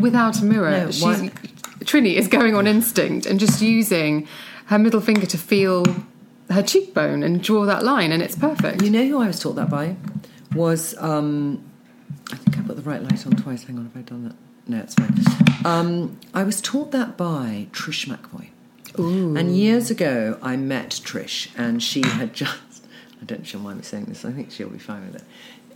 without 0.00 0.40
a 0.40 0.44
mirror. 0.44 0.70
No, 0.70 0.90
she's, 0.90 1.30
Trinny 1.84 2.14
is 2.14 2.26
going 2.28 2.54
on 2.56 2.66
instinct 2.66 3.26
and 3.26 3.38
just 3.38 3.62
using 3.62 4.26
her 4.66 4.78
middle 4.78 5.00
finger 5.00 5.26
to 5.26 5.38
feel 5.38 5.84
her 6.52 6.62
cheekbone 6.62 7.22
and 7.22 7.42
draw 7.42 7.64
that 7.66 7.84
line, 7.84 8.12
and 8.12 8.22
it's 8.22 8.36
perfect. 8.36 8.82
You 8.82 8.90
know 8.90 9.06
who 9.06 9.20
I 9.20 9.26
was 9.26 9.40
taught 9.40 9.56
that 9.56 9.70
by? 9.70 9.96
Was 10.54 10.94
um, 10.98 11.64
I 12.30 12.36
think 12.36 12.58
I 12.58 12.62
put 12.62 12.76
the 12.76 12.82
right 12.82 13.02
light 13.02 13.26
on 13.26 13.32
twice. 13.32 13.64
Hang 13.64 13.78
on, 13.78 13.84
have 13.84 13.96
I 13.96 14.02
done 14.02 14.24
that? 14.24 14.36
No, 14.66 14.78
it's 14.78 14.94
fine. 14.94 15.12
Um, 15.64 16.18
I 16.34 16.44
was 16.44 16.60
taught 16.60 16.90
that 16.92 17.16
by 17.16 17.68
Trish 17.72 18.06
McEvoy. 18.06 18.48
And 18.96 19.56
years 19.56 19.90
ago, 19.90 20.38
I 20.42 20.56
met 20.56 20.90
Trish, 20.90 21.48
and 21.56 21.82
she 21.82 22.02
had 22.06 22.34
just. 22.34 22.58
I 23.22 23.24
don't 23.24 23.40
know 23.40 23.44
she'll 23.44 23.60
mind 23.60 23.78
me 23.78 23.84
saying 23.84 24.06
this. 24.06 24.24
I 24.24 24.32
think 24.32 24.50
she'll 24.50 24.68
be 24.68 24.78
fine 24.78 25.06
with 25.06 25.16
it. 25.16 25.22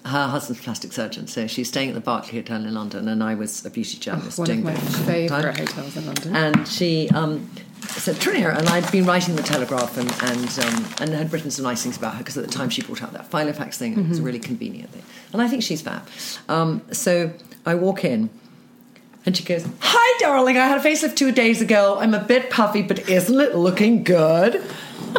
Her 0.04 0.28
husband's 0.28 0.60
a 0.60 0.64
plastic 0.64 0.92
surgeon, 0.92 1.26
so 1.26 1.46
she's 1.46 1.68
staying 1.68 1.88
at 1.88 1.94
the 1.94 2.00
Berkeley 2.00 2.38
Hotel 2.38 2.64
in 2.64 2.74
London, 2.74 3.08
and 3.08 3.22
I 3.22 3.34
was 3.34 3.64
a 3.64 3.70
beauty 3.70 3.98
journalist. 3.98 4.38
One 4.38 4.46
doing 4.46 4.58
of 4.60 4.64
my 4.66 4.74
photos 4.74 4.94
at 4.94 5.00
the 5.00 5.12
favourite 5.12 5.58
hotels 5.58 5.96
in 5.96 6.06
London. 6.06 6.36
And 6.36 6.68
she 6.68 7.08
um, 7.10 7.50
said, 7.82 8.16
Trinny, 8.16 8.44
and 8.46 8.68
I'd 8.68 8.90
been 8.92 9.04
writing 9.04 9.36
the 9.36 9.42
Telegraph 9.42 9.96
and 9.96 10.10
and, 10.22 10.58
um, 10.60 10.94
and 11.00 11.14
had 11.14 11.32
written 11.32 11.50
some 11.50 11.64
nice 11.64 11.82
things 11.82 11.96
about 11.96 12.14
her 12.14 12.18
because 12.18 12.36
at 12.36 12.44
the 12.44 12.50
time 12.50 12.70
she 12.70 12.82
brought 12.82 13.02
out 13.02 13.12
that 13.12 13.30
Filofax 13.30 13.74
thing 13.74 13.94
and 13.94 14.06
it 14.06 14.08
was 14.08 14.18
a 14.18 14.22
really 14.22 14.38
convenient 14.38 14.90
thing. 14.90 15.02
And 15.32 15.42
I 15.42 15.48
think 15.48 15.62
she's 15.62 15.82
fab. 15.82 16.06
Um, 16.48 16.82
so 16.92 17.32
I 17.64 17.74
walk 17.74 18.04
in 18.04 18.30
and 19.24 19.36
she 19.36 19.44
goes, 19.44 19.66
Hi, 19.80 20.18
darling, 20.20 20.56
I 20.56 20.66
had 20.66 20.78
a 20.78 20.88
facelift 20.88 21.16
two 21.16 21.32
days 21.32 21.60
ago. 21.60 21.98
I'm 21.98 22.14
a 22.14 22.22
bit 22.22 22.50
puffy, 22.50 22.82
but 22.82 23.08
isn't 23.08 23.40
it 23.40 23.54
looking 23.56 24.04
good? 24.04 24.62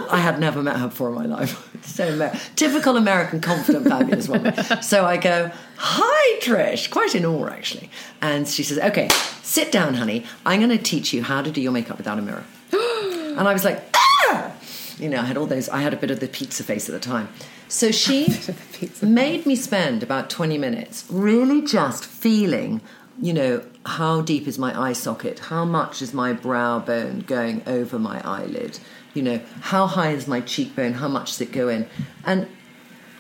I 0.10 0.20
had 0.20 0.40
never 0.40 0.64
met 0.64 0.78
her 0.78 0.88
before 0.88 1.10
in 1.10 1.16
my 1.16 1.26
life. 1.26 1.67
So 1.84 2.06
Amer- 2.06 2.38
typical 2.56 2.98
American, 2.98 3.42
confident, 3.42 3.88
fabulous 3.88 4.28
woman. 4.28 4.54
So 4.82 5.06
I 5.06 5.18
go, 5.18 5.52
"Hi, 5.78 6.40
Trish," 6.42 6.90
quite 6.90 7.16
in 7.16 7.26
awe 7.26 7.48
actually. 7.48 7.90
And 8.22 8.48
she 8.48 8.64
says, 8.64 8.78
"Okay, 8.80 9.10
sit 9.44 9.72
down, 9.72 9.96
honey. 9.96 10.26
I'm 10.46 10.60
going 10.60 10.78
to 10.78 10.84
teach 10.84 11.14
you 11.14 11.24
how 11.24 11.42
to 11.42 11.52
do 11.52 11.62
your 11.62 11.72
makeup 11.72 11.98
without 11.98 12.20
a 12.20 12.22
mirror." 12.22 12.44
and 12.72 13.48
I 13.48 13.54
was 13.54 13.64
like, 13.66 13.84
"Ah!" 13.96 14.52
You 15.00 15.10
know, 15.10 15.20
I 15.22 15.26
had 15.26 15.38
all 15.38 15.46
those. 15.46 15.70
I 15.70 15.82
had 15.82 15.94
a 15.94 15.98
bit 15.98 16.12
of 16.12 16.20
the 16.20 16.28
pizza 16.28 16.64
face 16.64 16.90
at 16.90 16.94
the 16.94 17.00
time. 17.00 17.30
So 17.68 17.92
she 17.92 18.28
made 19.02 19.46
me 19.46 19.56
spend 19.56 20.04
about 20.04 20.30
20 20.30 20.58
minutes 20.58 21.06
really 21.10 21.62
just 21.62 22.06
feeling, 22.06 22.82
you 23.22 23.34
know, 23.34 23.64
how 23.86 24.22
deep 24.22 24.48
is 24.48 24.58
my 24.58 24.80
eye 24.80 24.94
socket? 24.94 25.40
How 25.40 25.66
much 25.66 26.02
is 26.02 26.14
my 26.14 26.34
brow 26.34 26.80
bone 26.80 27.20
going 27.28 27.62
over 27.68 28.00
my 28.00 28.22
eyelid? 28.28 28.80
You 29.18 29.24
know, 29.24 29.40
how 29.62 29.88
high 29.88 30.12
is 30.12 30.28
my 30.28 30.42
cheekbone? 30.42 30.94
How 30.94 31.08
much 31.08 31.28
does 31.32 31.42
it 31.42 31.52
go 31.52 31.68
in? 31.70 31.88
And 32.24 32.48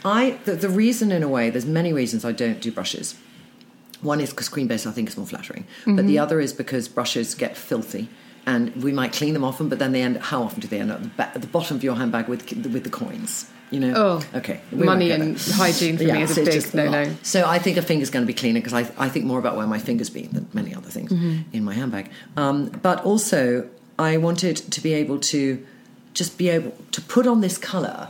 I, 0.05 0.39
the, 0.45 0.53
the 0.53 0.69
reason 0.69 1.11
in 1.11 1.23
a 1.23 1.27
way, 1.27 1.49
there's 1.49 1.65
many 1.65 1.91
reasons 1.91 2.23
I 2.23 2.31
don't 2.43 2.61
do 2.61 2.71
brushes. 2.71 3.15
One 4.01 4.21
is 4.21 4.29
because 4.29 4.47
cream 4.47 4.67
based 4.67 4.85
I 4.85 4.91
think 4.91 5.09
is 5.09 5.17
more 5.17 5.25
flattering, 5.25 5.65
but 5.85 5.91
Mm-hmm. 5.95 6.07
the 6.07 6.19
other 6.19 6.39
is 6.39 6.53
because 6.53 6.87
brushes 6.87 7.33
get 7.33 7.57
filthy, 7.57 8.09
and 8.45 8.75
we 8.83 8.91
might 8.91 9.11
clean 9.11 9.33
them 9.33 9.43
often, 9.43 9.69
but 9.69 9.79
then 9.79 9.91
they 9.91 10.03
end. 10.03 10.17
How 10.31 10.43
often 10.43 10.59
do 10.59 10.67
they 10.67 10.79
end 10.79 10.91
up 10.91 11.01
at 11.01 11.17
the, 11.17 11.23
at 11.37 11.41
the 11.41 11.47
bottom 11.47 11.75
of 11.77 11.83
your 11.83 11.95
handbag 11.95 12.27
with 12.29 12.41
with 12.73 12.83
the 12.83 12.91
coins? 12.91 13.49
You 13.71 13.79
know. 13.81 13.93
Oh, 13.95 14.37
okay. 14.39 14.61
money 14.71 15.09
and 15.11 15.35
hygiene 15.37 15.97
for 15.97 16.03
me 16.03 16.21
is 16.21 16.35
so 16.35 16.41
it's 16.41 16.71
big 16.71 16.85
a 16.87 16.89
lot. 16.89 16.91
no-no. 16.91 17.15
So 17.23 17.39
I 17.55 17.57
think 17.59 17.75
a 17.77 17.81
finger's 17.81 18.11
going 18.11 18.23
to 18.23 18.27
be 18.33 18.37
cleaner 18.41 18.59
because 18.61 18.73
I, 18.81 18.81
I 19.05 19.09
think 19.09 19.25
more 19.25 19.39
about 19.39 19.57
where 19.57 19.67
my 19.67 19.79
finger's 19.79 20.09
been 20.11 20.29
than 20.31 20.47
many 20.53 20.73
other 20.75 20.89
things 20.89 21.11
Mm-hmm. 21.11 21.55
in 21.57 21.63
my 21.65 21.73
handbag. 21.73 22.05
Um, 22.37 22.67
but 22.87 23.03
also, 23.03 23.67
I 23.99 24.17
wanted 24.17 24.55
to 24.57 24.79
be 24.79 24.93
able 24.93 25.19
to 25.33 25.65
just 26.17 26.37
be 26.37 26.49
able 26.49 26.75
to 26.91 27.01
put 27.01 27.27
on 27.27 27.41
this 27.41 27.57
colour 27.57 28.09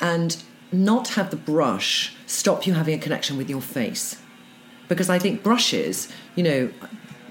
and 0.00 0.42
not 0.72 1.08
have 1.08 1.30
the 1.30 1.36
brush 1.36 2.16
stop 2.26 2.66
you 2.66 2.72
having 2.72 2.94
a 2.94 2.98
connection 2.98 3.36
with 3.36 3.50
your 3.50 3.60
face. 3.60 4.20
Because 4.88 5.08
I 5.10 5.18
think 5.18 5.42
brushes, 5.42 6.08
you 6.34 6.42
know, 6.42 6.70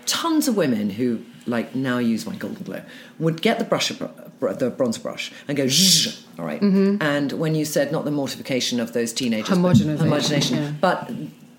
tons 0.05 0.47
of 0.47 0.55
women 0.55 0.91
who 0.91 1.23
like 1.45 1.75
now 1.75 1.97
use 1.97 2.25
my 2.25 2.35
golden 2.35 2.63
glow 2.63 2.81
would 3.19 3.41
get 3.41 3.59
the 3.59 3.65
brush 3.65 3.89
the 3.89 4.71
bronzer 4.71 5.01
brush 5.01 5.31
and 5.47 5.57
go 5.57 5.65
zzzz, 5.65 6.23
all 6.39 6.45
right? 6.45 6.61
Mm-hmm. 6.61 7.01
and 7.01 7.33
when 7.33 7.53
you 7.55 7.65
said 7.65 7.91
not 7.91 8.05
the 8.05 8.11
mortification 8.11 8.79
of 8.79 8.93
those 8.93 9.11
teenagers 9.11 9.49
but 9.49 9.57
Homogenization, 9.57 9.97
homogenization 9.97 10.55
yeah. 10.55 10.71
but 10.79 11.11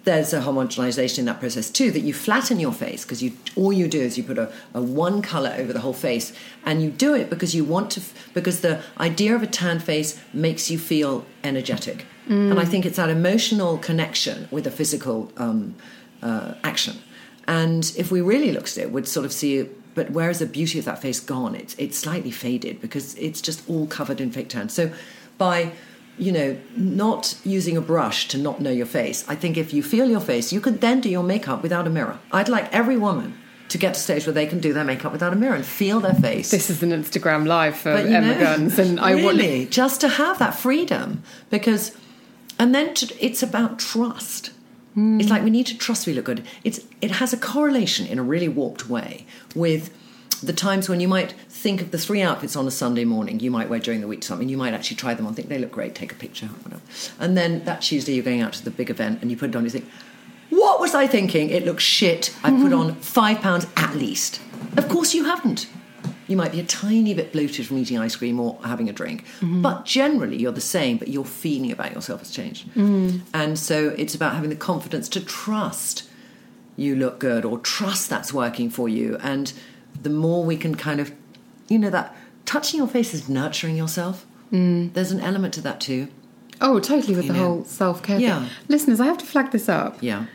there's 0.04 0.32
a 0.32 0.40
homogenization 0.40 1.20
in 1.20 1.24
that 1.24 1.40
process 1.40 1.70
too 1.70 1.90
that 1.90 2.00
you 2.00 2.12
flatten 2.12 2.60
your 2.60 2.72
face 2.72 3.04
because 3.04 3.22
you 3.22 3.32
all 3.56 3.72
you 3.72 3.88
do 3.88 4.00
is 4.00 4.16
you 4.16 4.24
put 4.24 4.38
a, 4.38 4.52
a 4.74 4.80
one 4.80 5.22
color 5.22 5.54
over 5.56 5.72
the 5.72 5.80
whole 5.80 5.94
face 5.94 6.32
and 6.64 6.82
you 6.82 6.90
do 6.90 7.14
it 7.14 7.30
because 7.30 7.54
you 7.54 7.64
want 7.64 7.90
to 7.90 8.02
because 8.34 8.60
the 8.60 8.82
idea 8.98 9.34
of 9.34 9.42
a 9.42 9.46
tan 9.46 9.78
face 9.78 10.20
makes 10.32 10.70
you 10.70 10.78
feel 10.78 11.24
energetic. 11.42 12.06
And 12.50 12.60
i 12.60 12.64
think 12.64 12.86
it's 12.86 12.96
that 12.96 13.10
emotional 13.10 13.78
connection 13.78 14.48
with 14.50 14.66
a 14.66 14.70
physical 14.70 15.32
um, 15.36 15.74
uh, 16.22 16.54
action. 16.62 16.96
And 17.46 17.92
if 17.96 18.10
we 18.10 18.20
really 18.20 18.52
looked 18.52 18.76
at 18.76 18.84
it 18.84 18.92
we'd 18.92 19.08
sort 19.08 19.26
of 19.26 19.32
see 19.32 19.68
but 19.94 20.10
where 20.10 20.28
is 20.28 20.40
the 20.40 20.46
beauty 20.46 20.78
of 20.78 20.84
that 20.86 21.00
face 21.00 21.20
gone? 21.20 21.54
It's 21.54 21.74
it's 21.78 21.98
slightly 21.98 22.30
faded 22.30 22.80
because 22.80 23.14
it's 23.14 23.40
just 23.40 23.68
all 23.68 23.86
covered 23.86 24.20
in 24.20 24.30
fake 24.30 24.48
tan. 24.48 24.68
So 24.68 24.92
by 25.38 25.72
you 26.18 26.32
know, 26.32 26.56
not 26.76 27.36
using 27.44 27.76
a 27.76 27.80
brush 27.80 28.28
to 28.28 28.38
not 28.38 28.60
know 28.60 28.70
your 28.70 28.86
face. 28.86 29.24
I 29.28 29.34
think 29.34 29.56
if 29.56 29.72
you 29.72 29.82
feel 29.82 30.08
your 30.08 30.20
face, 30.20 30.52
you 30.52 30.60
could 30.60 30.80
then 30.80 31.00
do 31.00 31.08
your 31.08 31.22
makeup 31.22 31.62
without 31.62 31.86
a 31.86 31.90
mirror. 31.90 32.18
I'd 32.32 32.48
like 32.48 32.72
every 32.72 32.96
woman 32.96 33.36
to 33.68 33.78
get 33.78 33.94
to 33.94 33.98
a 33.98 34.02
stage 34.02 34.26
where 34.26 34.32
they 34.32 34.46
can 34.46 34.60
do 34.60 34.72
their 34.72 34.84
makeup 34.84 35.12
without 35.12 35.32
a 35.32 35.36
mirror 35.36 35.54
and 35.54 35.64
feel 35.64 36.00
their 36.00 36.14
face. 36.14 36.50
This 36.50 36.70
is 36.70 36.82
an 36.82 36.90
Instagram 36.90 37.46
live 37.46 37.76
for 37.76 37.90
Emma 37.90 38.20
know, 38.20 38.38
Guns, 38.38 38.78
and 38.78 39.00
I 39.00 39.16
want 39.16 39.38
really 39.38 39.66
just 39.66 40.00
to 40.02 40.08
have 40.08 40.38
that 40.38 40.54
freedom 40.54 41.22
because, 41.50 41.96
and 42.58 42.74
then 42.74 42.94
to, 42.94 43.24
it's 43.24 43.42
about 43.42 43.78
trust. 43.78 44.52
Hmm. 44.94 45.20
It's 45.20 45.30
like 45.30 45.42
we 45.42 45.50
need 45.50 45.66
to 45.66 45.76
trust 45.76 46.06
we 46.06 46.12
look 46.12 46.26
good. 46.26 46.44
It's 46.62 46.80
it 47.00 47.12
has 47.12 47.32
a 47.32 47.36
correlation 47.36 48.06
in 48.06 48.18
a 48.18 48.22
really 48.22 48.48
warped 48.48 48.88
way 48.88 49.26
with 49.56 49.90
the 50.40 50.52
times 50.52 50.88
when 50.88 51.00
you 51.00 51.08
might 51.08 51.32
think 51.48 51.80
of 51.80 51.90
the 51.90 51.98
three 51.98 52.22
outfits 52.22 52.56
on 52.56 52.66
a 52.66 52.70
Sunday 52.70 53.04
morning 53.04 53.40
you 53.40 53.50
might 53.50 53.68
wear 53.68 53.78
during 53.78 54.00
the 54.00 54.06
week 54.06 54.20
to 54.22 54.26
something, 54.26 54.48
you 54.48 54.56
might 54.56 54.74
actually 54.74 54.96
try 54.96 55.14
them 55.14 55.26
on, 55.26 55.34
think 55.34 55.48
they 55.48 55.58
look 55.58 55.72
great, 55.72 55.94
take 55.94 56.12
a 56.12 56.16
picture, 56.16 56.46
whatever. 56.46 56.82
And 57.18 57.36
then 57.36 57.64
that 57.64 57.82
Tuesday 57.82 58.14
you're 58.14 58.24
going 58.24 58.40
out 58.40 58.52
to 58.54 58.64
the 58.64 58.70
big 58.70 58.90
event 58.90 59.20
and 59.22 59.30
you 59.30 59.36
put 59.36 59.50
it 59.50 59.56
on, 59.56 59.64
you 59.64 59.70
think, 59.70 59.88
what 60.50 60.80
was 60.80 60.94
I 60.94 61.06
thinking? 61.06 61.50
It 61.50 61.64
looks 61.64 61.82
shit. 61.82 62.34
I 62.44 62.50
put 62.50 62.58
mm-hmm. 62.58 62.74
on 62.74 62.94
five 62.96 63.40
pounds 63.40 63.66
at 63.76 63.94
least. 63.96 64.40
Of 64.76 64.88
course 64.88 65.14
you 65.14 65.24
haven't. 65.24 65.68
You 66.26 66.36
might 66.36 66.52
be 66.52 66.60
a 66.60 66.64
tiny 66.64 67.12
bit 67.12 67.32
bloated 67.32 67.66
from 67.66 67.78
eating 67.78 67.98
ice 67.98 68.16
cream 68.16 68.40
or 68.40 68.58
having 68.64 68.88
a 68.88 68.92
drink, 68.92 69.24
mm-hmm. 69.40 69.62
but 69.62 69.84
generally 69.84 70.36
you're 70.36 70.52
the 70.52 70.60
same, 70.60 70.96
but 70.96 71.08
your 71.08 71.24
feeling 71.24 71.70
about 71.70 71.92
yourself 71.92 72.20
has 72.20 72.30
changed. 72.30 72.68
Mm-hmm. 72.70 73.18
And 73.34 73.58
so 73.58 73.94
it's 73.98 74.14
about 74.14 74.34
having 74.34 74.50
the 74.50 74.56
confidence 74.56 75.08
to 75.10 75.24
trust 75.24 76.08
you 76.76 76.96
look 76.96 77.18
good 77.18 77.44
or 77.44 77.58
trust 77.58 78.10
that's 78.10 78.32
working 78.32 78.70
for 78.70 78.88
you. 78.88 79.16
And 79.22 79.52
the 80.02 80.10
more 80.10 80.44
we 80.44 80.56
can 80.56 80.74
kind 80.74 81.00
of, 81.00 81.12
you 81.68 81.78
know, 81.78 81.90
that 81.90 82.14
touching 82.44 82.78
your 82.78 82.88
face 82.88 83.14
is 83.14 83.28
nurturing 83.28 83.76
yourself. 83.76 84.26
There's 84.50 85.10
an 85.10 85.20
element 85.20 85.54
to 85.54 85.60
that 85.62 85.80
too. 85.80 86.08
Oh, 86.60 86.78
totally 86.78 87.16
with 87.16 87.24
You 87.26 87.32
the 87.32 87.38
know. 87.38 87.44
whole 87.44 87.64
self 87.64 88.02
care 88.02 88.20
Yeah. 88.20 88.40
thing. 88.40 88.50
Listeners, 88.68 89.00
I 89.00 89.06
have 89.06 89.18
to 89.18 89.26
flag 89.26 89.50
this 89.50 89.68
up. 89.68 89.98
Yeah. 90.00 90.26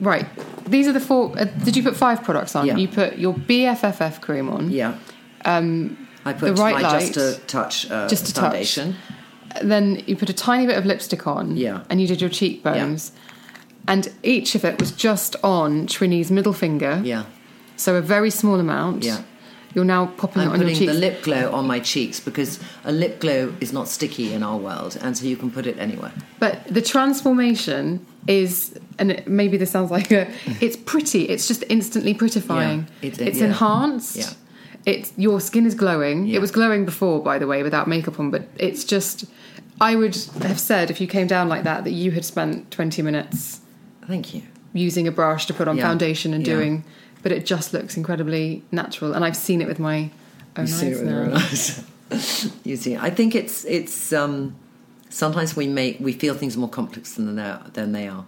Right. 0.00 0.26
These 0.68 0.88
are 0.88 0.92
the 0.92 0.98
four. 1.00 1.32
Uh, 1.38 1.44
did 1.44 1.76
you 1.76 1.82
put 1.84 1.96
five 1.96 2.24
products 2.24 2.56
on? 2.56 2.66
Yeah. 2.66 2.76
You 2.76 2.88
put 2.88 3.18
your 3.18 3.34
BFF 3.34 4.20
cream 4.20 4.48
on. 4.48 4.70
Yeah. 4.70 4.96
Um, 5.44 6.08
I 6.24 6.32
put 6.32 6.56
the 6.56 6.60
right 6.62 6.74
my 6.74 6.80
light, 6.82 7.12
just 7.14 7.16
a 7.16 7.40
touch 7.46 7.88
uh, 7.90 8.08
Just 8.08 8.28
a 8.28 8.34
touch. 8.34 8.78
Then 9.62 10.02
you 10.06 10.16
put 10.16 10.30
a 10.30 10.32
tiny 10.32 10.66
bit 10.66 10.76
of 10.78 10.84
lipstick 10.86 11.26
on. 11.26 11.56
Yeah. 11.56 11.84
And 11.90 12.00
you 12.00 12.06
did 12.08 12.20
your 12.20 12.30
cheekbones. 12.30 13.12
Yeah. 13.14 13.20
And 13.92 14.12
each 14.22 14.54
of 14.56 14.64
it 14.64 14.80
was 14.80 14.90
just 14.92 15.36
on 15.44 15.86
Trinny's 15.86 16.30
middle 16.30 16.52
finger. 16.52 17.00
Yeah. 17.04 17.24
So 17.76 17.96
a 17.96 18.00
very 18.00 18.30
small 18.30 18.60
amount. 18.60 19.04
Yeah. 19.04 19.22
You're 19.74 19.86
now 19.86 20.06
popping 20.18 20.42
I'm 20.42 20.48
it 20.48 20.52
on 20.52 20.60
your 20.60 20.68
putting 20.68 20.78
cheeks. 20.80 20.92
the 20.92 20.98
lip 20.98 21.22
glow 21.22 21.50
on 21.52 21.66
my 21.66 21.80
cheeks 21.80 22.20
because 22.20 22.60
a 22.84 22.92
lip 22.92 23.20
glow 23.20 23.54
is 23.60 23.72
not 23.72 23.88
sticky 23.88 24.34
in 24.34 24.42
our 24.42 24.58
world, 24.58 24.98
and 25.00 25.16
so 25.16 25.24
you 25.24 25.36
can 25.36 25.50
put 25.50 25.66
it 25.66 25.78
anywhere. 25.78 26.12
But 26.38 26.62
the 26.66 26.82
transformation 26.82 28.04
is, 28.26 28.78
and 28.98 29.22
maybe 29.26 29.56
this 29.56 29.70
sounds 29.70 29.90
like 29.90 30.10
a, 30.10 30.30
it's 30.60 30.76
pretty. 30.76 31.22
It's 31.28 31.48
just 31.48 31.64
instantly 31.70 32.14
prettifying. 32.14 32.86
Yeah, 33.00 33.08
it- 33.08 33.20
it's 33.20 33.38
yeah. 33.38 33.46
enhanced. 33.46 34.16
Yeah. 34.16 34.30
It's 34.84 35.12
your 35.16 35.40
skin 35.40 35.64
is 35.64 35.74
glowing. 35.74 36.26
Yeah. 36.26 36.36
It 36.36 36.40
was 36.40 36.50
glowing 36.50 36.84
before, 36.84 37.22
by 37.22 37.38
the 37.38 37.46
way, 37.46 37.62
without 37.62 37.86
makeup 37.88 38.18
on. 38.20 38.30
But 38.30 38.48
it's 38.58 38.84
just, 38.84 39.24
I 39.80 39.94
would 39.96 40.16
have 40.42 40.58
said 40.60 40.90
if 40.90 41.00
you 41.00 41.06
came 41.06 41.28
down 41.28 41.48
like 41.48 41.62
that 41.64 41.84
that 41.84 41.92
you 41.92 42.10
had 42.10 42.24
spent 42.24 42.70
twenty 42.70 43.00
minutes 43.00 43.60
Thank 44.06 44.34
you. 44.34 44.42
using 44.74 45.06
a 45.08 45.12
brush 45.12 45.46
to 45.46 45.54
put 45.54 45.66
on 45.68 45.78
foundation 45.78 46.34
and 46.34 46.44
doing, 46.44 46.84
but 47.22 47.32
it 47.32 47.46
just 47.46 47.72
looks 47.72 47.96
incredibly 47.96 48.62
natural. 48.70 49.12
And 49.14 49.24
I've 49.24 49.36
seen 49.36 49.60
it 49.62 49.68
with 49.68 49.78
my 49.78 50.10
own 50.56 50.66
You 50.66 50.72
see 50.72 50.86
eyes 50.88 51.00
it 51.00 51.04
with 51.04 51.10
your 51.10 51.24
now. 51.26 51.30
own 51.30 51.36
eyes. 51.36 51.84
you 52.64 52.76
see, 52.76 52.96
I 52.96 53.10
think 53.10 53.34
it's 53.34 53.64
it's 53.64 54.12
um, 54.12 54.54
sometimes 55.08 55.56
we 55.56 55.66
make 55.66 55.98
we 56.00 56.12
feel 56.12 56.34
things 56.34 56.56
more 56.56 56.68
complex 56.68 57.14
than 57.14 57.36
they 57.36 57.42
are, 57.42 57.66
than 57.72 57.92
they 57.92 58.08
are. 58.08 58.26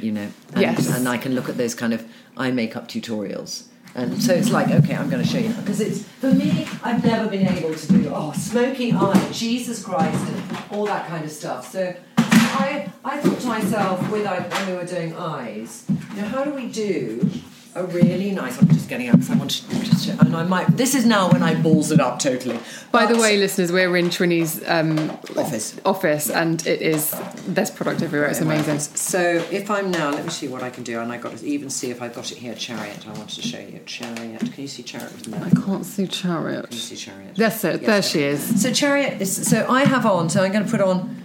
You 0.00 0.12
know, 0.12 0.28
and, 0.52 0.60
Yes. 0.60 0.88
and 0.94 1.08
I 1.08 1.16
can 1.18 1.34
look 1.34 1.48
at 1.48 1.56
those 1.56 1.74
kind 1.74 1.92
of 1.94 2.04
eye 2.36 2.50
makeup 2.50 2.86
tutorials. 2.88 3.64
And 3.96 4.20
so 4.20 4.34
it's 4.34 4.50
like, 4.50 4.68
okay, 4.70 4.94
I'm 4.96 5.08
going 5.08 5.22
to 5.22 5.28
show 5.28 5.38
you 5.38 5.50
because 5.54 5.80
it's 5.80 6.02
for 6.02 6.32
me. 6.32 6.66
I've 6.82 7.04
never 7.04 7.28
been 7.30 7.46
able 7.46 7.72
to 7.74 7.86
do 7.92 8.10
oh, 8.12 8.32
smoky 8.32 8.92
eye, 8.92 9.28
Jesus 9.32 9.82
Christ, 9.84 10.20
and 10.32 10.58
all 10.72 10.84
that 10.86 11.06
kind 11.06 11.24
of 11.24 11.30
stuff. 11.30 11.70
So 11.70 11.94
I, 12.18 12.90
I 13.04 13.18
thought 13.20 13.40
to 13.40 13.46
myself, 13.46 14.10
with 14.10 14.26
I, 14.26 14.40
when 14.40 14.66
we 14.70 14.74
were 14.74 14.84
doing 14.84 15.14
eyes, 15.16 15.84
you 15.88 16.22
know, 16.22 16.28
how 16.28 16.42
do 16.44 16.52
we 16.54 16.66
do 16.68 17.30
a 17.74 17.84
really 17.84 18.30
nice? 18.30 18.60
I'm 18.60 18.68
just 18.68 18.88
getting 18.88 19.08
up 19.08 19.16
because 19.16 19.30
I 19.30 19.36
want 19.36 19.50
to, 19.50 20.06
to, 20.06 20.20
and 20.20 20.36
I 20.36 20.44
might. 20.44 20.76
This 20.76 20.94
is 20.94 21.04
now 21.04 21.30
when 21.30 21.42
I 21.42 21.54
balls 21.60 21.90
it 21.90 22.00
up 22.00 22.18
totally. 22.18 22.58
By 22.92 23.06
the 23.06 23.18
way, 23.18 23.36
listeners, 23.36 23.72
we're 23.72 23.96
in 23.96 24.10
Trinny's 24.10 24.62
um, 24.68 25.10
Office. 25.36 25.78
office, 25.84 26.30
and 26.30 26.64
it 26.66 26.80
is 26.80 27.14
there's 27.46 27.70
product 27.70 28.02
everywhere. 28.02 28.28
It's 28.30 28.40
amazing. 28.40 28.78
So 28.78 29.44
if 29.50 29.70
I'm 29.70 29.90
now, 29.90 30.10
let 30.10 30.24
me 30.24 30.30
see 30.30 30.48
what 30.48 30.62
I 30.62 30.70
can 30.70 30.84
do, 30.84 31.00
and 31.00 31.12
I 31.12 31.16
got 31.16 31.36
to 31.36 31.46
even 31.46 31.68
see 31.70 31.90
if 31.90 32.00
I've 32.00 32.14
got 32.14 32.30
it 32.30 32.38
here. 32.38 32.54
Chariot. 32.54 33.06
I 33.06 33.12
wanted 33.12 33.34
to 33.34 33.42
show 33.42 33.58
you 33.58 33.80
chariot. 33.86 34.40
Can 34.40 34.62
you 34.62 34.68
see 34.68 34.82
chariot? 34.82 35.12
with 35.12 35.34
I 35.34 35.50
can't 35.64 35.84
see 35.84 36.06
chariot. 36.06 36.66
Can 36.66 36.72
you 36.72 36.78
see 36.78 36.96
chariot? 36.96 37.36
That's 37.36 37.64
it. 37.64 37.82
Yes, 37.82 37.86
there 37.86 38.02
she 38.02 38.22
is. 38.22 38.62
So 38.62 38.72
chariot 38.72 39.20
is. 39.20 39.48
So 39.48 39.66
I 39.68 39.84
have 39.84 40.06
on. 40.06 40.30
So 40.30 40.42
I'm 40.42 40.52
going 40.52 40.64
to 40.64 40.70
put 40.70 40.80
on. 40.80 41.22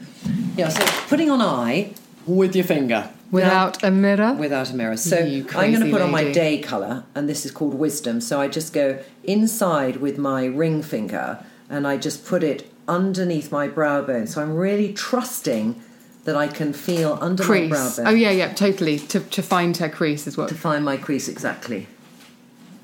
Yeah. 0.57 0.69
So 0.69 0.83
putting 1.07 1.29
on 1.29 1.41
eye 1.41 1.93
with 2.25 2.55
your 2.55 2.65
finger 2.65 3.09
Without 3.31 3.83
a 3.83 3.91
mirror. 3.91 4.33
without 4.33 4.71
a 4.71 4.75
mirror. 4.75 4.97
So 4.97 5.17
I'm 5.17 5.43
going 5.45 5.81
to 5.81 5.91
put 5.91 6.01
on 6.01 6.11
my 6.11 6.31
day 6.31 6.59
color, 6.59 7.03
and 7.13 7.29
this 7.29 7.45
is 7.45 7.51
called 7.51 7.75
wisdom. 7.75 8.21
So 8.21 8.41
I 8.41 8.47
just 8.47 8.73
go 8.73 8.99
inside 9.23 9.97
with 9.97 10.17
my 10.17 10.45
ring 10.45 10.81
finger, 10.81 11.43
and 11.69 11.87
I 11.87 11.97
just 11.97 12.25
put 12.25 12.43
it 12.43 12.71
underneath 12.87 13.51
my 13.51 13.67
brow 13.67 14.01
bone. 14.01 14.25
So 14.27 14.41
I'm 14.41 14.55
really 14.55 14.93
trusting 14.93 15.79
that 16.25 16.35
I 16.35 16.47
can 16.47 16.73
feel 16.73 17.17
under 17.21 17.43
my 17.43 17.67
brow 17.67 17.95
bone 17.95 18.07
Oh 18.07 18.11
yeah, 18.11 18.31
yeah, 18.31 18.53
totally. 18.53 18.97
To 18.99 19.19
to 19.19 19.41
find 19.43 19.77
her 19.77 19.89
crease 19.89 20.25
is 20.27 20.35
what. 20.37 20.49
to 20.49 20.55
find 20.55 20.83
my 20.83 20.97
crease 20.97 21.27
exactly. 21.27 21.87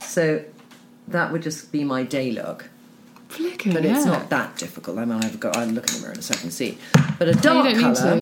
So 0.01 0.43
that 1.07 1.31
would 1.31 1.41
just 1.41 1.71
be 1.71 1.83
my 1.83 2.03
day 2.03 2.31
look. 2.31 2.69
Flicker, 3.29 3.73
But 3.73 3.83
yeah. 3.83 3.97
it's 3.97 4.05
not 4.05 4.29
that 4.29 4.55
difficult. 4.57 4.97
I 4.99 5.05
mean, 5.05 5.23
I've 5.23 5.39
got. 5.39 5.57
I'll 5.57 5.67
look 5.67 5.87
in 5.89 5.95
the 5.95 6.01
mirror 6.01 6.13
in 6.13 6.19
a 6.19 6.21
second 6.21 6.43
and 6.45 6.53
see. 6.53 6.77
But 7.17 7.27
a 7.27 7.33
dark 7.33 7.67
to. 7.73 8.21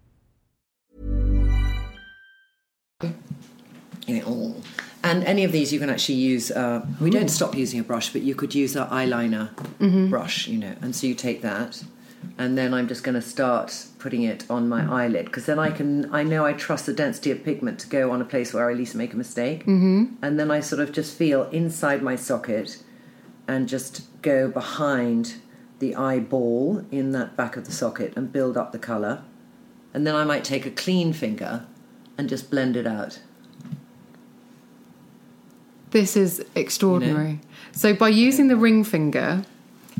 You 4.07 4.19
know, 4.19 4.23
oh. 4.27 4.55
And 5.03 5.23
any 5.23 5.43
of 5.43 5.51
these 5.51 5.73
you 5.73 5.79
can 5.79 5.89
actually 5.89 6.15
use. 6.15 6.51
Uh, 6.51 6.85
we 6.99 7.09
don't 7.09 7.29
stop 7.29 7.55
using 7.55 7.79
a 7.79 7.83
brush, 7.83 8.13
but 8.13 8.21
you 8.21 8.35
could 8.35 8.53
use 8.53 8.75
an 8.75 8.87
eyeliner 8.87 9.49
brush, 10.09 10.47
you 10.47 10.59
know. 10.59 10.75
And 10.81 10.95
so 10.95 11.07
you 11.07 11.15
take 11.15 11.41
that, 11.41 11.83
and 12.37 12.55
then 12.55 12.73
I'm 12.73 12.87
just 12.87 13.03
going 13.03 13.15
to 13.15 13.21
start 13.21 13.87
putting 13.97 14.21
it 14.21 14.45
on 14.49 14.69
my 14.69 14.83
eyelid 15.03 15.25
because 15.25 15.47
then 15.47 15.57
I 15.57 15.71
can. 15.71 16.13
I 16.13 16.21
know 16.23 16.45
I 16.45 16.53
trust 16.53 16.85
the 16.85 16.93
density 16.93 17.31
of 17.31 17.43
pigment 17.43 17.79
to 17.79 17.87
go 17.87 18.11
on 18.11 18.21
a 18.21 18.25
place 18.25 18.53
where 18.53 18.69
I 18.69 18.73
at 18.73 18.77
least 18.77 18.93
make 18.93 19.13
a 19.13 19.17
mistake. 19.17 19.61
Mm-hmm. 19.61 20.15
And 20.21 20.39
then 20.39 20.51
I 20.51 20.59
sort 20.59 20.81
of 20.81 20.91
just 20.91 21.17
feel 21.17 21.49
inside 21.49 22.03
my 22.03 22.15
socket, 22.15 22.83
and 23.47 23.67
just 23.67 24.21
go 24.21 24.49
behind 24.49 25.35
the 25.79 25.95
eyeball 25.95 26.85
in 26.91 27.11
that 27.13 27.35
back 27.35 27.57
of 27.57 27.65
the 27.65 27.71
socket 27.71 28.13
and 28.15 28.31
build 28.31 28.55
up 28.55 28.71
the 28.71 28.79
color. 28.79 29.23
And 29.93 30.07
then 30.07 30.15
I 30.15 30.23
might 30.23 30.43
take 30.43 30.65
a 30.65 30.71
clean 30.71 31.13
finger 31.13 31.65
and 32.17 32.29
just 32.29 32.49
blend 32.49 32.75
it 32.77 32.87
out. 32.87 33.19
This 35.91 36.15
is 36.15 36.43
extraordinary. 36.55 37.39
So 37.73 37.93
by 37.93 38.09
using 38.09 38.47
the 38.47 38.55
ring 38.55 38.83
finger 38.85 39.43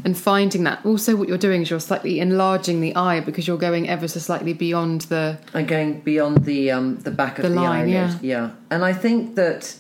and 0.06 0.18
finding 0.18 0.64
that, 0.64 0.86
also 0.86 1.16
what 1.18 1.28
you're 1.28 1.38
doing 1.38 1.64
is 1.64 1.70
you're 1.70 1.82
slightly 1.82 2.20
enlarging 2.22 2.80
the 2.80 2.96
eye 2.96 3.20
because 3.20 3.46
you're 3.48 3.58
going 3.58 3.90
ever 3.90 4.08
so 4.08 4.20
slightly 4.22 4.54
beyond 4.54 5.02
the. 5.02 5.38
and 5.54 5.68
going 5.68 6.00
beyond 6.02 6.46
the 6.46 6.72
um, 6.72 6.98
the 7.00 7.12
back 7.12 7.38
of 7.40 7.44
The 7.44 7.50
the, 7.50 7.56
line, 7.56 7.94
eyelid. 7.94 8.22
yeah. 8.22 8.52
and 8.70 8.86
I 8.86 8.94
think 8.94 9.36
that 9.36 9.76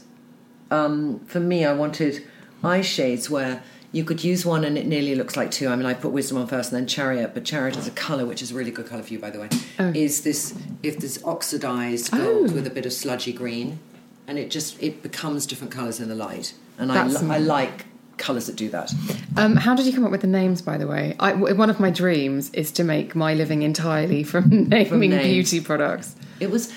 um, 0.69 1.19
for 1.27 1.39
me, 1.39 1.63
I 1.65 1.71
wanted 1.73 2.23
eye 2.63 2.81
shades 2.81 3.29
where 3.29 3.63
you 3.91 4.03
could 4.03 4.23
use 4.23 4.45
one 4.45 4.63
and 4.63 4.77
it 4.77 4.85
nearly 4.85 5.15
looks 5.15 5.35
like 5.35 5.51
two. 5.51 5.67
I 5.67 5.75
mean, 5.75 5.85
I 5.85 5.93
put 5.93 6.11
Wisdom 6.11 6.37
on 6.37 6.47
first 6.47 6.71
and 6.71 6.79
then 6.79 6.87
Chariot, 6.87 7.33
but 7.33 7.43
Chariot 7.43 7.77
is 7.77 7.87
a 7.87 7.91
colour 7.91 8.25
which 8.25 8.41
is 8.41 8.51
a 8.51 8.55
really 8.55 8.71
good 8.71 8.87
colour 8.87 9.03
for 9.03 9.13
you, 9.13 9.19
by 9.19 9.29
the 9.29 9.39
way. 9.39 9.49
Oh. 9.79 9.91
Is 9.93 10.23
this 10.23 10.55
if 10.81 10.99
this 10.99 11.21
oxidized 11.25 12.11
gold 12.11 12.53
with 12.53 12.65
a 12.67 12.69
bit 12.69 12.85
of 12.85 12.93
sludgy 12.93 13.33
green, 13.33 13.79
and 14.27 14.39
it 14.39 14.49
just 14.49 14.81
it 14.81 15.03
becomes 15.03 15.45
different 15.45 15.73
colours 15.73 15.99
in 15.99 16.07
the 16.07 16.15
light. 16.15 16.53
And 16.77 16.91
I, 16.91 17.05
li- 17.05 17.29
I 17.29 17.37
like 17.37 17.85
colours 18.17 18.47
that 18.47 18.55
do 18.55 18.69
that. 18.69 18.93
Um, 19.35 19.55
how 19.55 19.75
did 19.75 19.85
you 19.85 19.93
come 19.93 20.05
up 20.05 20.11
with 20.11 20.21
the 20.21 20.27
names, 20.27 20.61
by 20.61 20.77
the 20.77 20.87
way? 20.87 21.15
I, 21.19 21.33
one 21.33 21.69
of 21.69 21.79
my 21.79 21.89
dreams 21.91 22.49
is 22.51 22.71
to 22.73 22.83
make 22.83 23.13
my 23.15 23.33
living 23.33 23.63
entirely 23.63 24.23
from 24.31 24.69
naming 24.69 25.09
names. 25.09 25.23
beauty 25.23 25.59
products. 25.59 26.15
It 26.39 26.49
was 26.49 26.73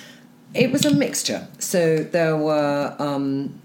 it 0.53 0.73
was 0.73 0.85
a 0.85 0.95
mixture. 0.95 1.47
So 1.59 1.99
there 1.99 2.37
were 2.37 2.95
um, 2.99 3.61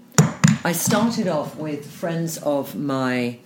I 0.62 0.72
started 0.72 1.26
off 1.26 1.56
with 1.56 1.90
friends 1.90 2.36
of 2.38 2.74
my 2.74 3.38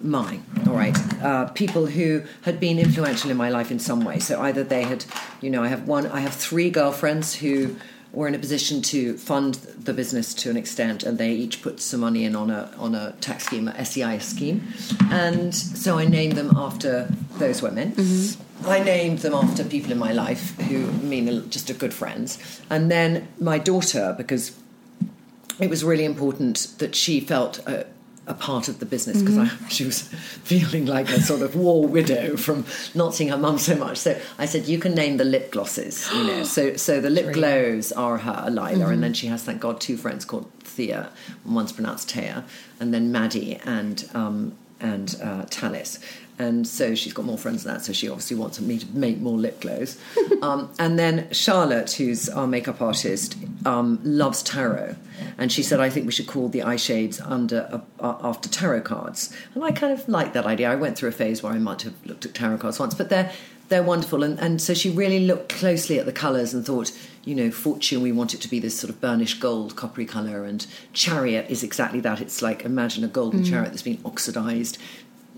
mine, 0.00 0.44
all 0.68 0.74
right, 0.74 0.96
uh, 1.20 1.46
people 1.46 1.86
who 1.86 2.22
had 2.42 2.60
been 2.60 2.78
influential 2.78 3.32
in 3.32 3.36
my 3.36 3.50
life 3.50 3.72
in 3.72 3.80
some 3.80 4.04
way. 4.04 4.20
So 4.20 4.40
either 4.40 4.62
they 4.62 4.84
had, 4.84 5.04
you 5.40 5.50
know, 5.50 5.64
I 5.64 5.68
have 5.68 5.88
one, 5.88 6.06
I 6.06 6.20
have 6.20 6.32
three 6.32 6.70
girlfriends 6.70 7.34
who 7.34 7.74
were 8.12 8.28
in 8.28 8.34
a 8.34 8.38
position 8.38 8.80
to 8.80 9.16
fund 9.16 9.54
the 9.54 9.92
business 9.92 10.34
to 10.34 10.50
an 10.50 10.56
extent, 10.56 11.02
and 11.02 11.18
they 11.18 11.32
each 11.32 11.62
put 11.62 11.80
some 11.80 12.00
money 12.00 12.24
in 12.24 12.36
on 12.36 12.50
a 12.50 12.70
on 12.78 12.94
a 12.94 13.12
tax 13.20 13.46
scheme, 13.46 13.66
a 13.66 13.84
SEIS 13.84 14.24
scheme, 14.24 14.68
and 15.10 15.52
so 15.52 15.98
I 15.98 16.06
named 16.06 16.36
them 16.36 16.52
after 16.56 17.08
those 17.38 17.60
women. 17.60 17.94
I 18.64 18.84
named 18.84 19.18
them 19.18 19.34
after 19.34 19.64
people 19.64 19.90
in 19.90 19.98
my 19.98 20.12
life 20.12 20.56
who 20.60 20.86
mean 20.92 21.50
just 21.50 21.70
a 21.70 21.74
good 21.74 21.92
friends, 21.92 22.38
and 22.70 22.88
then 22.88 23.26
my 23.40 23.58
daughter 23.58 24.14
because 24.16 24.52
it 25.58 25.70
was 25.70 25.84
really 25.84 26.04
important 26.04 26.74
that 26.78 26.94
she 26.94 27.20
felt 27.20 27.58
a, 27.66 27.86
a 28.26 28.34
part 28.34 28.68
of 28.68 28.80
the 28.80 28.86
business 28.86 29.22
because 29.22 29.50
she 29.68 29.84
was 29.84 30.02
feeling 30.02 30.86
like 30.86 31.08
a 31.08 31.20
sort 31.20 31.42
of 31.42 31.54
war 31.54 31.86
widow 31.86 32.36
from 32.36 32.64
not 32.94 33.14
seeing 33.14 33.30
her 33.30 33.36
mum 33.38 33.58
so 33.58 33.76
much. 33.76 33.98
So 33.98 34.20
I 34.38 34.46
said, 34.46 34.66
"You 34.66 34.78
can 34.78 34.94
name 34.94 35.16
the 35.16 35.24
lip 35.24 35.52
glosses." 35.52 36.10
You 36.12 36.24
know, 36.24 36.42
so 36.56 36.76
so 36.76 37.00
the 37.00 37.10
lip 37.10 37.32
glows 37.32 37.92
are 37.92 38.18
her 38.18 38.50
Lila, 38.50 38.88
and 38.88 39.02
then 39.02 39.14
she 39.14 39.28
has, 39.28 39.44
thank 39.44 39.60
God, 39.60 39.80
two 39.80 39.96
friends 39.96 40.24
called 40.24 40.50
Thea, 40.60 41.10
one's 41.44 41.72
pronounced 41.72 42.10
Taya, 42.10 42.44
and 42.80 42.92
then 42.92 43.12
Maddie 43.12 43.56
and 43.64 44.08
um, 44.14 44.56
and 44.80 45.16
uh, 45.22 45.44
Talis. 45.48 45.98
And 46.38 46.66
so 46.68 46.94
she's 46.94 47.12
got 47.12 47.24
more 47.24 47.38
friends 47.38 47.64
than 47.64 47.74
that, 47.74 47.84
so 47.84 47.92
she 47.92 48.08
obviously 48.08 48.36
wants 48.36 48.60
me 48.60 48.78
to 48.78 48.86
make 48.96 49.18
more 49.18 49.38
lip 49.38 49.60
glows. 49.60 49.98
um, 50.42 50.70
and 50.78 50.98
then 50.98 51.28
Charlotte, 51.32 51.92
who's 51.92 52.28
our 52.28 52.46
makeup 52.46 52.82
artist, 52.82 53.36
um, 53.64 54.00
loves 54.04 54.42
tarot. 54.42 54.96
And 55.38 55.50
she 55.50 55.62
said, 55.62 55.80
I 55.80 55.88
think 55.88 56.06
we 56.06 56.12
should 56.12 56.26
call 56.26 56.48
the 56.48 56.62
eye 56.62 56.76
shades 56.76 57.20
under 57.20 57.82
uh, 58.00 58.16
after 58.22 58.48
tarot 58.48 58.82
cards. 58.82 59.34
And 59.54 59.64
I 59.64 59.70
kind 59.70 59.92
of 59.92 60.06
like 60.08 60.34
that 60.34 60.44
idea. 60.44 60.70
I 60.70 60.76
went 60.76 60.98
through 60.98 61.08
a 61.08 61.12
phase 61.12 61.42
where 61.42 61.52
I 61.52 61.58
might 61.58 61.82
have 61.82 61.94
looked 62.04 62.26
at 62.26 62.34
tarot 62.34 62.58
cards 62.58 62.78
once, 62.78 62.94
but 62.94 63.08
they're 63.08 63.32
they're 63.68 63.82
wonderful. 63.82 64.22
And, 64.22 64.38
and 64.38 64.62
so 64.62 64.74
she 64.74 64.90
really 64.90 65.26
looked 65.26 65.48
closely 65.48 65.98
at 65.98 66.06
the 66.06 66.12
colours 66.12 66.54
and 66.54 66.64
thought, 66.64 66.92
you 67.24 67.34
know, 67.34 67.50
fortune, 67.50 68.00
we 68.00 68.12
want 68.12 68.32
it 68.32 68.40
to 68.42 68.48
be 68.48 68.60
this 68.60 68.78
sort 68.78 68.90
of 68.90 69.00
burnished 69.00 69.40
gold, 69.40 69.74
coppery 69.74 70.06
colour. 70.06 70.44
And 70.44 70.64
chariot 70.92 71.46
is 71.48 71.64
exactly 71.64 72.00
that. 72.00 72.20
It's 72.20 72.42
like, 72.42 72.64
imagine 72.64 73.02
a 73.02 73.08
golden 73.08 73.44
chariot 73.44 73.70
that's 73.70 73.82
been 73.82 73.98
oxidised 74.04 74.78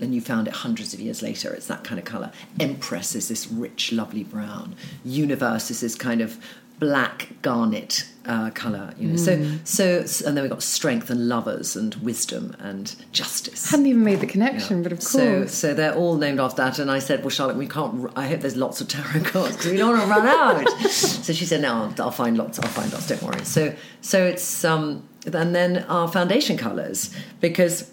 and 0.01 0.13
you 0.13 0.21
found 0.21 0.47
it 0.47 0.53
hundreds 0.53 0.93
of 0.93 0.99
years 0.99 1.21
later. 1.21 1.53
It's 1.53 1.67
that 1.67 1.83
kind 1.83 1.99
of 1.99 2.05
colour. 2.05 2.31
Empress 2.59 3.15
is 3.15 3.27
this 3.27 3.47
rich, 3.47 3.91
lovely 3.91 4.23
brown. 4.23 4.75
Universe 5.03 5.71
is 5.71 5.81
this 5.81 5.95
kind 5.95 6.21
of 6.21 6.37
black 6.79 7.27
garnet 7.41 8.09
uh, 8.25 8.49
colour. 8.51 8.93
You 8.97 9.09
know, 9.09 9.15
so 9.17 9.43
so 9.63 9.99
and 10.25 10.37
then 10.37 10.43
we 10.43 10.49
got 10.49 10.63
strength 10.63 11.09
and 11.09 11.27
lovers 11.27 11.75
and 11.75 11.95
wisdom 11.95 12.55
and 12.59 12.95
justice. 13.11 13.69
Hadn't 13.69 13.87
even 13.87 14.03
made 14.03 14.21
the 14.21 14.27
connection, 14.27 14.81
but 14.81 14.91
of 14.91 14.99
course. 14.99 15.11
So, 15.11 15.45
so 15.45 15.73
they're 15.73 15.95
all 15.95 16.15
named 16.15 16.39
after 16.39 16.63
that. 16.63 16.79
And 16.79 16.89
I 16.89 16.99
said, 16.99 17.21
well, 17.21 17.29
Charlotte, 17.29 17.57
we 17.57 17.67
can't. 17.67 18.11
I 18.15 18.27
hope 18.27 18.41
there's 18.41 18.55
lots 18.55 18.81
of 18.81 18.87
tarot 18.87 19.21
cards 19.25 19.57
because 19.57 19.71
we 19.71 19.77
don't 19.77 19.97
want 19.97 20.03
to 20.03 20.07
run 20.07 20.27
out. 20.27 20.69
so 20.89 21.33
she 21.33 21.45
said, 21.45 21.61
no, 21.61 21.73
I'll, 21.73 21.93
I'll 22.03 22.11
find 22.11 22.37
lots. 22.37 22.59
I'll 22.59 22.69
find 22.69 22.91
lots. 22.93 23.07
Don't 23.07 23.21
worry. 23.21 23.43
So, 23.43 23.75
so 24.01 24.23
it's 24.25 24.63
um, 24.63 25.07
and 25.25 25.53
then 25.53 25.79
our 25.89 26.07
foundation 26.07 26.57
colours 26.57 27.13
because 27.41 27.91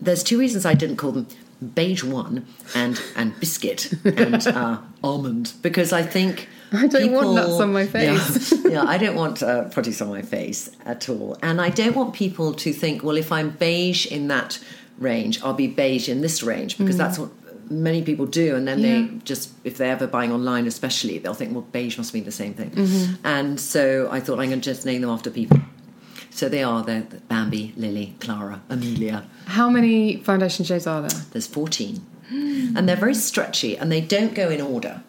there's 0.00 0.22
two 0.22 0.38
reasons 0.38 0.64
I 0.66 0.74
didn't 0.74 0.96
call 0.96 1.12
them 1.12 1.26
beige 1.74 2.02
one 2.02 2.46
and 2.74 3.00
and 3.16 3.38
biscuit 3.38 3.92
and 4.04 4.46
uh, 4.46 4.78
almond. 5.04 5.52
because 5.62 5.92
I 5.92 6.02
think. 6.02 6.48
I 6.72 6.86
don't 6.86 7.10
want 7.10 7.34
nuts 7.34 7.60
on 7.60 7.72
my 7.72 7.84
face. 7.84 8.52
Yeah, 8.52 8.70
yeah, 8.70 8.82
I 8.84 8.96
don't 8.96 9.16
want 9.16 9.42
uh, 9.42 9.64
produce 9.70 10.00
on 10.00 10.08
my 10.08 10.22
face 10.22 10.70
at 10.86 11.08
all, 11.08 11.36
and 11.42 11.60
I 11.60 11.68
don't 11.68 11.96
want 11.96 12.14
people 12.14 12.52
to 12.54 12.72
think, 12.72 13.02
well, 13.02 13.16
if 13.16 13.32
I'm 13.32 13.50
beige 13.50 14.06
in 14.06 14.28
that 14.28 14.60
range, 14.96 15.42
I'll 15.42 15.52
be 15.52 15.66
beige 15.66 16.08
in 16.08 16.20
this 16.20 16.44
range 16.44 16.78
because 16.78 16.96
that's 16.96 17.18
what 17.18 17.30
many 17.68 18.02
people 18.02 18.24
do, 18.24 18.54
and 18.54 18.68
then 18.68 18.82
they 18.82 19.08
just, 19.24 19.50
if 19.64 19.78
they're 19.78 19.90
ever 19.90 20.06
buying 20.06 20.30
online, 20.30 20.68
especially, 20.68 21.18
they'll 21.18 21.34
think, 21.34 21.52
well, 21.52 21.62
beige 21.72 21.98
must 21.98 22.14
mean 22.14 22.22
the 22.22 22.30
same 22.30 22.54
thing, 22.54 22.70
and 23.24 23.58
so 23.58 24.08
I 24.08 24.20
thought 24.20 24.38
I'm 24.38 24.50
going 24.50 24.60
to 24.60 24.70
just 24.70 24.86
name 24.86 25.00
them 25.00 25.10
after 25.10 25.28
people. 25.28 25.58
So 26.30 26.48
they 26.48 26.62
are 26.62 26.82
they're 26.82 27.06
Bambi, 27.28 27.74
Lily, 27.76 28.14
Clara, 28.20 28.62
Amelia. 28.68 29.24
How 29.46 29.68
many 29.68 30.16
foundation 30.18 30.64
shades 30.64 30.86
are 30.86 31.02
there? 31.02 31.20
There's 31.32 31.46
14. 31.46 32.06
And 32.32 32.88
they're 32.88 32.96
very 32.96 33.14
stretchy 33.14 33.76
and 33.76 33.90
they 33.90 34.00
don't 34.00 34.34
go 34.34 34.48
in 34.48 34.60
order. 34.60 35.02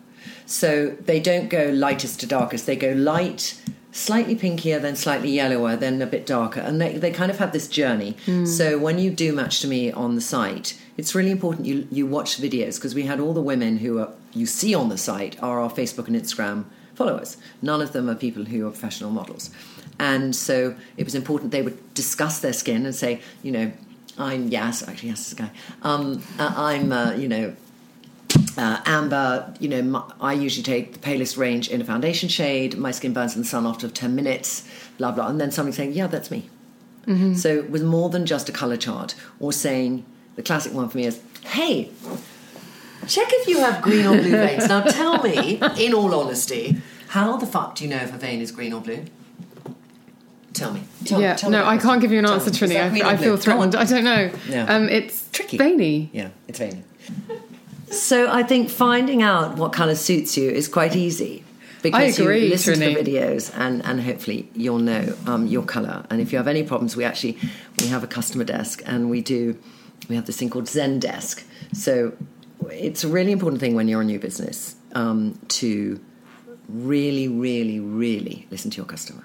So 0.45 0.89
they 1.05 1.19
don't 1.19 1.49
go 1.49 1.69
lightest 1.69 2.19
to 2.21 2.25
darkest. 2.25 2.65
They 2.65 2.75
go 2.75 2.91
light, 2.93 3.61
slightly 3.91 4.35
pinkier, 4.35 4.81
then 4.81 4.95
slightly 4.95 5.29
yellower, 5.29 5.75
then 5.75 6.01
a 6.01 6.07
bit 6.07 6.25
darker. 6.25 6.59
And 6.59 6.81
they, 6.81 6.97
they 6.97 7.11
kind 7.11 7.31
of 7.31 7.37
have 7.37 7.51
this 7.51 7.67
journey. 7.67 8.17
Hmm. 8.25 8.45
So 8.45 8.77
when 8.77 8.97
you 8.99 9.11
do 9.11 9.33
Match2Me 9.33 9.95
on 9.95 10.15
the 10.15 10.21
site, 10.21 10.79
it's 10.97 11.15
really 11.15 11.31
important 11.31 11.67
you, 11.67 11.87
you 11.91 12.05
watch 12.05 12.41
videos 12.41 12.75
because 12.75 12.95
we 12.95 13.03
had 13.03 13.19
all 13.19 13.33
the 13.33 13.41
women 13.41 13.77
who 13.77 13.99
are, 13.99 14.11
you 14.33 14.45
see 14.45 14.73
on 14.73 14.89
the 14.89 14.97
site 14.97 15.41
are 15.41 15.61
our 15.61 15.69
Facebook 15.69 16.07
and 16.07 16.15
Instagram 16.15 16.65
followers. 16.95 17.37
None 17.61 17.81
of 17.81 17.93
them 17.93 18.09
are 18.09 18.15
people 18.15 18.45
who 18.45 18.67
are 18.67 18.71
professional 18.71 19.11
models. 19.11 19.51
And 20.01 20.35
so 20.35 20.75
it 20.97 21.03
was 21.03 21.13
important 21.13 21.51
they 21.51 21.61
would 21.61 21.93
discuss 21.93 22.39
their 22.39 22.53
skin 22.53 22.87
and 22.87 22.95
say, 22.95 23.21
you 23.43 23.51
know, 23.51 23.71
I'm 24.17 24.47
yes, 24.47 24.85
actually 24.87 25.09
Yas 25.09 25.27
is 25.27 25.33
a 25.33 25.35
guy. 25.35 25.51
Um, 25.83 26.23
uh, 26.39 26.51
I'm, 26.57 26.91
uh, 26.91 27.13
you 27.13 27.27
know, 27.27 27.55
uh, 28.57 28.81
amber. 28.85 29.53
You 29.59 29.69
know, 29.69 29.81
my, 29.83 30.03
I 30.19 30.33
usually 30.33 30.63
take 30.63 30.93
the 30.93 30.99
palest 30.99 31.37
range 31.37 31.69
in 31.69 31.81
a 31.81 31.85
foundation 31.85 32.29
shade. 32.29 32.77
My 32.79 32.89
skin 32.89 33.13
burns 33.13 33.35
in 33.35 33.43
the 33.43 33.47
sun 33.47 33.67
after 33.67 33.87
ten 33.87 34.15
minutes. 34.15 34.67
Blah 34.97 35.11
blah. 35.11 35.27
And 35.27 35.39
then 35.39 35.51
somebody 35.51 35.75
saying, 35.77 35.93
"Yeah, 35.93 36.07
that's 36.07 36.31
me." 36.31 36.49
So 37.35 37.49
it 37.49 37.69
was 37.69 37.83
more 37.83 38.09
than 38.09 38.25
just 38.25 38.49
a 38.49 38.51
color 38.51 38.77
chart, 38.77 39.15
or 39.39 39.53
saying 39.53 40.03
the 40.35 40.43
classic 40.43 40.73
one 40.73 40.89
for 40.89 40.97
me 40.97 41.05
is, 41.05 41.21
"Hey, 41.45 41.91
check 43.07 43.27
if 43.29 43.47
you 43.47 43.59
have 43.59 43.81
green 43.83 44.05
or 44.07 44.17
blue 44.17 44.31
veins." 44.31 44.67
Now 44.67 44.81
tell 44.81 45.21
me, 45.21 45.61
in 45.77 45.93
all 45.93 46.13
honesty, 46.13 46.81
how 47.09 47.37
the 47.37 47.45
fuck 47.45 47.75
do 47.75 47.83
you 47.83 47.89
know 47.91 47.97
if 47.97 48.13
a 48.13 48.17
vein 48.17 48.41
is 48.41 48.51
green 48.51 48.73
or 48.73 48.81
blue? 48.81 49.05
Tell 50.53 50.73
me. 50.73 50.83
Tell 51.05 51.21
yeah, 51.21 51.35
tell 51.35 51.49
no, 51.49 51.59
that 51.59 51.67
I 51.67 51.77
can't 51.77 52.01
give 52.01 52.11
you 52.11 52.19
an 52.19 52.25
Tell 52.25 52.33
answer, 52.33 52.51
Trinny. 52.51 52.73
that 52.73 53.05
I, 53.05 53.11
I 53.11 53.17
feel 53.17 53.37
threatened. 53.37 53.75
I 53.75 53.85
don't 53.85 54.03
know. 54.03 54.31
Yeah. 54.47 54.65
Um, 54.65 54.89
it's 54.89 55.29
Tricky. 55.31 55.57
veiny. 55.57 56.09
Yeah, 56.13 56.29
it's 56.47 56.59
veiny. 56.59 56.83
So 57.89 58.29
I 58.31 58.43
think 58.43 58.69
finding 58.69 59.21
out 59.21 59.57
what 59.57 59.73
colour 59.73 59.95
suits 59.95 60.37
you 60.37 60.49
is 60.49 60.67
quite 60.67 60.95
easy. 60.95 61.43
Because 61.81 62.19
agree, 62.19 62.43
you 62.43 62.49
listen 62.49 62.75
Trinny. 62.75 62.95
to 62.95 63.03
the 63.03 63.11
videos 63.11 63.51
and, 63.57 63.83
and 63.85 64.01
hopefully 64.01 64.49
you'll 64.53 64.77
know 64.77 65.15
um, 65.25 65.47
your 65.47 65.63
colour. 65.63 66.05
And 66.09 66.21
if 66.21 66.31
you 66.31 66.37
have 66.37 66.47
any 66.47 66.63
problems, 66.63 66.95
we 66.95 67.03
actually 67.03 67.37
we 67.79 67.87
have 67.87 68.03
a 68.03 68.07
customer 68.07 68.43
desk 68.43 68.83
and 68.85 69.09
we 69.09 69.21
do 69.21 69.57
we 70.07 70.15
have 70.15 70.25
this 70.25 70.37
thing 70.37 70.49
called 70.49 70.65
Zendesk. 70.65 71.43
So 71.73 72.13
it's 72.69 73.03
a 73.03 73.07
really 73.07 73.31
important 73.31 73.59
thing 73.59 73.73
when 73.73 73.87
you're 73.87 74.01
a 74.01 74.05
new 74.05 74.19
business 74.19 74.75
um, 74.93 75.39
to 75.49 75.99
really, 76.71 77.27
really, 77.27 77.79
really 77.79 78.47
listen 78.49 78.71
to 78.71 78.77
your 78.77 78.85
customer. 78.85 79.23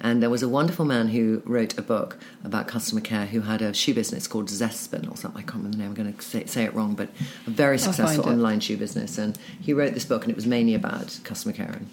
And 0.00 0.22
there 0.22 0.30
was 0.30 0.42
a 0.42 0.48
wonderful 0.48 0.84
man 0.84 1.08
who 1.08 1.42
wrote 1.44 1.78
a 1.78 1.82
book 1.82 2.18
about 2.44 2.68
customer 2.68 3.00
care 3.00 3.26
who 3.26 3.40
had 3.42 3.62
a 3.62 3.74
shoe 3.74 3.94
business 3.94 4.26
called 4.26 4.48
Zespin 4.48 5.10
or 5.10 5.16
something. 5.16 5.40
I 5.40 5.42
can't 5.42 5.56
remember 5.56 5.76
the 5.76 5.82
name. 5.82 5.88
I'm 5.88 5.94
going 5.94 6.12
to 6.12 6.22
say, 6.22 6.46
say 6.46 6.64
it 6.64 6.74
wrong, 6.74 6.94
but 6.94 7.08
a 7.46 7.50
very 7.50 7.78
successful 7.78 8.28
online 8.28 8.60
shoe 8.60 8.76
business. 8.76 9.18
And 9.18 9.38
he 9.60 9.72
wrote 9.72 9.94
this 9.94 10.04
book, 10.04 10.22
and 10.22 10.30
it 10.30 10.36
was 10.36 10.46
mainly 10.46 10.74
about 10.74 11.18
customer 11.24 11.52
care. 11.52 11.72
And, 11.72 11.88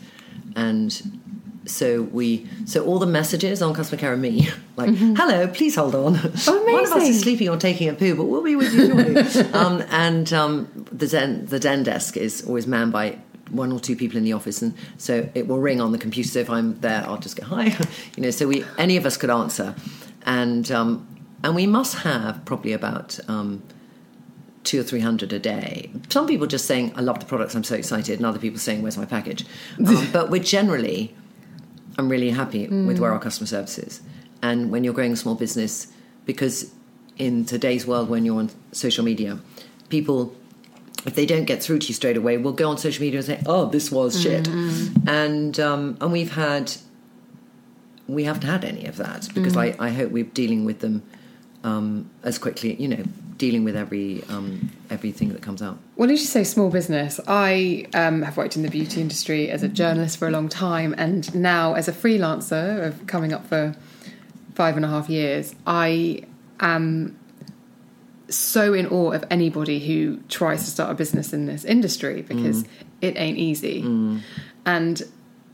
and 0.56 1.22
so 1.66 2.04
we, 2.04 2.48
so 2.66 2.86
all 2.86 3.00
the 3.00 3.08
messages 3.08 3.62
on 3.62 3.74
customer 3.74 4.00
care 4.00 4.14
are 4.14 4.18
me, 4.18 4.50
like, 4.76 4.96
"Hello, 4.96 5.48
please 5.48 5.76
hold 5.76 5.96
on. 5.96 6.20
Oh, 6.48 6.64
One 6.72 6.86
of 6.86 6.91
us 6.91 7.10
is 7.10 7.22
sleeping 7.22 7.50
or 7.50 7.58
taking 7.58 7.89
a 7.89 7.93
poo, 7.93 8.16
but 8.16 8.26
we'll 8.26 8.43
be 8.43 8.56
with 8.56 8.74
you 8.74 8.88
shortly." 8.88 9.52
um, 9.54 9.84
and 9.89 10.32
um, 10.34 10.88
the 10.91 11.08
Zen, 11.08 11.48
the 11.48 11.60
Den 11.60 11.84
desk 11.84 12.18
is 12.18 12.46
always 12.46 12.68
manned 12.68 12.91
by 12.91 13.18
one 13.50 13.72
or 13.72 13.80
two 13.80 13.96
people 13.96 14.18
in 14.18 14.24
the 14.24 14.34
office, 14.34 14.62
and 14.62 14.76
so 14.98 15.30
it 15.34 15.48
will 15.48 15.60
ring 15.60 15.82
on 15.82 15.91
the 15.91 15.98
computer. 15.98 16.30
So 16.30 16.39
if 16.39 16.50
I'm 16.50 16.80
there, 16.82 17.04
I'll 17.06 17.18
just 17.18 17.36
go 17.36 17.46
hi, 17.46 17.66
you 18.16 18.24
know. 18.24 18.32
So 18.32 18.48
we, 18.48 18.66
any 18.78 18.98
of 18.98 19.06
us 19.06 19.18
could 19.18 19.30
answer, 19.30 19.76
and 20.26 20.72
um, 20.72 21.08
and 21.43 21.56
we 21.56 21.68
must 21.68 21.96
have 21.98 22.43
probably 22.46 22.74
about. 22.74 23.20
Um, 23.28 23.64
two 24.64 24.80
or 24.80 24.84
three 24.84 25.00
hundred 25.00 25.32
a 25.32 25.38
day. 25.38 25.91
Some 26.10 26.26
people 26.26 26.48
just 26.48 26.66
saying, 26.66 26.91
"I 26.96 27.02
love 27.02 27.20
the 27.20 27.26
products, 27.28 27.54
I'm 27.54 27.64
so 27.64 27.76
excited," 27.76 28.18
and 28.18 28.26
other 28.26 28.39
people 28.39 28.58
saying, 28.58 28.82
"Where's 28.82 28.98
my 28.98 29.06
package?" 29.06 29.46
Um, 29.78 30.10
but 30.12 30.32
we're 30.32 30.41
generally, 30.41 31.16
I'm 32.00 32.10
really 32.10 32.32
happy 32.32 32.68
with 32.68 32.98
where 32.98 33.12
our 33.12 33.20
customer 33.20 33.46
service 33.46 33.78
is. 33.78 34.02
And 34.41 34.72
when 34.72 34.84
you're 34.84 34.96
growing 34.96 35.14
a 35.14 35.16
small 35.16 35.36
business, 35.36 35.88
because 36.26 36.72
in 37.18 37.46
today's 37.46 37.86
world, 37.86 38.10
when 38.10 38.26
you're 38.26 38.39
on 38.39 38.50
social 38.72 39.06
media, 39.06 39.39
people, 39.89 40.36
if 41.06 41.16
they 41.16 41.26
don't 41.26 41.45
get 41.45 41.62
through 41.62 41.80
to 41.80 41.88
you 41.88 41.93
straight 41.93 42.18
away, 42.18 42.38
will 42.38 42.51
go 42.51 42.70
on 42.70 42.78
social 42.78 43.03
media 43.03 43.20
and 43.20 43.26
say, 43.26 43.41
"Oh, 43.45 43.68
this 43.68 43.91
was 43.91 44.22
shit," 44.22 44.47
and 45.08 45.60
um, 45.60 45.97
and 46.01 46.12
we've 46.12 46.34
had 46.34 46.74
we 48.08 48.24
haven't 48.24 48.43
had 48.43 48.64
any 48.64 48.86
of 48.86 48.97
that 48.97 49.30
because 49.34 49.58
I, 49.58 49.76
I 49.80 49.89
hope 49.89 50.12
we're 50.12 50.26
dealing 50.26 50.66
with 50.66 50.80
them 50.80 51.03
um, 51.64 52.10
as 52.24 52.38
quickly, 52.38 52.76
you 52.76 52.88
know, 52.88 53.03
dealing 53.38 53.64
with 53.64 53.76
every 53.76 54.24
um, 54.30 54.72
everything 54.89 55.30
that 55.30 55.41
comes 55.41 55.62
out. 55.62 55.78
Well, 55.95 56.12
as 56.12 56.20
you 56.22 56.28
say, 56.28 56.43
small 56.43 56.70
business. 56.70 57.20
I 57.28 57.88
um, 57.93 58.22
have 58.22 58.38
worked 58.38 58.56
in 58.56 58.62
the 58.62 58.70
beauty 58.70 59.01
industry 59.01 59.49
as 59.49 59.64
a 59.64 59.68
journalist 59.68 60.18
for 60.18 60.28
a 60.28 60.32
long 60.32 60.49
time, 60.49 60.93
and 60.97 61.34
now 61.34 61.74
as 61.74 61.88
a 61.88 61.91
freelancer, 61.91 62.86
of 62.86 63.08
coming 63.08 63.34
up 63.34 63.47
for 63.47 63.76
five 64.53 64.76
and 64.76 64.86
a 64.86 64.88
half 64.88 65.10
years, 65.10 65.56
I 65.66 66.24
am 66.60 67.18
so 68.30 68.74
in 68.74 68.88
awe 68.88 69.12
of 69.12 69.24
anybody 69.30 69.80
who 69.80 70.18
tries 70.30 70.64
to 70.64 70.70
start 70.70 70.92
a 70.92 70.94
business 70.96 71.34
in 71.34 71.46
this 71.46 71.64
industry 71.64 72.22
because 72.22 72.64
mm. 72.64 72.68
it 73.02 73.18
ain't 73.18 73.38
easy. 73.38 73.84
Mm. 73.84 74.22
And 74.66 75.04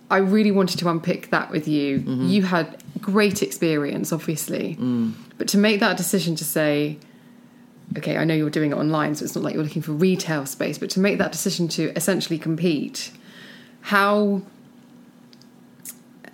I 0.09 0.17
really 0.17 0.51
wanted 0.51 0.77
to 0.79 0.89
unpick 0.89 1.29
that 1.29 1.51
with 1.51 1.67
you. 1.67 1.99
Mm-hmm. 1.99 2.27
You 2.27 2.43
had 2.43 2.81
great 2.99 3.41
experience, 3.41 4.11
obviously, 4.11 4.77
mm. 4.79 5.13
but 5.37 5.47
to 5.49 5.57
make 5.57 5.79
that 5.79 5.97
decision 5.97 6.35
to 6.35 6.45
say, 6.45 6.97
okay, 7.97 8.17
I 8.17 8.23
know 8.23 8.33
you're 8.33 8.49
doing 8.49 8.71
it 8.71 8.75
online, 8.75 9.15
so 9.15 9.25
it's 9.25 9.35
not 9.35 9.43
like 9.43 9.53
you're 9.53 9.63
looking 9.63 9.81
for 9.81 9.93
retail 9.93 10.45
space, 10.45 10.77
but 10.77 10.89
to 10.91 10.99
make 10.99 11.17
that 11.17 11.31
decision 11.31 11.67
to 11.69 11.91
essentially 11.95 12.37
compete, 12.37 13.11
how 13.81 14.41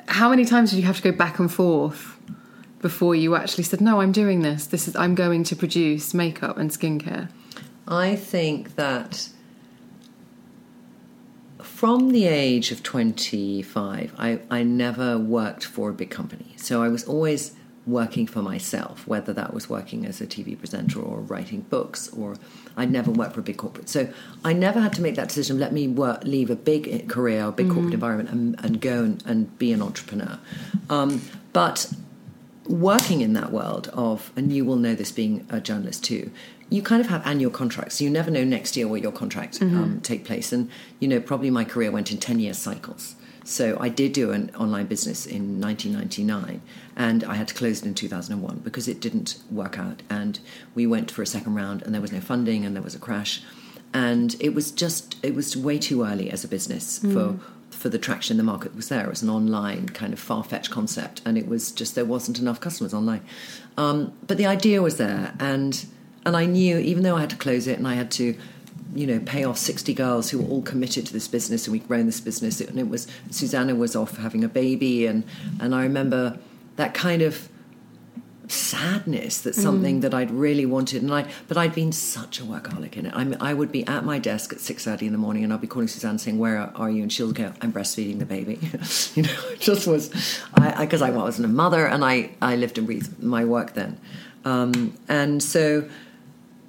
how 0.08 0.30
many 0.30 0.46
times 0.46 0.72
did 0.72 0.78
you 0.78 0.86
have 0.86 0.98
to 0.98 1.04
go 1.04 1.12
back 1.12 1.38
and 1.38 1.52
forth 1.52 2.17
before 2.80 3.16
you 3.16 3.36
actually 3.36 3.64
said, 3.64 3.82
no, 3.82 4.02
I'm 4.02 4.12
doing 4.12 4.42
this. 4.42 4.68
This 4.68 4.88
is 4.88 4.96
I'm 4.96 5.16
going 5.16 5.44
to 5.46 5.56
produce 5.56 6.14
makeup 6.14 6.58
and 6.58 6.70
skincare. 6.70 7.30
I 7.88 8.16
think 8.16 8.76
that 8.76 9.30
from 11.62 12.10
the 12.12 12.26
age 12.26 12.72
of 12.72 12.84
25, 12.84 14.14
I, 14.18 14.40
I 14.50 14.64
never 14.64 15.18
worked 15.18 15.64
for 15.64 15.90
a 15.90 15.94
big 15.94 16.10
company. 16.10 16.54
So 16.58 16.84
I 16.84 16.90
was 16.90 17.04
always 17.06 17.54
working 17.86 18.28
for 18.28 18.42
myself, 18.42 19.08
whether 19.08 19.32
that 19.32 19.54
was 19.54 19.70
working 19.70 20.06
as 20.06 20.20
a 20.20 20.28
TV 20.28 20.60
presenter 20.60 21.00
or 21.00 21.22
writing 21.22 21.62
books, 21.62 22.10
or 22.10 22.36
I'd 22.76 22.92
never 22.92 23.10
worked 23.10 23.34
for 23.34 23.40
a 23.40 23.44
big 23.44 23.58
corporate. 23.58 23.88
So 23.88 24.10
I 24.44 24.52
never 24.52 24.82
had 24.82 24.92
to 24.94 25.02
make 25.02 25.16
that 25.16 25.30
decision 25.30 25.58
let 25.58 25.72
me 25.72 25.88
work, 25.88 26.24
leave 26.26 26.50
a 26.50 26.56
big 26.56 27.08
career, 27.08 27.46
a 27.46 27.52
big 27.52 27.70
corporate 27.70 27.94
environment, 27.94 28.30
and, 28.30 28.60
and 28.64 28.82
go 28.82 29.04
and, 29.04 29.26
and 29.26 29.58
be 29.58 29.72
an 29.72 29.82
entrepreneur. 29.82 30.38
Um, 30.90 31.22
but 31.54 31.94
working 32.68 33.22
in 33.22 33.34
that 33.34 33.52
world 33.52 33.90
of, 33.94 34.32
and 34.36 34.52
you 34.52 34.66
will 34.66 34.76
know 34.76 34.96
this 34.96 35.12
being 35.12 35.46
a 35.50 35.60
journalist 35.60 36.04
too, 36.04 36.32
you 36.70 36.82
kind 36.82 37.00
of 37.00 37.08
have 37.08 37.26
annual 37.26 37.52
contracts. 37.52 38.02
You 38.02 38.10
never 38.10 38.30
know 38.30 38.44
next 38.44 38.76
year 38.76 38.88
will 38.88 38.98
your 38.98 39.12
contract 39.12 39.62
um, 39.62 40.02
take 40.02 40.26
place. 40.26 40.52
And, 40.52 40.70
you 41.00 41.08
know, 41.08 41.20
probably 41.20 41.50
my 41.50 41.64
career 41.64 41.92
went 41.92 42.12
in 42.12 42.18
10 42.18 42.40
year 42.40 42.54
cycles. 42.54 43.16
So 43.46 43.78
I 43.80 43.88
did 43.88 44.12
do 44.12 44.32
an 44.32 44.52
online 44.60 44.88
business 44.88 45.26
in 45.26 45.62
1999 45.62 46.62
and 46.98 47.24
I 47.24 47.36
had 47.36 47.48
to 47.48 47.54
close 47.54 47.82
it 47.82 47.86
in 47.86 47.94
2001 47.94 48.58
because 48.58 48.90
it 48.90 49.00
didn't 49.00 49.42
work 49.50 49.80
out. 49.80 50.02
And 50.10 50.38
we 50.76 50.86
went 50.86 51.10
for 51.10 51.22
a 51.22 51.26
second 51.26 51.56
round 51.56 51.82
and 51.84 51.94
there 51.94 52.02
was 52.02 52.12
no 52.12 52.20
funding 52.20 52.66
and 52.66 52.76
there 52.76 52.84
was 52.84 52.94
a 52.94 53.00
crash. 53.00 53.42
And 53.94 54.36
it 54.42 54.54
was 54.54 54.72
just, 54.72 55.16
it 55.24 55.34
was 55.34 55.56
way 55.56 55.80
too 55.80 56.04
early 56.04 56.30
as 56.30 56.44
a 56.44 56.48
business 56.50 57.00
for 57.00 57.40
for 57.78 57.90
the 57.90 58.00
traction 58.00 58.38
the 58.38 58.44
market 58.44 58.76
was 58.76 58.90
there. 58.90 59.06
It 59.06 59.10
was 59.10 59.22
an 59.22 59.30
online 59.30 59.90
kind 59.90 60.12
of 60.12 60.20
far 60.20 60.44
fetched 60.44 60.72
concept, 60.72 61.22
and 61.26 61.38
it 61.38 61.48
was 61.48 61.72
just 61.72 61.94
there 61.94 62.06
wasn't 62.06 62.40
enough 62.40 62.60
customers 62.60 62.94
online. 62.94 63.22
Um, 63.78 64.14
but 64.26 64.38
the 64.38 64.48
idea 64.48 64.82
was 64.82 64.98
there, 64.98 65.34
and 65.40 65.86
and 66.26 66.36
I 66.36 66.46
knew 66.46 66.78
even 66.80 67.04
though 67.04 67.16
I 67.16 67.22
had 67.22 67.30
to 67.30 67.36
close 67.36 67.68
it 67.68 67.78
and 67.78 67.88
I 67.88 67.94
had 67.94 68.10
to, 68.12 68.36
you 68.96 69.08
know, 69.08 69.20
pay 69.20 69.44
off 69.44 69.58
sixty 69.58 69.94
girls 69.94 70.32
who 70.32 70.42
were 70.42 70.50
all 70.50 70.64
committed 70.64 71.06
to 71.06 71.14
this 71.14 71.28
business, 71.28 71.68
and 71.68 71.74
we'd 71.74 71.88
grown 71.88 72.08
this 72.08 72.20
business, 72.20 72.60
and 72.60 72.80
it 72.80 72.90
was 72.90 73.08
Susannah 73.30 73.76
was 73.76 73.96
off 73.96 74.18
having 74.18 74.44
a 74.44 74.50
baby, 74.50 75.06
and 75.06 75.24
and 75.60 75.76
I 75.76 75.84
remember 75.84 76.40
that 76.78 76.96
kind 76.96 77.22
of 77.22 77.48
sadness 78.48 79.42
that 79.42 79.56
something 79.56 80.00
that 80.02 80.14
I'd 80.14 80.32
really 80.32 80.66
wanted. 80.66 81.02
And 81.02 81.14
I 81.14 81.30
but 81.48 81.58
I'd 81.58 81.76
been 81.76 81.92
such 81.92 82.40
a 82.40 82.44
workaholic 82.44 82.96
in 82.96 83.08
it. 83.08 83.14
I'm, 83.16 83.36
I 83.42 83.54
would 83.54 83.72
be 83.72 83.86
at 83.88 84.04
my 84.04 84.20
desk 84.20 84.54
at 84.54 84.60
6.30 84.60 85.04
in 85.04 85.12
the 85.12 85.18
morning 85.18 85.44
and 85.44 85.54
I'd 85.54 85.62
be 85.62 85.68
calling 85.68 85.88
Suzanne 85.88 86.18
saying 86.18 86.40
where 86.40 86.72
are 86.76 86.90
you? 86.90 87.04
And 87.04 87.12
she'll 87.12 87.32
go 87.32 87.54
I'm 87.62 87.74
breastfeeding 87.74 88.20
the 88.20 88.26
baby. 88.26 88.60
You 89.16 89.24
know 89.24 89.50
it 89.50 89.60
just 89.60 89.88
was 89.88 90.12
I 90.54 90.86
because 90.86 91.02
I, 91.02 91.08
I, 91.08 91.12
wasn't 91.12 91.46
a 91.46 91.50
mother 91.50 91.88
and 91.88 92.06
I, 92.06 92.32
I 92.42 92.56
lived 92.56 92.78
and 92.78 92.86
breathed 92.86 93.22
my 93.22 93.46
work 93.46 93.74
then. 93.74 94.00
Um, 94.46 94.98
and 95.10 95.42
so 95.42 95.90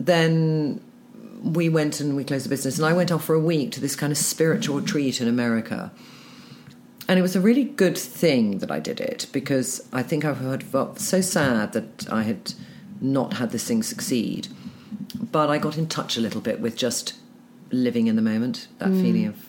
then 0.00 0.80
we 1.42 1.68
went 1.68 2.00
and 2.00 2.16
we 2.16 2.24
closed 2.24 2.44
the 2.44 2.48
business 2.48 2.78
and 2.78 2.86
I 2.86 2.92
went 2.92 3.12
off 3.12 3.24
for 3.24 3.34
a 3.34 3.40
week 3.40 3.72
to 3.72 3.80
this 3.80 3.94
kind 3.96 4.10
of 4.10 4.18
spiritual 4.18 4.80
retreat 4.80 5.20
in 5.20 5.28
America 5.28 5.92
and 7.08 7.18
it 7.18 7.22
was 7.22 7.34
a 7.34 7.40
really 7.40 7.64
good 7.64 7.96
thing 7.96 8.58
that 8.58 8.70
I 8.70 8.80
did 8.80 9.00
it 9.00 9.26
because 9.32 9.88
I 9.92 10.02
think 10.02 10.26
I 10.26 10.34
had 10.34 10.62
felt 10.62 11.00
so 11.00 11.22
sad 11.22 11.72
that 11.72 12.12
I 12.12 12.22
had 12.22 12.52
not 13.00 13.34
had 13.34 13.50
this 13.50 13.66
thing 13.66 13.82
succeed. 13.82 14.48
But 15.18 15.48
I 15.48 15.56
got 15.58 15.78
in 15.78 15.86
touch 15.86 16.18
a 16.18 16.20
little 16.20 16.42
bit 16.42 16.60
with 16.60 16.76
just 16.76 17.14
living 17.70 18.06
in 18.08 18.16
the 18.16 18.22
moment, 18.22 18.68
that 18.78 18.90
mm. 18.90 19.00
feeling 19.00 19.26
of 19.26 19.46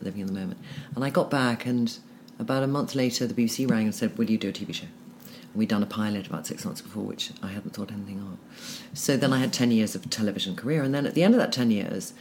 living 0.00 0.20
in 0.20 0.26
the 0.26 0.32
moment. 0.32 0.58
And 0.94 1.04
I 1.04 1.10
got 1.10 1.30
back, 1.30 1.66
and 1.66 1.96
about 2.38 2.62
a 2.62 2.66
month 2.66 2.94
later, 2.94 3.26
the 3.26 3.34
BBC 3.34 3.70
rang 3.70 3.84
and 3.84 3.94
said, 3.94 4.18
Will 4.18 4.28
you 4.28 4.38
do 4.38 4.48
a 4.48 4.52
TV 4.52 4.74
show? 4.74 4.86
And 4.86 5.54
we'd 5.54 5.68
done 5.68 5.82
a 5.82 5.86
pilot 5.86 6.26
about 6.26 6.46
six 6.46 6.64
months 6.64 6.80
before, 6.80 7.04
which 7.04 7.30
I 7.42 7.48
hadn't 7.48 7.74
thought 7.74 7.92
anything 7.92 8.20
of. 8.20 8.98
So 8.98 9.16
then 9.16 9.32
I 9.32 9.38
had 9.38 9.52
10 9.52 9.70
years 9.70 9.94
of 9.94 10.08
television 10.10 10.56
career. 10.56 10.82
And 10.82 10.94
then 10.94 11.06
at 11.06 11.14
the 11.14 11.22
end 11.22 11.34
of 11.34 11.40
that 11.40 11.52
10 11.52 11.70
years, 11.70 12.12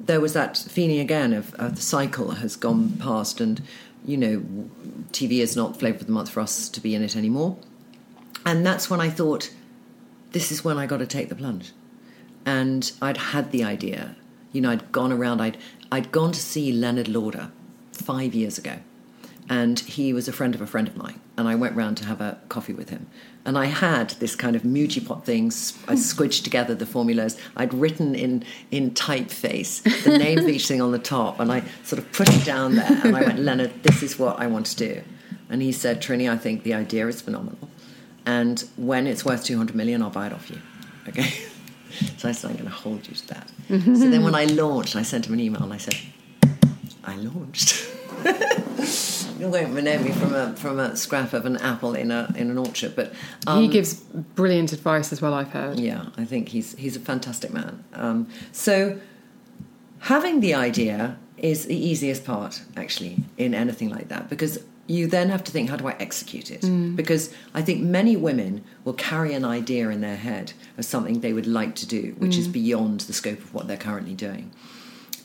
there 0.00 0.20
was 0.20 0.32
that 0.32 0.56
feeling 0.56 1.00
again 1.00 1.32
of, 1.32 1.54
of 1.54 1.76
the 1.76 1.82
cycle 1.82 2.32
has 2.32 2.56
gone 2.56 2.92
past 2.98 3.40
and 3.40 3.62
you 4.04 4.16
know 4.16 4.44
tv 5.10 5.38
is 5.40 5.56
not 5.56 5.78
flavor 5.78 5.98
of 5.98 6.06
the 6.06 6.12
month 6.12 6.30
for 6.30 6.40
us 6.40 6.68
to 6.68 6.80
be 6.80 6.94
in 6.94 7.02
it 7.02 7.16
anymore. 7.16 7.56
And 8.46 8.64
that's 8.64 8.88
when 8.88 9.00
i 9.00 9.10
thought 9.10 9.50
this 10.32 10.52
is 10.52 10.64
when 10.64 10.78
i 10.78 10.86
got 10.86 10.98
to 10.98 11.06
take 11.06 11.28
the 11.28 11.34
plunge. 11.34 11.72
And 12.46 12.90
i'd 13.02 13.16
had 13.16 13.50
the 13.50 13.64
idea. 13.64 14.16
You 14.52 14.60
know 14.60 14.70
i'd 14.70 14.92
gone 14.92 15.12
around 15.12 15.40
i'd 15.40 15.58
i'd 15.90 16.12
gone 16.12 16.32
to 16.32 16.40
see 16.40 16.72
leonard 16.72 17.08
lauder 17.08 17.50
five 17.92 18.34
years 18.34 18.58
ago. 18.58 18.78
And 19.50 19.80
he 19.80 20.12
was 20.12 20.28
a 20.28 20.32
friend 20.32 20.54
of 20.54 20.60
a 20.60 20.66
friend 20.66 20.86
of 20.86 20.96
mine. 20.96 21.20
And 21.36 21.48
i 21.48 21.54
went 21.54 21.74
round 21.74 21.96
to 21.98 22.04
have 22.04 22.20
a 22.20 22.38
coffee 22.48 22.72
with 22.72 22.90
him 22.90 23.08
and 23.48 23.56
I 23.56 23.64
had 23.64 24.10
this 24.20 24.36
kind 24.36 24.54
of 24.54 24.62
Muji 24.62 25.04
pot 25.04 25.24
things. 25.24 25.72
I 25.88 25.94
hmm. 25.94 25.98
squidged 25.98 26.44
together 26.44 26.74
the 26.74 26.84
formulas. 26.84 27.38
I'd 27.56 27.72
written 27.72 28.14
in 28.14 28.44
in 28.70 28.90
typeface 28.90 29.82
the 30.04 30.18
name 30.18 30.38
of 30.38 30.48
each 30.48 30.68
thing 30.68 30.82
on 30.82 30.92
the 30.92 30.98
top, 30.98 31.40
and 31.40 31.50
I 31.50 31.62
sort 31.82 31.98
of 31.98 32.12
put 32.12 32.28
it 32.28 32.44
down 32.44 32.76
there. 32.76 33.00
And 33.02 33.16
I 33.16 33.22
went, 33.22 33.38
Leonard, 33.38 33.82
this 33.82 34.02
is 34.02 34.18
what 34.18 34.38
I 34.38 34.46
want 34.48 34.66
to 34.66 34.76
do. 34.76 35.02
And 35.48 35.62
he 35.62 35.72
said, 35.72 36.02
Trinny, 36.02 36.30
I 36.30 36.36
think 36.36 36.62
the 36.62 36.74
idea 36.74 37.08
is 37.08 37.22
phenomenal, 37.22 37.70
and 38.26 38.62
when 38.76 39.06
it's 39.06 39.24
worth 39.24 39.44
two 39.44 39.56
hundred 39.56 39.76
million, 39.76 40.02
I'll 40.02 40.10
buy 40.10 40.26
it 40.26 40.34
off 40.34 40.50
you. 40.50 40.60
Okay. 41.08 41.32
So 42.18 42.28
I 42.28 42.32
said, 42.32 42.50
I'm 42.50 42.56
going 42.56 42.68
to 42.68 42.70
hold 42.70 43.08
you 43.08 43.14
to 43.14 43.28
that. 43.28 43.48
So 43.48 43.74
then 43.74 43.80
mm-hmm. 43.80 44.22
when 44.22 44.34
I 44.34 44.44
launched, 44.44 44.94
I 44.94 45.02
sent 45.02 45.26
him 45.26 45.32
an 45.32 45.40
email 45.40 45.62
and 45.62 45.72
I 45.72 45.78
said, 45.78 45.96
I 47.02 47.16
launched. 47.16 47.88
you 49.38 49.48
won't 49.48 49.72
know 49.72 49.98
me 49.98 50.10
from 50.12 50.34
a 50.34 50.54
from 50.56 50.78
a 50.78 50.96
scrap 50.96 51.32
of 51.32 51.46
an 51.46 51.56
apple 51.58 51.94
in 51.94 52.10
a 52.10 52.32
in 52.36 52.50
an 52.50 52.58
orchard, 52.58 52.94
but 52.96 53.12
um, 53.46 53.62
he 53.62 53.68
gives 53.68 53.94
brilliant 53.94 54.72
advice 54.72 55.12
as 55.12 55.22
well. 55.22 55.34
I've 55.34 55.50
heard. 55.50 55.78
yeah, 55.78 56.06
I 56.16 56.24
think 56.24 56.48
he's 56.48 56.74
he's 56.76 56.96
a 56.96 57.00
fantastic 57.00 57.52
man. 57.52 57.84
Um, 57.94 58.28
so 58.52 58.98
having 60.00 60.40
the 60.40 60.54
idea 60.54 61.18
is 61.36 61.66
the 61.66 61.76
easiest 61.76 62.24
part 62.24 62.62
actually 62.76 63.18
in 63.36 63.54
anything 63.54 63.88
like 63.90 64.08
that 64.08 64.28
because 64.28 64.58
you 64.88 65.06
then 65.06 65.28
have 65.28 65.44
to 65.44 65.52
think 65.52 65.68
how 65.68 65.76
do 65.76 65.86
I 65.86 65.94
execute 66.00 66.50
it 66.50 66.96
because 66.96 67.32
I 67.54 67.62
think 67.62 67.82
many 67.82 68.16
women 68.16 68.64
will 68.84 68.94
carry 68.94 69.34
an 69.34 69.44
idea 69.44 69.90
in 69.90 70.00
their 70.00 70.16
head 70.16 70.52
of 70.78 70.84
something 70.84 71.20
they 71.20 71.32
would 71.32 71.46
like 71.46 71.74
to 71.76 71.86
do 71.86 72.14
which 72.18 72.36
is 72.36 72.48
beyond 72.48 73.00
the 73.00 73.12
scope 73.12 73.38
of 73.38 73.52
what 73.54 73.68
they're 73.68 73.76
currently 73.76 74.14
doing 74.14 74.50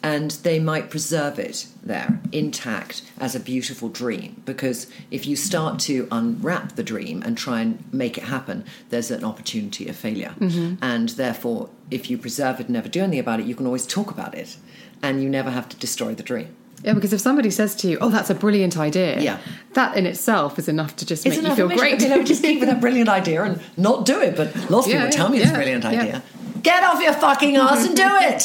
and 0.03 0.31
they 0.43 0.59
might 0.59 0.89
preserve 0.89 1.39
it 1.39 1.65
there 1.81 2.19
intact 2.31 3.01
as 3.19 3.33
a 3.35 3.39
beautiful 3.39 3.87
dream 3.89 4.41
because 4.45 4.87
if 5.09 5.25
you 5.25 5.35
start 5.35 5.79
to 5.79 6.07
unwrap 6.11 6.73
the 6.75 6.83
dream 6.83 7.21
and 7.23 7.37
try 7.37 7.61
and 7.61 7.83
make 7.93 8.17
it 8.17 8.25
happen 8.25 8.63
there's 8.89 9.09
an 9.09 9.23
opportunity 9.23 9.87
of 9.87 9.95
failure 9.95 10.35
mm-hmm. 10.39 10.75
and 10.83 11.09
therefore 11.09 11.69
if 11.89 12.09
you 12.09 12.17
preserve 12.17 12.59
it 12.59 12.65
and 12.67 12.71
never 12.73 12.89
do 12.89 13.01
anything 13.01 13.19
about 13.19 13.39
it 13.39 13.45
you 13.45 13.55
can 13.55 13.65
always 13.65 13.87
talk 13.87 14.11
about 14.11 14.35
it 14.35 14.57
and 15.01 15.23
you 15.23 15.29
never 15.29 15.49
have 15.49 15.67
to 15.69 15.77
destroy 15.77 16.13
the 16.13 16.23
dream 16.23 16.49
Yeah, 16.83 16.93
because 16.93 17.13
if 17.13 17.21
somebody 17.21 17.49
says 17.49 17.75
to 17.75 17.87
you, 17.87 17.97
"Oh, 18.01 18.09
that's 18.09 18.29
a 18.29 18.35
brilliant 18.35 18.75
idea," 18.87 19.11
Yeah. 19.21 19.37
that 19.73 19.95
in 19.95 20.05
itself 20.05 20.59
is 20.59 20.67
enough 20.67 20.93
to 20.97 21.05
just 21.05 21.25
It's 21.25 21.37
make 21.37 21.47
you 21.47 21.55
feel 21.55 21.69
great. 21.69 22.01
You 22.01 22.09
know, 22.09 22.23
just 22.23 22.43
keep 22.43 22.59
with 22.59 22.67
that 22.71 22.81
brilliant 22.81 23.07
idea 23.19 23.39
and 23.43 23.55
not 23.77 24.05
do 24.05 24.19
it. 24.27 24.35
But 24.35 24.47
lots 24.69 24.87
of 24.87 24.91
Yeah, 24.93 25.05
people 25.05 25.17
tell 25.19 25.29
me 25.29 25.37
yeah, 25.37 25.43
it's 25.43 25.51
a 25.51 25.59
brilliant 25.61 25.83
yeah. 25.85 26.01
idea. 26.01 26.23
Get 26.61 26.83
off 26.83 26.99
your 27.01 27.13
fucking 27.13 27.55
ass 27.55 27.85
and 27.87 27.95
do 27.95 28.09
it. 28.31 28.41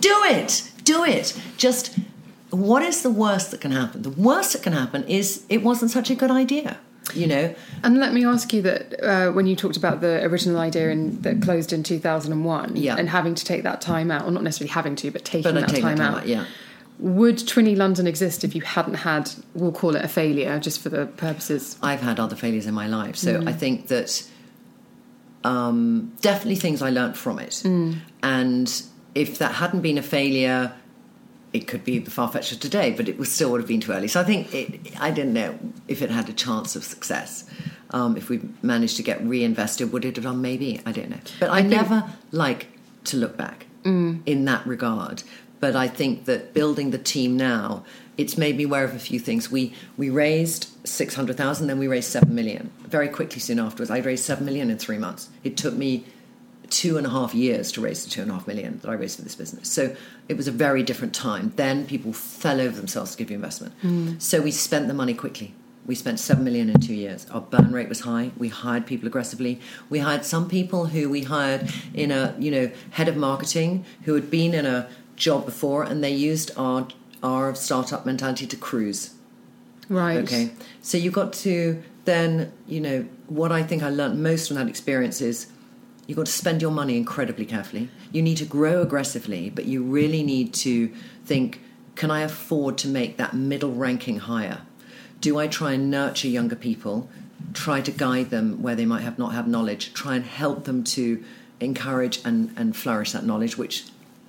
do 0.10 0.16
it. 0.24 0.71
Do 0.84 1.04
it. 1.04 1.38
Just 1.56 1.96
what 2.50 2.82
is 2.82 3.02
the 3.02 3.10
worst 3.10 3.50
that 3.52 3.60
can 3.60 3.72
happen? 3.72 4.02
The 4.02 4.10
worst 4.10 4.52
that 4.52 4.62
can 4.62 4.72
happen 4.72 5.04
is 5.04 5.44
it 5.48 5.62
wasn't 5.62 5.90
such 5.90 6.10
a 6.10 6.14
good 6.14 6.30
idea. 6.30 6.78
You 7.14 7.26
know, 7.26 7.54
And 7.82 7.98
let 7.98 8.12
me 8.14 8.24
ask 8.24 8.52
you 8.52 8.62
that 8.62 9.02
uh, 9.02 9.32
when 9.32 9.46
you 9.48 9.56
talked 9.56 9.76
about 9.76 10.00
the 10.00 10.22
original 10.24 10.58
idea 10.60 10.90
in, 10.90 11.20
that 11.22 11.42
closed 11.42 11.72
in 11.72 11.82
2001 11.82 12.76
Yeah. 12.76 12.94
and 12.96 13.08
having 13.08 13.34
to 13.34 13.44
take 13.44 13.64
that 13.64 13.80
time 13.80 14.10
out, 14.10 14.24
or 14.24 14.30
not 14.30 14.44
necessarily 14.44 14.70
having 14.70 14.94
to, 14.96 15.10
but 15.10 15.24
taking 15.24 15.42
but 15.52 15.60
that 15.60 15.68
take 15.68 15.82
time 15.82 15.96
that 15.96 16.04
time 16.04 16.14
out, 16.14 16.20
out. 16.22 16.28
Yeah. 16.28 16.44
would 17.00 17.38
Trinny 17.38 17.76
London 17.76 18.06
exist 18.06 18.44
if 18.44 18.54
you 18.54 18.62
hadn't 18.62 18.94
had, 18.94 19.30
we'll 19.52 19.72
call 19.72 19.96
it 19.96 20.04
a 20.04 20.08
failure, 20.08 20.58
just 20.60 20.80
for 20.80 20.90
the 20.90 21.06
purposes? 21.06 21.76
I've 21.82 22.00
had 22.00 22.20
other 22.20 22.36
failures 22.36 22.66
in 22.66 22.72
my 22.74 22.86
life, 22.86 23.16
so 23.16 23.42
I 23.46 23.52
think 23.52 23.88
that 23.88 24.22
um, 25.44 26.12
definitely 26.20 26.56
things 26.56 26.82
I 26.82 26.90
learnt 26.90 27.16
from 27.16 27.38
it. 27.40 27.64
And 28.22 28.82
if 29.14 29.38
that 29.38 29.52
hadn't 29.56 29.80
been 29.82 29.98
a 29.98 30.02
failure, 30.02 30.72
it 31.52 31.66
could 31.68 31.84
be 31.84 31.98
the 31.98 32.10
far 32.10 32.30
fetched 32.30 32.52
of 32.52 32.60
today, 32.60 32.92
but 32.96 33.08
it 33.08 33.18
was 33.18 33.30
still 33.30 33.50
would 33.52 33.60
have 33.60 33.68
been 33.68 33.80
too 33.80 33.92
early. 33.92 34.08
So 34.08 34.20
I 34.20 34.24
think 34.24 34.54
it, 34.54 34.98
I 35.00 35.10
didn't 35.10 35.34
know 35.34 35.58
if 35.88 36.00
it 36.02 36.10
had 36.10 36.28
a 36.28 36.32
chance 36.32 36.76
of 36.76 36.84
success. 36.84 37.44
Um, 37.90 38.16
if 38.16 38.30
we 38.30 38.40
managed 38.62 38.96
to 38.96 39.02
get 39.02 39.22
reinvested, 39.22 39.92
would 39.92 40.04
it 40.06 40.16
have 40.16 40.24
done? 40.24 40.40
Maybe 40.40 40.80
I 40.86 40.92
don't 40.92 41.10
know. 41.10 41.18
But 41.40 41.50
I, 41.50 41.60
think- 41.60 41.70
never 41.72 42.10
like 42.30 42.68
to 43.04 43.16
look 43.18 43.36
back 43.36 43.66
in 43.84 44.44
that 44.44 44.64
regard. 44.66 45.24
But 45.60 45.76
I 45.76 45.88
think 45.88 46.24
that 46.24 46.54
building 46.54 46.90
the 46.90 46.98
team 46.98 47.36
now, 47.36 47.84
it's 48.16 48.36
made 48.38 48.56
me 48.56 48.64
aware 48.64 48.84
of 48.84 48.94
a 48.94 48.98
few 48.98 49.18
things. 49.20 49.50
We 49.50 49.74
we 49.96 50.08
raised 50.10 50.68
six 50.86 51.14
hundred 51.14 51.36
thousand, 51.36 51.66
then 51.66 51.78
we 51.78 51.86
raised 51.86 52.10
seven 52.10 52.34
million. 52.34 52.70
Very 52.80 53.08
quickly 53.08 53.40
soon 53.40 53.58
afterwards, 53.60 53.90
I 53.90 53.98
raised 53.98 54.24
seven 54.24 54.44
million 54.44 54.70
in 54.70 54.78
three 54.78 54.98
months. 54.98 55.28
It 55.44 55.56
took 55.56 55.74
me 55.74 56.04
two 56.72 56.96
and 56.96 57.06
a 57.06 57.10
half 57.10 57.34
years 57.34 57.70
to 57.72 57.82
raise 57.82 58.02
the 58.02 58.10
two 58.10 58.22
and 58.22 58.30
a 58.30 58.34
half 58.34 58.46
million 58.46 58.78
that 58.80 58.88
I 58.88 58.94
raised 58.94 59.16
for 59.16 59.22
this 59.22 59.34
business. 59.34 59.68
So 59.68 59.94
it 60.28 60.38
was 60.38 60.48
a 60.48 60.52
very 60.52 60.82
different 60.82 61.14
time. 61.14 61.52
Then 61.56 61.86
people 61.86 62.14
fell 62.14 62.60
over 62.60 62.74
themselves 62.74 63.12
to 63.12 63.18
give 63.18 63.30
you 63.30 63.36
investment. 63.36 63.74
Hmm. 63.82 64.18
So 64.18 64.40
we 64.40 64.50
spent 64.50 64.88
the 64.88 64.94
money 64.94 65.12
quickly. 65.12 65.54
We 65.84 65.94
spent 65.94 66.18
seven 66.18 66.44
million 66.44 66.70
in 66.70 66.80
two 66.80 66.94
years. 66.94 67.26
Our 67.30 67.42
burn 67.42 67.72
rate 67.72 67.88
was 67.90 68.00
high. 68.00 68.30
We 68.38 68.48
hired 68.48 68.86
people 68.86 69.06
aggressively. 69.06 69.60
We 69.90 69.98
hired 69.98 70.24
some 70.24 70.48
people 70.48 70.86
who 70.86 71.10
we 71.10 71.24
hired 71.24 71.70
in 71.92 72.10
a 72.10 72.34
you 72.38 72.50
know 72.50 72.70
head 72.90 73.08
of 73.08 73.16
marketing 73.16 73.84
who 74.04 74.14
had 74.14 74.30
been 74.30 74.54
in 74.54 74.64
a 74.64 74.88
job 75.16 75.44
before, 75.44 75.82
and 75.82 76.02
they 76.02 76.12
used 76.12 76.52
our 76.56 76.88
our 77.22 77.54
startup 77.54 78.06
mentality 78.06 78.46
to 78.46 78.56
cruise. 78.56 79.10
Right. 79.88 80.18
Okay. 80.18 80.50
So 80.80 80.96
you 80.96 81.10
got 81.10 81.32
to 81.44 81.82
then, 82.04 82.52
you 82.66 82.80
know, 82.80 83.06
what 83.26 83.52
I 83.52 83.62
think 83.62 83.82
I 83.82 83.90
learned 83.90 84.22
most 84.22 84.48
from 84.48 84.56
that 84.56 84.68
experience 84.68 85.20
is 85.20 85.51
you've 86.06 86.16
got 86.16 86.26
to 86.26 86.32
spend 86.32 86.60
your 86.60 86.70
money 86.70 86.96
incredibly 86.96 87.44
carefully. 87.44 87.88
You 88.10 88.22
need 88.22 88.36
to 88.38 88.44
grow 88.44 88.82
aggressively, 88.82 89.50
but 89.50 89.64
you 89.64 89.82
really 89.82 90.22
need 90.22 90.52
to 90.54 90.92
think 91.24 91.60
can 91.94 92.10
I 92.10 92.22
afford 92.22 92.78
to 92.78 92.88
make 92.88 93.18
that 93.18 93.34
middle 93.34 93.72
ranking 93.72 94.20
higher? 94.20 94.62
Do 95.20 95.38
I 95.38 95.46
try 95.46 95.72
and 95.72 95.90
nurture 95.90 96.28
younger 96.28 96.56
people, 96.56 97.08
try 97.52 97.80
to 97.82 97.90
guide 97.90 98.30
them 98.30 98.62
where 98.62 98.74
they 98.74 98.86
might 98.86 99.02
have 99.02 99.18
not 99.18 99.34
have 99.34 99.46
knowledge, 99.46 99.92
try 99.92 100.16
and 100.16 100.24
help 100.24 100.64
them 100.64 100.84
to 100.84 101.22
encourage 101.60 102.20
and, 102.24 102.52
and 102.56 102.74
flourish 102.74 103.12
that 103.12 103.24
knowledge, 103.24 103.56
which 103.56 103.84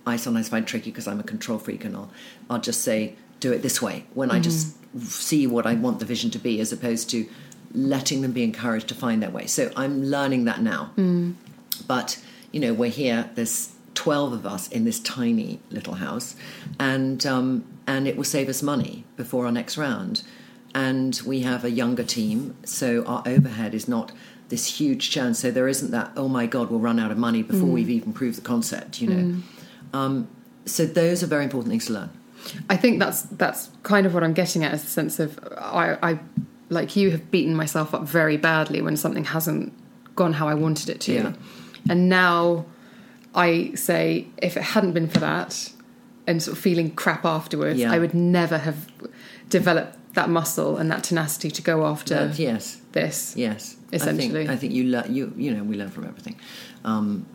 I 0.06 0.18
sometimes 0.18 0.50
find 0.50 0.68
tricky 0.68 0.92
because 0.92 1.08
I'm 1.08 1.20
a 1.20 1.24
control 1.24 1.58
freak 1.58 1.86
and 1.86 1.96
I'll, 1.96 2.12
I'll 2.50 2.60
just 2.60 2.82
say, 2.82 3.16
do 3.40 3.52
it 3.52 3.62
this 3.62 3.82
way 3.82 4.06
when 4.14 4.32
I 4.32 4.40
just 4.40 4.68
mm-hmm. 4.68 5.00
see 5.00 5.48
what 5.48 5.66
I 5.66 5.74
want 5.74 6.00
the 6.00 6.06
vision 6.06 6.32
to 6.32 6.40
be 6.40 6.60
as 6.60 6.72
opposed 6.72 7.10
to 7.12 7.28
letting 7.74 8.22
them 8.22 8.32
be 8.32 8.44
encouraged 8.44 8.88
to 8.90 8.96
find 8.96 9.22
their 9.22 9.30
way. 9.30 9.48
So 9.48 9.72
I'm 9.76 10.04
learning 10.04 10.46
that 10.46 10.62
now. 10.62 10.92
Mm. 10.96 11.34
But, 11.88 12.24
you 12.52 12.60
know, 12.60 12.74
we're 12.74 12.90
here, 12.90 13.30
there's 13.36 13.74
12 13.94 14.34
of 14.34 14.46
us 14.46 14.68
in 14.70 14.86
this 14.86 15.00
tiny 15.00 15.60
little 15.70 15.96
house, 15.96 16.36
and, 16.80 17.26
um, 17.26 17.66
and 17.86 18.08
it 18.08 18.18
will 18.18 18.24
save 18.24 18.50
us 18.50 18.64
money 18.64 19.04
before 19.16 19.46
our 19.46 19.52
next 19.52 19.78
round. 19.78 20.24
And 20.74 21.22
we 21.26 21.42
have 21.42 21.64
a 21.64 21.70
younger 21.70 22.04
team, 22.04 22.56
so 22.66 23.04
our 23.06 23.22
overhead 23.28 23.76
is 23.76 23.88
not 23.88 24.12
this 24.50 24.80
huge 24.80 25.12
churn. 25.12 25.34
So 25.36 25.52
there 25.52 25.68
isn't 25.68 25.92
that, 25.92 26.12
oh 26.16 26.28
my 26.28 26.48
God, 26.48 26.72
we'll 26.72 26.80
run 26.80 27.00
out 27.00 27.12
of 27.12 27.18
money 27.18 27.44
before 27.44 27.68
we've 27.74 27.90
even 27.90 28.14
proved 28.14 28.38
the 28.38 28.42
concept, 28.42 29.02
you 29.02 29.08
know. 29.08 29.42
Um, 29.94 30.28
so 30.66 30.86
those 30.86 31.22
are 31.24 31.28
very 31.28 31.44
important 31.44 31.70
things 31.70 31.86
to 31.88 31.94
learn. 31.94 32.10
I 32.70 32.76
think 32.76 33.00
that's 33.00 33.22
that's 33.24 33.70
kind 33.84 34.06
of 34.06 34.14
what 34.14 34.24
I'm 34.24 34.34
getting 34.34 34.64
at 34.64 34.74
is 34.74 34.84
the 34.84 34.90
sense 34.90 35.20
of 35.20 35.40
I, 35.58 35.98
I 36.04 36.20
like 36.70 36.96
you 36.96 37.12
have 37.12 37.32
beaten 37.32 37.56
myself 37.56 37.94
up 37.94 38.04
very 38.04 38.38
badly 38.38 38.82
when 38.82 38.98
something 38.98 39.24
hasn't 39.24 39.72
gone 40.16 40.34
how 40.34 40.48
I 40.48 40.54
wanted 40.54 40.90
it 40.90 41.00
to. 41.02 41.14
Yeah. 41.14 41.34
And 41.90 42.10
now 42.10 42.66
I 43.36 43.74
say 43.76 44.28
if 44.42 44.56
it 44.58 44.64
hadn't 44.64 44.94
been 44.94 45.08
for 45.10 45.20
that 45.20 45.72
and 46.28 46.42
sort 46.42 46.58
of 46.58 46.64
feeling 46.64 46.92
crap 46.92 47.26
afterwards, 47.26 47.80
Yeah. 47.80 47.92
I 47.92 48.00
would 48.00 48.14
never 48.14 48.58
have 48.58 48.88
developed 49.50 49.98
that 50.14 50.30
muscle 50.30 50.78
and 50.78 50.90
that 50.92 51.04
tenacity 51.04 51.50
to 51.52 51.62
go 51.62 51.86
after 51.86 52.16
Uh, 52.16 52.34
yes. 52.38 52.78
this. 52.92 53.34
Yes, 53.36 53.76
Essentially. 53.92 54.30
I 54.30 54.32
think, 54.32 54.50
I 54.52 54.56
think 54.56 54.74
you 54.74 54.84
learn. 54.86 55.14
You 55.14 55.34
you 55.36 55.54
know 55.54 55.64
we 55.64 55.76
learn 55.76 55.90
from 55.90 56.06
everything. 56.06 56.36
Um, 56.86 57.26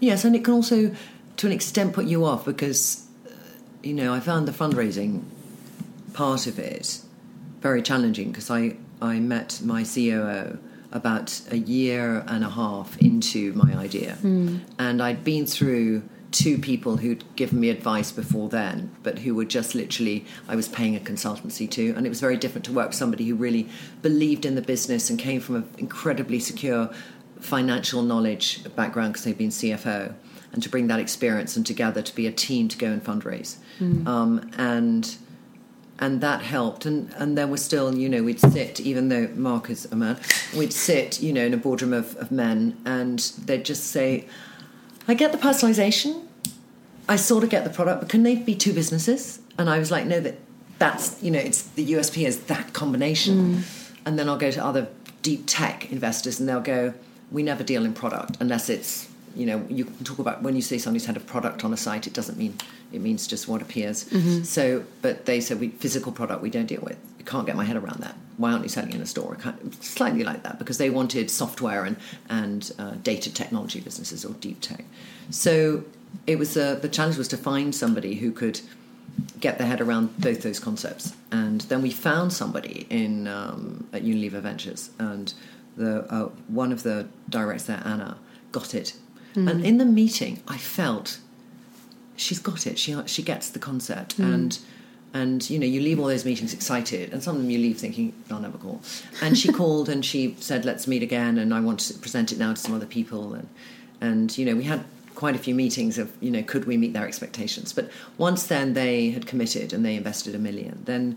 yes, 0.00 0.24
and 0.24 0.34
it 0.36 0.44
can 0.44 0.54
also, 0.54 0.90
to 1.36 1.46
an 1.46 1.52
extent, 1.52 1.92
put 1.92 2.06
you 2.06 2.24
off 2.24 2.44
because 2.44 3.02
uh, 3.26 3.30
you 3.82 3.94
know 3.94 4.12
I 4.12 4.20
found 4.20 4.46
the 4.48 4.52
fundraising 4.52 5.22
part 6.12 6.46
of 6.46 6.58
it 6.58 7.00
very 7.60 7.82
challenging 7.82 8.30
because 8.32 8.50
I 8.50 8.76
I 9.00 9.20
met 9.20 9.60
my 9.64 9.84
COO 9.84 10.58
about 10.94 11.42
a 11.50 11.58
year 11.58 12.24
and 12.26 12.42
a 12.44 12.48
half 12.48 12.96
into 12.98 13.52
my 13.52 13.76
idea, 13.76 14.16
and 14.78 15.02
I'd 15.02 15.22
been 15.24 15.44
through 15.44 16.02
two 16.30 16.58
people 16.58 16.96
who'd 16.96 17.22
given 17.36 17.60
me 17.60 17.68
advice 17.68 18.10
before 18.10 18.48
then, 18.48 18.90
but 19.04 19.18
who 19.20 19.34
were 19.34 19.44
just 19.44 19.74
literally 19.74 20.24
I 20.48 20.56
was 20.56 20.68
paying 20.68 20.96
a 20.96 21.00
consultancy 21.00 21.70
to, 21.72 21.92
and 21.96 22.06
it 22.06 22.08
was 22.08 22.20
very 22.20 22.36
different 22.36 22.64
to 22.66 22.72
work 22.72 22.88
with 22.88 22.96
somebody 22.96 23.26
who 23.28 23.34
really 23.34 23.68
believed 24.02 24.44
in 24.46 24.54
the 24.54 24.62
business 24.62 25.10
and 25.10 25.18
came 25.18 25.40
from 25.40 25.56
an 25.56 25.68
incredibly 25.78 26.40
secure 26.40 26.90
financial 27.40 28.02
knowledge 28.02 28.64
background 28.74 29.12
because 29.12 29.24
they'd 29.24 29.36
been 29.38 29.50
CFO, 29.50 30.14
and 30.52 30.62
to 30.62 30.68
bring 30.68 30.86
that 30.86 31.00
experience 31.00 31.56
and 31.56 31.66
together 31.66 32.02
to 32.02 32.14
be 32.14 32.26
a 32.26 32.32
team 32.32 32.68
to 32.68 32.78
go 32.78 32.86
and 32.86 33.02
fundraise, 33.04 33.56
um, 34.06 34.50
and 34.58 35.16
and 35.98 36.20
that 36.20 36.42
helped. 36.42 36.86
And 36.86 37.12
and 37.16 37.36
there 37.38 37.46
was 37.46 37.64
still, 37.64 37.94
you 37.94 38.08
know, 38.08 38.22
we'd 38.22 38.40
sit, 38.40 38.80
even 38.80 39.08
though 39.08 39.28
Mark 39.34 39.70
is 39.70 39.84
a 39.86 39.96
man, 39.96 40.18
we'd 40.56 40.72
sit, 40.72 41.22
you 41.22 41.32
know, 41.32 41.44
in 41.44 41.54
a 41.54 41.56
boardroom 41.56 41.92
of, 41.92 42.16
of 42.16 42.30
men, 42.30 42.76
and 42.84 43.18
they'd 43.44 43.64
just 43.64 43.86
say, 43.86 44.26
"I 45.06 45.14
get 45.14 45.32
the 45.32 45.38
personalization, 45.38 46.24
I 47.08 47.16
sort 47.16 47.44
of 47.44 47.50
get 47.50 47.64
the 47.64 47.70
product, 47.70 48.00
but 48.00 48.08
can 48.08 48.22
they 48.22 48.36
be 48.36 48.54
two 48.54 48.72
businesses?" 48.72 49.40
And 49.58 49.70
I 49.70 49.78
was 49.78 49.90
like, 49.90 50.06
"No, 50.06 50.20
that 50.20 50.38
that's 50.78 51.22
you 51.22 51.30
know, 51.30 51.38
it's 51.38 51.62
the 51.62 51.92
USP 51.92 52.26
is 52.26 52.44
that 52.44 52.72
combination." 52.72 53.56
Mm. 53.56 53.90
And 54.06 54.18
then 54.18 54.28
I'll 54.28 54.36
go 54.36 54.50
to 54.50 54.64
other 54.64 54.88
deep 55.22 55.44
tech 55.46 55.90
investors, 55.92 56.40
and 56.40 56.48
they'll 56.48 56.60
go, 56.60 56.94
"We 57.30 57.42
never 57.42 57.62
deal 57.62 57.84
in 57.84 57.92
product 57.92 58.36
unless 58.40 58.68
it's." 58.68 59.08
You 59.36 59.46
know, 59.46 59.66
you 59.68 59.86
can 59.86 60.04
talk 60.04 60.20
about 60.20 60.44
when 60.44 60.54
you 60.54 60.62
say 60.62 60.78
somebody's 60.78 61.06
had 61.06 61.16
a 61.16 61.20
product 61.20 61.64
on 61.64 61.72
a 61.72 61.76
site, 61.76 62.06
it 62.06 62.12
doesn't 62.12 62.38
mean 62.38 62.56
it 62.94 63.00
means 63.00 63.26
just 63.26 63.48
what 63.48 63.60
appears. 63.62 64.06
So, 64.48 64.84
but 65.02 65.26
they 65.26 65.40
said 65.40 65.60
we 65.60 65.68
physical 65.70 66.12
product 66.12 66.42
we 66.42 66.50
don't 66.50 66.66
deal 66.66 66.82
with. 66.82 66.98
I 67.18 67.22
can't 67.22 67.46
get 67.46 67.56
my 67.56 67.64
head 67.64 67.76
around 67.76 68.00
that. 68.00 68.16
Why 68.36 68.52
aren't 68.52 68.64
you 68.64 68.68
selling 68.68 68.92
in 68.92 69.00
a 69.00 69.06
store? 69.06 69.36
Slightly 69.80 70.24
like 70.24 70.42
that 70.42 70.58
because 70.58 70.78
they 70.78 70.90
wanted 70.90 71.30
software 71.30 71.84
and 71.84 71.96
and 72.28 72.72
uh, 72.78 72.92
data 73.02 73.32
technology 73.32 73.80
businesses 73.80 74.24
or 74.24 74.32
deep 74.34 74.60
tech. 74.60 74.84
So 75.30 75.84
it 76.26 76.38
was 76.38 76.56
uh, 76.56 76.76
the 76.76 76.88
challenge 76.88 77.18
was 77.18 77.28
to 77.28 77.36
find 77.36 77.74
somebody 77.74 78.14
who 78.16 78.30
could 78.32 78.60
get 79.40 79.58
their 79.58 79.66
head 79.66 79.80
around 79.80 80.18
both 80.18 80.42
those 80.42 80.58
concepts. 80.58 81.14
And 81.30 81.60
then 81.62 81.82
we 81.82 81.90
found 81.90 82.32
somebody 82.32 82.86
in 82.90 83.26
um, 83.28 83.86
at 83.92 84.02
Unilever 84.02 84.40
Ventures, 84.40 84.90
and 84.98 85.32
the 85.76 86.04
uh, 86.12 86.28
one 86.48 86.72
of 86.72 86.82
the 86.82 87.06
directors 87.28 87.66
there, 87.66 87.82
Anna, 87.84 88.16
got 88.52 88.74
it. 88.74 88.94
And 89.36 89.66
in 89.66 89.78
the 89.78 89.84
meeting, 89.84 90.42
I 90.46 90.58
felt 90.58 91.18
she's 92.16 92.38
got 92.38 92.66
it. 92.66 92.78
She 92.78 92.96
she 93.06 93.22
gets 93.22 93.50
the 93.50 93.58
concept, 93.58 94.18
and 94.18 94.58
and 95.12 95.48
you 95.48 95.58
know 95.58 95.66
you 95.66 95.80
leave 95.80 95.98
all 95.98 96.06
those 96.06 96.24
meetings 96.24 96.52
excited, 96.52 97.12
and 97.12 97.22
some 97.22 97.36
of 97.36 97.42
them 97.42 97.50
you 97.50 97.58
leave 97.58 97.78
thinking 97.78 98.12
i'll 98.30 98.40
never 98.40 98.58
call. 98.58 98.82
And 99.22 99.38
she 99.38 99.52
called 99.60 99.88
and 99.88 100.04
she 100.04 100.36
said, 100.40 100.64
"Let's 100.64 100.86
meet 100.86 101.02
again," 101.02 101.38
and 101.38 101.54
I 101.54 101.60
want 101.60 101.80
to 101.80 101.94
present 101.94 102.32
it 102.32 102.38
now 102.38 102.52
to 102.52 102.60
some 102.60 102.74
other 102.74 102.86
people, 102.86 103.34
and 103.34 103.48
and 104.00 104.36
you 104.36 104.44
know 104.44 104.56
we 104.56 104.64
had 104.64 104.84
quite 105.14 105.36
a 105.36 105.38
few 105.38 105.54
meetings 105.54 105.96
of 105.98 106.12
you 106.20 106.30
know 106.30 106.42
could 106.42 106.64
we 106.64 106.76
meet 106.76 106.92
their 106.92 107.06
expectations, 107.06 107.72
but 107.72 107.90
once 108.18 108.46
then 108.46 108.74
they 108.74 109.10
had 109.10 109.26
committed 109.26 109.72
and 109.72 109.84
they 109.84 109.94
invested 109.94 110.34
a 110.34 110.38
million, 110.38 110.82
then 110.84 111.16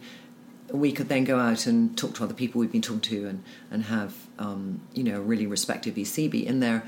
we 0.71 0.91
could 0.91 1.07
then 1.07 1.23
go 1.23 1.39
out 1.39 1.65
and 1.65 1.97
talk 1.97 2.13
to 2.15 2.23
other 2.23 2.33
people 2.33 2.59
we've 2.59 2.71
been 2.71 2.81
talking 2.81 3.01
to 3.01 3.27
and 3.27 3.43
and 3.71 3.83
have 3.85 4.15
um, 4.37 4.81
you 4.93 5.03
know 5.03 5.17
a 5.17 5.21
really 5.21 5.47
respected 5.47 5.95
VC 5.95 6.29
be 6.29 6.45
in 6.45 6.59
there 6.59 6.83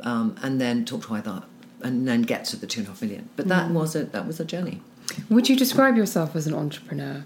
um, 0.00 0.36
and 0.42 0.60
then 0.60 0.84
talk 0.84 1.06
to 1.06 1.14
either 1.14 1.42
and 1.84 2.08
then 2.08 2.22
get 2.22 2.46
to 2.46 2.56
the 2.56 2.66
two 2.66 2.80
and 2.80 2.88
a 2.88 2.90
half 2.90 3.02
million. 3.02 3.28
But 3.36 3.46
that 3.48 3.70
was 3.70 3.94
a 3.94 4.06
that 4.06 4.26
was 4.26 4.40
a 4.40 4.44
journey. 4.44 4.80
Would 5.28 5.48
you 5.48 5.54
describe 5.54 5.96
yourself 5.96 6.34
as 6.34 6.46
an 6.46 6.54
entrepreneur? 6.54 7.22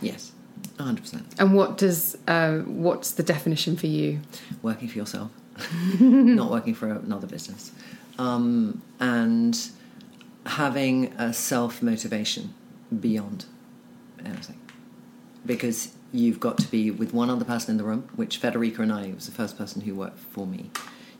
Yes, 0.00 0.32
hundred 0.78 1.02
percent. 1.02 1.26
And 1.38 1.54
what 1.54 1.76
does 1.76 2.16
uh, 2.26 2.58
what's 2.60 3.10
the 3.10 3.24
definition 3.24 3.76
for 3.76 3.88
you? 3.88 4.20
Working 4.62 4.88
for 4.88 4.96
yourself, 4.96 5.30
not 6.00 6.50
working 6.50 6.74
for 6.74 6.88
another 6.88 7.26
business, 7.26 7.72
um, 8.18 8.80
and 9.00 9.58
having 10.46 11.12
a 11.18 11.34
self 11.34 11.82
motivation 11.82 12.54
beyond 12.98 13.44
anything, 14.24 14.60
because 15.44 15.92
you've 16.12 16.40
got 16.40 16.58
to 16.58 16.70
be 16.70 16.90
with 16.90 17.12
one 17.12 17.28
other 17.28 17.44
person 17.44 17.72
in 17.72 17.76
the 17.76 17.84
room. 17.84 18.08
Which 18.14 18.40
Federica 18.40 18.78
and 18.78 18.92
I 18.92 19.10
was 19.10 19.26
the 19.26 19.32
first 19.32 19.58
person 19.58 19.82
who 19.82 19.96
worked 19.96 20.20
for 20.20 20.46
me. 20.46 20.70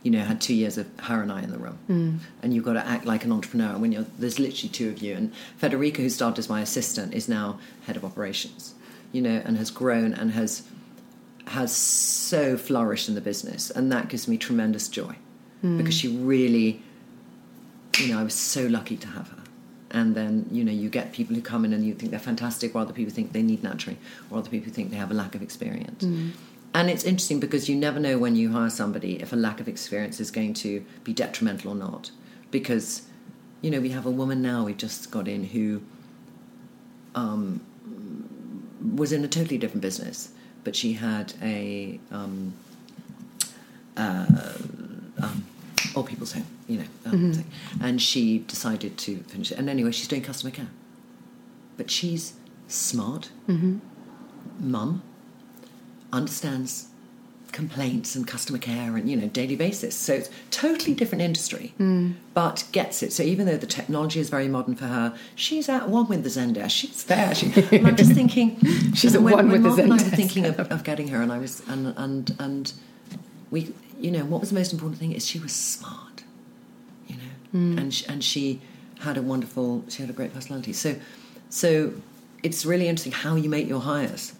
You 0.02 0.10
know, 0.10 0.20
had 0.20 0.40
two 0.40 0.54
years 0.54 0.78
of 0.78 0.86
her 1.00 1.20
and 1.22 1.30
I 1.30 1.42
in 1.42 1.50
the 1.50 1.58
room, 1.58 1.78
Mm. 1.88 2.18
and 2.42 2.54
you've 2.54 2.64
got 2.64 2.72
to 2.74 2.86
act 2.86 3.04
like 3.04 3.24
an 3.24 3.32
entrepreneur. 3.32 3.76
When 3.78 3.92
you're 3.92 4.06
there's 4.18 4.38
literally 4.38 4.70
two 4.70 4.88
of 4.88 5.02
you, 5.02 5.14
and 5.14 5.32
Federica, 5.60 5.98
who 5.98 6.08
started 6.08 6.38
as 6.38 6.48
my 6.48 6.60
assistant, 6.62 7.12
is 7.14 7.28
now 7.28 7.58
head 7.86 7.96
of 7.96 8.04
operations, 8.04 8.74
you 9.12 9.20
know, 9.20 9.42
and 9.44 9.56
has 9.58 9.70
grown 9.70 10.14
and 10.14 10.32
has 10.32 10.62
has 11.46 11.74
so 11.74 12.56
flourished 12.56 13.08
in 13.08 13.14
the 13.14 13.20
business, 13.20 13.70
and 13.70 13.90
that 13.92 14.08
gives 14.08 14.26
me 14.28 14.36
tremendous 14.38 14.88
joy 14.88 15.14
Mm. 15.64 15.76
because 15.78 15.94
she 15.94 16.08
really, 16.08 16.80
you 17.98 18.08
know, 18.08 18.18
I 18.20 18.22
was 18.22 18.34
so 18.34 18.66
lucky 18.66 18.96
to 18.96 19.08
have 19.08 19.28
her. 19.28 19.36
And 19.92 20.14
then 20.14 20.46
you 20.52 20.62
know 20.64 20.70
you 20.72 20.88
get 20.88 21.12
people 21.12 21.34
who 21.34 21.42
come 21.42 21.64
in 21.64 21.72
and 21.72 21.84
you 21.84 21.92
think 21.94 22.10
they're 22.12 22.20
fantastic, 22.20 22.74
or 22.74 22.80
other 22.80 22.92
people 22.94 23.12
think 23.12 23.32
they 23.32 23.42
need 23.42 23.62
nurturing, 23.62 23.98
or 24.30 24.38
other 24.38 24.48
people 24.48 24.72
think 24.72 24.90
they 24.90 24.96
have 24.96 25.10
a 25.10 25.14
lack 25.14 25.34
of 25.34 25.42
experience. 25.42 26.04
And 26.72 26.88
it's 26.88 27.04
interesting 27.04 27.40
because 27.40 27.68
you 27.68 27.74
never 27.74 27.98
know 27.98 28.16
when 28.18 28.36
you 28.36 28.52
hire 28.52 28.70
somebody 28.70 29.20
if 29.20 29.32
a 29.32 29.36
lack 29.36 29.60
of 29.60 29.66
experience 29.66 30.20
is 30.20 30.30
going 30.30 30.54
to 30.54 30.84
be 31.02 31.12
detrimental 31.12 31.72
or 31.72 31.74
not. 31.74 32.10
Because, 32.50 33.02
you 33.60 33.70
know, 33.70 33.80
we 33.80 33.90
have 33.90 34.06
a 34.06 34.10
woman 34.10 34.40
now 34.40 34.64
we 34.64 34.74
just 34.74 35.10
got 35.10 35.26
in 35.26 35.44
who 35.44 35.82
um, 37.14 37.60
was 38.94 39.12
in 39.12 39.24
a 39.24 39.28
totally 39.28 39.58
different 39.58 39.82
business, 39.82 40.30
but 40.64 40.76
she 40.76 40.92
had 40.94 41.34
a 41.42 41.98
um, 42.12 42.54
uh, 43.96 44.26
um, 45.22 45.44
old 45.94 46.06
people's 46.06 46.32
home, 46.32 46.46
you 46.68 46.78
know, 46.78 46.84
um, 47.06 47.32
thing. 47.32 47.46
and 47.80 48.00
she 48.00 48.38
decided 48.38 48.96
to 48.98 49.18
finish 49.24 49.50
it. 49.52 49.58
And 49.58 49.68
anyway, 49.68 49.90
she's 49.90 50.08
doing 50.08 50.22
customer 50.22 50.50
care, 50.52 50.68
but 51.76 51.90
she's 51.90 52.34
smart, 52.68 53.30
mum, 54.60 55.02
understands 56.12 56.86
complaints 57.52 58.14
and 58.14 58.28
customer 58.28 58.58
care 58.58 58.96
and 58.96 59.10
you 59.10 59.16
know 59.16 59.26
daily 59.26 59.56
basis. 59.56 59.96
So 59.96 60.14
it's 60.14 60.30
totally 60.50 60.94
different 60.94 61.22
industry 61.22 61.74
hmm. 61.76 62.12
but 62.32 62.64
gets 62.72 63.02
it. 63.02 63.12
So 63.12 63.22
even 63.22 63.46
though 63.46 63.56
the 63.56 63.66
technology 63.66 64.20
is 64.20 64.30
very 64.30 64.46
modern 64.48 64.76
for 64.76 64.86
her 64.86 65.16
she's 65.34 65.68
at 65.68 65.88
one 65.88 66.06
with 66.08 66.22
the 66.22 66.30
zendesk. 66.30 66.70
She's 66.70 67.04
there. 67.04 67.34
She, 67.34 67.52
and 67.72 67.86
i'm 67.86 67.96
just 67.96 68.12
thinking 68.12 68.56
She's 68.94 69.14
at 69.14 69.22
when, 69.22 69.34
one 69.34 69.48
when 69.48 69.62
with 69.62 69.62
the 69.62 69.68
Mark 69.68 69.78
and 69.80 69.92
I 69.92 69.96
were 69.96 70.02
Zendesk. 70.02 70.16
thinking 70.16 70.46
of, 70.46 70.60
of 70.60 70.84
getting 70.84 71.08
her 71.08 71.20
and 71.22 71.32
i 71.32 71.38
was 71.38 71.62
and 71.68 71.92
and 71.96 72.36
and 72.38 72.72
we 73.50 73.74
you 73.98 74.10
know 74.10 74.24
what 74.24 74.40
was 74.40 74.50
the 74.50 74.54
most 74.54 74.72
important 74.72 75.00
thing 75.00 75.12
is 75.12 75.26
she 75.26 75.40
was 75.40 75.52
smart 75.52 76.22
you 77.08 77.16
know 77.16 77.32
hmm. 77.50 77.78
and 77.78 77.92
she, 77.92 78.06
and 78.06 78.22
she 78.22 78.60
had 79.00 79.16
a 79.16 79.22
wonderful 79.22 79.84
she 79.88 80.02
had 80.02 80.10
a 80.10 80.12
great 80.12 80.32
personality. 80.32 80.72
So 80.72 80.96
so 81.48 81.92
it's 82.42 82.64
really 82.64 82.88
interesting 82.88 83.12
how 83.12 83.34
you 83.34 83.50
make 83.50 83.68
your 83.68 83.80
hires 83.80 84.34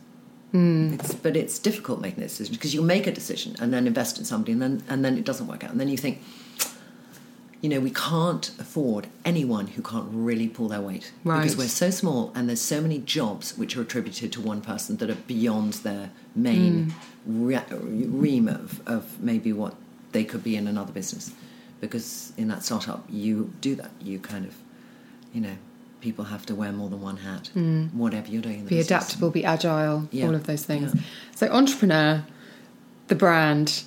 Hmm. 0.53 0.95
it's, 0.95 1.15
but 1.15 1.37
it's 1.37 1.59
difficult 1.61 2.01
making 2.01 2.25
a 2.25 2.27
decision 2.27 2.55
because 2.55 2.75
you 2.75 2.83
make 2.83 3.07
a 3.07 3.13
decision 3.13 3.55
and 3.61 3.73
then 3.73 3.87
invest 3.87 4.19
in 4.19 4.25
somebody 4.25 4.53
and 4.53 4.61
then 4.61 4.83
and 4.89 5.05
then 5.05 5.17
it 5.17 5.25
doesn't 5.25 5.47
work 5.47 5.63
out. 5.63 5.71
And 5.71 5.81
then 5.81 5.89
you 5.89 5.97
think 5.97 6.21
you 7.61 7.69
know 7.69 7.79
we 7.79 7.91
can't 7.91 8.51
afford 8.59 9.07
anyone 9.25 9.69
who 9.69 9.83
can't 9.83 10.09
really 10.11 10.49
pull 10.49 10.69
their 10.69 10.81
weight. 10.81 11.13
Because 11.23 11.57
we're 11.57 11.69
so 11.69 11.91
small 11.91 12.33
and 12.35 12.49
there's 12.49 12.61
so 12.61 12.81
many 12.81 12.99
jobs 12.99 13.57
which 13.57 13.77
are 13.77 13.83
attributed 13.83 14.33
to 14.33 14.41
one 14.41 14.61
person 14.61 14.97
that 14.97 15.09
are 15.09 15.15
beyond 15.27 15.75
their 15.75 16.11
main 16.35 16.91
hmm. 17.27 17.47
re- 17.47 17.63
ream 17.71 18.49
of, 18.49 18.87
of 18.89 19.21
maybe 19.21 19.53
what 19.53 19.75
they 20.13 20.25
could 20.25 20.43
be 20.43 20.57
in 20.57 20.67
another 20.67 20.93
business. 20.93 21.33
Because 21.81 22.33
in 22.37 22.49
that 22.49 22.65
startup 22.65 23.05
you 23.09 23.53
do 23.61 23.77
that. 23.77 23.91
You 24.01 24.19
kind 24.19 24.47
of 24.47 24.57
you 25.33 25.43
know 25.43 25.57
people 26.01 26.25
have 26.27 26.47
to 26.47 26.55
wear 26.55 26.73
more 26.73 26.89
than 26.89 27.01
one 27.01 27.19
hat 27.19 27.51
whatever 27.93 28.29
you're 28.29 28.43
doing 28.43 28.61
in 28.61 28.65
the 28.65 28.69
Be 28.71 28.77
business. 28.77 28.87
adaptable, 29.03 29.31
be 29.31 29.45
agile, 29.45 30.09
Yeah. 30.11 30.27
all 30.27 30.35
of 30.35 30.47
those 30.47 30.63
things. 30.65 30.93
Yeah. 30.95 31.01
So, 31.37 31.49
entrepreneur, 31.49 32.25
the 33.09 33.15
brand, 33.15 33.83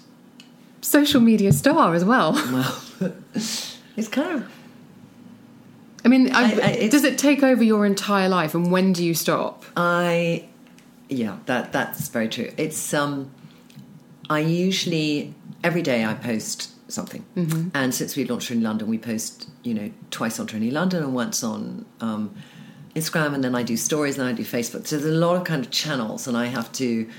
social 0.82 1.22
media 1.22 1.52
star 1.54 1.94
as 1.96 2.06
well. 2.06 2.34
Well, 2.34 2.82
it's 3.34 4.08
kind 4.10 4.38
of 4.44 4.50
I 6.06 6.10
mean, 6.10 6.36
I- 6.36 6.82
I- 6.84 6.88
does 6.90 7.06
it 7.06 7.18
take 7.18 7.44
over 7.44 7.64
your 7.64 7.86
entire 7.86 8.28
life, 8.28 8.54
and 8.54 8.70
when 8.72 8.92
do 8.92 9.04
you 9.06 9.14
stop? 9.14 9.64
I, 9.78 10.46
yeah, 11.10 11.38
that 11.46 11.72
that's 11.72 12.10
very 12.10 12.28
true. 12.28 12.52
It's 12.58 12.94
um, 12.94 13.32
I 14.30 14.40
usually 14.40 15.34
every 15.64 15.82
day 15.82 16.04
I 16.04 16.14
post 16.14 16.70
something, 16.94 17.26
and 17.74 17.94
since 17.94 18.16
we 18.16 18.26
launched 18.26 18.52
in 18.52 18.62
London, 18.62 18.88
we 18.88 18.98
post 18.98 19.50
you 19.64 19.74
know 19.74 19.92
twice 20.12 20.40
on 20.40 20.48
Trinny 20.48 20.72
London 20.72 21.04
and 21.04 21.14
once 21.14 21.44
on 21.44 21.86
um, 22.00 22.36
Instagram, 22.96 23.34
and 23.34 23.44
then 23.44 23.56
I 23.56 23.64
do 23.64 23.76
stories 23.76 24.18
and 24.18 24.28
I 24.28 24.34
do 24.34 24.44
Facebook. 24.44 24.88
So 24.88 24.98
there's 24.98 25.14
a 25.14 25.18
lot 25.18 25.36
of 25.36 25.44
kind 25.44 25.66
of 25.66 25.72
channels, 25.72 26.28
and 26.28 26.38
I 26.38 26.46
have 26.46 26.72
to. 26.74 27.10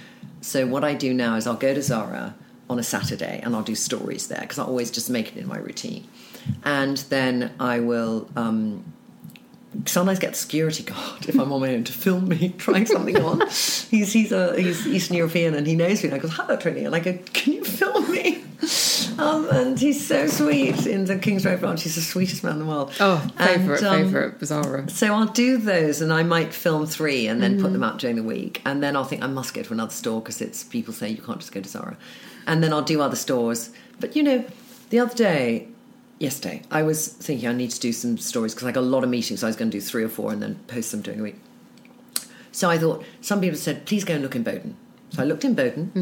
So 0.41 0.67
what 0.67 0.85
I 0.85 0.95
do 0.95 1.13
now 1.13 1.37
is 1.37 1.47
I'll 1.47 1.55
go 1.55 1.75
to 1.75 1.83
Zara 1.83 2.35
on 2.71 2.79
a 2.79 2.83
Saturday 2.83 3.41
and 3.43 3.55
I'll 3.55 3.63
do 3.63 3.75
stories 3.75 4.29
there 4.29 4.41
because 4.41 4.59
I 4.59 4.65
always 4.65 4.91
just 4.91 5.11
make 5.11 5.29
it 5.33 5.39
in 5.39 5.47
my 5.47 5.59
routine, 5.59 6.07
and 6.65 6.99
then 7.11 7.53
I 7.59 7.81
will. 7.81 8.29
Um, 8.37 8.94
sometimes 9.87 10.19
get 10.19 10.33
the 10.33 10.39
security 10.39 10.83
guard 10.83 11.29
if 11.29 11.39
I'm 11.39 11.53
on 11.53 11.61
my 11.61 11.75
own 11.75 11.85
to 11.85 11.93
film 11.93 12.29
me 12.29 12.49
trying 12.59 12.87
something 12.87 13.17
on. 13.21 13.41
he's 13.41 14.13
he's 14.13 14.33
a 14.33 14.61
he's 14.61 14.87
Eastern 14.87 15.17
European 15.17 15.55
and 15.55 15.67
he 15.67 15.77
knows 15.77 16.03
me. 16.03 16.11
And 16.11 16.19
I 16.19 16.19
go, 16.19 16.29
"Hello, 16.29 16.57
Trinny," 16.57 16.87
and 16.87 16.95
I 16.95 17.01
go, 17.01 17.19
"Can 17.33 17.55
you 17.55 17.65
film 17.65 18.11
me?" 18.11 18.45
Um, 19.19 19.49
and 19.51 19.79
he's 19.79 20.05
so 20.05 20.27
sweet 20.27 20.87
in 20.87 21.05
the 21.05 21.19
Kings 21.19 21.45
Road 21.45 21.61
branch. 21.61 21.83
He's 21.83 21.95
the 21.95 22.01
sweetest 22.01 22.43
man 22.43 22.55
in 22.55 22.59
the 22.61 22.65
world. 22.65 22.93
Oh, 22.99 23.19
favourite, 23.37 23.83
um, 23.83 24.05
favourite, 24.05 24.39
Bizarra. 24.41 24.91
So 24.91 25.15
I'll 25.15 25.27
do 25.27 25.59
those, 25.59 26.01
and 26.01 26.13
I 26.13 26.23
might 26.23 26.53
film 26.53 26.87
three 26.87 27.27
and 27.27 27.43
then 27.43 27.61
put 27.61 27.73
them 27.73 27.85
out 27.85 27.99
during 27.99 28.17
the 28.17 28.23
week, 28.23 28.61
and 28.65 28.83
then 28.83 28.97
I'll 28.97 29.05
think 29.05 29.23
I 29.23 29.27
must 29.27 29.55
go 29.55 29.63
to 29.63 29.73
another 29.73 29.93
store 29.93 30.21
because 30.21 30.41
it's 30.41 30.65
people 30.65 30.93
say 30.93 31.09
you 31.11 31.23
can't 31.23 31.39
just 31.39 31.53
go 31.53 31.61
to 31.61 31.69
Zara, 31.69 31.97
and 32.47 32.63
then 32.63 32.73
I'll 32.73 32.83
do 32.83 33.01
other 33.01 33.17
stores. 33.17 33.71
But 34.01 34.17
you 34.17 34.23
know, 34.23 34.45
the 34.91 34.99
other 34.99 35.15
day, 35.15 35.69
yesterday, 36.25 36.63
I 36.71 36.83
was 36.83 37.09
thinking 37.09 37.49
I 37.49 37.53
need 37.53 37.71
to 37.71 37.81
do 37.81 37.93
some 37.93 38.19
stories 38.19 38.55
because 38.55 38.67
I 38.67 38.73
got 38.73 38.81
a 38.81 38.87
lot 38.95 39.05
of 39.05 39.11
meetings. 39.11 39.41
So 39.41 39.47
I 39.47 39.51
was 39.51 39.57
going 39.57 39.71
to 39.71 39.77
do 39.77 39.81
three 39.81 40.03
or 40.03 40.09
four 40.09 40.33
and 40.33 40.43
then 40.43 40.57
post 40.67 40.91
them 40.91 41.03
during 41.03 41.19
the 41.19 41.25
week. 41.25 41.37
So 42.51 42.71
I 42.71 42.79
thought 42.79 43.05
some 43.21 43.41
people 43.41 43.59
said, 43.59 43.85
please 43.87 44.05
go 44.05 44.15
and 44.15 44.23
look 44.23 44.35
in 44.35 44.43
Boden. 44.43 44.77
So 45.11 45.23
I 45.23 45.27
looked 45.27 45.45
in 45.45 45.55
Boden, 45.55 45.93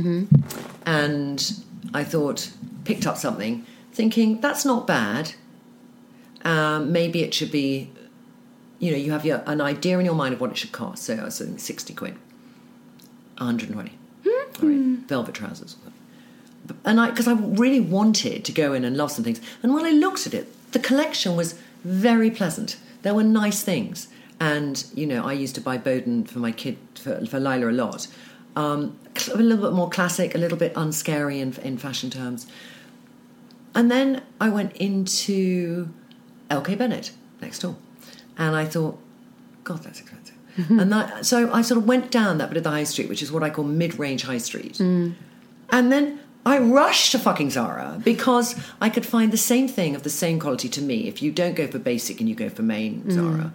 and 0.87 1.53
I 1.93 2.05
thought 2.05 2.51
picked 2.85 3.07
up 3.07 3.19
something, 3.19 3.67
thinking 3.93 4.41
that's 4.41 4.65
not 4.65 4.87
bad. 4.87 5.35
Um, 6.45 6.93
maybe 6.93 7.23
it 7.23 7.35
should 7.35 7.53
be 7.53 7.91
you 8.83 8.91
know, 8.91 8.97
you 8.97 9.13
have 9.13 9.25
your, 9.25 9.45
an 9.47 9.61
idea 9.61 9.97
in 10.01 10.05
your 10.05 10.15
mind 10.15 10.35
of 10.35 10.41
what 10.41 10.51
it 10.51 10.59
should 10.59 10.73
cost. 10.73 11.05
So 11.05 11.15
I 11.15 11.25
was 11.25 11.39
thinking 11.39 11.57
60 11.59 11.95
quid, 11.95 12.15
120. 13.39 13.93
All 14.61 14.69
right, 14.69 15.09
velvet 15.09 15.35
trousers. 15.37 15.77
And 16.85 17.01
I, 17.01 17.11
because 17.11 17.29
I 17.29 17.33
really 17.33 17.81
wanted 17.81 18.45
to 18.45 18.53
go 18.53 18.73
in 18.73 18.85
and 18.85 18.97
love 18.97 19.11
some 19.11 19.25
things. 19.25 19.41
And 19.63 19.75
when 19.75 19.85
I 19.85 19.91
looked 19.91 20.27
at 20.27 20.35
it, 20.35 20.47
the 20.73 20.79
collection 20.79 21.37
was 21.37 21.59
very 21.85 22.31
pleasant. 22.31 22.77
There 23.03 23.15
were 23.15 23.25
nice 23.25 23.63
things. 23.63 24.09
And, 24.41 24.85
you 24.95 25.07
know, 25.07 25.25
I 25.25 25.33
used 25.33 25.55
to 25.55 25.61
buy 25.61 25.79
Boden 25.79 26.25
for 26.25 26.39
my 26.39 26.53
kid, 26.53 26.77
for, 26.95 27.25
for 27.27 27.39
Lila 27.39 27.71
a 27.71 27.73
lot. 27.73 28.09
Um, 28.57 28.99
a 29.33 29.37
little 29.37 29.65
bit 29.65 29.73
more 29.73 29.89
classic, 29.89 30.35
a 30.35 30.39
little 30.39 30.59
bit 30.59 30.75
unscary 30.75 31.41
in, 31.41 31.55
in 31.63 31.79
fashion 31.79 32.11
terms. 32.11 32.47
And 33.75 33.91
then 33.91 34.23
I 34.41 34.49
went 34.49 34.77
into 34.77 35.89
LK 36.51 36.77
Bennett 36.77 37.13
next 37.41 37.61
door. 37.61 37.77
And 38.37 38.57
I 38.57 38.65
thought, 38.65 38.99
God, 39.65 39.83
that's 39.83 40.01
expensive. 40.01 40.37
and 40.57 40.93
that, 40.93 41.25
so 41.25 41.53
I 41.53 41.63
sort 41.63 41.79
of 41.79 41.87
went 41.87 42.11
down 42.11 42.39
that 42.39 42.49
bit 42.49 42.59
of 42.59 42.65
the 42.65 42.71
high 42.71 42.85
street, 42.85 43.09
which 43.09 43.23
is 43.23 43.33
what 43.33 43.43
I 43.43 43.51
call 43.51 43.65
mid 43.65 43.99
range 43.99 44.25
high 44.25 44.39
street. 44.39 44.79
And 45.71 45.91
then 45.91 46.21
I 46.45 46.59
rushed 46.59 47.13
to 47.13 47.19
fucking 47.19 47.51
Zara 47.51 48.01
because 48.03 48.57
I 48.81 48.91
could 48.91 49.07
find 49.07 49.33
the 49.33 49.37
same 49.37 49.69
thing 49.69 49.95
of 49.95 50.03
the 50.03 50.11
same 50.11 50.41
quality 50.41 50.69
to 50.71 50.83
me 50.83 51.07
if 51.07 51.23
you 51.23 51.31
don't 51.31 51.55
go 51.55 51.67
for 51.67 51.79
basic 51.79 52.21
and 52.21 52.29
you 52.29 52.35
go 52.35 52.49
for 52.49 52.63
main 52.63 53.03
mm. 53.03 53.13
Zara. 53.13 53.53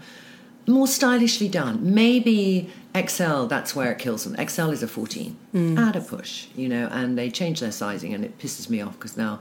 More 0.67 0.88
stylishly 0.88 1.47
done. 1.47 1.93
Maybe 1.93 2.69
XL, 2.95 3.45
that's 3.45 3.75
where 3.75 3.91
it 3.91 3.99
kills 3.99 4.25
them. 4.25 4.35
XL 4.47 4.71
is 4.71 4.83
a 4.83 4.88
14. 4.88 5.38
Mm. 5.53 5.77
Add 5.77 5.95
a 5.95 6.01
push, 6.01 6.47
you 6.55 6.69
know, 6.69 6.88
and 6.91 7.17
they 7.17 7.29
change 7.29 7.59
their 7.59 7.71
sizing 7.71 8.13
and 8.13 8.23
it 8.23 8.38
pisses 8.38 8.69
me 8.69 8.81
off 8.81 8.93
because 8.93 9.17
now 9.17 9.39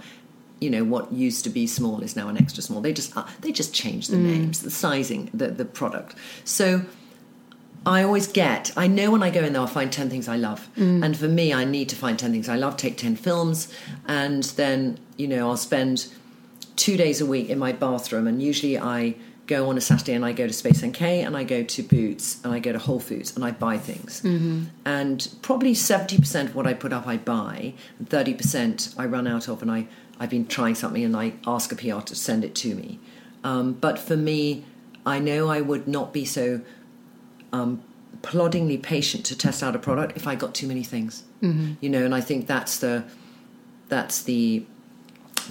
you 0.61 0.71
know 0.71 0.85
what 0.85 1.13
used 1.13 1.45
to 1.45 1.51
be 1.51 1.67
small 1.67 2.01
is 2.01 2.17
now 2.17 2.29
an 2.29 2.39
extra 2.39 2.63
small 2.63 2.81
they 2.81 2.93
just 2.93 3.15
uh, 3.15 3.27
they 3.43 3.53
just 3.53 3.75
change 3.75 4.09
the 4.09 4.17
mm. 4.17 4.23
names 4.23 4.63
the 4.63 4.71
sizing 4.71 5.29
the 5.35 5.49
the 5.49 5.67
product 5.67 6.15
so 6.45 6.81
I 7.87 8.03
always 8.03 8.27
get, 8.27 8.73
I 8.77 8.89
know 8.89 9.13
when 9.13 9.23
I 9.23 9.31
go 9.31 9.45
in 9.45 9.53
there, 9.53 9.63
I'll 9.63 9.69
find 9.69 9.93
10 9.93 10.11
things 10.11 10.27
I 10.29 10.37
love. 10.37 10.69
And 11.05 11.17
for 11.17 11.29
me, 11.29 11.55
I 11.55 11.65
need 11.65 11.89
to 11.91 11.97
find 11.97 12.19
10 12.19 12.33
things 12.33 12.49
I 12.49 12.57
love, 12.57 12.77
take 12.77 12.97
10 12.99 13.15
films, 13.17 13.73
and 14.09 14.43
then, 14.43 14.99
you 15.17 15.29
know, 15.29 15.49
I'll 15.49 15.57
spend 15.57 16.09
two 16.75 16.97
days 16.97 17.21
a 17.21 17.27
week 17.27 17.49
in 17.49 17.59
my 17.59 17.73
bathroom. 17.73 18.27
And 18.27 18.43
usually 18.43 18.77
I 18.77 19.15
go 19.47 19.69
on 19.71 19.79
a 19.79 19.81
Saturday 19.81 20.13
and 20.15 20.25
I 20.25 20.33
go 20.33 20.49
to 20.49 20.53
Space 20.53 20.85
NK 20.85 21.01
and 21.03 21.37
I 21.37 21.45
go 21.45 21.63
to 21.63 21.83
Boots 21.85 22.41
and 22.43 22.53
I 22.53 22.59
go 22.59 22.73
to 22.73 22.79
Whole 22.81 22.99
Foods 22.99 23.37
and 23.37 23.45
I 23.45 23.53
buy 23.53 23.79
things. 23.79 24.21
And 24.85 25.29
probably 25.43 25.73
70% 25.73 26.47
of 26.47 26.55
what 26.57 26.67
I 26.67 26.75
put 26.75 26.93
up, 26.93 27.07
I 27.07 27.17
buy, 27.19 27.73
and 28.01 28.11
30% 28.11 28.99
I 28.99 29.07
run 29.07 29.29
out 29.29 29.47
of 29.49 29.63
and 29.63 29.71
I, 29.71 29.87
I've 30.19 30.31
been 30.31 30.47
trying 30.49 30.75
something 30.75 31.05
and 31.05 31.17
I 31.17 31.35
ask 31.47 31.71
a 31.71 31.77
PR 31.77 32.01
to 32.01 32.17
send 32.17 32.45
it 32.45 32.57
to 32.57 32.75
me. 32.75 32.99
Um, 33.45 33.75
but 33.75 33.97
for 34.01 34.17
me, 34.17 34.65
I 35.07 35.21
know 35.21 35.49
I 35.49 35.61
would 35.61 35.87
not 35.87 36.13
be 36.13 36.25
so 36.25 36.63
um, 37.57 37.83
ploddingly 38.23 38.79
patient 38.79 39.25
to 39.27 39.37
test 39.37 39.63
out 39.63 39.75
a 39.75 39.79
product 39.79 40.17
if 40.17 40.27
I 40.27 40.35
got 40.35 40.55
too 40.55 40.67
many 40.67 40.85
things. 40.85 41.25
Mm-hmm. 41.43 41.75
You 41.81 41.91
know, 41.91 42.05
and 42.05 42.15
I 42.15 42.21
think 42.21 42.47
that's 42.47 42.79
the 42.79 43.05
that's 43.89 44.23
the 44.23 44.65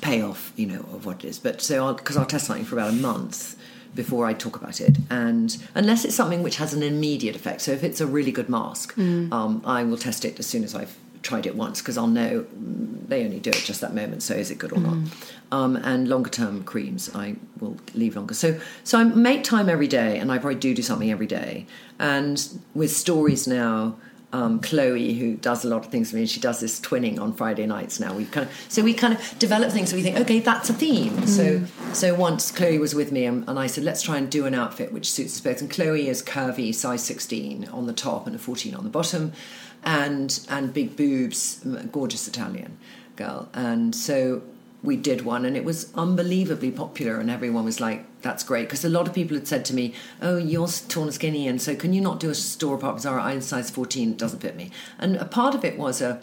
payoff, 0.02 0.52
you 0.56 0.66
know, 0.66 0.82
of 0.94 1.06
what 1.06 1.24
it 1.24 1.28
is. 1.28 1.40
But 1.40 1.62
so 1.62 1.94
because 1.94 2.18
I'll, 2.18 2.24
I'll 2.24 2.28
test 2.28 2.48
something 2.48 2.66
for 2.66 2.76
about 2.76 2.90
a 2.90 2.94
month 2.94 3.56
before 3.94 4.26
I 4.26 4.34
talk 4.34 4.58
about 4.58 4.82
it, 4.82 4.98
and 5.10 5.58
unless 5.74 6.04
it's 6.04 6.16
something 6.16 6.44
which 6.44 6.58
has 6.58 6.74
an 6.74 6.84
immediate 6.84 7.36
effect. 7.36 7.62
So 7.62 7.72
if 7.72 7.84
it's 7.84 8.02
a 8.02 8.08
really 8.08 8.32
good 8.32 8.50
mask, 8.50 8.98
um, 9.32 9.62
I 9.66 9.84
will 9.84 9.98
test 9.98 10.26
it 10.26 10.38
as 10.38 10.46
soon 10.46 10.64
as 10.64 10.76
I've 10.76 10.98
tried 11.30 11.46
it 11.46 11.56
once 11.66 11.82
because 11.82 11.98
I'll 12.00 12.16
know 12.22 12.34
mm, 12.44 13.10
they 13.10 13.26
only 13.28 13.42
do 13.48 13.50
it 13.50 13.64
just 13.70 13.82
that 13.82 13.94
moment. 13.94 14.24
So 14.24 14.34
is 14.44 14.50
it 14.52 14.58
good 14.64 14.74
or 14.78 14.82
not? 14.88 14.98
Um, 15.52 15.76
and 15.92 16.08
longer 16.08 16.30
term 16.30 16.64
creams, 16.64 17.10
I 17.24 17.36
will 17.60 17.76
leave 18.02 18.16
longer. 18.16 18.36
So 18.36 18.50
so 18.84 18.94
I 19.00 19.04
make 19.04 19.42
time 19.44 19.68
every 19.76 19.90
day, 19.90 20.12
and 20.20 20.32
I 20.32 20.38
probably 20.38 20.60
do 20.68 20.72
do 20.74 20.82
something 20.82 21.12
every 21.12 21.28
day. 21.28 21.66
And 22.00 22.38
with 22.74 22.92
stories 22.92 23.48
now. 23.48 23.96
Um, 24.34 24.60
Chloe, 24.60 25.14
who 25.20 25.38
does 25.50 25.64
a 25.64 25.70
lot 25.70 25.86
of 25.86 25.92
things 25.92 26.10
for 26.10 26.18
me, 26.18 26.24
and 26.24 26.30
she 26.30 26.42
does 26.42 26.60
this 26.60 26.82
twinning 26.82 27.22
on 27.22 27.32
Friday 27.32 27.66
nights 27.66 28.02
now. 28.02 28.12
We 28.14 28.26
kind 28.26 28.46
of 28.48 28.52
so 28.68 28.84
we 28.84 28.94
kind 28.94 29.14
of 29.14 29.20
develop 29.40 29.72
things. 29.72 29.92
So 29.92 29.96
we 29.96 30.04
think, 30.04 30.18
okay, 30.24 30.40
that's 30.42 30.70
a 30.70 30.74
theme. 30.74 31.26
So 31.26 31.62
so 31.94 32.08
once 32.28 32.52
Chloe 32.52 32.78
was 32.78 32.94
with 32.94 33.12
me, 33.14 33.24
and, 33.30 33.48
and 33.48 33.58
I 33.66 33.68
said, 33.68 33.86
let's 33.86 34.02
try 34.02 34.18
and 34.18 34.30
do 34.30 34.46
an 34.46 34.54
outfit 34.54 34.92
which 34.92 35.08
suits 35.10 35.36
us 35.36 35.42
both. 35.42 35.62
And 35.62 35.70
Chloe 35.72 36.10
is 36.10 36.22
curvy, 36.22 36.76
size 36.76 37.04
sixteen 37.12 37.70
on 37.72 37.86
the 37.86 37.94
top 37.94 38.28
and 38.28 38.36
a 38.36 38.40
fourteen 38.40 38.76
on 38.76 38.84
the 38.84 38.90
bottom, 38.90 39.32
and 39.86 40.46
and 40.50 40.74
big 40.74 40.96
boobs, 40.96 41.66
gorgeous 41.92 42.28
Italian 42.28 42.78
girl. 43.16 43.50
And 43.54 43.96
so 43.96 44.42
we 44.84 44.96
did 44.96 45.24
one 45.24 45.46
and 45.46 45.58
it 45.58 45.64
was 45.64 45.92
unbelievably 45.96 46.72
popular 46.72 47.20
and 47.20 47.30
everyone 47.30 47.66
was 47.66 47.80
like 47.80 48.06
that's 48.22 48.44
great. 48.44 48.68
Because 48.68 48.84
a 48.84 48.90
lot 48.90 49.08
of 49.08 49.14
people 49.14 49.38
had 49.38 49.48
said 49.48 49.66
to 49.66 49.74
me 49.74 49.94
oh 50.22 50.38
you're 50.38 50.68
tall 50.68 51.04
and 51.04 51.14
skinny 51.14 51.48
and 51.48 51.62
so 51.62 51.76
can 51.76 51.94
you 51.94 52.02
not 52.02 52.20
do 52.20 52.30
a 52.30 52.36
store 52.36 52.76
apart 52.76 53.00
Zara 53.00 53.22
I'm 53.22 53.42
size 53.42 53.70
14 53.70 54.12
it 54.12 54.18
doesn't 54.18 54.40
fit 54.40 54.56
me. 54.56 54.72
And 55.00 55.16
a 55.18 55.26
part 55.26 55.56
of 55.56 55.64
it 55.64 55.78
was 55.78 56.02
a 56.02 56.22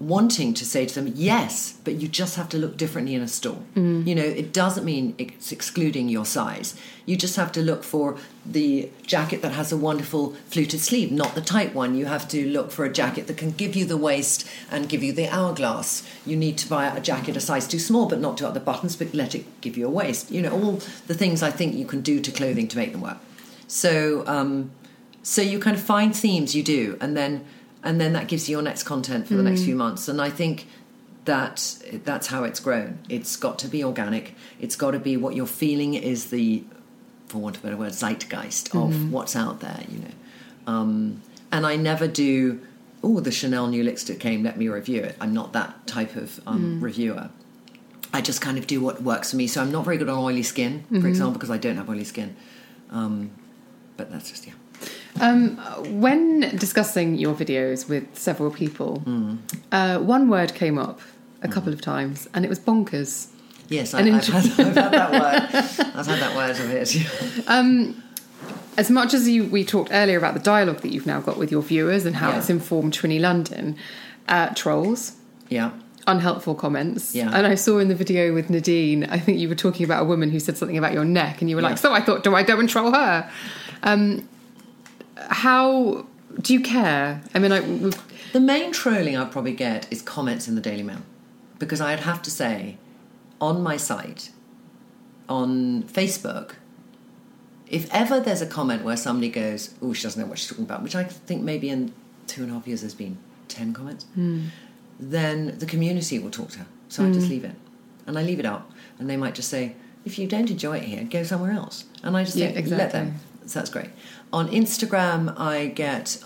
wanting 0.00 0.54
to 0.54 0.64
say 0.64 0.86
to 0.86 0.94
them 0.94 1.12
yes 1.14 1.78
but 1.84 1.94
you 1.96 2.08
just 2.08 2.34
have 2.36 2.48
to 2.48 2.56
look 2.56 2.78
differently 2.78 3.14
in 3.14 3.20
a 3.20 3.28
store. 3.28 3.58
You 3.74 4.14
know 4.14 4.24
it 4.24 4.52
doesn't 4.52 4.84
mean 4.84 5.14
it's 5.18 5.52
excluding 5.52 6.08
your 6.08 6.24
size. 6.24 6.74
You 7.04 7.16
just 7.16 7.36
have 7.36 7.52
to 7.52 7.60
look 7.60 7.84
for 7.84 8.16
the 8.46 8.90
jacket 9.06 9.42
that 9.42 9.52
has 9.52 9.72
a 9.72 9.76
wonderful 9.76 10.34
fluted 10.48 10.80
sleeve 10.80 11.12
not 11.12 11.34
the 11.34 11.42
tight 11.42 11.74
one. 11.74 11.94
You 11.94 12.06
have 12.06 12.26
to 12.28 12.48
look 12.48 12.70
for 12.70 12.86
a 12.86 12.92
jacket 12.92 13.26
that 13.26 13.36
can 13.36 13.50
give 13.50 13.76
you 13.76 13.84
the 13.84 13.98
waist 13.98 14.48
and 14.70 14.88
give 14.88 15.02
you 15.02 15.12
the 15.12 15.28
hourglass. 15.28 16.02
You 16.24 16.36
need 16.36 16.56
to 16.58 16.68
buy 16.68 16.86
a 16.86 17.00
jacket 17.00 17.36
a 17.36 17.40
size 17.40 17.68
too 17.68 17.78
small 17.78 18.06
but 18.06 18.20
not 18.20 18.38
to 18.38 18.48
up 18.48 18.54
the 18.54 18.60
buttons 18.60 18.96
but 18.96 19.12
let 19.12 19.34
it 19.34 19.44
give 19.60 19.76
you 19.76 19.86
a 19.86 19.90
waist. 19.90 20.30
You 20.30 20.40
know 20.40 20.52
all 20.52 20.72
the 21.08 21.14
things 21.14 21.42
i 21.42 21.50
think 21.50 21.74
you 21.74 21.84
can 21.84 22.00
do 22.00 22.20
to 22.20 22.30
clothing 22.32 22.68
to 22.68 22.76
make 22.78 22.92
them 22.92 23.02
work. 23.02 23.18
So 23.66 24.24
um, 24.26 24.70
so 25.22 25.42
you 25.42 25.58
kind 25.58 25.76
of 25.76 25.82
find 25.82 26.16
themes 26.16 26.54
you 26.54 26.62
do 26.62 26.96
and 27.02 27.14
then 27.16 27.44
and 27.82 28.00
then 28.00 28.12
that 28.12 28.28
gives 28.28 28.48
you 28.48 28.56
your 28.56 28.62
next 28.62 28.82
content 28.84 29.26
for 29.26 29.34
the 29.34 29.42
next 29.42 29.64
few 29.64 29.74
months. 29.74 30.08
And 30.08 30.20
i 30.20 30.30
think 30.30 30.66
that 31.24 31.78
that's 32.04 32.28
how 32.28 32.44
it's 32.44 32.60
grown. 32.60 32.98
It's 33.08 33.36
got 33.36 33.58
to 33.60 33.68
be 33.68 33.84
organic. 33.84 34.34
It's 34.60 34.76
got 34.76 34.92
to 34.92 34.98
be 34.98 35.16
what 35.16 35.34
you're 35.34 35.46
feeling 35.46 35.94
is 35.94 36.30
the 36.30 36.64
for 37.28 37.38
want 37.38 37.56
of 37.56 37.62
a 37.62 37.66
better 37.66 37.76
word 37.76 37.92
zeitgeist 37.92 38.74
of 38.74 39.12
what's 39.12 39.36
out 39.36 39.60
there 39.60 39.84
you 39.88 40.00
know. 40.00 40.10
Um, 40.66 41.22
and 41.52 41.64
i 41.64 41.76
never 41.76 42.08
do 42.08 42.60
oh 43.04 43.20
the 43.20 43.30
chanel 43.30 43.68
new 43.68 43.84
lipstick 43.84 44.18
came 44.18 44.42
let 44.42 44.58
me 44.58 44.68
review 44.68 45.02
it. 45.02 45.16
I'm 45.20 45.32
not 45.32 45.52
that 45.52 45.86
type 45.86 46.16
of 46.16 46.40
um, 46.46 46.80
reviewer. 46.80 47.30
I 48.12 48.20
just 48.20 48.40
kind 48.40 48.58
of 48.58 48.66
do 48.66 48.80
what 48.80 49.02
works 49.02 49.30
for 49.30 49.36
me. 49.36 49.46
So 49.46 49.60
I'm 49.62 49.70
not 49.70 49.84
very 49.84 49.96
good 49.96 50.08
on 50.08 50.18
oily 50.18 50.42
skin, 50.42 50.84
for 51.00 51.06
example, 51.06 51.34
because 51.34 51.50
I 51.50 51.58
don't 51.58 51.76
have 51.76 51.88
oily 51.88 52.02
skin. 52.04 52.34
Um, 52.90 53.30
but 53.96 54.10
that's 54.10 54.28
just 54.30 54.46
yeah. 54.48 54.54
Um, 55.20 55.56
when 56.00 56.40
discussing 56.56 57.16
your 57.16 57.34
videos 57.34 57.88
with 57.88 58.16
several 58.16 58.50
people, 58.50 59.02
uh, 59.72 59.98
one 59.98 60.28
word 60.28 60.54
came 60.54 60.78
up 60.78 61.00
a 61.42 61.48
couple 61.48 61.72
of 61.72 61.80
times, 61.80 62.28
and 62.34 62.44
it 62.44 62.48
was 62.48 62.58
bonkers. 62.60 63.28
Yes, 63.68 63.94
I, 63.94 64.00
I've, 64.00 64.06
had, 64.26 64.34
I've 64.34 64.56
had 64.56 64.74
that 64.74 65.12
word. 65.12 65.42
I've 65.94 66.06
had 66.06 66.18
that 66.20 66.36
word 66.36 66.50
of 66.58 66.70
it. 66.70 66.96
As 68.76 68.88
much 68.90 69.12
as 69.14 69.28
you, 69.28 69.44
we 69.44 69.64
talked 69.64 69.90
earlier 69.92 70.16
about 70.16 70.32
the 70.34 70.40
dialogue 70.40 70.78
that 70.80 70.92
you've 70.92 71.06
now 71.06 71.20
got 71.20 71.36
with 71.36 71.50
your 71.50 71.60
viewers 71.60 72.06
and 72.06 72.16
how 72.16 72.30
Yeah. 72.30 72.38
it's 72.38 72.48
informed 72.48 72.94
Trinny 72.94 73.20
London, 73.20 73.76
uh, 74.28 74.50
trolls, 74.54 75.16
Yeah. 75.50 75.72
unhelpful 76.06 76.54
comments. 76.54 77.14
Yeah. 77.14 77.30
And 77.34 77.46
I 77.46 77.56
saw 77.56 77.78
in 77.78 77.88
the 77.88 77.94
video 77.94 78.32
with 78.32 78.48
Nadine, 78.48 79.04
I 79.04 79.18
think 79.18 79.38
you 79.38 79.48
were 79.50 79.54
talking 79.56 79.84
about 79.84 80.02
a 80.02 80.06
woman 80.06 80.30
who 80.30 80.40
said 80.40 80.56
something 80.56 80.78
about 80.78 80.94
your 80.94 81.04
neck, 81.04 81.40
and 81.42 81.50
you 81.50 81.56
were 81.56 81.62
like, 81.62 81.76
"So 81.78 81.92
I 81.92 82.00
thought, 82.00 82.22
do 82.24 82.34
I 82.34 82.42
go 82.42 82.58
and 82.58 82.68
troll 82.68 82.92
her?" 82.92 83.28
Um, 83.82 84.26
how 85.28 86.06
do 86.40 86.52
you 86.52 86.60
care? 86.60 87.22
I 87.34 87.38
mean, 87.38 87.52
I, 87.52 87.60
The 88.32 88.40
main 88.40 88.72
trolling 88.72 89.16
I 89.16 89.24
probably 89.24 89.52
get 89.52 89.90
is 89.92 90.02
comments 90.02 90.48
in 90.48 90.54
the 90.54 90.60
Daily 90.60 90.82
Mail. 90.82 91.02
Because 91.58 91.80
I'd 91.80 92.00
have 92.00 92.22
to 92.22 92.30
say, 92.30 92.78
on 93.40 93.62
my 93.62 93.76
site, 93.76 94.30
on 95.28 95.82
Facebook, 95.84 96.52
if 97.68 97.92
ever 97.94 98.18
there's 98.20 98.42
a 98.42 98.46
comment 98.46 98.82
where 98.82 98.96
somebody 98.96 99.28
goes, 99.28 99.74
oh, 99.82 99.92
she 99.92 100.02
doesn't 100.02 100.20
know 100.20 100.26
what 100.26 100.38
she's 100.38 100.48
talking 100.48 100.64
about, 100.64 100.82
which 100.82 100.94
I 100.96 101.04
think 101.04 101.42
maybe 101.42 101.68
in 101.68 101.92
two 102.26 102.42
and 102.42 102.50
a 102.50 102.54
half 102.54 102.66
years 102.66 102.80
there's 102.80 102.94
been 102.94 103.18
10 103.48 103.72
comments, 103.72 104.04
hmm. 104.14 104.46
then 104.98 105.58
the 105.58 105.66
community 105.66 106.18
will 106.18 106.30
talk 106.30 106.50
to 106.50 106.60
her. 106.60 106.66
So 106.88 107.04
I 107.04 107.12
just 107.12 107.26
hmm. 107.26 107.32
leave 107.32 107.44
it. 107.44 107.54
And 108.06 108.18
I 108.18 108.22
leave 108.22 108.40
it 108.40 108.46
out. 108.46 108.68
And 108.98 109.08
they 109.08 109.16
might 109.16 109.34
just 109.34 109.48
say, 109.48 109.76
if 110.04 110.18
you 110.18 110.26
don't 110.26 110.50
enjoy 110.50 110.78
it 110.78 110.84
here, 110.84 111.04
go 111.04 111.22
somewhere 111.22 111.52
else. 111.52 111.84
And 112.02 112.16
I 112.16 112.24
just 112.24 112.36
Yeah, 112.36 112.50
think, 112.52 112.68
let 112.68 112.92
them. 112.92 113.16
So 113.46 113.58
that's 113.58 113.70
great. 113.70 113.90
On 114.32 114.48
Instagram, 114.48 115.34
I 115.38 115.66
get 115.66 116.22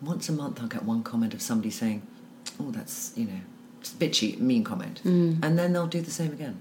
once 0.00 0.28
a 0.28 0.32
month 0.32 0.60
I'll 0.60 0.68
get 0.68 0.84
one 0.84 1.02
comment 1.02 1.34
of 1.34 1.42
somebody 1.42 1.70
saying, 1.70 2.02
"Oh, 2.60 2.70
that's 2.70 3.12
you 3.16 3.26
know, 3.26 3.40
bitchy, 3.98 4.38
mean 4.38 4.64
comment," 4.64 5.00
Mm. 5.04 5.38
and 5.42 5.58
then 5.58 5.72
they'll 5.72 5.86
do 5.86 6.00
the 6.00 6.10
same 6.10 6.32
again. 6.32 6.56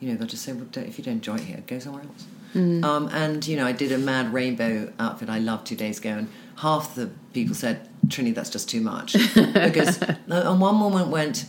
You 0.00 0.10
know, 0.10 0.16
they'll 0.16 0.28
just 0.28 0.42
say, 0.44 0.52
"Well, 0.52 0.66
if 0.76 0.98
you 0.98 1.04
don't 1.04 1.14
enjoy 1.14 1.36
it 1.36 1.40
here, 1.42 1.62
go 1.66 1.78
somewhere 1.78 2.02
else." 2.02 2.24
Mm. 2.54 2.84
Um, 2.84 3.08
and 3.12 3.46
you 3.46 3.56
know, 3.56 3.66
I 3.66 3.72
did 3.72 3.90
a 3.92 3.98
mad 3.98 4.32
rainbow 4.32 4.92
outfit 4.98 5.28
I 5.28 5.38
loved 5.38 5.66
two 5.66 5.76
days 5.76 5.98
ago, 5.98 6.10
and 6.10 6.28
half 6.56 6.94
the 6.94 7.10
people 7.32 7.54
said, 7.54 7.88
"Trinny, 8.06 8.34
that's 8.34 8.50
just 8.50 8.68
too 8.68 8.80
much," 8.80 9.12
because 9.34 10.00
uh, 10.02 10.16
and 10.28 10.60
one 10.60 10.80
woman 10.80 11.10
went, 11.10 11.46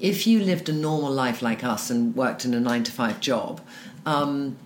"If 0.00 0.26
you 0.26 0.40
lived 0.40 0.68
a 0.68 0.72
normal 0.72 1.10
life 1.10 1.42
like 1.42 1.64
us 1.64 1.90
and 1.90 2.14
worked 2.14 2.44
in 2.44 2.54
a 2.54 2.60
nine 2.60 2.84
to 2.84 2.92
five 2.92 3.20
job." 3.20 3.60
Um, 4.04 4.56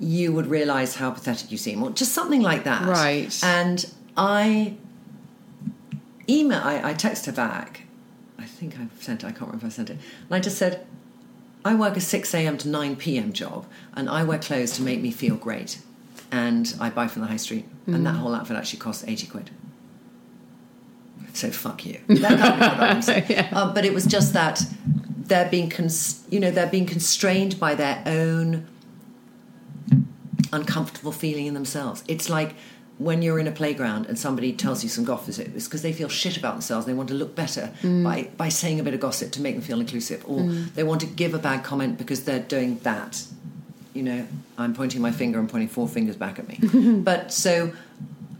you 0.00 0.32
would 0.32 0.46
realize 0.46 0.96
how 0.96 1.10
pathetic 1.10 1.50
you 1.50 1.58
seem, 1.58 1.82
or 1.82 1.90
just 1.90 2.12
something 2.12 2.42
like 2.42 2.64
that. 2.64 2.86
Right. 2.86 3.38
And 3.42 3.84
I 4.16 4.74
email, 6.28 6.60
I, 6.62 6.90
I 6.90 6.94
text 6.94 7.26
her 7.26 7.32
back. 7.32 7.82
I 8.38 8.44
think 8.44 8.78
I 8.78 8.86
sent 9.00 9.22
it, 9.22 9.26
I 9.26 9.30
can't 9.30 9.42
remember 9.42 9.66
if 9.66 9.72
I 9.72 9.74
sent 9.74 9.90
it. 9.90 9.98
And 10.26 10.34
I 10.34 10.40
just 10.40 10.58
said, 10.58 10.86
I 11.64 11.74
work 11.74 11.96
a 11.96 12.00
6 12.00 12.34
a.m. 12.34 12.58
to 12.58 12.68
9 12.68 12.96
p.m. 12.96 13.32
job, 13.32 13.66
and 13.94 14.08
I 14.10 14.22
wear 14.22 14.38
clothes 14.38 14.72
to 14.72 14.82
make 14.82 15.00
me 15.00 15.10
feel 15.10 15.36
great. 15.36 15.78
And 16.30 16.74
I 16.80 16.90
buy 16.90 17.06
from 17.06 17.22
the 17.22 17.28
high 17.28 17.36
street. 17.36 17.64
And 17.86 18.04
that 18.06 18.14
whole 18.14 18.34
outfit 18.34 18.56
actually 18.56 18.80
costs 18.80 19.04
80 19.06 19.26
quid. 19.28 19.50
So 21.32 21.50
fuck 21.50 21.84
you. 21.84 22.00
That 22.08 22.38
can't 22.38 22.60
be 22.60 22.66
what 22.66 22.80
I'm 22.80 23.02
saying. 23.02 23.48
Uh, 23.52 23.72
but 23.72 23.84
it 23.84 23.92
was 23.92 24.06
just 24.06 24.32
that 24.32 24.62
they're 25.26 25.48
being, 25.48 25.68
cons- 25.68 26.24
you 26.30 26.40
know, 26.40 26.50
they're 26.50 26.66
being 26.66 26.86
constrained 26.86 27.58
by 27.60 27.74
their 27.74 28.02
own 28.06 28.66
uncomfortable 30.54 31.12
feeling 31.12 31.46
in 31.46 31.54
themselves. 31.54 32.04
It's 32.08 32.30
like 32.30 32.54
when 32.98 33.22
you're 33.22 33.40
in 33.40 33.48
a 33.48 33.52
playground 33.52 34.06
and 34.06 34.18
somebody 34.18 34.52
tells 34.52 34.84
you 34.84 34.88
some 34.88 35.04
gossip, 35.04 35.48
it's 35.54 35.64
because 35.66 35.82
they 35.82 35.92
feel 35.92 36.08
shit 36.08 36.36
about 36.36 36.54
themselves. 36.54 36.86
They 36.86 36.94
want 36.94 37.08
to 37.08 37.14
look 37.14 37.34
better 37.34 37.72
mm. 37.82 38.04
by, 38.04 38.30
by 38.36 38.48
saying 38.48 38.78
a 38.78 38.82
bit 38.84 38.94
of 38.94 39.00
gossip 39.00 39.32
to 39.32 39.42
make 39.42 39.56
them 39.56 39.62
feel 39.62 39.80
inclusive, 39.80 40.24
or 40.28 40.40
mm. 40.40 40.72
they 40.74 40.84
want 40.84 41.00
to 41.00 41.06
give 41.06 41.34
a 41.34 41.38
bad 41.38 41.64
comment 41.64 41.98
because 41.98 42.24
they're 42.24 42.40
doing 42.40 42.78
that. 42.80 43.24
You 43.94 44.02
know, 44.02 44.26
I'm 44.58 44.74
pointing 44.74 45.00
my 45.00 45.10
finger 45.10 45.38
and 45.38 45.48
pointing 45.48 45.68
four 45.68 45.88
fingers 45.88 46.16
back 46.16 46.38
at 46.38 46.46
me. 46.48 47.00
but 47.02 47.32
so 47.32 47.72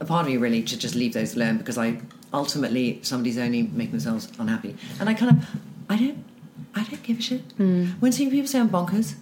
a 0.01 0.05
part 0.05 0.27
of 0.27 0.33
me 0.33 0.37
really 0.37 0.65
should 0.67 0.81
just 0.81 0.95
leave 0.95 1.15
those 1.15 1.35
alone 1.35 1.59
because 1.59 1.79
I 1.79 2.01
ultimately 2.33 3.01
somebody's 3.03 3.39
only 3.39 3.63
making 3.63 3.93
themselves 3.93 4.31
unhappy, 4.39 4.77
and 5.01 5.09
I 5.09 5.15
kind 5.15 5.37
of 5.37 5.47
I 5.89 5.97
don't 5.97 6.25
I 6.75 6.85
don't 6.85 7.03
give 7.03 7.19
a 7.19 7.23
shit. 7.23 7.57
Mm. 7.59 8.01
When 8.01 8.13
seeing 8.13 8.31
people 8.31 8.49
say 8.49 8.61
I'm 8.61 8.69
bonkers, 8.69 9.15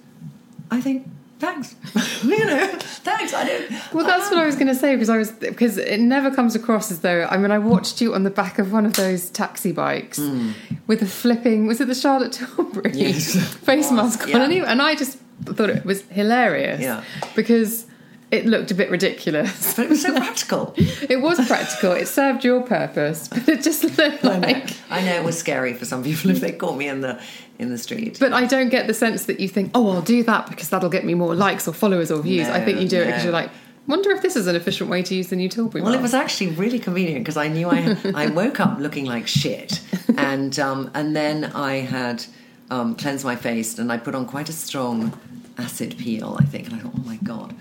I 0.70 0.80
think 0.80 1.06
thanks. 1.42 1.74
you 2.24 2.44
know, 2.46 2.66
thanks. 2.78 3.34
I 3.34 3.44
don't. 3.44 3.92
Well, 3.92 4.06
that's 4.06 4.30
what 4.30 4.38
I 4.38 4.46
was 4.46 4.54
going 4.54 4.68
to 4.68 4.74
say 4.74 4.94
because 4.94 5.10
I 5.10 5.18
was 5.18 5.32
because 5.32 5.76
it 5.76 5.98
never 5.98 6.30
comes 6.30 6.54
across 6.54 6.90
as 6.90 7.00
though 7.00 7.26
I 7.28 7.36
mean 7.36 7.50
I 7.50 7.58
watched 7.58 8.00
you 8.00 8.14
on 8.14 8.22
the 8.22 8.30
back 8.30 8.58
of 8.58 8.72
one 8.72 8.86
of 8.86 8.94
those 8.94 9.28
taxi 9.30 9.72
bikes 9.72 10.18
hmm. 10.18 10.52
with 10.86 11.02
a 11.02 11.06
flipping 11.06 11.66
was 11.66 11.80
it 11.80 11.88
the 11.88 11.94
Charlotte 11.94 12.32
Tilbury 12.32 12.92
Yes. 12.94 13.36
face 13.70 13.90
mask 13.90 14.22
on 14.22 14.28
Yeah. 14.28 14.44
and, 14.44 14.52
and 14.52 14.82
I 14.82 14.94
just 14.94 15.18
thought 15.44 15.70
it 15.70 15.84
was 15.84 16.02
hilarious 16.02 16.80
Yeah. 16.80 17.02
because 17.34 17.86
it 18.32 18.46
looked 18.46 18.70
a 18.70 18.74
bit 18.74 18.90
ridiculous. 18.90 19.74
But 19.76 19.84
it 19.84 19.90
was 19.90 20.02
so 20.02 20.12
practical. 20.16 20.74
It 21.08 21.20
was 21.20 21.46
practical. 21.46 21.92
It 21.92 22.08
served 22.08 22.44
your 22.44 22.62
purpose, 22.62 23.28
but 23.28 23.46
it 23.48 23.62
just 23.62 23.84
looked 23.84 24.24
I 24.24 24.38
know. 24.38 24.46
like. 24.48 24.76
I 24.90 25.02
know 25.02 25.14
it 25.14 25.24
was 25.24 25.38
scary 25.38 25.74
for 25.74 25.84
some 25.84 26.02
people 26.02 26.30
if 26.30 26.40
they 26.40 26.52
caught 26.52 26.76
me 26.76 26.88
in 26.88 27.02
the 27.02 27.20
in 27.58 27.70
the 27.70 27.78
street. 27.78 28.18
But 28.18 28.32
I 28.32 28.46
don't 28.46 28.70
get 28.70 28.86
the 28.86 28.94
sense 28.94 29.26
that 29.26 29.38
you 29.40 29.48
think, 29.48 29.70
oh, 29.74 29.90
I'll 29.90 30.02
do 30.02 30.22
that 30.24 30.48
because 30.48 30.70
that'll 30.70 30.88
get 30.88 31.04
me 31.04 31.14
more 31.14 31.34
likes 31.34 31.68
or 31.68 31.74
followers 31.74 32.10
or 32.10 32.22
views. 32.22 32.48
I 32.48 32.64
think 32.64 32.80
you 32.80 32.88
do 32.88 33.00
it 33.02 33.06
because 33.06 33.24
you're 33.24 33.32
like, 33.32 33.50
Wonder 33.86 34.10
if 34.12 34.22
this 34.22 34.36
is 34.36 34.46
an 34.46 34.54
efficient 34.54 34.88
way 34.88 35.02
to 35.02 35.14
use 35.14 35.28
the 35.28 35.36
new 35.36 35.48
Tilbury 35.48 35.82
Well, 35.82 35.92
it 35.92 36.00
was 36.00 36.14
actually 36.14 36.50
really 36.52 36.78
convenient 36.78 37.24
because 37.24 37.36
I 37.36 37.48
knew 37.48 37.68
I 37.68 37.96
I 38.14 38.28
woke 38.28 38.60
up 38.60 38.78
looking 38.78 39.06
like 39.06 39.26
shit, 39.26 39.80
and 40.16 40.58
um, 40.58 40.90
and 40.94 41.16
then 41.16 41.46
I 41.46 41.80
had 41.80 42.24
um, 42.70 42.94
cleansed 42.94 43.24
my 43.24 43.36
face 43.36 43.78
and 43.78 43.92
I 43.92 43.98
put 43.98 44.14
on 44.14 44.24
quite 44.24 44.48
a 44.48 44.52
strong 44.52 45.12
acid 45.58 45.96
peel, 45.98 46.36
I 46.40 46.44
think, 46.44 46.66
and 46.68 46.76
I 46.76 46.78
thought, 46.80 46.92
oh 46.96 47.02
my 47.04 47.16
god. 47.16 47.54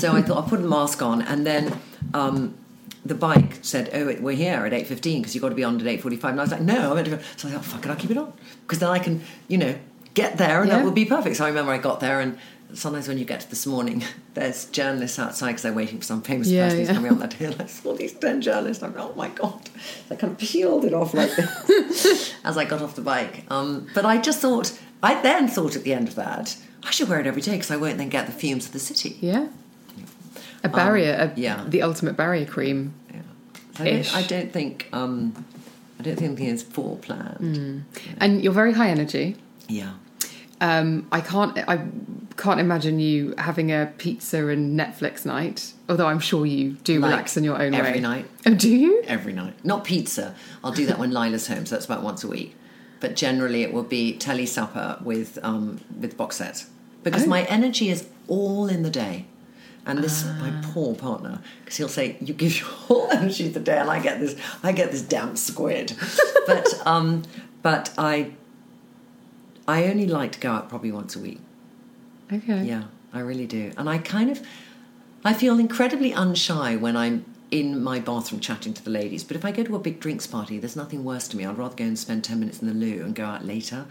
so 0.00 0.12
I 0.12 0.22
thought 0.22 0.36
I'll 0.36 0.48
put 0.48 0.60
a 0.60 0.64
mask 0.64 1.02
on, 1.02 1.22
and 1.22 1.46
then. 1.46 1.78
Um, 2.14 2.54
the 3.04 3.16
bike 3.16 3.58
said, 3.62 3.90
"Oh, 3.92 4.14
we're 4.20 4.36
here 4.36 4.64
at 4.64 4.72
eight 4.72 4.86
fifteen 4.86 5.22
because 5.22 5.34
you've 5.34 5.42
got 5.42 5.48
to 5.48 5.56
be 5.56 5.64
on 5.64 5.80
at 5.80 5.86
eight 5.88 6.00
forty-five. 6.02 6.30
And 6.30 6.40
I 6.40 6.44
was 6.44 6.52
like, 6.52 6.60
"No, 6.60 6.90
I'm 6.90 6.94
meant 6.94 7.08
to 7.08 7.16
go." 7.16 7.22
So 7.36 7.48
I 7.48 7.50
thought, 7.50 7.64
"Fuck 7.64 7.84
it, 7.84 7.90
I'll 7.90 7.96
keep 7.96 8.12
it 8.12 8.16
on 8.16 8.32
because 8.62 8.78
then 8.78 8.90
I 8.90 9.00
can, 9.00 9.22
you 9.48 9.58
know, 9.58 9.74
get 10.14 10.38
there 10.38 10.60
and 10.60 10.68
Yeah. 10.70 10.76
that 10.76 10.84
will 10.84 10.92
be 10.92 11.04
perfect." 11.04 11.34
So 11.36 11.44
I 11.44 11.48
remember 11.48 11.72
I 11.72 11.78
got 11.78 11.98
there, 11.98 12.20
and 12.20 12.38
sometimes 12.74 13.08
when 13.08 13.18
you 13.18 13.24
get 13.24 13.40
to 13.40 13.50
this 13.50 13.66
morning, 13.66 14.04
there's 14.34 14.66
journalists 14.66 15.18
outside 15.18 15.48
because 15.48 15.62
they're 15.62 15.72
waiting 15.72 15.98
for 15.98 16.04
some 16.04 16.22
famous 16.22 16.46
Yeah, 16.46 16.66
person 16.66 16.78
who's 16.78 16.88
yeah. 16.90 16.94
coming 16.94 17.10
on 17.10 17.18
that 17.18 17.32
hill. 17.32 17.54
I 17.58 17.66
saw 17.66 17.92
these 17.92 18.12
ten 18.12 18.40
journalists. 18.40 18.84
I'm 18.84 18.94
like, 18.94 19.02
"Oh 19.04 19.14
my 19.16 19.28
god!" 19.30 19.68
I 20.08 20.14
kind 20.14 20.32
of 20.34 20.38
peeled 20.38 20.84
it 20.84 20.94
off 20.94 21.12
like 21.12 21.34
this 21.34 22.32
as 22.44 22.56
I 22.56 22.64
got 22.66 22.82
off 22.82 22.94
the 22.94 23.02
bike. 23.02 23.42
Um, 23.50 23.88
but 23.96 24.04
I 24.06 24.18
just 24.18 24.38
thought, 24.38 24.78
I 25.02 25.20
then 25.22 25.48
thought 25.48 25.74
at 25.74 25.82
the 25.82 25.92
end 25.92 26.06
of 26.06 26.14
that, 26.14 26.56
I 26.84 26.90
should 26.90 27.08
wear 27.08 27.20
it 27.20 27.26
every 27.26 27.42
day 27.42 27.52
because 27.52 27.70
I 27.70 27.76
won't 27.76 27.98
then 27.98 28.08
get 28.08 28.26
the 28.26 28.32
fumes 28.32 28.66
of 28.66 28.72
the 28.72 28.78
city. 28.78 29.16
yeah. 29.20 29.48
A 30.64 30.68
barrier, 30.68 31.16
a, 31.18 31.24
Um, 31.24 31.32
yeah. 31.36 31.64
the 31.66 31.82
ultimate 31.82 32.16
barrier 32.16 32.46
cream. 32.46 32.94
Yeah. 33.12 33.20
I, 33.80 33.84
don't. 33.84 34.14
I 34.16 34.22
don't 34.22 34.52
think 34.52 34.88
um, 34.92 35.44
I 35.98 36.02
don't 36.04 36.16
think 36.16 36.38
it's 36.40 36.62
foreplanned. 36.62 37.82
And 38.18 38.42
you're 38.44 38.52
very 38.52 38.72
high 38.72 38.88
energy. 38.90 39.36
Yeah. 39.68 39.94
Um, 40.60 41.08
I 41.10 41.20
can't. 41.20 41.58
I 41.68 41.84
can't 42.36 42.60
imagine 42.60 43.00
you 43.00 43.34
having 43.38 43.72
a 43.72 43.92
pizza 43.98 44.46
and 44.46 44.78
Netflix 44.78 45.26
night. 45.26 45.72
Although 45.88 46.06
I'm 46.06 46.20
sure 46.20 46.46
you 46.46 46.72
do 46.84 47.00
Like 47.00 47.10
relax 47.10 47.36
in 47.36 47.42
your 47.42 47.60
own 47.60 47.72
way. 47.72 47.78
every 47.78 48.00
night. 48.00 48.26
Oh, 48.46 48.54
do 48.54 48.70
you? 48.70 49.02
Every 49.08 49.32
night. 49.32 49.54
Not 49.64 49.82
pizza. 49.82 50.36
I'll 50.62 50.70
do 50.72 50.86
that 50.86 50.98
when 51.00 51.10
Lyla's 51.10 51.48
home, 51.48 51.66
so 51.66 51.74
that's 51.74 51.86
about 51.86 52.02
once 52.04 52.22
a 52.22 52.28
week. 52.28 52.54
But 53.02 53.16
generally 53.16 53.62
it 53.62 53.72
will 53.74 53.82
be 54.00 54.16
telly 54.16 54.46
supper 54.46 54.96
with 55.02 55.38
um, 55.42 55.80
with 56.00 56.16
box 56.16 56.36
sets. 56.36 56.66
Because 57.02 57.24
Oh. 57.24 57.28
my 57.36 57.42
energy 57.58 57.88
is 57.90 58.06
all 58.28 58.68
in 58.68 58.82
the 58.84 58.90
day. 59.04 59.26
And 59.84 59.98
this 59.98 60.24
Ah. 60.24 60.36
my 60.40 60.50
poor 60.72 60.94
partner, 60.94 61.40
because 61.60 61.76
he'll 61.78 61.88
say, 62.00 62.16
You 62.20 62.32
give 62.32 62.52
your 62.60 62.68
whole 62.86 63.08
energy 63.10 63.44
to 63.48 63.54
the 63.58 63.64
day 63.70 63.78
and 63.78 63.90
I 63.90 63.98
get 64.00 64.20
this 64.20 64.36
I 64.62 64.70
get 64.70 64.92
this 64.92 65.02
damn 65.02 65.34
squid. 65.36 65.86
but 66.46 66.66
um 66.86 67.22
but 67.62 67.92
I 67.98 68.14
I 69.66 69.84
only 69.90 70.06
like 70.06 70.32
to 70.32 70.40
go 70.40 70.50
out 70.52 70.68
probably 70.68 70.92
once 70.92 71.16
a 71.16 71.20
week. 71.20 71.40
Okay. 72.32 72.62
Yeah, 72.64 72.84
I 73.12 73.20
really 73.20 73.46
do. 73.46 73.72
And 73.76 73.88
I 73.90 73.98
kind 73.98 74.30
of 74.30 74.40
I 75.24 75.32
feel 75.34 75.58
incredibly 75.58 76.12
unshy 76.12 76.78
when 76.80 76.96
I'm 76.96 77.24
in 77.52 77.80
my 77.82 78.00
bathroom 78.00 78.40
chatting 78.40 78.72
to 78.74 78.82
the 78.82 78.90
ladies. 78.90 79.22
But 79.22 79.36
if 79.36 79.44
I 79.44 79.52
go 79.52 79.62
to 79.62 79.76
a 79.76 79.78
big 79.78 80.00
drinks 80.00 80.26
party, 80.26 80.58
there's 80.58 80.74
nothing 80.74 81.04
worse 81.04 81.28
to 81.28 81.36
me. 81.36 81.44
I'd 81.46 81.56
rather 81.58 81.76
go 81.76 81.84
and 81.84 81.98
spend 81.98 82.24
ten 82.24 82.40
minutes 82.40 82.60
in 82.60 82.66
the 82.66 82.74
loo 82.74 83.04
and 83.04 83.14
go 83.14 83.24
out 83.26 83.44
later 83.44 83.84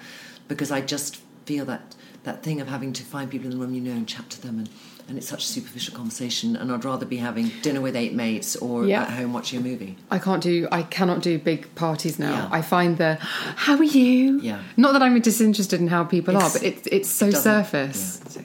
because 0.49 0.71
I 0.71 0.81
just 0.81 1.17
feel 1.45 1.63
that 1.65 1.95
that 2.23 2.43
thing 2.43 2.59
of 2.61 2.67
having 2.67 2.91
to 2.93 3.03
find 3.03 3.31
people 3.31 3.45
in 3.45 3.51
the 3.51 3.57
room 3.57 3.73
you 3.73 3.81
know 3.81 3.91
and 3.93 4.07
chat 4.07 4.29
to 4.31 4.41
them 4.41 4.59
and 4.59 4.69
and 5.07 5.17
it's 5.17 5.27
such 5.27 5.43
a 5.43 5.47
superficial 5.47 5.93
conversation 5.95 6.55
and 6.55 6.71
I'd 6.71 6.85
rather 6.85 7.05
be 7.05 7.17
having 7.17 7.51
dinner 7.63 7.81
with 7.81 7.95
eight 7.95 8.13
mates 8.13 8.55
or 8.55 8.85
Yeah. 8.85 9.01
at 9.03 9.09
home 9.11 9.33
watching 9.33 9.59
a 9.59 9.63
movie. 9.63 9.97
I 10.11 10.19
can't 10.19 10.41
do. 10.43 10.67
I 10.71 10.83
cannot 10.83 11.21
do 11.21 11.37
big 11.39 11.73
parties 11.75 12.17
now. 12.19 12.31
Yeah. 12.33 12.49
I 12.51 12.61
find 12.61 12.97
the 12.97 13.15
how 13.19 13.75
are 13.77 13.83
you? 13.83 14.39
Yeah. 14.41 14.61
Not 14.77 14.93
that 14.93 15.01
I'm 15.03 15.19
disinterested 15.19 15.79
in 15.81 15.87
how 15.87 16.03
people 16.03 16.35
It's- 16.35 16.55
are, 16.55 16.59
but 16.59 16.65
it's 16.67 16.87
it's 16.91 17.09
so 17.09 17.27
Doesn't- 17.31 17.43
surface. 17.43 18.21
Yeah, 18.25 18.29
so- 18.31 18.41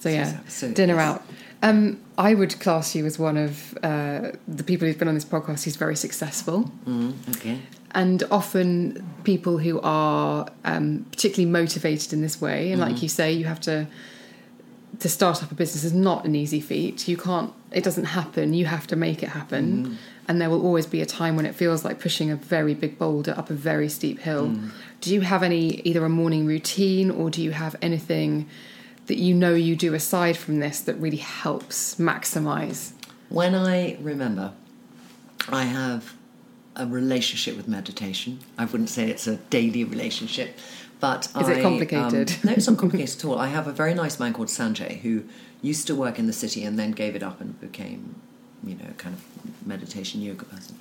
So 0.00 0.08
yeah, 0.08 0.38
so- 0.48 0.72
dinner 0.72 0.94
yes. 0.96 1.06
out. 1.08 1.22
Um, 1.62 1.98
I 2.28 2.34
would 2.34 2.52
class 2.60 2.94
you 2.96 3.06
as 3.06 3.18
one 3.18 3.36
of 3.46 3.52
uh, 3.82 4.32
the 4.58 4.64
people 4.70 4.84
who've 4.86 4.98
been 4.98 5.08
on 5.08 5.14
this 5.20 5.24
podcast 5.36 5.64
who's 5.64 5.76
very 5.76 5.96
successful, 5.96 6.58
Mm, 6.86 7.12
okay. 7.36 7.56
and 8.02 8.22
often 8.30 9.02
people 9.24 9.54
who 9.64 9.80
are 9.82 10.46
um, 10.64 11.06
particularly 11.12 11.50
motivated 11.50 12.12
in 12.12 12.20
this 12.26 12.36
way. 12.40 12.72
And 12.72 12.80
Mm-hmm. 12.80 12.92
like 12.92 13.02
you 13.02 13.08
say, 13.08 13.32
you 13.32 13.46
have 13.46 13.60
to 13.70 13.86
to 14.98 15.08
start 15.08 15.42
up 15.42 15.50
a 15.50 15.54
business 15.54 15.82
is 15.84 15.94
not 15.94 16.20
an 16.28 16.34
easy 16.34 16.60
feat. 16.60 17.08
You 17.08 17.16
can't. 17.16 17.50
It 17.78 17.84
doesn't 17.84 18.08
happen. 18.20 18.52
You 18.60 18.66
have 18.66 18.86
to 18.88 18.96
make 18.96 19.22
it 19.22 19.30
happen. 19.30 19.64
Mm-hmm. 19.70 19.94
And 20.28 20.40
there 20.40 20.50
will 20.50 20.62
always 20.68 20.86
be 20.96 21.00
a 21.00 21.06
time 21.06 21.36
when 21.36 21.46
it 21.46 21.54
feels 21.54 21.84
like 21.86 21.96
pushing 22.00 22.28
a 22.30 22.36
very 22.36 22.74
big 22.74 22.98
boulder 22.98 23.32
up 23.40 23.48
a 23.50 23.54
very 23.70 23.88
steep 23.88 24.18
hill. 24.28 24.48
Mm. 24.48 24.70
Do 25.00 25.14
you 25.14 25.22
have 25.22 25.42
any 25.50 25.80
either 25.88 26.04
a 26.04 26.08
morning 26.08 26.44
routine 26.54 27.08
or 27.10 27.30
do 27.30 27.40
you 27.46 27.52
have 27.52 27.76
anything 27.80 28.46
that 29.10 29.18
you 29.18 29.34
know 29.34 29.54
you 29.54 29.74
do 29.74 29.92
aside 29.92 30.36
from 30.36 30.60
this 30.60 30.78
that 30.82 30.94
really 30.94 31.16
helps 31.16 31.96
maximize? 31.96 32.92
When 33.28 33.56
I 33.56 33.98
remember, 34.00 34.52
I 35.48 35.64
have 35.64 36.14
a 36.76 36.86
relationship 36.86 37.56
with 37.56 37.66
meditation. 37.66 38.38
I 38.56 38.66
wouldn't 38.66 38.88
say 38.88 39.10
it's 39.10 39.26
a 39.26 39.34
daily 39.56 39.82
relationship, 39.82 40.56
but 41.00 41.26
Is 41.40 41.48
it 41.48 41.58
I, 41.58 41.60
complicated? 41.62 42.30
um, 42.30 42.36
no, 42.44 42.52
it's 42.52 42.68
not 42.68 42.78
complicated 42.84 43.16
at 43.18 43.24
all. 43.24 43.36
I 43.36 43.48
have 43.48 43.66
a 43.66 43.72
very 43.72 43.94
nice 43.94 44.20
man 44.20 44.32
called 44.32 44.46
Sanjay 44.46 45.00
who 45.00 45.24
used 45.60 45.88
to 45.88 45.96
work 45.96 46.20
in 46.20 46.28
the 46.28 46.32
city 46.32 46.62
and 46.62 46.78
then 46.78 46.92
gave 46.92 47.16
it 47.16 47.22
up 47.24 47.40
and 47.40 47.60
became, 47.60 48.14
you 48.62 48.76
know, 48.76 48.90
kind 48.96 49.16
of 49.16 49.66
meditation 49.66 50.22
yoga 50.22 50.44
person. 50.44 50.78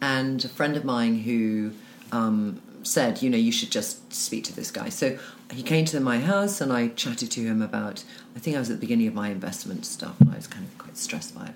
And 0.00 0.44
a 0.44 0.48
friend 0.48 0.76
of 0.76 0.84
mine 0.84 1.18
who 1.22 1.72
um, 2.12 2.62
said, 2.86 3.22
you 3.22 3.28
know, 3.28 3.36
you 3.36 3.52
should 3.52 3.70
just 3.70 4.12
speak 4.12 4.44
to 4.44 4.54
this 4.54 4.70
guy. 4.70 4.88
So 4.88 5.18
he 5.52 5.62
came 5.62 5.84
to 5.86 6.00
my 6.00 6.18
house 6.20 6.60
and 6.60 6.72
I 6.72 6.88
chatted 6.88 7.30
to 7.32 7.40
him 7.40 7.62
about, 7.62 8.04
I 8.34 8.38
think 8.38 8.56
I 8.56 8.58
was 8.58 8.70
at 8.70 8.76
the 8.76 8.80
beginning 8.80 9.08
of 9.08 9.14
my 9.14 9.28
investment 9.30 9.84
stuff 9.86 10.20
and 10.20 10.30
I 10.30 10.36
was 10.36 10.46
kind 10.46 10.64
of 10.64 10.78
quite 10.78 10.96
stressed 10.96 11.34
by 11.34 11.46
it. 11.46 11.54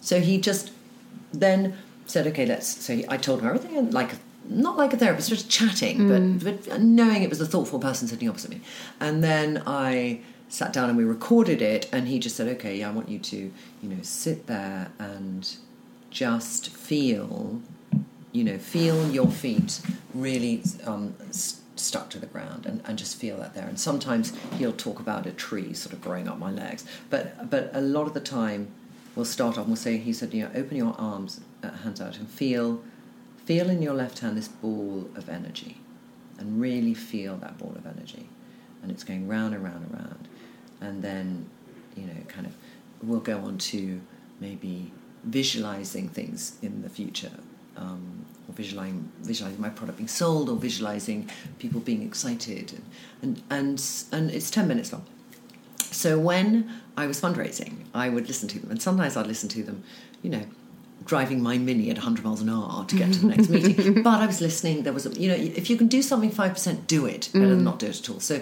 So 0.00 0.20
he 0.20 0.40
just 0.40 0.72
then 1.32 1.76
said, 2.06 2.26
okay, 2.28 2.46
let's. 2.46 2.66
So 2.66 2.96
he, 2.96 3.04
I 3.08 3.16
told 3.16 3.40
him 3.40 3.46
everything, 3.46 3.76
and 3.76 3.94
like 3.94 4.10
not 4.48 4.76
like 4.76 4.92
a 4.92 4.96
therapist, 4.96 5.28
just 5.28 5.50
chatting, 5.50 6.08
but 6.08 6.20
mm. 6.20 6.42
but 6.66 6.80
knowing 6.80 7.22
it 7.22 7.30
was 7.30 7.40
a 7.40 7.46
thoughtful 7.46 7.78
person 7.78 8.08
sitting 8.08 8.28
opposite 8.28 8.50
me. 8.50 8.60
And 8.98 9.22
then 9.22 9.62
I 9.66 10.20
sat 10.48 10.72
down 10.72 10.88
and 10.88 10.98
we 10.98 11.04
recorded 11.04 11.62
it, 11.62 11.88
and 11.92 12.08
he 12.08 12.18
just 12.18 12.36
said, 12.36 12.48
okay, 12.48 12.78
yeah, 12.78 12.88
I 12.88 12.92
want 12.92 13.08
you 13.08 13.18
to, 13.18 13.36
you 13.36 13.88
know, 13.88 14.02
sit 14.02 14.46
there 14.46 14.90
and 14.98 15.48
just 16.10 16.70
feel, 16.70 17.60
you 18.32 18.44
know, 18.44 18.58
feel 18.58 19.10
your 19.10 19.28
feet 19.28 19.80
really 20.14 20.62
um, 20.84 21.14
s- 21.28 21.60
stuck 21.76 22.10
to 22.10 22.18
the 22.18 22.26
ground 22.26 22.66
and, 22.66 22.82
and 22.84 22.98
just 22.98 23.16
feel 23.16 23.38
that 23.38 23.54
there. 23.54 23.66
And 23.66 23.78
sometimes 23.78 24.32
he'll 24.58 24.72
talk 24.72 25.00
about 25.00 25.26
a 25.26 25.32
tree 25.32 25.72
sort 25.74 25.92
of 25.92 26.00
growing 26.00 26.28
up 26.28 26.38
my 26.38 26.50
legs, 26.50 26.84
but 27.08 27.50
but 27.50 27.70
a 27.74 27.80
lot 27.80 28.06
of 28.06 28.14
the 28.14 28.20
time 28.20 28.68
we'll 29.16 29.24
start 29.24 29.52
off 29.56 29.64
and 29.64 29.68
we'll 29.68 29.76
say, 29.76 29.96
he 29.96 30.12
said, 30.12 30.32
you 30.32 30.44
know, 30.44 30.50
open 30.54 30.76
your 30.76 30.94
arms, 30.98 31.40
uh, 31.62 31.70
hands 31.70 32.00
out 32.00 32.16
and 32.18 32.28
feel, 32.28 32.80
feel 33.44 33.68
in 33.68 33.82
your 33.82 33.94
left 33.94 34.20
hand 34.20 34.36
this 34.36 34.48
ball 34.48 35.08
of 35.16 35.28
energy 35.28 35.78
and 36.38 36.60
really 36.60 36.94
feel 36.94 37.36
that 37.36 37.58
ball 37.58 37.74
of 37.76 37.86
energy. 37.86 38.28
And 38.82 38.90
it's 38.90 39.04
going 39.04 39.28
round 39.28 39.54
and 39.54 39.62
round 39.62 39.84
and 39.84 39.92
round. 39.92 40.28
And 40.80 41.02
then, 41.02 41.46
you 41.96 42.04
know, 42.06 42.14
kind 42.28 42.46
of, 42.46 42.54
we'll 43.02 43.20
go 43.20 43.38
on 43.40 43.58
to 43.58 44.00
maybe 44.40 44.90
visualizing 45.24 46.08
things 46.08 46.56
in 46.62 46.82
the 46.82 46.88
future. 46.88 47.32
Um, 47.76 48.26
or 48.48 48.54
visualizing, 48.54 49.10
visualizing 49.22 49.60
my 49.60 49.68
product 49.68 49.98
being 49.98 50.08
sold, 50.08 50.48
or 50.48 50.56
visualizing 50.56 51.30
people 51.58 51.80
being 51.80 52.02
excited, 52.02 52.80
and 53.22 53.42
and 53.48 53.82
and, 54.12 54.30
it's 54.30 54.50
ten 54.50 54.68
minutes 54.68 54.92
long. 54.92 55.04
So 55.78 56.18
when 56.18 56.70
I 56.96 57.06
was 57.06 57.20
fundraising, 57.20 57.84
I 57.94 58.08
would 58.08 58.28
listen 58.28 58.48
to 58.48 58.58
them, 58.58 58.70
and 58.70 58.82
sometimes 58.82 59.16
I'd 59.16 59.26
listen 59.26 59.48
to 59.50 59.62
them, 59.62 59.82
you 60.22 60.30
know, 60.30 60.44
driving 61.04 61.42
my 61.42 61.58
mini 61.58 61.90
at 61.90 61.96
100 61.96 62.24
miles 62.24 62.40
an 62.40 62.50
hour 62.50 62.84
to 62.84 62.96
get 62.96 63.12
to 63.12 63.20
the 63.20 63.26
next 63.28 63.48
meeting. 63.50 64.02
But 64.02 64.20
I 64.20 64.26
was 64.26 64.40
listening. 64.40 64.82
There 64.82 64.92
was, 64.92 65.06
a, 65.06 65.10
you 65.10 65.28
know, 65.28 65.34
if 65.34 65.70
you 65.70 65.76
can 65.76 65.88
do 65.88 66.02
something 66.02 66.30
five 66.30 66.52
percent, 66.52 66.86
do 66.86 67.06
it. 67.06 67.30
Better 67.32 67.48
than 67.48 67.64
not 67.64 67.78
do 67.78 67.86
it 67.86 67.98
at 67.98 68.10
all. 68.10 68.20
So, 68.20 68.40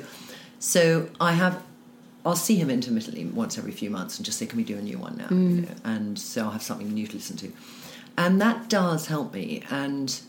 so 0.59 1.09
I 1.21 1.33
have. 1.33 1.63
I'll 2.27 2.37
see 2.37 2.57
him 2.57 2.69
intermittently 2.69 3.25
once 3.25 3.57
every 3.57 3.71
few 3.73 3.91
months 3.91 4.19
and 4.19 4.27
just 4.27 4.39
say, 4.39 4.47
"Can 4.47 4.59
we 4.59 4.65
do 4.65 4.77
a 4.77 4.83
new 4.83 4.99
one 4.99 5.17
now?" 5.17 5.29
You 5.31 5.63
know, 5.63 5.69
and 5.85 6.19
so 6.19 6.45
I'll 6.45 6.51
have 6.51 6.63
something 6.63 6.93
new 6.93 7.07
to 7.07 7.15
listen 7.15 7.37
to, 7.39 7.53
and 8.19 8.41
that 8.41 8.69
does 8.69 9.07
help 9.07 9.33
me. 9.33 9.63
And 9.71 10.21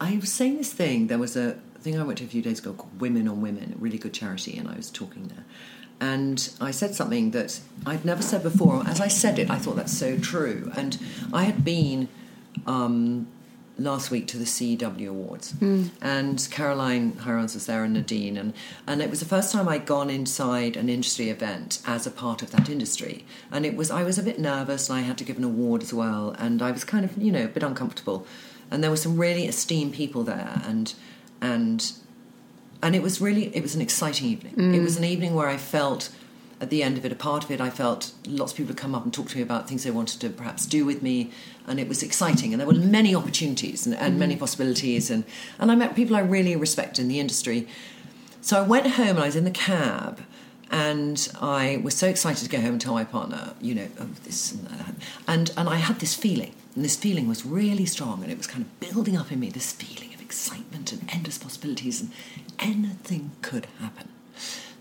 I 0.00 0.16
was 0.16 0.32
saying 0.32 0.58
this 0.58 0.72
thing. 0.72 1.08
There 1.08 1.18
was 1.18 1.36
a 1.36 1.54
thing 1.80 1.98
I 1.98 2.04
went 2.04 2.18
to 2.18 2.24
a 2.24 2.28
few 2.28 2.40
days 2.40 2.60
ago 2.60 2.72
called 2.72 3.00
Women 3.00 3.26
on 3.26 3.40
Women, 3.42 3.74
a 3.76 3.78
really 3.78 3.98
good 3.98 4.14
charity, 4.14 4.56
and 4.56 4.68
I 4.68 4.76
was 4.76 4.90
talking 4.90 5.26
there. 5.26 5.44
And 6.00 6.48
I 6.60 6.70
said 6.70 6.94
something 6.94 7.32
that 7.32 7.58
I'd 7.84 8.04
never 8.04 8.22
said 8.22 8.44
before. 8.44 8.86
As 8.86 9.00
I 9.00 9.08
said 9.08 9.40
it, 9.40 9.50
I 9.50 9.58
thought 9.58 9.74
that's 9.74 9.96
so 9.98 10.16
true. 10.16 10.70
And 10.76 10.98
I 11.32 11.42
had 11.42 11.64
been 11.64 12.08
um, 12.64 13.26
last 13.78 14.10
week 14.10 14.26
to 14.28 14.38
the 14.38 14.44
CW 14.44 15.08
Awards, 15.08 15.52
hmm. 15.52 15.84
and 16.00 16.46
Caroline 16.50 17.12
Hirons 17.12 17.54
was 17.54 17.66
there 17.66 17.84
and 17.84 17.94
Nadine, 17.94 18.36
and, 18.36 18.54
and 18.86 19.02
it 19.02 19.10
was 19.10 19.20
the 19.20 19.26
first 19.26 19.52
time 19.52 19.68
I'd 19.68 19.86
gone 19.86 20.10
inside 20.10 20.76
an 20.76 20.88
industry 20.88 21.28
event 21.28 21.80
as 21.86 22.06
a 22.06 22.10
part 22.10 22.42
of 22.42 22.50
that 22.52 22.68
industry. 22.68 23.24
And 23.50 23.66
it 23.66 23.76
was 23.76 23.90
I 23.90 24.02
was 24.02 24.18
a 24.18 24.22
bit 24.22 24.38
nervous, 24.38 24.88
and 24.88 24.98
I 24.98 25.02
had 25.02 25.18
to 25.18 25.24
give 25.24 25.36
an 25.38 25.44
award 25.44 25.82
as 25.82 25.92
well, 25.92 26.30
and 26.38 26.62
I 26.62 26.70
was 26.70 26.84
kind 26.84 27.04
of 27.04 27.16
you 27.20 27.32
know 27.32 27.44
a 27.44 27.48
bit 27.48 27.62
uncomfortable. 27.62 28.26
And 28.70 28.82
there 28.82 28.90
were 28.90 28.96
some 28.96 29.16
really 29.16 29.46
esteemed 29.46 29.94
people 29.94 30.24
there, 30.24 30.60
and 30.64 30.94
and 31.40 31.92
and 32.82 32.94
it 32.94 33.02
was 33.02 33.20
really 33.20 33.54
it 33.54 33.62
was 33.62 33.74
an 33.74 33.82
exciting 33.82 34.28
evening. 34.28 34.54
Hmm. 34.54 34.74
It 34.74 34.80
was 34.80 34.96
an 34.96 35.04
evening 35.04 35.34
where 35.34 35.48
I 35.48 35.56
felt 35.56 36.10
at 36.60 36.70
the 36.70 36.82
end 36.82 36.96
of 36.96 37.04
it, 37.04 37.12
a 37.12 37.16
part 37.16 37.44
of 37.44 37.50
it, 37.50 37.60
I 37.60 37.70
felt 37.70 38.12
lots 38.26 38.52
of 38.52 38.56
people 38.56 38.68
would 38.68 38.78
come 38.78 38.94
up 38.94 39.04
and 39.04 39.12
talk 39.12 39.28
to 39.28 39.36
me 39.36 39.42
about 39.42 39.68
things 39.68 39.84
they 39.84 39.90
wanted 39.90 40.20
to 40.20 40.30
perhaps 40.30 40.64
do 40.64 40.86
with 40.86 41.02
me, 41.02 41.30
and 41.66 41.78
it 41.78 41.88
was 41.88 42.02
exciting. 42.02 42.52
And 42.52 42.60
there 42.60 42.66
were 42.66 42.74
many 42.74 43.14
opportunities 43.14 43.86
and, 43.86 43.94
and 43.94 44.18
many 44.18 44.34
mm-hmm. 44.34 44.40
possibilities, 44.40 45.10
and, 45.10 45.24
and 45.58 45.70
I 45.70 45.74
met 45.74 45.94
people 45.94 46.16
I 46.16 46.20
really 46.20 46.56
respect 46.56 46.98
in 46.98 47.08
the 47.08 47.20
industry. 47.20 47.68
So 48.40 48.58
I 48.58 48.62
went 48.62 48.86
home 48.86 49.08
and 49.08 49.20
I 49.20 49.26
was 49.26 49.36
in 49.36 49.44
the 49.44 49.50
cab, 49.50 50.20
and 50.70 51.28
I 51.40 51.80
was 51.82 51.94
so 51.94 52.08
excited 52.08 52.44
to 52.44 52.50
go 52.50 52.60
home 52.60 52.72
and 52.72 52.80
tell 52.80 52.94
my 52.94 53.04
partner, 53.04 53.54
you 53.60 53.74
know, 53.74 53.88
oh, 54.00 54.08
this 54.24 54.52
and 54.52 54.66
that. 54.66 54.94
And, 55.28 55.52
and 55.56 55.68
I 55.68 55.76
had 55.76 56.00
this 56.00 56.14
feeling, 56.14 56.54
and 56.74 56.84
this 56.84 56.96
feeling 56.96 57.28
was 57.28 57.44
really 57.44 57.86
strong, 57.86 58.22
and 58.22 58.32
it 58.32 58.38
was 58.38 58.46
kind 58.46 58.64
of 58.64 58.80
building 58.80 59.16
up 59.16 59.30
in 59.30 59.40
me 59.40 59.50
this 59.50 59.72
feeling 59.72 60.14
of 60.14 60.20
excitement 60.22 60.92
and 60.92 61.08
endless 61.12 61.38
possibilities, 61.38 62.00
and 62.00 62.10
anything 62.58 63.32
could 63.42 63.66
happen. 63.78 64.08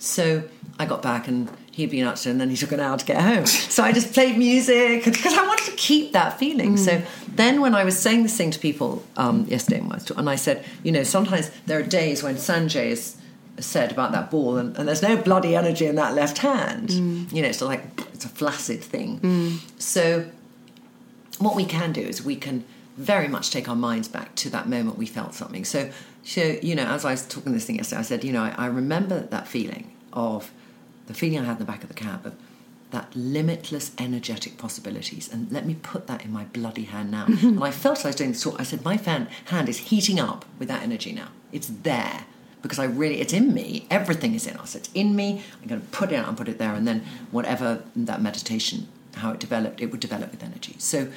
So 0.06 0.44
I 0.78 0.86
got 0.86 1.02
back 1.02 1.28
and 1.28 1.50
he'd 1.72 1.90
been 1.90 2.06
out 2.06 2.26
and 2.26 2.40
then 2.40 2.50
he 2.50 2.56
took 2.56 2.72
an 2.72 2.80
hour 2.80 2.98
to 2.98 3.06
get 3.06 3.22
home. 3.22 3.46
So 3.46 3.84
I 3.84 3.92
just 3.92 4.14
played 4.14 4.38
music 4.38 5.04
because 5.04 5.34
I 5.34 5.46
wanted 5.46 5.66
to 5.66 5.76
keep 5.76 6.14
that 6.14 6.40
feeling. 6.40 6.76
Mm. 6.76 6.80
So 6.80 7.02
then 7.28 7.60
when 7.60 7.76
I 7.76 7.84
was 7.84 7.98
saying 8.00 8.24
this 8.24 8.38
thing 8.38 8.52
to 8.52 8.60
people 8.60 9.04
um, 9.18 9.46
yesterday, 9.46 9.84
and 10.16 10.30
I 10.30 10.36
said, 10.36 10.64
you 10.84 10.92
know, 10.92 11.04
sometimes 11.04 11.52
there 11.66 11.80
are 11.80 11.84
days 11.84 12.24
when 12.24 12.36
Sanjay 12.36 12.88
is 12.88 13.18
said 13.60 13.92
about 13.92 14.12
that 14.12 14.32
ball 14.32 14.58
and, 14.58 14.78
and 14.78 14.88
there's 14.88 15.02
no 15.02 15.18
bloody 15.18 15.56
energy 15.56 15.86
in 15.86 15.96
that 15.96 16.14
left 16.14 16.38
hand. 16.38 16.90
Mm. 16.90 17.34
You 17.34 17.42
know, 17.42 17.50
it's 17.50 17.62
like 17.62 17.84
it's 18.14 18.26
a 18.26 18.30
flaccid 18.30 18.82
thing. 18.82 19.20
Mm. 19.20 19.82
So 19.82 20.30
what 21.40 21.56
we 21.56 21.66
can 21.66 21.92
do 21.92 22.02
is 22.02 22.24
we 22.24 22.36
can 22.36 22.64
very 22.96 23.28
much 23.28 23.52
take 23.52 23.68
our 23.68 23.76
minds 23.76 24.08
back 24.08 24.36
to 24.36 24.50
that 24.50 24.70
moment 24.70 24.98
we 24.98 25.06
felt 25.06 25.34
something. 25.34 25.66
So, 25.66 25.90
so 26.24 26.58
you 26.62 26.76
know, 26.76 26.86
as 26.86 27.04
I 27.04 27.12
was 27.12 27.26
talking 27.26 27.52
this 27.52 27.66
thing 27.66 27.76
yesterday, 27.76 28.00
I 28.00 28.04
said, 28.04 28.24
you 28.24 28.32
know, 28.32 28.44
I, 28.44 28.56
I 28.58 28.66
remember 28.68 29.22
that 29.22 29.48
feeling 29.48 29.92
of 30.16 30.52
the 31.08 31.14
feeling 31.14 31.40
I 31.40 31.44
had 31.44 31.54
in 31.54 31.60
the 31.60 31.66
back 31.66 31.84
of 31.84 31.90
the 31.90 31.96
cab 31.96 32.26
of 32.26 32.36
that 32.92 33.14
limitless 33.16 33.92
energetic 33.98 34.58
possibilities. 34.58 35.32
And 35.32 35.52
let 35.52 35.66
me 35.66 35.76
put 35.76 36.08
that 36.08 36.24
in 36.24 36.32
my 36.32 36.46
bloody 36.46 36.86
hand 36.86 37.12
now. 37.12 37.26
Mm-hmm. 37.26 37.48
and 37.48 37.64
I 37.64 37.72
felt 37.72 38.06
I 38.06 38.10
was 38.10 38.16
doing 38.16 38.32
this 38.32 38.42
talk, 38.42 38.60
I 38.60 38.64
said, 38.64 38.84
my 38.84 38.98
fan, 38.98 39.28
hand 39.46 39.68
is 39.70 39.78
heating 39.78 40.20
up 40.20 40.46
with 40.60 40.68
that 40.70 40.82
energy 40.82 41.12
now. 41.12 41.28
It's 41.52 41.68
there 41.68 42.26
because 42.62 42.80
I 42.80 42.86
really, 42.86 43.22
it's 43.22 43.34
in 43.34 43.54
me. 43.54 43.86
Everything 43.92 44.34
is 44.34 44.48
in 44.48 44.58
us. 44.58 44.76
It's 44.76 44.90
in 44.94 45.16
me. 45.16 45.44
I'm 45.62 45.68
going 45.68 45.82
to 45.82 45.88
put 45.88 46.12
it 46.12 46.16
out 46.16 46.28
and 46.28 46.38
put 46.38 46.48
it 46.48 46.58
there. 46.58 46.74
And 46.74 46.88
then 46.88 47.04
whatever 47.32 47.84
that 47.96 48.22
meditation, 48.22 48.88
how 49.16 49.32
it 49.32 49.40
developed, 49.40 49.82
it 49.82 49.92
would 49.92 50.00
develop 50.00 50.32
with 50.32 50.44
energy. 50.44 50.76
So 50.80 51.10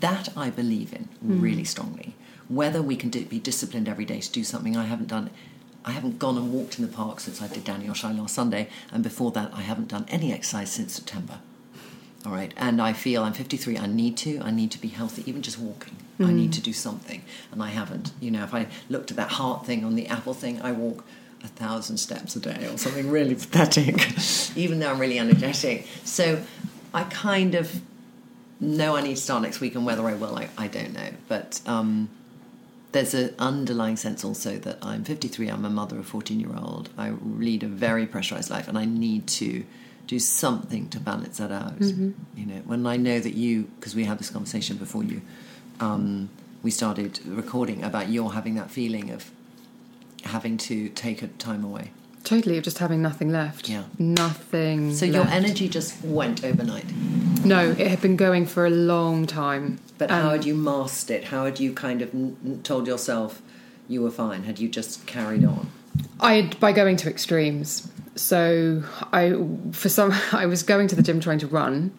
that 0.00 0.28
I 0.36 0.50
believe 0.50 0.92
in 0.92 1.08
mm. 1.24 1.42
really 1.42 1.64
strongly. 1.64 2.14
Whether 2.48 2.82
we 2.82 2.94
can 2.96 3.10
do, 3.10 3.24
be 3.24 3.40
disciplined 3.40 3.88
every 3.88 4.04
day 4.04 4.20
to 4.20 4.30
do 4.30 4.44
something 4.44 4.76
I 4.76 4.84
haven't 4.84 5.08
done. 5.08 5.30
I 5.86 5.92
haven't 5.92 6.18
gone 6.18 6.36
and 6.36 6.52
walked 6.52 6.78
in 6.78 6.84
the 6.84 6.92
park 6.92 7.20
since 7.20 7.40
I 7.40 7.46
did 7.46 7.62
Danny 7.64 7.86
Oshai 7.86 8.18
last 8.18 8.34
Sunday, 8.34 8.68
and 8.92 9.04
before 9.04 9.30
that, 9.32 9.52
I 9.54 9.62
haven't 9.62 9.88
done 9.88 10.04
any 10.08 10.32
exercise 10.32 10.72
since 10.72 10.94
September. 10.94 11.38
All 12.26 12.32
right, 12.32 12.52
and 12.56 12.82
I 12.82 12.92
feel 12.92 13.22
I'm 13.22 13.32
53. 13.32 13.78
I 13.78 13.86
need 13.86 14.16
to. 14.18 14.40
I 14.40 14.50
need 14.50 14.72
to 14.72 14.80
be 14.80 14.88
healthy, 14.88 15.22
even 15.26 15.42
just 15.42 15.60
walking. 15.60 15.94
I 16.18 16.32
need 16.32 16.52
to 16.54 16.60
do 16.62 16.72
something, 16.72 17.22
and 17.52 17.62
I 17.62 17.68
haven't. 17.68 18.10
You 18.20 18.32
know, 18.32 18.42
if 18.42 18.52
I 18.52 18.66
looked 18.88 19.10
at 19.12 19.16
that 19.18 19.32
heart 19.32 19.66
thing 19.66 19.84
on 19.84 19.94
the 19.94 20.08
Apple 20.08 20.34
thing, 20.34 20.60
I 20.60 20.72
walk 20.72 21.04
a 21.44 21.48
thousand 21.48 21.98
steps 21.98 22.34
a 22.34 22.40
day 22.40 22.66
or 22.66 22.78
something 22.78 23.10
really 23.10 23.34
pathetic, 23.36 23.96
even 24.56 24.80
though 24.80 24.90
I'm 24.90 24.98
really 24.98 25.18
energetic. 25.18 25.86
So 26.04 26.42
I 26.92 27.04
kind 27.04 27.54
of 27.54 27.80
know 28.58 28.96
I 28.96 29.02
need 29.02 29.16
to 29.16 29.22
start 29.22 29.42
next 29.42 29.60
week, 29.60 29.76
and 29.76 29.86
whether 29.86 30.04
I 30.08 30.14
will, 30.14 30.36
I, 30.36 30.48
I 30.58 30.66
don't 30.66 30.94
know. 30.94 31.10
But 31.28 31.60
um, 31.66 32.08
there's 32.96 33.14
an 33.14 33.34
underlying 33.38 33.96
sense 33.96 34.24
also 34.24 34.56
that 34.58 34.78
I'm 34.82 35.04
53, 35.04 35.48
I'm 35.48 35.64
a 35.64 35.70
mother 35.70 35.96
of 35.96 36.02
a 36.02 36.08
14 36.08 36.40
year 36.40 36.54
old. 36.56 36.88
I 36.96 37.10
lead 37.10 37.62
a 37.62 37.66
very 37.66 38.06
pressurized 38.06 38.50
life, 38.50 38.68
and 38.68 38.78
I 38.78 38.86
need 38.86 39.26
to 39.28 39.64
do 40.06 40.18
something 40.18 40.88
to 40.90 41.00
balance 41.00 41.38
that 41.38 41.52
out. 41.52 41.74
You 42.34 42.46
know, 42.46 42.62
when 42.64 42.86
I 42.86 42.96
know 42.96 43.18
that 43.20 43.34
you, 43.34 43.64
because 43.78 43.94
we 43.94 44.04
had 44.04 44.18
this 44.18 44.30
conversation 44.30 44.76
before 44.78 45.04
you, 45.04 45.20
um, 45.80 46.30
we 46.62 46.70
started 46.70 47.20
recording 47.26 47.84
about 47.84 48.08
your 48.08 48.32
having 48.32 48.54
that 48.54 48.70
feeling 48.70 49.10
of 49.10 49.30
having 50.24 50.56
to 50.56 50.88
take 50.90 51.22
a 51.22 51.26
time 51.28 51.64
away. 51.64 51.90
Totally, 52.26 52.58
of 52.58 52.64
just 52.64 52.78
having 52.78 53.00
nothing 53.00 53.30
left. 53.30 53.68
Yeah. 53.68 53.84
Nothing. 53.98 54.92
So 54.94 55.06
your 55.06 55.22
left. 55.24 55.32
energy 55.32 55.68
just 55.68 56.02
went 56.04 56.44
overnight. 56.44 56.84
No, 57.44 57.70
it 57.70 57.86
had 57.86 58.00
been 58.02 58.16
going 58.16 58.46
for 58.46 58.66
a 58.66 58.70
long 58.70 59.26
time. 59.26 59.78
But 59.96 60.10
Um, 60.10 60.22
how 60.22 60.30
had 60.30 60.44
you 60.44 60.54
masked 60.56 61.10
it? 61.10 61.24
How 61.24 61.44
had 61.44 61.60
you 61.60 61.72
kind 61.72 62.02
of 62.02 62.12
n- 62.12 62.60
told 62.64 62.88
yourself 62.88 63.40
you 63.88 64.02
were 64.02 64.10
fine? 64.10 64.42
Had 64.42 64.58
you 64.58 64.68
just 64.68 65.06
carried 65.06 65.44
on? 65.44 65.68
I 66.20 66.50
by 66.60 66.72
going 66.72 66.96
to 66.96 67.08
extremes. 67.08 67.88
So 68.16 68.82
I 69.12 69.34
for 69.70 69.88
some 69.88 70.12
I 70.32 70.46
was 70.46 70.64
going 70.64 70.88
to 70.88 70.96
the 70.96 71.02
gym 71.02 71.20
trying 71.20 71.38
to 71.38 71.46
run, 71.46 71.92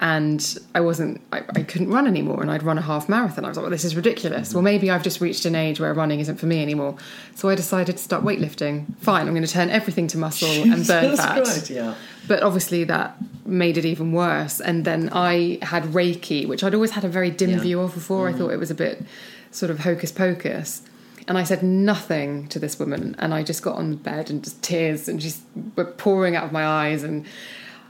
and 0.00 0.58
I 0.74 0.80
wasn't. 0.80 1.20
I, 1.30 1.42
I 1.54 1.62
couldn't 1.62 1.90
run 1.90 2.06
anymore, 2.06 2.40
and 2.40 2.50
I'd 2.50 2.62
run 2.62 2.78
a 2.78 2.82
half 2.82 3.08
marathon. 3.08 3.44
I 3.44 3.48
was 3.48 3.58
like, 3.58 3.64
"Well, 3.64 3.70
this 3.70 3.84
is 3.84 3.94
ridiculous." 3.94 4.54
Well, 4.54 4.62
maybe 4.62 4.90
I've 4.90 5.02
just 5.02 5.20
reached 5.20 5.44
an 5.44 5.54
age 5.54 5.78
where 5.78 5.92
running 5.92 6.20
isn't 6.20 6.36
for 6.36 6.46
me 6.46 6.62
anymore. 6.62 6.96
So 7.34 7.50
I 7.50 7.54
decided 7.54 7.98
to 7.98 8.02
start 8.02 8.24
weightlifting. 8.24 8.86
Fine, 8.98 9.26
I'm 9.26 9.34
going 9.34 9.46
to 9.46 9.52
turn 9.52 9.68
everything 9.68 10.06
to 10.08 10.18
muscle 10.18 10.48
and 10.48 10.86
burn 10.86 11.16
fat. 11.16 11.68
Yeah. 11.68 11.94
But 12.26 12.42
obviously 12.42 12.84
that 12.84 13.16
made 13.44 13.76
it 13.76 13.84
even 13.84 14.12
worse. 14.12 14.60
And 14.60 14.84
then 14.84 15.10
I 15.12 15.58
had 15.62 15.84
Reiki, 15.84 16.46
which 16.48 16.64
I'd 16.64 16.74
always 16.74 16.92
had 16.92 17.04
a 17.04 17.08
very 17.08 17.30
dim 17.30 17.50
Yeah. 17.50 17.58
View 17.58 17.80
of 17.80 17.92
before. 17.94 18.28
I 18.28 18.32
thought 18.32 18.50
it 18.50 18.58
was 18.58 18.70
a 18.70 18.74
bit 18.74 19.02
sort 19.50 19.70
of 19.70 19.80
hocus 19.80 20.12
pocus. 20.12 20.82
And 21.28 21.36
I 21.36 21.44
said 21.44 21.62
nothing 21.62 22.48
to 22.48 22.58
this 22.58 22.78
woman. 22.78 23.16
And 23.18 23.34
I 23.34 23.42
just 23.42 23.62
got 23.62 23.76
on 23.76 23.90
the 23.90 23.96
bed 23.96 24.30
and 24.30 24.42
just 24.42 24.62
tears 24.62 25.08
and 25.08 25.20
just 25.20 25.42
were 25.76 25.84
pouring 25.84 26.36
out 26.36 26.44
of 26.44 26.52
my 26.52 26.64
eyes. 26.64 27.02
And 27.02 27.26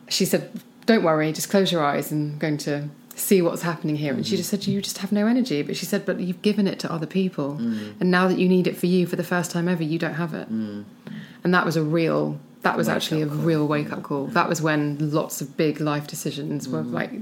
she 0.08 0.24
said, 0.24 0.50
Don't 0.86 1.02
worry, 1.02 1.32
just 1.32 1.50
close 1.50 1.70
your 1.70 1.84
eyes 1.84 2.10
and 2.10 2.32
I'm 2.32 2.38
going 2.38 2.58
to 2.58 2.88
see 3.14 3.42
what's 3.42 3.62
happening 3.62 3.96
here. 3.96 4.12
And 4.14 4.26
she 4.26 4.36
just 4.36 4.50
said, 4.50 4.66
You 4.66 4.80
just 4.80 4.98
have 4.98 5.12
no 5.12 5.26
energy. 5.26 5.62
But 5.62 5.76
she 5.76 5.86
said, 5.86 6.06
But 6.06 6.20
you've 6.20 6.42
given 6.42 6.66
it 6.66 6.78
to 6.80 6.92
other 6.92 7.06
people. 7.06 7.56
And 7.58 8.10
now 8.10 8.28
that 8.28 8.38
you 8.38 8.48
need 8.48 8.66
it 8.66 8.76
for 8.76 8.86
you 8.86 9.06
for 9.06 9.16
the 9.16 9.24
first 9.24 9.50
time 9.50 9.68
ever, 9.68 9.82
you 9.82 9.98
don't 9.98 10.14
have 10.14 10.34
it. 10.34 10.48
And 10.48 11.54
that 11.54 11.64
was 11.64 11.76
a 11.76 11.82
real, 11.82 12.38
that 12.62 12.76
was 12.76 12.88
actually 12.88 13.22
a 13.22 13.26
real 13.26 13.66
wake 13.66 13.92
up 13.92 14.02
call. 14.02 14.26
That 14.28 14.48
was 14.48 14.60
when 14.60 15.12
lots 15.12 15.40
of 15.40 15.56
big 15.56 15.80
life 15.80 16.06
decisions 16.06 16.68
were 16.68 16.82
like, 16.82 17.12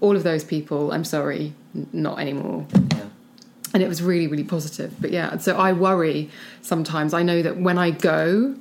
all 0.00 0.16
of 0.16 0.22
those 0.22 0.44
people, 0.44 0.92
I'm 0.92 1.04
sorry, 1.04 1.52
not 1.92 2.18
anymore. 2.18 2.66
Yeah. 2.72 3.08
And 3.74 3.82
it 3.82 3.88
was 3.88 4.02
really, 4.02 4.26
really 4.26 4.44
positive. 4.44 4.94
But 5.00 5.10
yeah, 5.10 5.36
so 5.36 5.56
I 5.56 5.72
worry 5.72 6.30
sometimes. 6.62 7.14
I 7.14 7.22
know 7.22 7.42
that 7.42 7.58
when 7.58 7.78
I 7.78 7.90
go, 7.90 8.56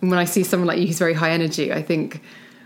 and 0.00 0.10
when 0.10 0.18
I 0.18 0.24
see 0.24 0.44
someone 0.44 0.66
like 0.66 0.78
you 0.78 0.86
who's 0.86 0.98
very 0.98 1.14
high 1.14 1.30
energy, 1.30 1.72
I 1.72 1.82
think 1.82 2.22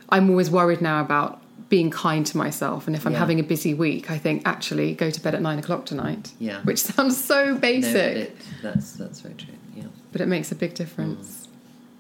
I'm 0.09 0.31
always 0.31 0.51
worried 0.51 0.81
now 0.81 1.01
about 1.01 1.43
being 1.69 1.91
kind 1.91 2.25
to 2.27 2.37
myself. 2.37 2.87
And 2.87 2.95
if 2.95 3.07
I'm 3.07 3.13
Yeah. 3.13 3.19
having 3.19 3.41
a 3.41 3.43
busy 3.43 3.75
week, 3.75 4.11
I 4.11 4.19
think 4.19 4.43
actually 4.45 4.95
go 4.95 5.11
to 5.11 5.21
bed 5.21 5.35
at 5.35 5.43
nine 5.43 5.59
o'clock 5.59 5.85
tonight. 5.87 6.33
Yeah. 6.39 6.61
Which 6.63 6.79
sounds 6.91 7.17
so 7.23 7.57
basic, 7.57 7.93
but 7.93 8.17
it, 8.17 8.37
that's 8.63 8.93
that's 8.93 9.21
very 9.21 9.35
true. 9.35 9.55
Yeah, 9.75 9.85
but 10.13 10.21
it 10.21 10.27
makes 10.27 10.53
a 10.53 10.55
big 10.55 10.75
difference. 10.75 11.49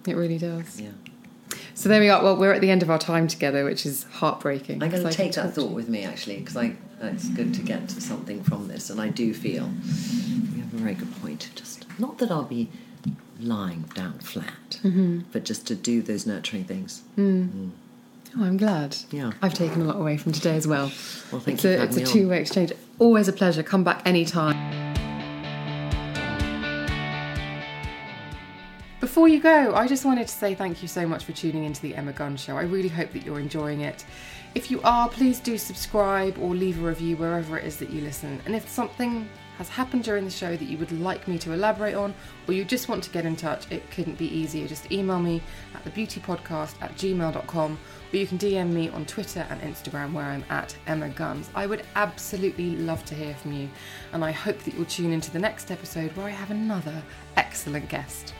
Mm. 0.04 0.10
It 0.12 0.14
really 0.16 0.38
does. 0.38 0.80
yeah. 0.80 0.90
So 1.74 1.88
there 1.88 2.00
we 2.00 2.08
are. 2.08 2.22
Well, 2.22 2.36
we're 2.36 2.52
at 2.52 2.60
the 2.60 2.70
end 2.70 2.82
of 2.82 2.90
our 2.90 2.98
time 2.98 3.26
together, 3.28 3.64
which 3.64 3.84
is 3.84 4.04
heartbreaking. 4.04 4.82
I'm 4.82 4.90
going 4.90 5.02
to 5.02 5.10
take 5.12 5.32
that 5.32 5.54
thought 5.54 5.72
with 5.72 5.88
me 5.88 6.04
actually 6.04 6.38
because 6.38 6.56
I 6.56 6.76
it's 7.02 7.28
good 7.28 7.52
to 7.54 7.62
get 7.62 7.90
something 7.90 8.42
from 8.42 8.68
this, 8.68 8.88
and 8.88 8.98
I 9.00 9.08
do 9.08 9.34
feel 9.34 9.64
we 10.54 10.60
have 10.60 10.72
a 10.72 10.76
very 10.76 10.94
good 10.94 11.12
point. 11.20 11.50
Just 11.54 11.84
not 11.98 12.16
that 12.18 12.30
I'll 12.30 12.44
be 12.44 12.68
lying 13.40 13.84
down 13.94 14.18
flat, 14.20 14.78
Mm-hmm. 14.82 15.20
but 15.32 15.44
just 15.44 15.66
to 15.66 15.74
do 15.74 16.00
those 16.02 16.24
nurturing 16.26 16.64
things. 16.64 17.02
Mm. 17.18 17.48
Mm. 17.48 17.70
Oh, 18.38 18.44
I'm 18.44 18.58
glad. 18.58 18.96
Yeah. 19.10 19.32
I've 19.40 19.54
taken 19.54 19.80
a 19.80 19.84
lot 19.84 19.96
away 19.96 20.18
from 20.18 20.32
today 20.32 20.56
as 20.56 20.66
well. 20.66 20.92
Well, 21.32 21.40
thank 21.40 21.54
it's 21.54 21.64
you 21.64 21.70
a, 21.70 21.82
it's 21.82 21.96
a 21.96 22.04
two 22.04 22.28
way 22.28 22.40
exchange. 22.40 22.72
Always 22.98 23.28
a 23.28 23.32
pleasure. 23.32 23.62
Come 23.62 23.82
back 23.82 24.02
anytime. 24.04 24.54
Before 29.00 29.28
you 29.28 29.40
go, 29.40 29.74
I 29.74 29.86
just 29.86 30.04
wanted 30.04 30.28
to 30.28 30.34
say 30.34 30.54
thank 30.54 30.82
you 30.82 30.88
so 30.88 31.06
much 31.06 31.24
for 31.24 31.32
tuning 31.32 31.64
into 31.64 31.80
the 31.80 31.94
Emma 31.94 32.12
Guns 32.12 32.42
Show. 32.42 32.58
I 32.58 32.62
really 32.62 32.88
hope 32.88 33.12
that 33.12 33.24
you're 33.24 33.40
enjoying 33.40 33.80
it. 33.80 34.04
If 34.54 34.70
you 34.70 34.82
are, 34.82 35.08
please 35.08 35.40
do 35.40 35.56
subscribe 35.56 36.36
or 36.38 36.54
leave 36.54 36.82
a 36.82 36.86
review 36.86 37.16
wherever 37.16 37.58
it 37.58 37.64
is 37.64 37.78
that 37.78 37.88
you 37.88 38.02
listen. 38.02 38.40
And 38.44 38.54
if 38.54 38.68
something 38.68 39.28
has 39.58 39.68
happened 39.68 40.04
during 40.04 40.24
the 40.24 40.30
show 40.30 40.56
that 40.56 40.64
you 40.64 40.76
would 40.78 40.92
like 40.92 41.26
me 41.28 41.38
to 41.38 41.52
elaborate 41.52 41.94
on, 41.94 42.14
or 42.46 42.54
you 42.54 42.64
just 42.64 42.88
want 42.88 43.02
to 43.04 43.10
get 43.10 43.24
in 43.24 43.36
touch, 43.36 43.70
it 43.70 43.90
couldn't 43.90 44.18
be 44.18 44.26
easier. 44.26 44.66
Just 44.68 44.90
email 44.92 45.18
me 45.18 45.40
at 45.74 45.84
thebeautypodcast 45.84 46.74
at 46.82 46.94
gmail.com, 46.96 47.78
or 48.12 48.16
you 48.16 48.26
can 48.26 48.38
DM 48.38 48.72
me 48.72 48.88
on 48.90 49.04
Twitter 49.06 49.46
and 49.50 49.60
Instagram 49.60 50.12
where 50.12 50.26
I'm 50.26 50.44
at 50.48 50.76
Emma 50.86 51.08
Guns. 51.08 51.50
I 51.54 51.66
would 51.66 51.84
absolutely 51.94 52.76
love 52.76 53.04
to 53.06 53.14
hear 53.14 53.34
from 53.34 53.52
you, 53.52 53.68
and 54.12 54.24
I 54.24 54.32
hope 54.32 54.58
that 54.60 54.74
you'll 54.74 54.84
tune 54.86 55.12
into 55.12 55.30
the 55.30 55.38
next 55.38 55.70
episode 55.70 56.14
where 56.16 56.26
I 56.26 56.30
have 56.30 56.50
another 56.50 57.02
excellent 57.36 57.88
guest. 57.88 58.34